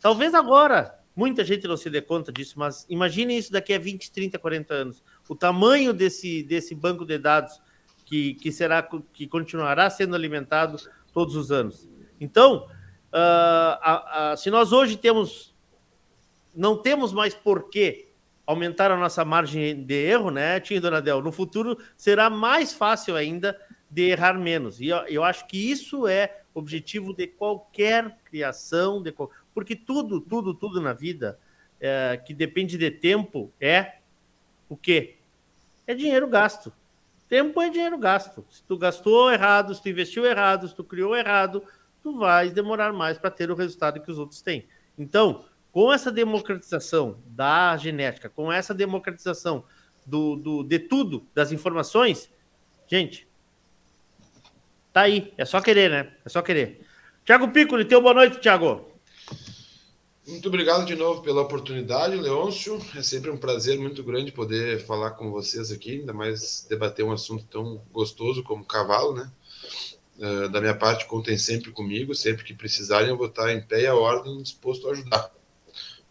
talvez 0.00 0.34
agora 0.34 0.98
muita 1.16 1.44
gente 1.44 1.66
não 1.66 1.76
se 1.76 1.90
dê 1.90 2.00
conta 2.00 2.32
disso, 2.32 2.58
mas 2.58 2.86
imagine 2.88 3.36
isso 3.36 3.52
daqui 3.52 3.72
a 3.72 3.78
20, 3.78 4.10
30, 4.10 4.38
40 4.38 4.74
anos. 4.74 5.02
O 5.28 5.34
tamanho 5.34 5.92
desse, 5.92 6.42
desse 6.42 6.74
banco 6.74 7.04
de 7.04 7.18
dados 7.18 7.60
que, 8.04 8.34
que 8.34 8.50
será 8.50 8.82
que 9.12 9.26
continuará 9.26 9.88
sendo 9.90 10.14
alimentado 10.14 10.78
todos 11.12 11.36
os 11.36 11.50
anos. 11.52 11.88
Então, 12.20 12.66
uh, 13.12 14.36
se 14.36 14.50
nós 14.50 14.72
hoje 14.72 14.96
temos 14.96 15.49
não 16.54 16.76
temos 16.76 17.12
mais 17.12 17.34
por 17.34 17.70
que 17.70 18.08
aumentar 18.46 18.90
a 18.90 18.96
nossa 18.96 19.24
margem 19.24 19.84
de 19.84 19.94
erro, 19.94 20.30
né, 20.30 20.58
Tinho 20.60 20.80
Donadel? 20.80 21.22
No 21.22 21.30
futuro 21.30 21.78
será 21.96 22.28
mais 22.28 22.72
fácil 22.72 23.16
ainda 23.16 23.58
de 23.90 24.10
errar 24.10 24.38
menos. 24.38 24.80
E 24.80 24.88
eu, 24.88 24.98
eu 25.06 25.24
acho 25.24 25.46
que 25.46 25.70
isso 25.70 26.06
é 26.06 26.42
objetivo 26.54 27.14
de 27.14 27.26
qualquer 27.26 28.16
criação, 28.24 29.02
de, 29.02 29.14
porque 29.54 29.74
tudo, 29.74 30.20
tudo, 30.20 30.54
tudo 30.54 30.80
na 30.80 30.92
vida 30.92 31.38
é, 31.80 32.20
que 32.24 32.34
depende 32.34 32.76
de 32.76 32.90
tempo 32.90 33.52
é 33.60 33.98
o 34.68 34.76
quê? 34.76 35.16
É 35.86 35.94
dinheiro 35.94 36.28
gasto. 36.28 36.72
Tempo 37.28 37.60
é 37.62 37.68
dinheiro 37.70 37.98
gasto. 37.98 38.44
Se 38.50 38.62
tu 38.64 38.76
gastou 38.76 39.32
errado, 39.32 39.74
se 39.74 39.82
tu 39.82 39.88
investiu 39.88 40.26
errado, 40.26 40.68
se 40.68 40.74
tu 40.74 40.84
criou 40.84 41.16
errado, 41.16 41.62
tu 42.02 42.18
vais 42.18 42.52
demorar 42.52 42.92
mais 42.92 43.18
para 43.18 43.30
ter 43.30 43.50
o 43.50 43.54
resultado 43.54 44.00
que 44.00 44.10
os 44.10 44.18
outros 44.18 44.42
têm. 44.42 44.66
Então, 44.98 45.44
com 45.72 45.92
essa 45.92 46.10
democratização 46.10 47.18
da 47.26 47.76
genética, 47.76 48.28
com 48.28 48.52
essa 48.52 48.74
democratização 48.74 49.64
do, 50.06 50.36
do, 50.36 50.62
de 50.64 50.78
tudo, 50.78 51.26
das 51.34 51.52
informações, 51.52 52.30
gente, 52.86 53.28
tá 54.92 55.02
aí. 55.02 55.32
É 55.38 55.44
só 55.44 55.60
querer, 55.60 55.90
né? 55.90 56.12
É 56.24 56.28
só 56.28 56.42
querer. 56.42 56.86
Tiago 57.24 57.48
Piccoli, 57.48 57.84
teu 57.84 58.02
boa 58.02 58.14
noite, 58.14 58.40
Tiago. 58.40 58.90
Muito 60.26 60.48
obrigado 60.48 60.84
de 60.86 60.94
novo 60.94 61.22
pela 61.22 61.42
oportunidade, 61.42 62.16
Leôncio. 62.16 62.80
É 62.96 63.02
sempre 63.02 63.30
um 63.30 63.36
prazer 63.36 63.78
muito 63.78 64.02
grande 64.02 64.30
poder 64.30 64.84
falar 64.84 65.12
com 65.12 65.30
vocês 65.30 65.72
aqui, 65.72 66.00
ainda 66.00 66.12
mais 66.12 66.66
debater 66.68 67.04
um 67.04 67.12
assunto 67.12 67.44
tão 67.46 67.82
gostoso 67.92 68.42
como 68.42 68.64
cavalo, 68.64 69.14
né? 69.14 69.30
Uh, 70.18 70.48
da 70.48 70.60
minha 70.60 70.74
parte, 70.74 71.06
contem 71.06 71.36
sempre 71.38 71.72
comigo. 71.72 72.14
Sempre 72.14 72.44
que 72.44 72.54
precisarem, 72.54 73.08
eu 73.08 73.16
vou 73.16 73.26
estar 73.26 73.52
em 73.52 73.60
pé 73.60 73.82
e 73.82 73.86
a 73.86 73.94
ordem, 73.94 74.40
disposto 74.42 74.88
a 74.88 74.92
ajudar. 74.92 75.32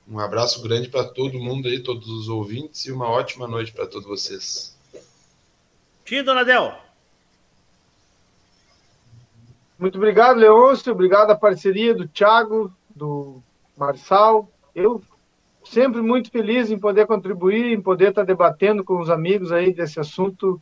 Um 0.09 0.17
abraço 0.17 0.63
grande 0.63 0.89
para 0.89 1.03
todo 1.03 1.39
mundo 1.39 1.67
aí, 1.67 1.83
todos 1.83 2.07
os 2.07 2.27
ouvintes, 2.29 2.85
e 2.85 2.91
uma 2.91 3.07
ótima 3.07 3.47
noite 3.47 3.71
para 3.71 3.85
todos 3.85 4.07
vocês. 4.07 4.75
Tio 6.03 6.25
Donadel. 6.25 6.75
Muito 9.77 9.97
obrigado, 9.97 10.37
Leôncio. 10.37 10.91
Obrigado 10.91 11.29
a 11.29 11.35
parceria 11.35 11.93
do 11.93 12.07
Thiago, 12.07 12.73
do 12.89 13.39
Marçal. 13.77 14.51
Eu 14.73 15.01
sempre 15.63 16.01
muito 16.01 16.31
feliz 16.31 16.71
em 16.71 16.79
poder 16.79 17.05
contribuir, 17.05 17.71
em 17.71 17.81
poder 17.81 18.09
estar 18.09 18.23
debatendo 18.23 18.83
com 18.83 18.99
os 18.99 19.11
amigos 19.11 19.51
aí 19.51 19.71
desse 19.71 19.99
assunto, 19.99 20.59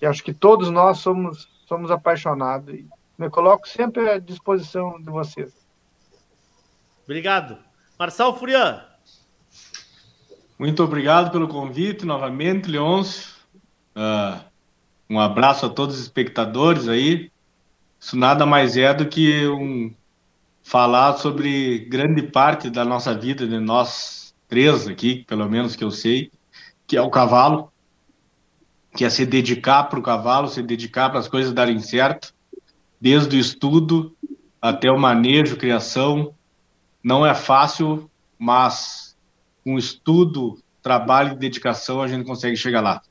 que 0.00 0.04
acho 0.04 0.22
que 0.24 0.34
todos 0.34 0.68
nós 0.68 0.98
somos, 0.98 1.48
somos 1.68 1.92
apaixonados. 1.92 2.74
E 2.74 2.86
me 3.16 3.30
coloco 3.30 3.68
sempre 3.68 4.10
à 4.10 4.18
disposição 4.18 5.00
de 5.00 5.10
vocês. 5.10 5.54
Obrigado. 7.04 7.63
Marçal 7.98 8.36
Furian. 8.36 8.82
Muito 10.58 10.82
obrigado 10.82 11.30
pelo 11.30 11.46
convite 11.46 12.04
novamente, 12.04 12.68
Leôncio. 12.68 13.30
Uh, 13.94 14.40
um 15.08 15.20
abraço 15.20 15.66
a 15.66 15.68
todos 15.68 15.96
os 15.96 16.02
espectadores 16.02 16.88
aí. 16.88 17.30
Isso 18.00 18.16
nada 18.16 18.44
mais 18.44 18.76
é 18.76 18.92
do 18.92 19.06
que 19.06 19.46
um 19.46 19.94
falar 20.62 21.18
sobre 21.18 21.80
grande 21.90 22.22
parte 22.22 22.68
da 22.68 22.84
nossa 22.84 23.14
vida, 23.16 23.46
de 23.46 23.60
nós 23.60 24.34
três 24.48 24.88
aqui, 24.88 25.24
pelo 25.26 25.48
menos 25.48 25.76
que 25.76 25.84
eu 25.84 25.90
sei, 25.90 26.32
que 26.86 26.96
é 26.96 27.02
o 27.02 27.10
cavalo, 27.10 27.72
que 28.96 29.04
é 29.04 29.10
se 29.10 29.24
dedicar 29.24 29.84
para 29.84 29.98
o 29.98 30.02
cavalo, 30.02 30.48
se 30.48 30.62
dedicar 30.62 31.10
para 31.10 31.20
as 31.20 31.28
coisas 31.28 31.52
darem 31.52 31.78
certo, 31.78 32.34
desde 33.00 33.36
o 33.36 33.40
estudo 33.40 34.16
até 34.60 34.90
o 34.90 34.98
manejo, 34.98 35.56
criação, 35.56 36.34
não 37.04 37.26
é 37.26 37.34
fácil, 37.34 38.10
mas 38.38 39.14
com 39.62 39.78
estudo, 39.78 40.58
trabalho 40.82 41.32
e 41.32 41.36
dedicação 41.36 42.00
a 42.00 42.08
gente 42.08 42.24
consegue 42.24 42.56
chegar 42.56 42.80
lá. 42.80 43.02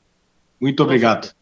Muito 0.60 0.82
obrigado. 0.82 1.32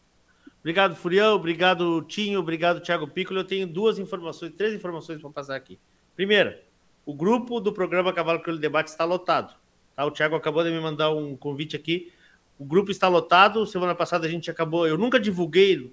Obrigado, 0.60 0.94
Furião. 0.94 1.34
Obrigado, 1.34 2.02
Tinho. 2.02 2.38
Obrigado, 2.38 2.80
Thiago 2.80 3.08
Piccolo. 3.08 3.40
Eu 3.40 3.44
tenho 3.44 3.66
duas 3.66 3.98
informações, 3.98 4.52
três 4.56 4.74
informações 4.74 5.20
para 5.20 5.30
passar 5.30 5.56
aqui. 5.56 5.78
Primeira, 6.14 6.62
o 7.06 7.14
grupo 7.14 7.58
do 7.58 7.72
programa 7.72 8.12
Cavalo 8.12 8.40
Crioulo 8.40 8.60
Debate 8.60 8.90
está 8.90 9.04
lotado. 9.04 9.54
Tá? 9.96 10.04
O 10.04 10.10
Thiago 10.10 10.36
acabou 10.36 10.62
de 10.62 10.70
me 10.70 10.78
mandar 10.78 11.10
um 11.10 11.34
convite 11.36 11.74
aqui. 11.74 12.12
O 12.58 12.64
grupo 12.64 12.90
está 12.90 13.08
lotado. 13.08 13.66
Semana 13.66 13.94
passada 13.94 14.26
a 14.26 14.30
gente 14.30 14.50
acabou. 14.50 14.86
Eu 14.86 14.98
nunca 14.98 15.18
divulguei, 15.18 15.90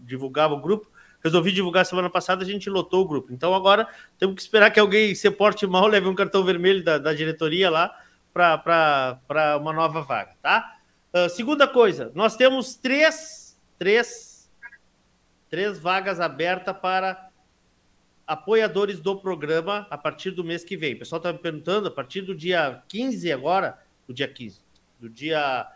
divulgava 0.00 0.54
o 0.54 0.60
grupo. 0.60 0.90
Resolvi 1.22 1.52
divulgar 1.52 1.84
semana 1.84 2.08
passada, 2.08 2.42
a 2.42 2.46
gente 2.46 2.70
lotou 2.70 3.02
o 3.02 3.08
grupo. 3.08 3.32
Então 3.32 3.54
agora 3.54 3.86
temos 4.18 4.34
que 4.36 4.42
esperar 4.42 4.70
que 4.70 4.80
alguém 4.80 5.14
se 5.14 5.30
porte 5.30 5.66
mal, 5.66 5.86
leve 5.86 6.08
um 6.08 6.14
cartão 6.14 6.44
vermelho 6.44 6.82
da, 6.82 6.98
da 6.98 7.12
diretoria 7.12 7.70
lá 7.70 7.94
para 8.32 9.58
uma 9.60 9.72
nova 9.72 10.02
vaga, 10.02 10.34
tá? 10.40 10.76
Uh, 11.12 11.28
segunda 11.28 11.66
coisa, 11.66 12.12
nós 12.14 12.36
temos 12.36 12.76
três, 12.76 13.60
três, 13.78 14.50
três 15.48 15.78
vagas 15.78 16.20
abertas 16.20 16.76
para 16.76 17.28
apoiadores 18.26 19.00
do 19.00 19.16
programa 19.16 19.88
a 19.90 19.98
partir 19.98 20.30
do 20.30 20.44
mês 20.44 20.62
que 20.62 20.76
vem. 20.76 20.94
O 20.94 21.00
pessoal 21.00 21.18
está 21.18 21.32
me 21.32 21.38
perguntando, 21.40 21.88
a 21.88 21.90
partir 21.90 22.22
do 22.22 22.32
dia 22.32 22.80
15 22.86 23.32
agora, 23.32 23.76
do 24.06 24.14
dia 24.14 24.28
15, 24.28 24.60
do 25.00 25.10
dia, 25.10 25.66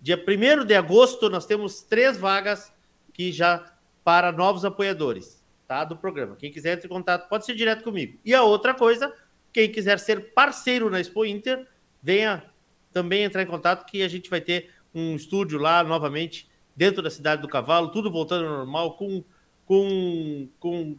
dia 0.00 0.16
1 0.16 0.64
de 0.64 0.74
agosto, 0.74 1.28
nós 1.28 1.44
temos 1.44 1.82
três 1.82 2.16
vagas 2.16 2.72
que 3.12 3.30
já 3.30 3.70
para 4.04 4.32
novos 4.32 4.64
apoiadores 4.64 5.44
tá, 5.66 5.84
do 5.84 5.96
programa. 5.96 6.34
Quem 6.36 6.50
quiser 6.50 6.74
entrar 6.74 6.86
em 6.86 6.92
contato, 6.92 7.28
pode 7.28 7.46
ser 7.46 7.54
direto 7.54 7.84
comigo. 7.84 8.18
E 8.24 8.34
a 8.34 8.42
outra 8.42 8.74
coisa, 8.74 9.14
quem 9.52 9.70
quiser 9.70 9.98
ser 9.98 10.32
parceiro 10.34 10.90
na 10.90 11.00
Expo 11.00 11.24
Inter, 11.24 11.66
venha 12.02 12.44
também 12.92 13.22
entrar 13.22 13.42
em 13.42 13.46
contato 13.46 13.86
que 13.86 14.02
a 14.02 14.08
gente 14.08 14.28
vai 14.28 14.40
ter 14.40 14.70
um 14.94 15.14
estúdio 15.14 15.58
lá 15.60 15.84
novamente 15.84 16.50
dentro 16.74 17.02
da 17.02 17.10
cidade 17.10 17.42
do 17.42 17.48
Cavalo, 17.48 17.92
tudo 17.92 18.10
voltando 18.10 18.46
ao 18.46 18.56
normal, 18.58 18.96
com, 18.96 19.22
com, 19.64 20.48
com 20.58 20.98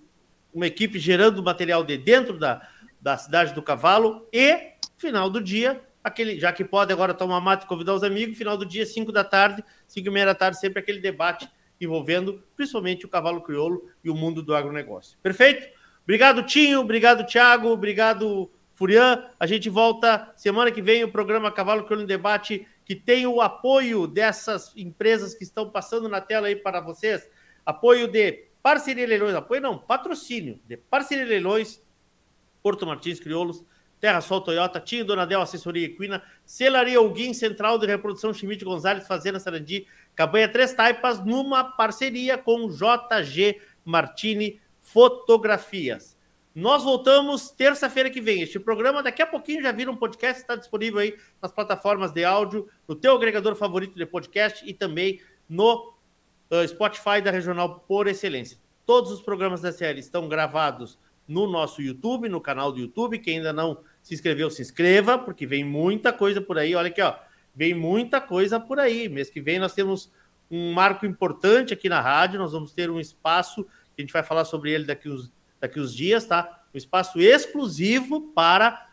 uma 0.53 0.67
equipe 0.67 0.99
gerando 0.99 1.43
material 1.43 1.83
de 1.83 1.97
dentro 1.97 2.37
da, 2.37 2.65
da 3.01 3.17
cidade 3.17 3.53
do 3.53 3.61
Cavalo 3.61 4.27
e 4.31 4.71
final 4.95 5.29
do 5.29 5.41
dia, 5.41 5.81
aquele, 6.03 6.39
já 6.39 6.53
que 6.53 6.63
pode 6.63 6.93
agora 6.93 7.13
tomar 7.13 7.41
mate 7.41 7.65
e 7.65 7.67
convidar 7.67 7.93
os 7.93 8.03
amigos, 8.03 8.37
final 8.37 8.55
do 8.55 8.65
dia, 8.65 8.85
5 8.85 9.11
da 9.11 9.23
tarde, 9.23 9.63
5 9.87 10.07
e 10.07 10.11
meia 10.11 10.27
da 10.27 10.35
tarde, 10.35 10.59
sempre 10.59 10.79
aquele 10.79 10.99
debate 10.99 11.49
envolvendo 11.81 12.43
principalmente 12.55 13.05
o 13.05 13.09
cavalo 13.09 13.41
crioulo 13.41 13.89
e 14.03 14.09
o 14.09 14.15
mundo 14.15 14.41
do 14.41 14.55
agronegócio. 14.55 15.17
Perfeito? 15.21 15.67
Obrigado, 16.03 16.43
Tinho, 16.43 16.79
obrigado, 16.79 17.25
Thiago, 17.25 17.69
obrigado, 17.69 18.51
Furian. 18.73 19.27
A 19.39 19.45
gente 19.45 19.69
volta 19.69 20.31
semana 20.35 20.71
que 20.71 20.81
vem 20.81 21.03
o 21.03 21.11
programa 21.11 21.51
Cavalo 21.51 21.83
Crioulo 21.83 22.03
em 22.03 22.07
Debate, 22.07 22.67
que 22.83 22.95
tem 22.95 23.27
o 23.27 23.41
apoio 23.41 24.07
dessas 24.07 24.73
empresas 24.75 25.33
que 25.33 25.43
estão 25.43 25.69
passando 25.69 26.09
na 26.09 26.19
tela 26.19 26.47
aí 26.47 26.55
para 26.55 26.81
vocês. 26.81 27.29
Apoio 27.65 28.07
de 28.07 28.47
Parceria 28.61 29.07
Leilões, 29.07 29.35
apoio 29.35 29.61
não, 29.61 29.77
patrocínio 29.77 30.59
de 30.67 30.77
Parceria 30.77 31.25
Leilões, 31.25 31.81
Porto 32.61 32.85
Martins 32.85 33.19
Crioulos, 33.19 33.63
Terra 33.99 34.19
Sol 34.19 34.41
Toyota, 34.41 34.79
Tinho 34.79 35.05
Donadel 35.05 35.41
Assessoria 35.41 35.85
Equina, 35.85 36.23
Celaria 36.43 36.97
Alguim, 36.97 37.33
Central 37.33 37.77
de 37.77 37.85
Reprodução 37.85 38.33
Chimite 38.33 38.65
Gonzalez, 38.65 39.07
Fazenda 39.07 39.39
Sarandi, 39.39 39.85
Cabanha 40.21 40.47
Três 40.47 40.71
Taipas, 40.71 41.19
numa 41.25 41.63
parceria 41.63 42.37
com 42.37 42.69
JG 42.69 43.59
Martini 43.83 44.61
Fotografias. 44.79 46.15
Nós 46.53 46.83
voltamos 46.83 47.49
terça-feira 47.49 48.07
que 48.07 48.21
vem. 48.21 48.43
Este 48.43 48.59
programa 48.59 49.01
daqui 49.01 49.23
a 49.23 49.25
pouquinho 49.25 49.63
já 49.63 49.71
vira 49.71 49.89
um 49.89 49.95
podcast, 49.95 50.39
está 50.39 50.55
disponível 50.55 50.99
aí 50.99 51.17
nas 51.41 51.51
plataformas 51.51 52.11
de 52.11 52.23
áudio, 52.23 52.69
no 52.87 52.93
teu 52.93 53.15
agregador 53.15 53.55
favorito 53.55 53.95
de 53.95 54.05
podcast 54.05 54.63
e 54.63 54.75
também 54.75 55.19
no 55.49 55.91
uh, 56.51 56.67
Spotify 56.67 57.19
da 57.19 57.31
Regional 57.31 57.83
por 57.87 58.05
Excelência. 58.05 58.59
Todos 58.85 59.11
os 59.11 59.23
programas 59.23 59.61
da 59.61 59.71
série 59.71 60.01
estão 60.01 60.29
gravados 60.29 60.99
no 61.27 61.47
nosso 61.47 61.81
YouTube, 61.81 62.29
no 62.29 62.39
canal 62.39 62.71
do 62.71 62.79
YouTube. 62.79 63.17
Quem 63.17 63.37
ainda 63.37 63.51
não 63.51 63.79
se 64.03 64.13
inscreveu, 64.13 64.51
se 64.51 64.61
inscreva, 64.61 65.17
porque 65.17 65.47
vem 65.47 65.63
muita 65.63 66.13
coisa 66.13 66.39
por 66.39 66.59
aí. 66.59 66.75
Olha 66.75 66.89
aqui, 66.89 67.01
ó. 67.01 67.15
Vem 67.55 67.73
muita 67.73 68.21
coisa 68.21 68.59
por 68.59 68.79
aí. 68.79 69.09
Mês 69.09 69.29
que 69.29 69.41
vem 69.41 69.59
nós 69.59 69.73
temos 69.73 70.11
um 70.49 70.73
marco 70.73 71.05
importante 71.05 71.73
aqui 71.73 71.89
na 71.89 72.01
rádio. 72.01 72.39
Nós 72.39 72.51
vamos 72.51 72.73
ter 72.73 72.89
um 72.89 72.99
espaço, 72.99 73.65
a 73.97 74.01
gente 74.01 74.13
vai 74.13 74.23
falar 74.23 74.45
sobre 74.45 74.71
ele 74.71 74.85
daqui 74.85 75.09
uns 75.09 75.31
daqui 75.61 75.79
uns 75.79 75.93
dias, 75.93 76.25
tá? 76.25 76.63
Um 76.73 76.77
espaço 76.77 77.21
exclusivo 77.21 78.31
para 78.33 78.87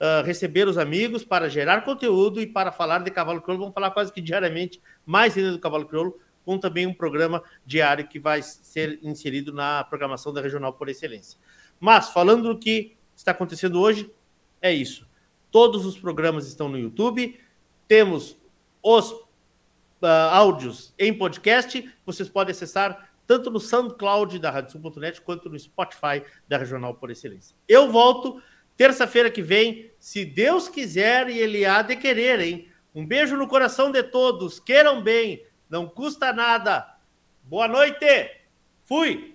uh, 0.00 0.24
receber 0.24 0.66
os 0.66 0.78
amigos, 0.78 1.22
para 1.22 1.50
gerar 1.50 1.82
conteúdo 1.82 2.40
e 2.40 2.46
para 2.46 2.72
falar 2.72 3.00
de 3.00 3.10
cavalo 3.10 3.42
crioulo. 3.42 3.64
Vamos 3.64 3.74
falar 3.74 3.90
quase 3.90 4.10
que 4.10 4.22
diariamente 4.22 4.80
mais 5.04 5.36
ainda 5.36 5.52
do 5.52 5.58
cavalo 5.58 5.84
crioulo, 5.84 6.18
com 6.44 6.58
também 6.58 6.86
um 6.86 6.94
programa 6.94 7.42
diário 7.66 8.08
que 8.08 8.18
vai 8.18 8.40
ser 8.42 8.98
inserido 9.02 9.52
na 9.52 9.84
programação 9.84 10.32
da 10.32 10.40
Regional 10.40 10.72
por 10.72 10.88
Excelência. 10.88 11.38
Mas, 11.78 12.08
falando 12.08 12.54
do 12.54 12.58
que 12.58 12.96
está 13.14 13.32
acontecendo 13.32 13.80
hoje, 13.80 14.10
é 14.62 14.72
isso. 14.72 15.06
Todos 15.50 15.84
os 15.84 15.98
programas 15.98 16.48
estão 16.48 16.68
no 16.68 16.78
YouTube, 16.78 17.38
temos 17.86 18.36
os 18.82 19.10
uh, 19.10 19.26
áudios 20.30 20.92
em 20.98 21.16
podcast, 21.16 21.90
vocês 22.04 22.28
podem 22.28 22.52
acessar 22.52 23.10
tanto 23.26 23.50
no 23.50 23.58
SoundCloud 23.58 24.38
da 24.38 24.50
RadioSul.net 24.50 25.20
quanto 25.22 25.48
no 25.48 25.58
Spotify 25.58 26.22
da 26.46 26.58
Regional 26.58 26.94
por 26.94 27.10
Excelência. 27.10 27.56
Eu 27.66 27.90
volto 27.90 28.42
terça-feira 28.76 29.30
que 29.30 29.42
vem, 29.42 29.90
se 29.98 30.24
Deus 30.24 30.68
quiser 30.68 31.28
e 31.28 31.38
Ele 31.38 31.64
há 31.64 31.80
de 31.82 31.96
querer, 31.96 32.40
hein? 32.40 32.68
Um 32.94 33.06
beijo 33.06 33.36
no 33.36 33.48
coração 33.48 33.90
de 33.90 34.02
todos, 34.02 34.60
queiram 34.60 35.02
bem, 35.02 35.44
não 35.68 35.88
custa 35.88 36.32
nada. 36.32 36.86
Boa 37.42 37.66
noite, 37.66 38.06
fui! 38.84 39.34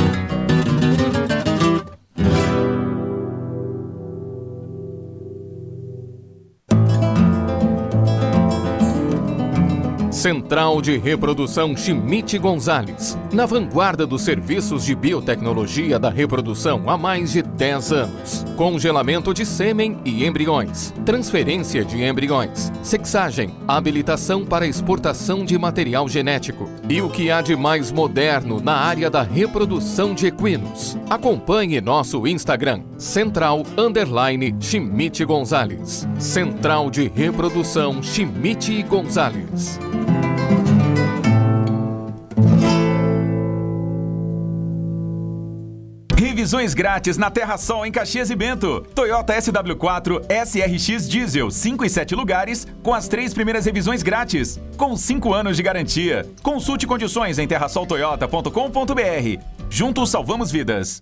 Central 10.21 10.83
de 10.83 10.99
Reprodução 10.99 11.75
Schmidt 11.75 12.37
Gonzalez, 12.37 13.17
na 13.33 13.47
vanguarda 13.47 14.05
dos 14.05 14.21
serviços 14.21 14.85
de 14.85 14.93
biotecnologia 14.93 15.97
da 15.97 16.11
reprodução 16.11 16.83
há 16.85 16.95
mais 16.95 17.31
de 17.31 17.41
10 17.41 17.91
anos. 17.91 18.50
Congelamento 18.61 19.33
de 19.33 19.43
sêmen 19.43 19.97
e 20.05 20.23
embriões, 20.23 20.93
transferência 21.03 21.83
de 21.83 22.03
embriões, 22.03 22.71
sexagem, 22.83 23.55
habilitação 23.67 24.45
para 24.45 24.67
exportação 24.67 25.43
de 25.43 25.57
material 25.57 26.07
genético 26.07 26.69
e 26.87 27.01
o 27.01 27.09
que 27.09 27.31
há 27.31 27.41
de 27.41 27.55
mais 27.55 27.91
moderno 27.91 28.61
na 28.61 28.75
área 28.75 29.09
da 29.09 29.23
reprodução 29.23 30.13
de 30.13 30.27
equinos. 30.27 30.95
Acompanhe 31.09 31.81
nosso 31.81 32.27
Instagram, 32.27 32.83
Central 32.99 33.63
Underline 33.75 34.55
Schmidt 34.59 35.25
Gonzalez. 35.25 36.07
Central 36.19 36.91
de 36.91 37.07
Reprodução 37.07 38.03
Schmidt 38.03 38.83
Gonzalez. 38.83 39.79
Revisões 46.51 46.73
grátis 46.73 47.17
na 47.17 47.31
Terra 47.31 47.57
Sol 47.57 47.85
em 47.85 47.91
Caxias 47.93 48.29
e 48.29 48.35
Bento. 48.35 48.85
Toyota 48.93 49.33
SW4 49.33 50.21
SRX 50.29 51.07
Diesel 51.07 51.49
5 51.49 51.85
e 51.85 51.89
7 51.89 52.13
lugares 52.13 52.67
com 52.83 52.93
as 52.93 53.07
três 53.07 53.33
primeiras 53.33 53.63
revisões 53.63 54.03
grátis, 54.03 54.59
com 54.75 54.97
5 54.97 55.33
anos 55.33 55.55
de 55.55 55.63
garantia. 55.63 56.29
Consulte 56.43 56.85
condições 56.85 57.39
em 57.39 57.47
terrasoltoyota.com.br. 57.47 59.41
Juntos 59.69 60.09
salvamos 60.09 60.51
vidas. 60.51 61.01